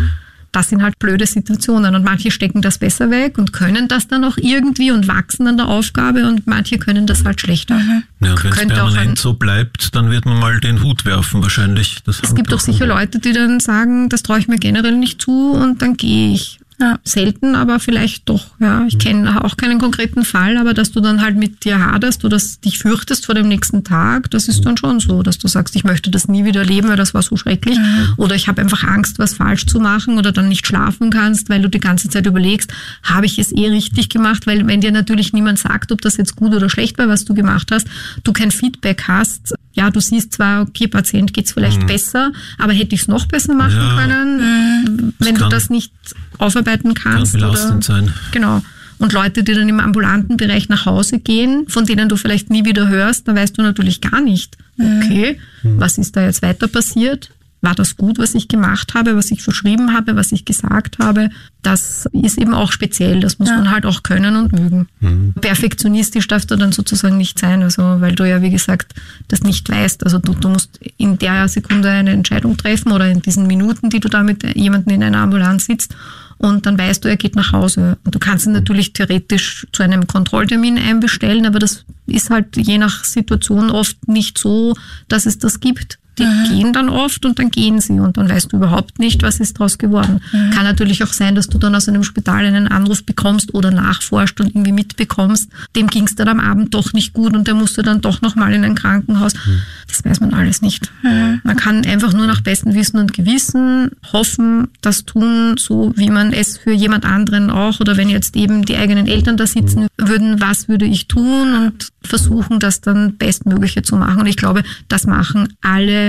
Das 0.51 0.69
sind 0.69 0.81
halt 0.81 0.97
blöde 0.97 1.27
Situationen 1.27 1.93
und 1.93 2.03
manche 2.03 2.31
stecken 2.31 2.61
das 2.61 2.77
besser 2.77 3.11
weg 3.11 3.37
und 3.37 3.53
können 3.53 3.87
das 3.87 4.07
dann 4.07 4.23
auch 4.23 4.37
irgendwie 4.37 4.91
und 4.91 5.07
wachsen 5.07 5.45
an 5.45 5.57
der 5.57 5.67
Aufgabe 5.67 6.25
und 6.27 6.47
manche 6.47 6.79
können 6.79 7.05
das 7.05 7.25
halt 7.25 7.41
schlechter. 7.41 7.75
Mhm. 7.75 8.03
Ja, 8.21 8.35
wenn 8.41 8.51
es 8.51 8.67
permanent 8.67 9.19
so 9.19 9.33
bleibt, 9.33 9.93
dann 9.93 10.09
wird 10.09 10.25
man 10.25 10.39
mal 10.39 10.59
den 10.59 10.81
Hut 10.81 11.05
werfen 11.05 11.41
wahrscheinlich. 11.43 11.97
Das 12.05 12.21
es 12.23 12.33
gibt 12.33 12.53
auch 12.53 12.59
sicher 12.59 12.87
Leute, 12.87 13.19
die 13.19 13.33
dann 13.33 13.59
sagen, 13.59 14.09
das 14.09 14.23
traue 14.23 14.39
ich 14.39 14.47
mir 14.47 14.57
generell 14.57 14.95
nicht 14.95 15.21
zu 15.21 15.51
und 15.51 15.81
dann 15.81 15.97
gehe 15.97 16.33
ich. 16.33 16.59
Ja, 16.79 16.99
selten, 17.03 17.55
aber 17.55 17.79
vielleicht 17.79 18.29
doch. 18.29 18.51
Ja, 18.59 18.85
ich 18.85 18.99
kenne 18.99 19.43
auch 19.43 19.57
keinen 19.57 19.79
konkreten 19.79 20.23
Fall, 20.23 20.57
aber 20.57 20.75
dass 20.75 20.91
du 20.91 20.99
dann 20.99 21.21
halt 21.21 21.35
mit 21.35 21.65
dir 21.65 21.83
haderst 21.83 22.23
oder 22.23 22.39
dich 22.63 22.77
fürchtest 22.77 23.25
vor 23.25 23.33
dem 23.33 23.47
nächsten 23.47 23.83
Tag, 23.83 24.29
das 24.29 24.47
ist 24.47 24.63
dann 24.63 24.77
schon 24.77 24.99
so, 24.99 25.23
dass 25.23 25.39
du 25.39 25.47
sagst, 25.47 25.75
ich 25.75 25.83
möchte 25.83 26.11
das 26.11 26.27
nie 26.27 26.45
wieder 26.45 26.59
erleben, 26.59 26.89
weil 26.89 26.95
das 26.95 27.15
war 27.15 27.23
so 27.23 27.35
schrecklich. 27.35 27.79
Mhm. 27.79 28.13
Oder 28.17 28.35
ich 28.35 28.47
habe 28.47 28.61
einfach 28.61 28.83
Angst, 28.83 29.17
was 29.17 29.33
falsch 29.33 29.65
zu 29.65 29.79
machen 29.79 30.19
oder 30.19 30.31
dann 30.31 30.49
nicht 30.49 30.67
schlafen 30.67 31.09
kannst, 31.09 31.49
weil 31.49 31.63
du 31.63 31.69
die 31.69 31.79
ganze 31.79 32.09
Zeit 32.09 32.27
überlegst, 32.27 32.71
habe 33.01 33.25
ich 33.25 33.39
es 33.39 33.51
eh 33.51 33.69
richtig 33.69 34.09
gemacht? 34.09 34.45
Weil 34.45 34.67
wenn 34.67 34.81
dir 34.81 34.91
natürlich 34.91 35.33
niemand 35.33 35.57
sagt, 35.57 35.91
ob 35.91 36.01
das 36.01 36.17
jetzt 36.17 36.35
gut 36.35 36.53
oder 36.53 36.69
schlecht 36.69 36.99
war, 36.99 37.07
was 37.07 37.25
du 37.25 37.33
gemacht 37.33 37.71
hast, 37.71 37.87
du 38.23 38.33
kein 38.33 38.51
Feedback 38.51 39.05
hast, 39.07 39.55
ja, 39.73 39.89
du 39.89 39.99
siehst 39.99 40.33
zwar, 40.33 40.61
okay, 40.61 40.87
Patient 40.87 41.33
geht's 41.33 41.53
vielleicht 41.53 41.81
mhm. 41.81 41.87
besser, 41.87 42.31
aber 42.59 42.73
hätte 42.73 42.93
ich 42.93 43.01
es 43.01 43.07
noch 43.07 43.25
besser 43.25 43.55
machen 43.55 43.77
ja. 43.77 43.95
können, 43.99 44.37
mhm. 44.37 45.13
wenn 45.17 45.35
du 45.35 45.49
das 45.49 45.71
nicht 45.71 45.91
aufarbeiten 46.37 46.93
kannst. 46.93 47.33
Kann 47.33 47.41
belastend 47.41 47.89
oder, 47.89 48.01
sein. 48.01 48.13
Genau. 48.31 48.61
Und 48.99 49.13
Leute, 49.13 49.43
die 49.43 49.53
dann 49.53 49.69
im 49.69 49.79
ambulanten 49.79 50.37
Bereich 50.37 50.69
nach 50.69 50.85
Hause 50.85 51.19
gehen, 51.19 51.65
von 51.67 51.85
denen 51.85 52.09
du 52.09 52.15
vielleicht 52.15 52.49
nie 52.49 52.65
wieder 52.65 52.87
hörst, 52.87 53.27
da 53.27 53.35
weißt 53.35 53.57
du 53.57 53.61
natürlich 53.61 54.01
gar 54.01 54.21
nicht, 54.21 54.57
okay, 54.79 55.39
mhm. 55.61 55.79
was 55.79 55.99
ist 55.99 56.15
da 56.15 56.25
jetzt 56.25 56.41
weiter 56.41 56.67
passiert? 56.67 57.29
war 57.61 57.73
das 57.73 57.97
gut, 57.97 58.19
was 58.19 58.35
ich 58.35 58.47
gemacht 58.47 58.93
habe, 58.93 59.15
was 59.15 59.31
ich 59.31 59.41
verschrieben 59.41 59.93
habe, 59.93 60.15
was 60.15 60.31
ich 60.31 60.45
gesagt 60.45 60.99
habe. 60.99 61.29
Das 61.63 62.07
ist 62.13 62.37
eben 62.37 62.53
auch 62.53 62.71
speziell. 62.71 63.19
Das 63.19 63.39
muss 63.39 63.49
ja. 63.49 63.57
man 63.57 63.71
halt 63.71 63.85
auch 63.85 64.03
können 64.03 64.35
und 64.35 64.53
mögen. 64.53 64.87
Mhm. 64.99 65.33
Perfektionistisch 65.41 66.27
darfst 66.27 66.51
du 66.51 66.55
dann 66.55 66.71
sozusagen 66.71 67.17
nicht 67.17 67.39
sein, 67.39 67.63
also 67.63 67.81
weil 67.99 68.13
du 68.13 68.29
ja, 68.29 68.41
wie 68.41 68.51
gesagt, 68.51 68.93
das 69.27 69.41
nicht 69.41 69.69
weißt. 69.69 70.03
Also 70.03 70.19
du, 70.19 70.33
du 70.33 70.49
musst 70.49 70.79
in 70.97 71.17
der 71.17 71.47
Sekunde 71.47 71.89
eine 71.89 72.11
Entscheidung 72.11 72.57
treffen 72.57 72.91
oder 72.91 73.09
in 73.09 73.21
diesen 73.21 73.47
Minuten, 73.47 73.89
die 73.89 73.99
du 73.99 74.07
da 74.07 74.21
mit 74.21 74.43
jemandem 74.55 74.93
in 74.93 75.03
einer 75.03 75.19
Ambulanz 75.19 75.65
sitzt 75.65 75.95
und 76.37 76.65
dann 76.65 76.77
weißt 76.77 77.03
du, 77.03 77.09
er 77.09 77.17
geht 77.17 77.35
nach 77.35 77.51
Hause. 77.51 77.97
Und 78.03 78.13
du 78.13 78.19
kannst 78.19 78.45
ihn 78.45 78.51
natürlich 78.51 78.93
theoretisch 78.93 79.67
zu 79.71 79.83
einem 79.83 80.07
Kontrolltermin 80.07 80.77
einbestellen, 80.77 81.45
aber 81.45 81.59
das 81.59 81.85
ist 82.05 82.29
halt 82.29 82.55
je 82.57 82.77
nach 82.77 83.03
Situation 83.03 83.71
oft 83.71 84.07
nicht 84.07 84.37
so, 84.37 84.75
dass 85.07 85.25
es 85.25 85.39
das 85.39 85.59
gibt. 85.59 85.99
Die 86.17 86.25
mhm. 86.25 86.43
gehen 86.49 86.73
dann 86.73 86.89
oft 86.89 87.25
und 87.25 87.39
dann 87.39 87.51
gehen 87.51 87.79
sie 87.79 87.99
und 87.99 88.17
dann 88.17 88.29
weißt 88.29 88.51
du 88.51 88.57
überhaupt 88.57 88.99
nicht, 88.99 89.21
was 89.23 89.39
ist 89.39 89.59
daraus 89.59 89.77
geworden. 89.77 90.21
Mhm. 90.31 90.51
Kann 90.51 90.63
natürlich 90.63 91.03
auch 91.03 91.13
sein, 91.13 91.35
dass 91.35 91.47
du 91.47 91.57
dann 91.57 91.75
aus 91.75 91.87
einem 91.87 92.03
Spital 92.03 92.45
einen 92.45 92.67
Anruf 92.67 93.03
bekommst 93.03 93.53
oder 93.53 93.71
nachforscht 93.71 94.39
und 94.41 94.47
irgendwie 94.47 94.71
mitbekommst, 94.71 95.49
dem 95.75 95.87
ging 95.87 96.05
es 96.05 96.15
dann 96.15 96.27
am 96.27 96.39
Abend 96.39 96.73
doch 96.73 96.93
nicht 96.93 97.13
gut 97.13 97.35
und 97.35 97.47
der 97.47 97.53
musste 97.53 97.83
dann 97.83 98.01
doch 98.01 98.21
nochmal 98.21 98.53
in 98.53 98.63
ein 98.63 98.75
Krankenhaus. 98.75 99.33
Mhm. 99.33 99.61
Das 99.87 100.03
weiß 100.03 100.19
man 100.19 100.33
alles 100.33 100.61
nicht. 100.61 100.91
Mhm. 101.03 101.41
Man 101.43 101.55
kann 101.55 101.85
einfach 101.85 102.13
nur 102.13 102.27
nach 102.27 102.41
bestem 102.41 102.73
Wissen 102.73 102.97
und 102.97 103.13
Gewissen 103.13 103.91
hoffen, 104.11 104.69
das 104.81 105.05
tun, 105.05 105.55
so 105.57 105.93
wie 105.95 106.09
man 106.09 106.33
es 106.33 106.57
für 106.57 106.71
jemand 106.71 107.05
anderen 107.05 107.49
auch 107.49 107.79
oder 107.79 107.97
wenn 107.97 108.09
jetzt 108.09 108.35
eben 108.35 108.65
die 108.65 108.75
eigenen 108.75 109.07
Eltern 109.07 109.37
da 109.37 109.47
sitzen 109.47 109.87
würden, 109.97 110.41
was 110.41 110.67
würde 110.67 110.85
ich 110.85 111.07
tun 111.07 111.53
und 111.53 111.89
versuchen, 112.01 112.59
das 112.59 112.81
dann 112.81 113.17
Bestmögliche 113.17 113.81
zu 113.81 113.95
machen. 113.95 114.21
Und 114.21 114.27
ich 114.27 114.37
glaube, 114.37 114.63
das 114.87 115.05
machen 115.05 115.53
alle 115.61 116.06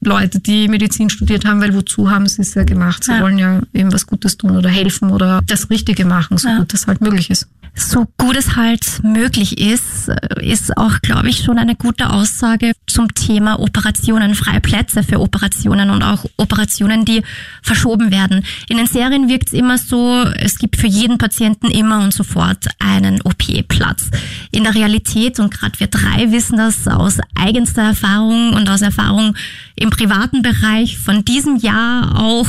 Leute, 0.00 0.40
die 0.40 0.68
Medizin 0.68 1.08
studiert 1.08 1.46
haben, 1.46 1.60
weil 1.62 1.74
wozu 1.74 2.10
haben 2.10 2.26
sie 2.26 2.42
es 2.42 2.54
ja 2.54 2.64
gemacht? 2.64 3.04
Sie 3.04 3.12
ja. 3.12 3.20
wollen 3.20 3.38
ja 3.38 3.62
eben 3.72 3.92
was 3.92 4.06
Gutes 4.06 4.36
tun 4.36 4.56
oder 4.56 4.68
helfen 4.68 5.10
oder 5.10 5.40
das 5.46 5.70
Richtige 5.70 6.04
machen, 6.04 6.36
so 6.36 6.48
ja. 6.48 6.58
gut 6.58 6.72
das 6.72 6.86
halt 6.86 7.00
möglich 7.00 7.30
ist 7.30 7.48
so 7.78 8.06
gut 8.16 8.36
es 8.36 8.56
halt 8.56 9.02
möglich 9.02 9.58
ist, 9.58 10.08
ist 10.40 10.76
auch, 10.76 11.00
glaube 11.00 11.28
ich, 11.28 11.44
schon 11.44 11.58
eine 11.58 11.76
gute 11.76 12.10
Aussage 12.10 12.72
zum 12.86 13.14
Thema 13.14 13.60
Operationen, 13.60 14.34
freie 14.34 14.60
Plätze 14.60 15.02
für 15.02 15.20
Operationen 15.20 15.90
und 15.90 16.02
auch 16.02 16.24
Operationen, 16.36 17.04
die 17.04 17.22
verschoben 17.62 18.10
werden. 18.10 18.44
In 18.68 18.76
den 18.76 18.86
Serien 18.86 19.28
wirkt 19.28 19.48
es 19.48 19.52
immer 19.52 19.78
so, 19.78 20.24
es 20.36 20.58
gibt 20.58 20.76
für 20.76 20.86
jeden 20.86 21.18
Patienten 21.18 21.70
immer 21.70 22.02
und 22.02 22.12
sofort 22.12 22.66
einen 22.78 23.20
OP-Platz. 23.22 24.10
In 24.50 24.64
der 24.64 24.74
Realität, 24.74 25.38
und 25.38 25.52
gerade 25.52 25.78
wir 25.78 25.86
drei 25.86 26.32
wissen 26.32 26.56
das 26.56 26.88
aus 26.88 27.18
eigenster 27.34 27.82
Erfahrung 27.82 28.54
und 28.54 28.68
aus 28.68 28.82
Erfahrung 28.82 29.36
im 29.76 29.90
privaten 29.90 30.42
Bereich 30.42 30.98
von 30.98 31.24
diesem 31.24 31.56
Jahr 31.56 32.20
auch, 32.20 32.48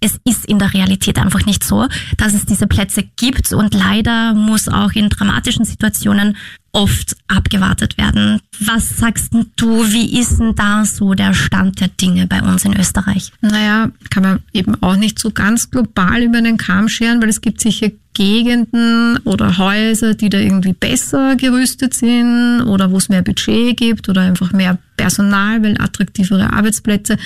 es 0.00 0.20
ist 0.24 0.46
in 0.46 0.58
der 0.58 0.72
Realität 0.72 1.18
einfach 1.18 1.44
nicht 1.46 1.64
so, 1.64 1.86
dass 2.16 2.34
es 2.34 2.44
diese 2.44 2.66
Plätze 2.66 3.04
gibt 3.16 3.52
und 3.52 3.74
leider 3.74 4.34
muss 4.34 4.68
auch 4.68 4.92
in 4.92 5.08
dramatischen 5.08 5.64
Situationen 5.64 6.36
oft 6.72 7.16
abgewartet 7.28 7.96
werden. 7.98 8.40
Was 8.60 8.98
sagst 8.98 9.32
du, 9.56 9.92
wie 9.92 10.18
ist 10.18 10.38
denn 10.38 10.54
da 10.54 10.84
so 10.84 11.14
der 11.14 11.32
Stand 11.32 11.80
der 11.80 11.88
Dinge 11.88 12.26
bei 12.26 12.42
uns 12.42 12.64
in 12.64 12.78
Österreich? 12.78 13.32
Naja, 13.40 13.90
kann 14.10 14.22
man 14.22 14.40
eben 14.52 14.74
auch 14.82 14.96
nicht 14.96 15.18
so 15.18 15.30
ganz 15.30 15.70
global 15.70 16.22
über 16.22 16.40
den 16.40 16.56
Kamm 16.56 16.88
scheren, 16.88 17.22
weil 17.22 17.28
es 17.30 17.40
gibt 17.40 17.60
sicher 17.60 17.90
Gegenden 18.14 19.18
oder 19.18 19.58
Häuser, 19.58 20.14
die 20.14 20.28
da 20.28 20.38
irgendwie 20.38 20.72
besser 20.72 21.36
gerüstet 21.36 21.94
sind 21.94 22.62
oder 22.62 22.90
wo 22.90 22.96
es 22.96 23.08
mehr 23.08 23.22
Budget 23.22 23.76
gibt 23.76 24.08
oder 24.08 24.22
einfach 24.22 24.52
mehr 24.52 24.78
Personal, 24.96 25.62
weil 25.62 25.80
attraktivere 25.80 26.52
Arbeitsplätze. 26.52 27.16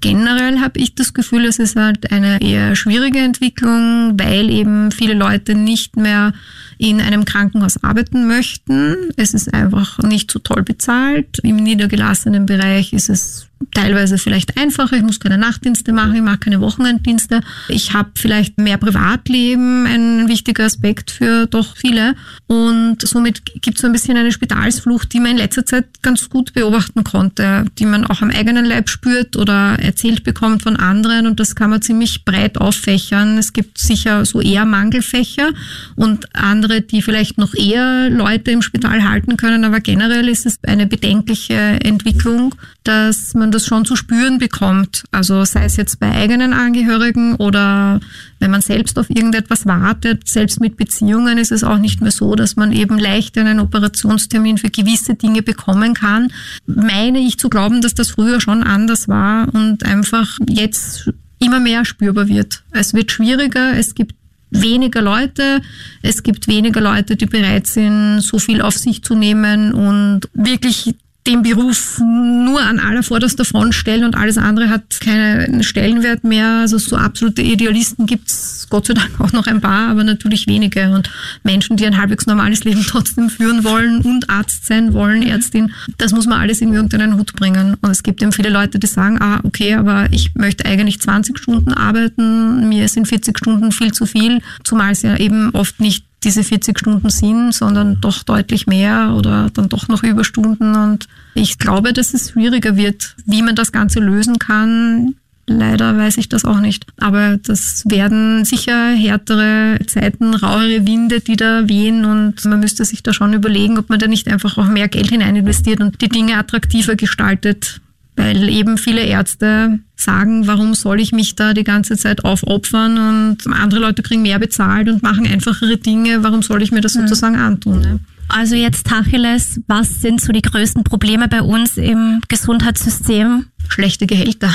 Generell 0.00 0.60
habe 0.60 0.78
ich 0.78 0.94
das 0.94 1.12
Gefühl, 1.14 1.44
es 1.46 1.58
ist 1.58 1.74
halt 1.74 2.12
eine 2.12 2.40
eher 2.40 2.76
schwierige 2.76 3.18
Entwicklung, 3.18 4.14
weil 4.20 4.48
eben 4.48 4.92
viele 4.92 5.14
Leute 5.14 5.56
nicht 5.56 5.96
mehr 5.96 6.32
in 6.78 7.00
einem 7.00 7.24
Krankenhaus 7.24 7.82
arbeiten 7.82 8.26
möchten. 8.26 9.10
Es 9.16 9.34
ist 9.34 9.52
einfach 9.52 9.98
nicht 10.00 10.30
so 10.30 10.38
toll 10.38 10.62
bezahlt. 10.62 11.38
Im 11.42 11.56
niedergelassenen 11.56 12.46
Bereich 12.46 12.92
ist 12.92 13.08
es 13.08 13.48
teilweise 13.74 14.18
vielleicht 14.18 14.58
einfacher. 14.58 14.96
Ich 14.96 15.02
muss 15.02 15.20
keine 15.20 15.38
Nachtdienste 15.38 15.92
machen, 15.92 16.14
ich 16.14 16.22
mache 16.22 16.38
keine 16.38 16.60
Wochenenddienste. 16.60 17.40
Ich 17.68 17.92
habe 17.92 18.10
vielleicht 18.16 18.58
mehr 18.58 18.76
Privatleben, 18.76 19.86
ein 19.86 20.28
wichtiger 20.28 20.64
Aspekt 20.64 21.10
für 21.10 21.46
doch 21.46 21.76
viele. 21.76 22.14
Und 22.46 23.06
somit 23.06 23.44
gibt 23.62 23.76
es 23.76 23.82
so 23.82 23.86
ein 23.86 23.92
bisschen 23.92 24.16
eine 24.16 24.32
Spitalsflucht, 24.32 25.12
die 25.12 25.20
man 25.20 25.32
in 25.32 25.36
letzter 25.38 25.64
Zeit 25.64 25.86
ganz 26.02 26.28
gut 26.28 26.52
beobachten 26.52 27.04
konnte, 27.04 27.64
die 27.78 27.86
man 27.86 28.06
auch 28.06 28.22
am 28.22 28.30
eigenen 28.30 28.64
Leib 28.64 28.88
spürt 28.88 29.36
oder 29.36 29.78
erzählt 29.78 30.24
bekommt 30.24 30.62
von 30.62 30.76
anderen. 30.76 31.26
Und 31.26 31.40
das 31.40 31.54
kann 31.54 31.70
man 31.70 31.82
ziemlich 31.82 32.24
breit 32.24 32.58
auffächern. 32.58 33.38
Es 33.38 33.52
gibt 33.52 33.78
sicher 33.78 34.24
so 34.24 34.40
eher 34.40 34.64
Mangelfächer 34.64 35.50
und 35.96 36.34
andere 36.34 36.82
die 36.82 37.02
vielleicht 37.02 37.38
noch 37.38 37.54
eher 37.54 38.10
Leute 38.10 38.50
im 38.50 38.62
Spital 38.62 39.08
halten 39.08 39.36
können, 39.36 39.64
aber 39.64 39.80
generell 39.80 40.28
ist 40.28 40.46
es 40.46 40.58
eine 40.66 40.86
bedenkliche 40.86 41.54
Entwicklung, 41.54 42.54
dass 42.84 43.34
man 43.34 43.45
das 43.50 43.66
schon 43.66 43.84
zu 43.84 43.96
spüren 43.96 44.38
bekommt. 44.38 45.04
Also 45.10 45.44
sei 45.44 45.64
es 45.64 45.76
jetzt 45.76 46.00
bei 46.00 46.10
eigenen 46.10 46.52
Angehörigen 46.52 47.34
oder 47.36 48.00
wenn 48.38 48.50
man 48.50 48.60
selbst 48.60 48.98
auf 48.98 49.10
irgendetwas 49.10 49.66
wartet, 49.66 50.28
selbst 50.28 50.60
mit 50.60 50.76
Beziehungen 50.76 51.38
ist 51.38 51.52
es 51.52 51.64
auch 51.64 51.78
nicht 51.78 52.00
mehr 52.00 52.10
so, 52.10 52.34
dass 52.34 52.56
man 52.56 52.72
eben 52.72 52.98
leicht 52.98 53.38
einen 53.38 53.60
Operationstermin 53.60 54.58
für 54.58 54.70
gewisse 54.70 55.14
Dinge 55.14 55.42
bekommen 55.42 55.94
kann. 55.94 56.32
Meine 56.66 57.18
ich 57.18 57.38
zu 57.38 57.48
glauben, 57.48 57.80
dass 57.80 57.94
das 57.94 58.10
früher 58.10 58.40
schon 58.40 58.62
anders 58.62 59.08
war 59.08 59.52
und 59.54 59.84
einfach 59.84 60.38
jetzt 60.48 61.10
immer 61.38 61.60
mehr 61.60 61.84
spürbar 61.84 62.28
wird. 62.28 62.62
Es 62.72 62.94
wird 62.94 63.10
schwieriger, 63.10 63.76
es 63.76 63.94
gibt 63.94 64.14
weniger 64.50 65.02
Leute, 65.02 65.60
es 66.02 66.22
gibt 66.22 66.48
weniger 66.48 66.80
Leute, 66.80 67.16
die 67.16 67.26
bereit 67.26 67.66
sind, 67.66 68.20
so 68.20 68.38
viel 68.38 68.62
auf 68.62 68.76
sich 68.76 69.02
zu 69.02 69.14
nehmen 69.14 69.72
und 69.72 70.28
wirklich 70.34 70.94
den 71.26 71.42
Beruf 71.42 71.98
nur 71.98 72.60
an 72.60 72.78
aller 72.78 73.02
vorderster 73.02 73.44
Front 73.44 73.74
stellen 73.74 74.04
und 74.04 74.14
alles 74.16 74.38
andere 74.38 74.68
hat 74.68 75.00
keinen 75.00 75.62
Stellenwert 75.62 76.24
mehr. 76.24 76.60
Also 76.60 76.78
so 76.78 76.96
absolute 76.96 77.42
Idealisten 77.42 78.06
gibt's 78.06 78.66
Gott 78.70 78.86
sei 78.86 78.94
Dank 78.94 79.20
auch 79.20 79.32
noch 79.32 79.46
ein 79.46 79.60
paar, 79.60 79.90
aber 79.90 80.04
natürlich 80.04 80.46
wenige. 80.46 80.90
Und 80.90 81.10
Menschen, 81.42 81.76
die 81.76 81.86
ein 81.86 81.96
halbwegs 81.96 82.26
normales 82.26 82.64
Leben 82.64 82.82
trotzdem 82.86 83.28
führen 83.30 83.64
wollen 83.64 84.02
und 84.02 84.30
Arzt 84.30 84.66
sein 84.66 84.92
wollen, 84.92 85.22
Ärztin, 85.22 85.72
das 85.98 86.12
muss 86.12 86.26
man 86.26 86.40
alles 86.40 86.60
in 86.60 86.72
irgendeinen 86.72 87.16
Hut 87.16 87.34
bringen. 87.34 87.76
Und 87.80 87.90
es 87.90 88.02
gibt 88.02 88.22
eben 88.22 88.32
viele 88.32 88.50
Leute, 88.50 88.78
die 88.78 88.86
sagen, 88.86 89.20
ah, 89.20 89.40
okay, 89.42 89.74
aber 89.74 90.08
ich 90.12 90.34
möchte 90.34 90.64
eigentlich 90.64 91.00
20 91.00 91.38
Stunden 91.38 91.72
arbeiten, 91.72 92.68
mir 92.68 92.88
sind 92.88 93.08
40 93.08 93.36
Stunden 93.36 93.72
viel 93.72 93.92
zu 93.92 94.06
viel, 94.06 94.40
zumal 94.64 94.92
es 94.92 95.02
ja 95.02 95.16
eben 95.16 95.50
oft 95.50 95.80
nicht 95.80 96.05
diese 96.24 96.42
40 96.42 96.78
Stunden 96.78 97.10
sind, 97.10 97.52
sondern 97.52 98.00
doch 98.00 98.22
deutlich 98.22 98.66
mehr 98.66 99.14
oder 99.16 99.50
dann 99.52 99.68
doch 99.68 99.88
noch 99.88 100.02
Überstunden. 100.02 100.74
Und 100.74 101.06
ich 101.34 101.58
glaube, 101.58 101.92
dass 101.92 102.14
es 102.14 102.30
schwieriger 102.30 102.76
wird, 102.76 103.14
wie 103.26 103.42
man 103.42 103.54
das 103.54 103.72
Ganze 103.72 104.00
lösen 104.00 104.38
kann. 104.38 105.14
Leider 105.48 105.96
weiß 105.96 106.16
ich 106.18 106.28
das 106.28 106.44
auch 106.44 106.58
nicht. 106.58 106.86
Aber 106.98 107.36
das 107.36 107.84
werden 107.86 108.44
sicher 108.44 108.90
härtere 108.90 109.78
Zeiten, 109.86 110.34
rauere 110.34 110.86
Winde, 110.86 111.20
die 111.20 111.36
da 111.36 111.68
wehen 111.68 112.04
und 112.04 112.44
man 112.44 112.58
müsste 112.58 112.84
sich 112.84 113.04
da 113.04 113.12
schon 113.12 113.32
überlegen, 113.32 113.78
ob 113.78 113.88
man 113.88 114.00
da 114.00 114.08
nicht 114.08 114.26
einfach 114.26 114.58
auch 114.58 114.66
mehr 114.66 114.88
Geld 114.88 115.10
hinein 115.10 115.36
investiert 115.36 115.80
und 115.80 116.00
die 116.02 116.08
Dinge 116.08 116.36
attraktiver 116.36 116.96
gestaltet 116.96 117.80
weil 118.16 118.48
eben 118.48 118.78
viele 118.78 119.02
Ärzte 119.02 119.78
sagen, 119.94 120.46
warum 120.46 120.74
soll 120.74 121.00
ich 121.00 121.12
mich 121.12 121.36
da 121.36 121.54
die 121.54 121.64
ganze 121.64 121.96
Zeit 121.96 122.24
aufopfern 122.24 122.98
und 122.98 123.46
andere 123.46 123.80
Leute 123.80 124.02
kriegen 124.02 124.22
mehr 124.22 124.38
bezahlt 124.38 124.88
und 124.88 125.02
machen 125.02 125.26
einfachere 125.26 125.76
Dinge, 125.76 126.22
warum 126.22 126.42
soll 126.42 126.62
ich 126.62 126.72
mir 126.72 126.80
das 126.80 126.94
sozusagen 126.94 127.36
antun? 127.36 127.80
Ne? 127.80 128.00
Also 128.28 128.56
jetzt 128.56 128.86
Tacheles, 128.86 129.60
was 129.68 130.00
sind 130.00 130.20
so 130.20 130.32
die 130.32 130.42
größten 130.42 130.82
Probleme 130.82 131.28
bei 131.28 131.42
uns 131.42 131.76
im 131.76 132.20
Gesundheitssystem? 132.28 133.46
Schlechte 133.68 134.06
Gehälter 134.06 134.50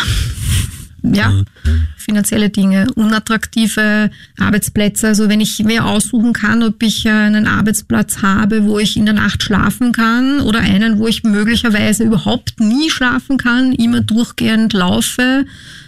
ja, 1.03 1.43
finanzielle 1.97 2.49
Dinge, 2.49 2.87
unattraktive 2.95 4.11
Arbeitsplätze. 4.37 5.07
Also 5.07 5.29
wenn 5.29 5.41
ich 5.41 5.59
mir 5.59 5.85
aussuchen 5.85 6.33
kann, 6.33 6.63
ob 6.63 6.81
ich 6.83 7.07
einen 7.07 7.47
Arbeitsplatz 7.47 8.21
habe, 8.21 8.65
wo 8.65 8.79
ich 8.79 8.97
in 8.97 9.05
der 9.05 9.15
Nacht 9.15 9.43
schlafen 9.43 9.91
kann 9.91 10.41
oder 10.41 10.59
einen, 10.59 10.99
wo 10.99 11.07
ich 11.07 11.23
möglicherweise 11.23 12.03
überhaupt 12.03 12.59
nie 12.59 12.89
schlafen 12.89 13.37
kann, 13.37 13.71
immer 13.73 14.01
durchgehend 14.01 14.73
laufe, 14.73 15.45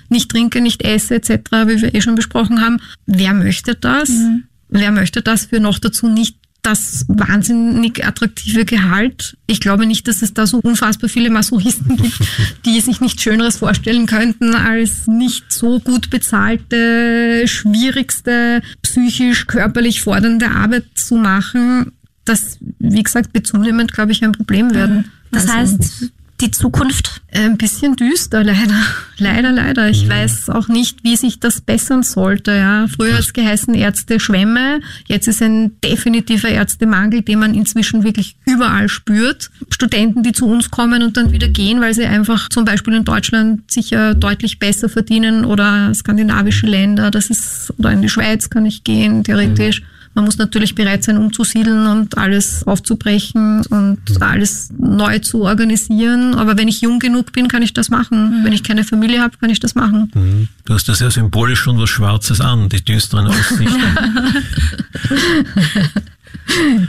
nicht 0.10 0.30
trinke, 0.32 0.62
nicht 0.62 0.84
esse 0.84 1.16
etc., 1.16 1.30
wie 1.66 1.82
wir 1.82 1.94
eh 1.94 2.02
schon 2.02 2.16
besprochen 2.16 2.62
haben. 2.62 2.80
Wer 3.06 3.34
möchte 3.34 3.76
das? 3.76 4.10
Mhm. 4.10 4.44
Wer 4.70 4.92
möchte 4.92 5.22
das 5.22 5.46
für 5.46 5.60
noch 5.60 5.78
dazu 5.78 6.08
nicht 6.08 6.38
das 6.64 7.06
wahnsinnig 7.10 8.06
attraktive 8.06 8.66
Gehalt. 8.66 9.38
Ich 9.48 9.60
glaube 9.60 9.86
nicht, 9.86 10.08
dass 10.08 10.22
es 10.22 10.34
da 10.34 10.48
so 10.48 10.60
unfassbar 10.60 11.10
viele 11.10 11.30
Masochisten 11.30 11.98
gibt, 11.98 12.20
die 12.66 12.80
sich 12.80 13.02
nichts 13.02 13.22
Schöneres 13.22 13.58
vorstellen 13.58 14.06
könnten, 14.06 14.56
als 14.56 15.06
nicht 15.06 15.52
so 15.52 15.80
gut 15.80 16.10
bezahlte, 16.10 17.48
schwierigste, 17.48 18.62
psychisch, 18.82 19.46
körperlich 19.46 20.02
fordernde 20.02 20.52
Arbeit 20.52 20.86
zu 20.96 21.16
machen. 21.16 21.92
Das, 22.26 22.58
wie 22.80 23.04
gesagt, 23.04 23.34
wird 23.34 23.46
zunehmend, 23.46 23.92
glaube 23.92 24.14
ich, 24.14 24.24
ein 24.24 24.32
Problem 24.32 24.74
werden. 24.74 25.12
Das 25.32 25.50
also, 25.50 25.54
heißt, 25.54 26.12
die 26.44 26.52
Zukunft? 26.52 27.22
Ein 27.32 27.58
bisschen 27.58 27.96
düster, 27.96 28.44
leider. 28.44 28.76
Leider, 29.20 29.52
leider. 29.52 29.90
Ich 29.90 30.04
ja. 30.04 30.10
weiß 30.10 30.50
auch 30.50 30.68
nicht, 30.68 31.04
wie 31.04 31.16
sich 31.16 31.40
das 31.40 31.62
bessern 31.62 32.04
sollte. 32.04 32.52
Ja. 32.52 32.88
Früher 32.88 33.14
hat 33.14 33.22
es 33.22 33.32
geheißen 33.32 33.74
Ärzte 33.74 34.20
Schwämme. 34.20 34.82
Jetzt 35.08 35.28
ist 35.28 35.42
ein 35.42 35.80
definitiver 35.82 36.50
Ärztemangel, 36.50 37.22
den 37.22 37.40
man 37.40 37.54
inzwischen 37.54 38.04
wirklich 38.04 38.36
überall 38.46 38.90
spürt. 38.90 39.52
Studenten, 39.70 40.24
die 40.24 40.34
zu 40.34 40.48
uns 40.48 40.72
kommen 40.72 41.04
und 41.04 41.16
dann 41.16 41.32
wieder 41.32 41.48
gehen, 41.48 41.80
weil 41.80 41.94
sie 41.94 42.06
einfach 42.06 42.50
zum 42.50 42.66
Beispiel 42.66 42.96
in 42.96 43.06
Deutschland 43.06 43.72
sicher 43.72 44.16
deutlich 44.16 44.60
besser 44.60 44.90
verdienen 44.90 45.46
oder 45.46 45.94
skandinavische 45.94 46.66
Länder, 46.66 47.12
das 47.12 47.30
ist, 47.30 47.72
oder 47.78 47.92
in 47.92 48.02
die 48.02 48.10
Schweiz 48.10 48.50
kann 48.50 48.66
ich 48.66 48.84
gehen, 48.84 49.24
theoretisch. 49.24 49.82
Mhm 49.82 49.93
man 50.16 50.26
muss 50.26 50.38
natürlich 50.38 50.76
bereit 50.76 51.04
sein, 51.04 51.18
umzusiedeln 51.18 51.88
und 51.88 52.18
alles 52.18 52.66
aufzubrechen 52.68 53.66
und 53.70 54.22
alles 54.22 54.70
neu 54.78 55.20
zu 55.20 55.44
organisieren. 55.44 56.36
Aber 56.36 56.58
wenn 56.58 56.68
ich 56.68 56.82
jung 56.82 57.00
genug 57.00 57.32
bin, 57.32 57.48
kann 57.48 57.64
ich 57.64 57.74
das 57.74 57.90
machen. 57.90 58.42
Mhm. 58.42 58.46
Wenn 58.46 58.54
ich 58.54 58.64
keine 58.64 58.84
Familie 58.84 59.22
habe, 59.22 59.38
kann 59.38 59.50
ich 59.50 59.60
das 59.60 59.76
machen. 59.76 60.12
Mhm. 60.14 60.48
Du 60.66 60.74
hast 60.74 60.88
da 60.88 60.94
sehr 60.94 61.12
symbolisch 61.12 61.60
schon 61.60 61.80
was 61.80 61.90
Schwarzes 61.90 62.42
an, 62.42 62.70
die 62.70 62.84
düsteren 62.84 63.28
Aussichten. 63.28 63.68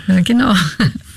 ja, 0.09 0.21
genau 0.21 0.55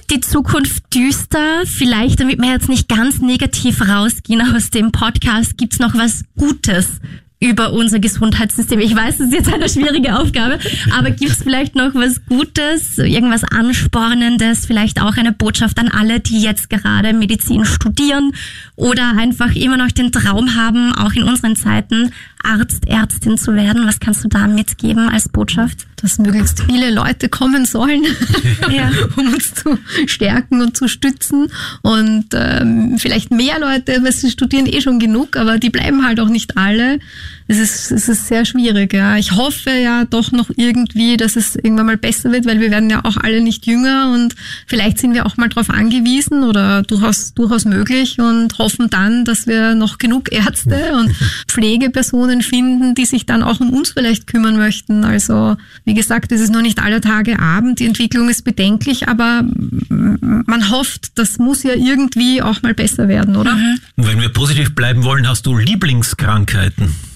die 0.09 0.21
Zukunft 0.21 0.95
düster. 0.95 1.63
Vielleicht, 1.65 2.21
damit 2.21 2.39
wir 2.39 2.49
jetzt 2.49 2.69
nicht 2.69 2.87
ganz 2.87 3.19
negativ 3.19 3.81
rausgehen 3.81 4.55
aus 4.55 4.69
dem 4.69 4.93
Podcast, 4.93 5.57
gibt's 5.57 5.79
noch 5.79 5.95
was 5.95 6.23
Gutes 6.37 7.01
über 7.39 7.71
unser 7.71 7.99
Gesundheitssystem. 7.99 8.79
Ich 8.79 8.95
weiß, 8.95 9.17
das 9.17 9.27
ist 9.27 9.33
jetzt 9.33 9.53
eine 9.53 9.69
schwierige 9.69 10.17
Aufgabe, 10.19 10.57
aber 10.97 11.11
gibt 11.11 11.31
es 11.31 11.43
vielleicht 11.43 11.75
noch 11.75 11.93
was 11.93 12.25
Gutes, 12.25 12.97
irgendwas 12.97 13.43
Anspornendes, 13.43 14.65
vielleicht 14.65 15.01
auch 15.01 15.17
eine 15.17 15.33
Botschaft 15.33 15.77
an 15.79 15.87
alle, 15.87 16.19
die 16.19 16.41
jetzt 16.41 16.69
gerade 16.69 17.13
Medizin 17.13 17.63
studieren 17.65 18.33
oder 18.77 19.17
einfach 19.17 19.55
immer 19.55 19.75
noch 19.75 19.91
den 19.91 20.11
Traum 20.11 20.55
haben, 20.55 20.93
auch 20.93 21.13
in 21.13 21.23
unseren 21.23 21.55
Zeiten 21.55 22.11
Arzt, 22.43 22.87
Ärztin 22.87 23.37
zu 23.37 23.55
werden? 23.55 23.87
Was 23.87 23.99
kannst 23.99 24.23
du 24.23 24.29
da 24.29 24.47
mitgeben 24.47 25.09
als 25.09 25.29
Botschaft? 25.29 25.87
Dass 25.97 26.19
möglichst 26.19 26.63
viele 26.63 26.93
Leute 26.93 27.27
kommen 27.27 27.65
sollen, 27.65 28.03
ja. 28.69 28.91
um 29.15 29.33
uns 29.33 29.55
zu 29.55 29.79
stärken 30.05 30.61
und 30.61 30.77
zu 30.77 30.87
stützen. 30.87 31.47
Und 31.81 32.27
ähm, 32.33 32.97
vielleicht 32.99 33.31
mehr 33.31 33.59
Leute, 33.59 34.03
weil 34.03 34.11
sie 34.11 34.29
studieren 34.29 34.67
eh 34.67 34.79
schon 34.79 34.99
genug, 34.99 35.37
aber 35.37 35.57
die 35.57 35.71
bleiben 35.71 36.05
halt 36.05 36.19
auch 36.19 36.29
nicht 36.29 36.55
alle 36.55 36.99
es 37.47 37.59
ist, 37.59 37.91
es 37.91 38.09
ist 38.09 38.27
sehr 38.27 38.45
schwierig. 38.45 38.93
Ja. 38.93 39.17
Ich 39.17 39.31
hoffe 39.31 39.71
ja 39.71 40.05
doch 40.05 40.31
noch 40.31 40.49
irgendwie, 40.55 41.15
dass 41.15 41.35
es 41.35 41.55
irgendwann 41.55 41.85
mal 41.85 41.97
besser 41.97 42.31
wird, 42.31 42.45
weil 42.45 42.59
wir 42.59 42.71
werden 42.71 42.89
ja 42.89 43.05
auch 43.05 43.15
alle 43.17 43.41
nicht 43.41 43.65
jünger 43.65 44.11
und 44.13 44.35
vielleicht 44.65 44.99
sind 44.99 45.13
wir 45.13 45.25
auch 45.25 45.37
mal 45.37 45.47
darauf 45.47 45.69
angewiesen 45.69 46.43
oder 46.43 46.83
durchaus, 46.83 47.33
durchaus 47.33 47.65
möglich 47.65 48.19
und 48.19 48.57
hoffen 48.57 48.89
dann, 48.89 49.23
dass 49.23 49.47
wir 49.47 49.75
noch 49.75 49.97
genug 49.97 50.31
Ärzte 50.31 50.93
und 50.99 51.15
Pflegepersonen 51.47 52.41
finden, 52.41 52.95
die 52.95 53.05
sich 53.05 53.25
dann 53.25 53.43
auch 53.43 53.61
um 53.61 53.71
uns 53.71 53.91
vielleicht 53.91 54.27
kümmern 54.27 54.57
möchten. 54.57 55.05
Also 55.05 55.55
wie 55.85 55.93
gesagt, 55.93 56.31
es 56.33 56.41
ist 56.41 56.51
nur 56.51 56.61
nicht 56.61 56.79
aller 56.79 57.01
Tage 57.01 57.39
Abend. 57.39 57.79
Die 57.79 57.85
Entwicklung 57.85 58.29
ist 58.29 58.43
bedenklich, 58.43 59.07
aber 59.07 59.43
man 59.89 60.69
hofft, 60.69 61.17
das 61.17 61.37
muss 61.37 61.63
ja 61.63 61.73
irgendwie 61.73 62.41
auch 62.41 62.61
mal 62.61 62.73
besser 62.73 63.07
werden, 63.07 63.37
oder? 63.37 63.55
Mhm. 63.55 63.79
Wenn 63.95 64.19
wir 64.19 64.29
positiv 64.29 64.75
bleiben 64.75 65.03
wollen, 65.03 65.27
hast 65.27 65.45
du 65.45 65.57
Lieblingskrankheiten? 65.57 67.06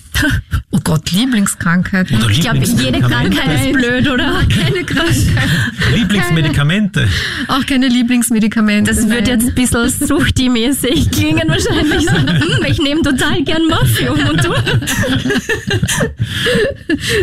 Oh 0.74 0.80
Gott, 0.84 1.12
Lieblingskrankheit. 1.12 2.12
Oder 2.12 2.30
ich 2.30 2.42
glaube, 2.42 2.60
jede 2.60 3.00
Krankheit 3.00 3.62
ist 3.62 3.74
blöd, 3.74 4.08
oder? 4.08 4.42
Keine 4.50 4.84
Krankheit. 4.86 5.50
Lieblingsmedikamente. 5.94 7.08
Auch 7.48 7.66
keine 7.66 7.88
Lieblingsmedikamente. 7.88 8.94
Das 8.94 9.10
wird 9.10 9.28
jetzt 9.28 9.50
ein 9.50 9.56
bisschen 9.56 9.90
suchti-mäßig 9.90 11.12
klingen 11.12 11.50
wahrscheinlich. 11.50 12.06
So, 12.06 12.12
hm, 12.16 12.66
ich 12.68 12.80
nehme 12.80 13.02
total 13.02 13.44
gern 13.44 13.68
Morphium 13.68 14.20
und 14.30 14.44
du? 14.44 14.54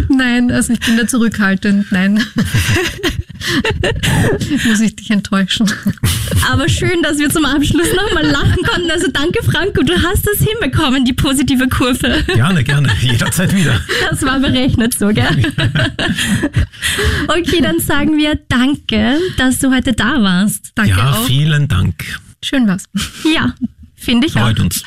Nein, 0.08 0.50
also 0.50 0.72
ich 0.72 0.80
bin 0.80 0.96
da 0.98 1.06
zurückhaltend. 1.06 1.90
Nein. 1.90 2.22
Muss 4.66 4.80
ich 4.80 4.96
dich 4.96 5.10
enttäuschen. 5.10 5.70
Aber 6.50 6.68
schön, 6.68 7.02
dass 7.02 7.18
wir 7.18 7.30
zum 7.30 7.44
Abschluss 7.44 7.88
nochmal 7.94 8.26
lachen 8.26 8.62
konnten. 8.62 8.90
Also 8.90 9.08
danke, 9.12 9.42
Franco, 9.44 9.82
du 9.82 9.94
hast 9.94 10.26
es 10.28 10.40
hinbekommen, 10.46 11.04
die 11.04 11.12
positive 11.12 11.68
Kurve. 11.68 12.24
Gerne, 12.34 12.64
gerne. 12.64 12.77
Jederzeit 13.00 13.54
wieder. 13.54 13.80
Das 14.10 14.22
war 14.22 14.38
berechnet 14.40 14.94
so, 14.94 15.08
gell? 15.08 15.26
Okay, 17.28 17.60
dann 17.60 17.80
sagen 17.80 18.16
wir 18.16 18.38
danke, 18.48 19.18
dass 19.36 19.58
du 19.58 19.70
heute 19.74 19.92
da 19.92 20.22
warst. 20.22 20.72
Danke 20.74 20.92
ja, 20.92 21.12
auch. 21.12 21.24
vielen 21.26 21.68
Dank. 21.68 22.18
Schön 22.42 22.66
war's. 22.66 22.84
Ja. 23.24 23.54
Finde 24.00 24.28
ich 24.28 24.34
Freut 24.34 24.60
auch. 24.60 24.64
uns. 24.64 24.84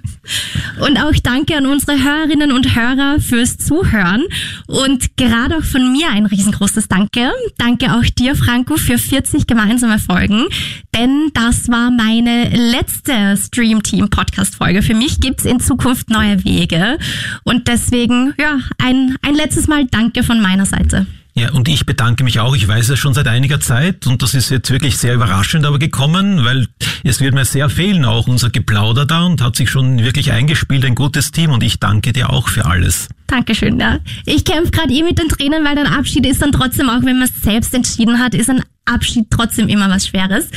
Und 0.80 0.98
auch 0.98 1.12
danke 1.22 1.56
an 1.56 1.66
unsere 1.66 2.02
Hörerinnen 2.02 2.50
und 2.50 2.74
Hörer 2.74 3.20
fürs 3.20 3.58
Zuhören. 3.58 4.24
Und 4.66 5.16
gerade 5.16 5.58
auch 5.58 5.64
von 5.64 5.92
mir 5.92 6.10
ein 6.10 6.26
riesengroßes 6.26 6.88
Danke. 6.88 7.30
Danke 7.58 7.92
auch 7.92 8.04
dir, 8.04 8.34
Franco, 8.34 8.76
für 8.76 8.98
40 8.98 9.46
gemeinsame 9.46 9.98
Folgen. 9.98 10.46
Denn 10.94 11.30
das 11.34 11.68
war 11.68 11.90
meine 11.90 12.48
letzte 12.48 13.36
Stream 13.36 13.82
Team 13.82 14.08
Podcast 14.08 14.56
Folge. 14.56 14.82
Für 14.82 14.94
mich 14.94 15.20
gibt's 15.20 15.44
in 15.44 15.60
Zukunft 15.60 16.08
neue 16.10 16.44
Wege. 16.44 16.98
Und 17.44 17.68
deswegen, 17.68 18.34
ja, 18.40 18.58
ein, 18.78 19.16
ein 19.22 19.34
letztes 19.34 19.68
Mal 19.68 19.84
Danke 19.86 20.22
von 20.22 20.40
meiner 20.40 20.64
Seite. 20.66 21.06
Ja, 21.38 21.52
und 21.52 21.68
ich 21.68 21.86
bedanke 21.86 22.24
mich 22.24 22.40
auch. 22.40 22.56
Ich 22.56 22.66
weiß 22.66 22.88
es 22.88 22.98
schon 22.98 23.14
seit 23.14 23.28
einiger 23.28 23.60
Zeit 23.60 24.08
und 24.08 24.22
das 24.22 24.34
ist 24.34 24.50
jetzt 24.50 24.72
wirklich 24.72 24.96
sehr 24.96 25.14
überraschend 25.14 25.64
aber 25.64 25.78
gekommen, 25.78 26.44
weil 26.44 26.66
es 27.04 27.20
wird 27.20 27.32
mir 27.32 27.44
sehr 27.44 27.70
fehlen, 27.70 28.04
auch 28.04 28.26
unser 28.26 28.50
Geplauder 28.50 29.06
da 29.06 29.22
und 29.22 29.40
hat 29.40 29.54
sich 29.54 29.70
schon 29.70 30.00
wirklich 30.00 30.32
eingespielt, 30.32 30.84
ein 30.84 30.96
gutes 30.96 31.30
Team 31.30 31.52
und 31.52 31.62
ich 31.62 31.78
danke 31.78 32.12
dir 32.12 32.30
auch 32.30 32.48
für 32.48 32.66
alles. 32.66 33.06
Dankeschön, 33.28 33.78
ja. 33.78 34.00
Ich 34.26 34.44
kämpfe 34.44 34.72
gerade 34.72 34.92
eh 34.92 35.04
mit 35.04 35.20
den 35.20 35.28
Tränen, 35.28 35.64
weil 35.64 35.78
ein 35.78 35.86
Abschied 35.86 36.26
ist 36.26 36.42
dann 36.42 36.50
trotzdem, 36.50 36.90
auch 36.90 37.04
wenn 37.04 37.20
man 37.20 37.28
es 37.28 37.40
selbst 37.40 37.72
entschieden 37.72 38.18
hat, 38.18 38.34
ist 38.34 38.50
ein 38.50 38.64
Abschied 38.84 39.26
trotzdem 39.30 39.68
immer 39.68 39.88
was 39.88 40.08
Schweres, 40.08 40.48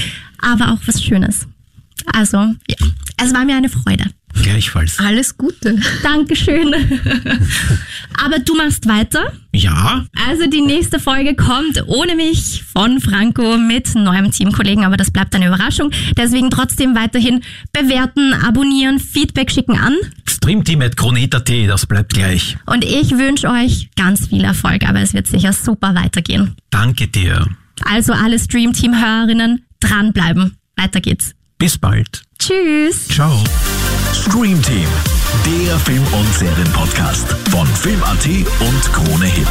aber 0.42 0.72
auch 0.72 0.80
was 0.88 1.04
Schönes. 1.04 1.48
Also, 2.12 2.38
ja, 2.38 2.88
es 3.24 3.32
war 3.36 3.46
mir 3.46 3.56
eine 3.56 3.70
Freude. 3.70 4.06
Gleichfalls. 4.42 4.98
Alles 5.00 5.38
Gute. 5.38 5.80
Dankeschön. 6.04 6.74
aber 8.24 8.40
du 8.40 8.56
machst 8.56 8.88
weiter. 8.88 9.32
Ja, 9.54 10.06
Also 10.28 10.48
die 10.48 10.62
nächste 10.62 11.00
Folge 11.00 11.36
kommt 11.36 11.84
ohne 11.88 12.16
mich 12.16 12.64
von 12.64 13.00
Franco 13.02 13.58
mit 13.58 13.94
neuem 13.96 14.32
Teamkollegen, 14.32 14.86
aber 14.86 14.98
das 14.98 15.12
bleibt 15.12 15.36
eine 15.36 15.48
Überraschung. 15.48 15.92
Deswegen 16.18 16.50
trotzdem 16.50 16.96
weiterhin 16.96 17.42
bewerten, 17.74 18.34
abonnieren, 18.34 19.00
Feedback 19.00 19.52
schicken 19.52 19.78
an. 19.78 19.96
Streamteam.kronehit.at, 20.28 21.50
das 21.68 21.86
bleibt 21.86 22.14
gleich. 22.14 22.58
Und 22.66 22.84
ich 22.84 23.12
wünsche 23.12 23.50
euch 23.50 23.90
ganz 23.96 24.28
viel 24.28 24.44
Erfolg, 24.44 24.88
aber 24.88 25.02
es 25.02 25.14
wird 25.14 25.28
sicher 25.28 25.54
super 25.54 25.94
weitergehen. 25.96 26.56
Danke 26.70 27.08
dir. 27.08 27.46
Also 27.84 28.14
alle 28.14 28.40
Stream-Team-Hörerinnen 28.40 29.66
dranbleiben. 29.80 30.56
Weiter 30.78 31.02
geht's. 31.02 31.34
Bis 31.62 31.78
bald. 31.78 32.24
Tschüss. 32.40 33.08
Ciao. 33.08 33.38
Stream 34.16 34.60
Team, 34.64 34.88
der 35.46 35.78
Film- 35.78 36.12
und 36.12 36.34
Serienpodcast 36.34 37.28
von 37.52 37.68
Film.at 37.68 38.26
und 38.62 38.92
Krone 38.92 39.26
Hit. 39.26 39.48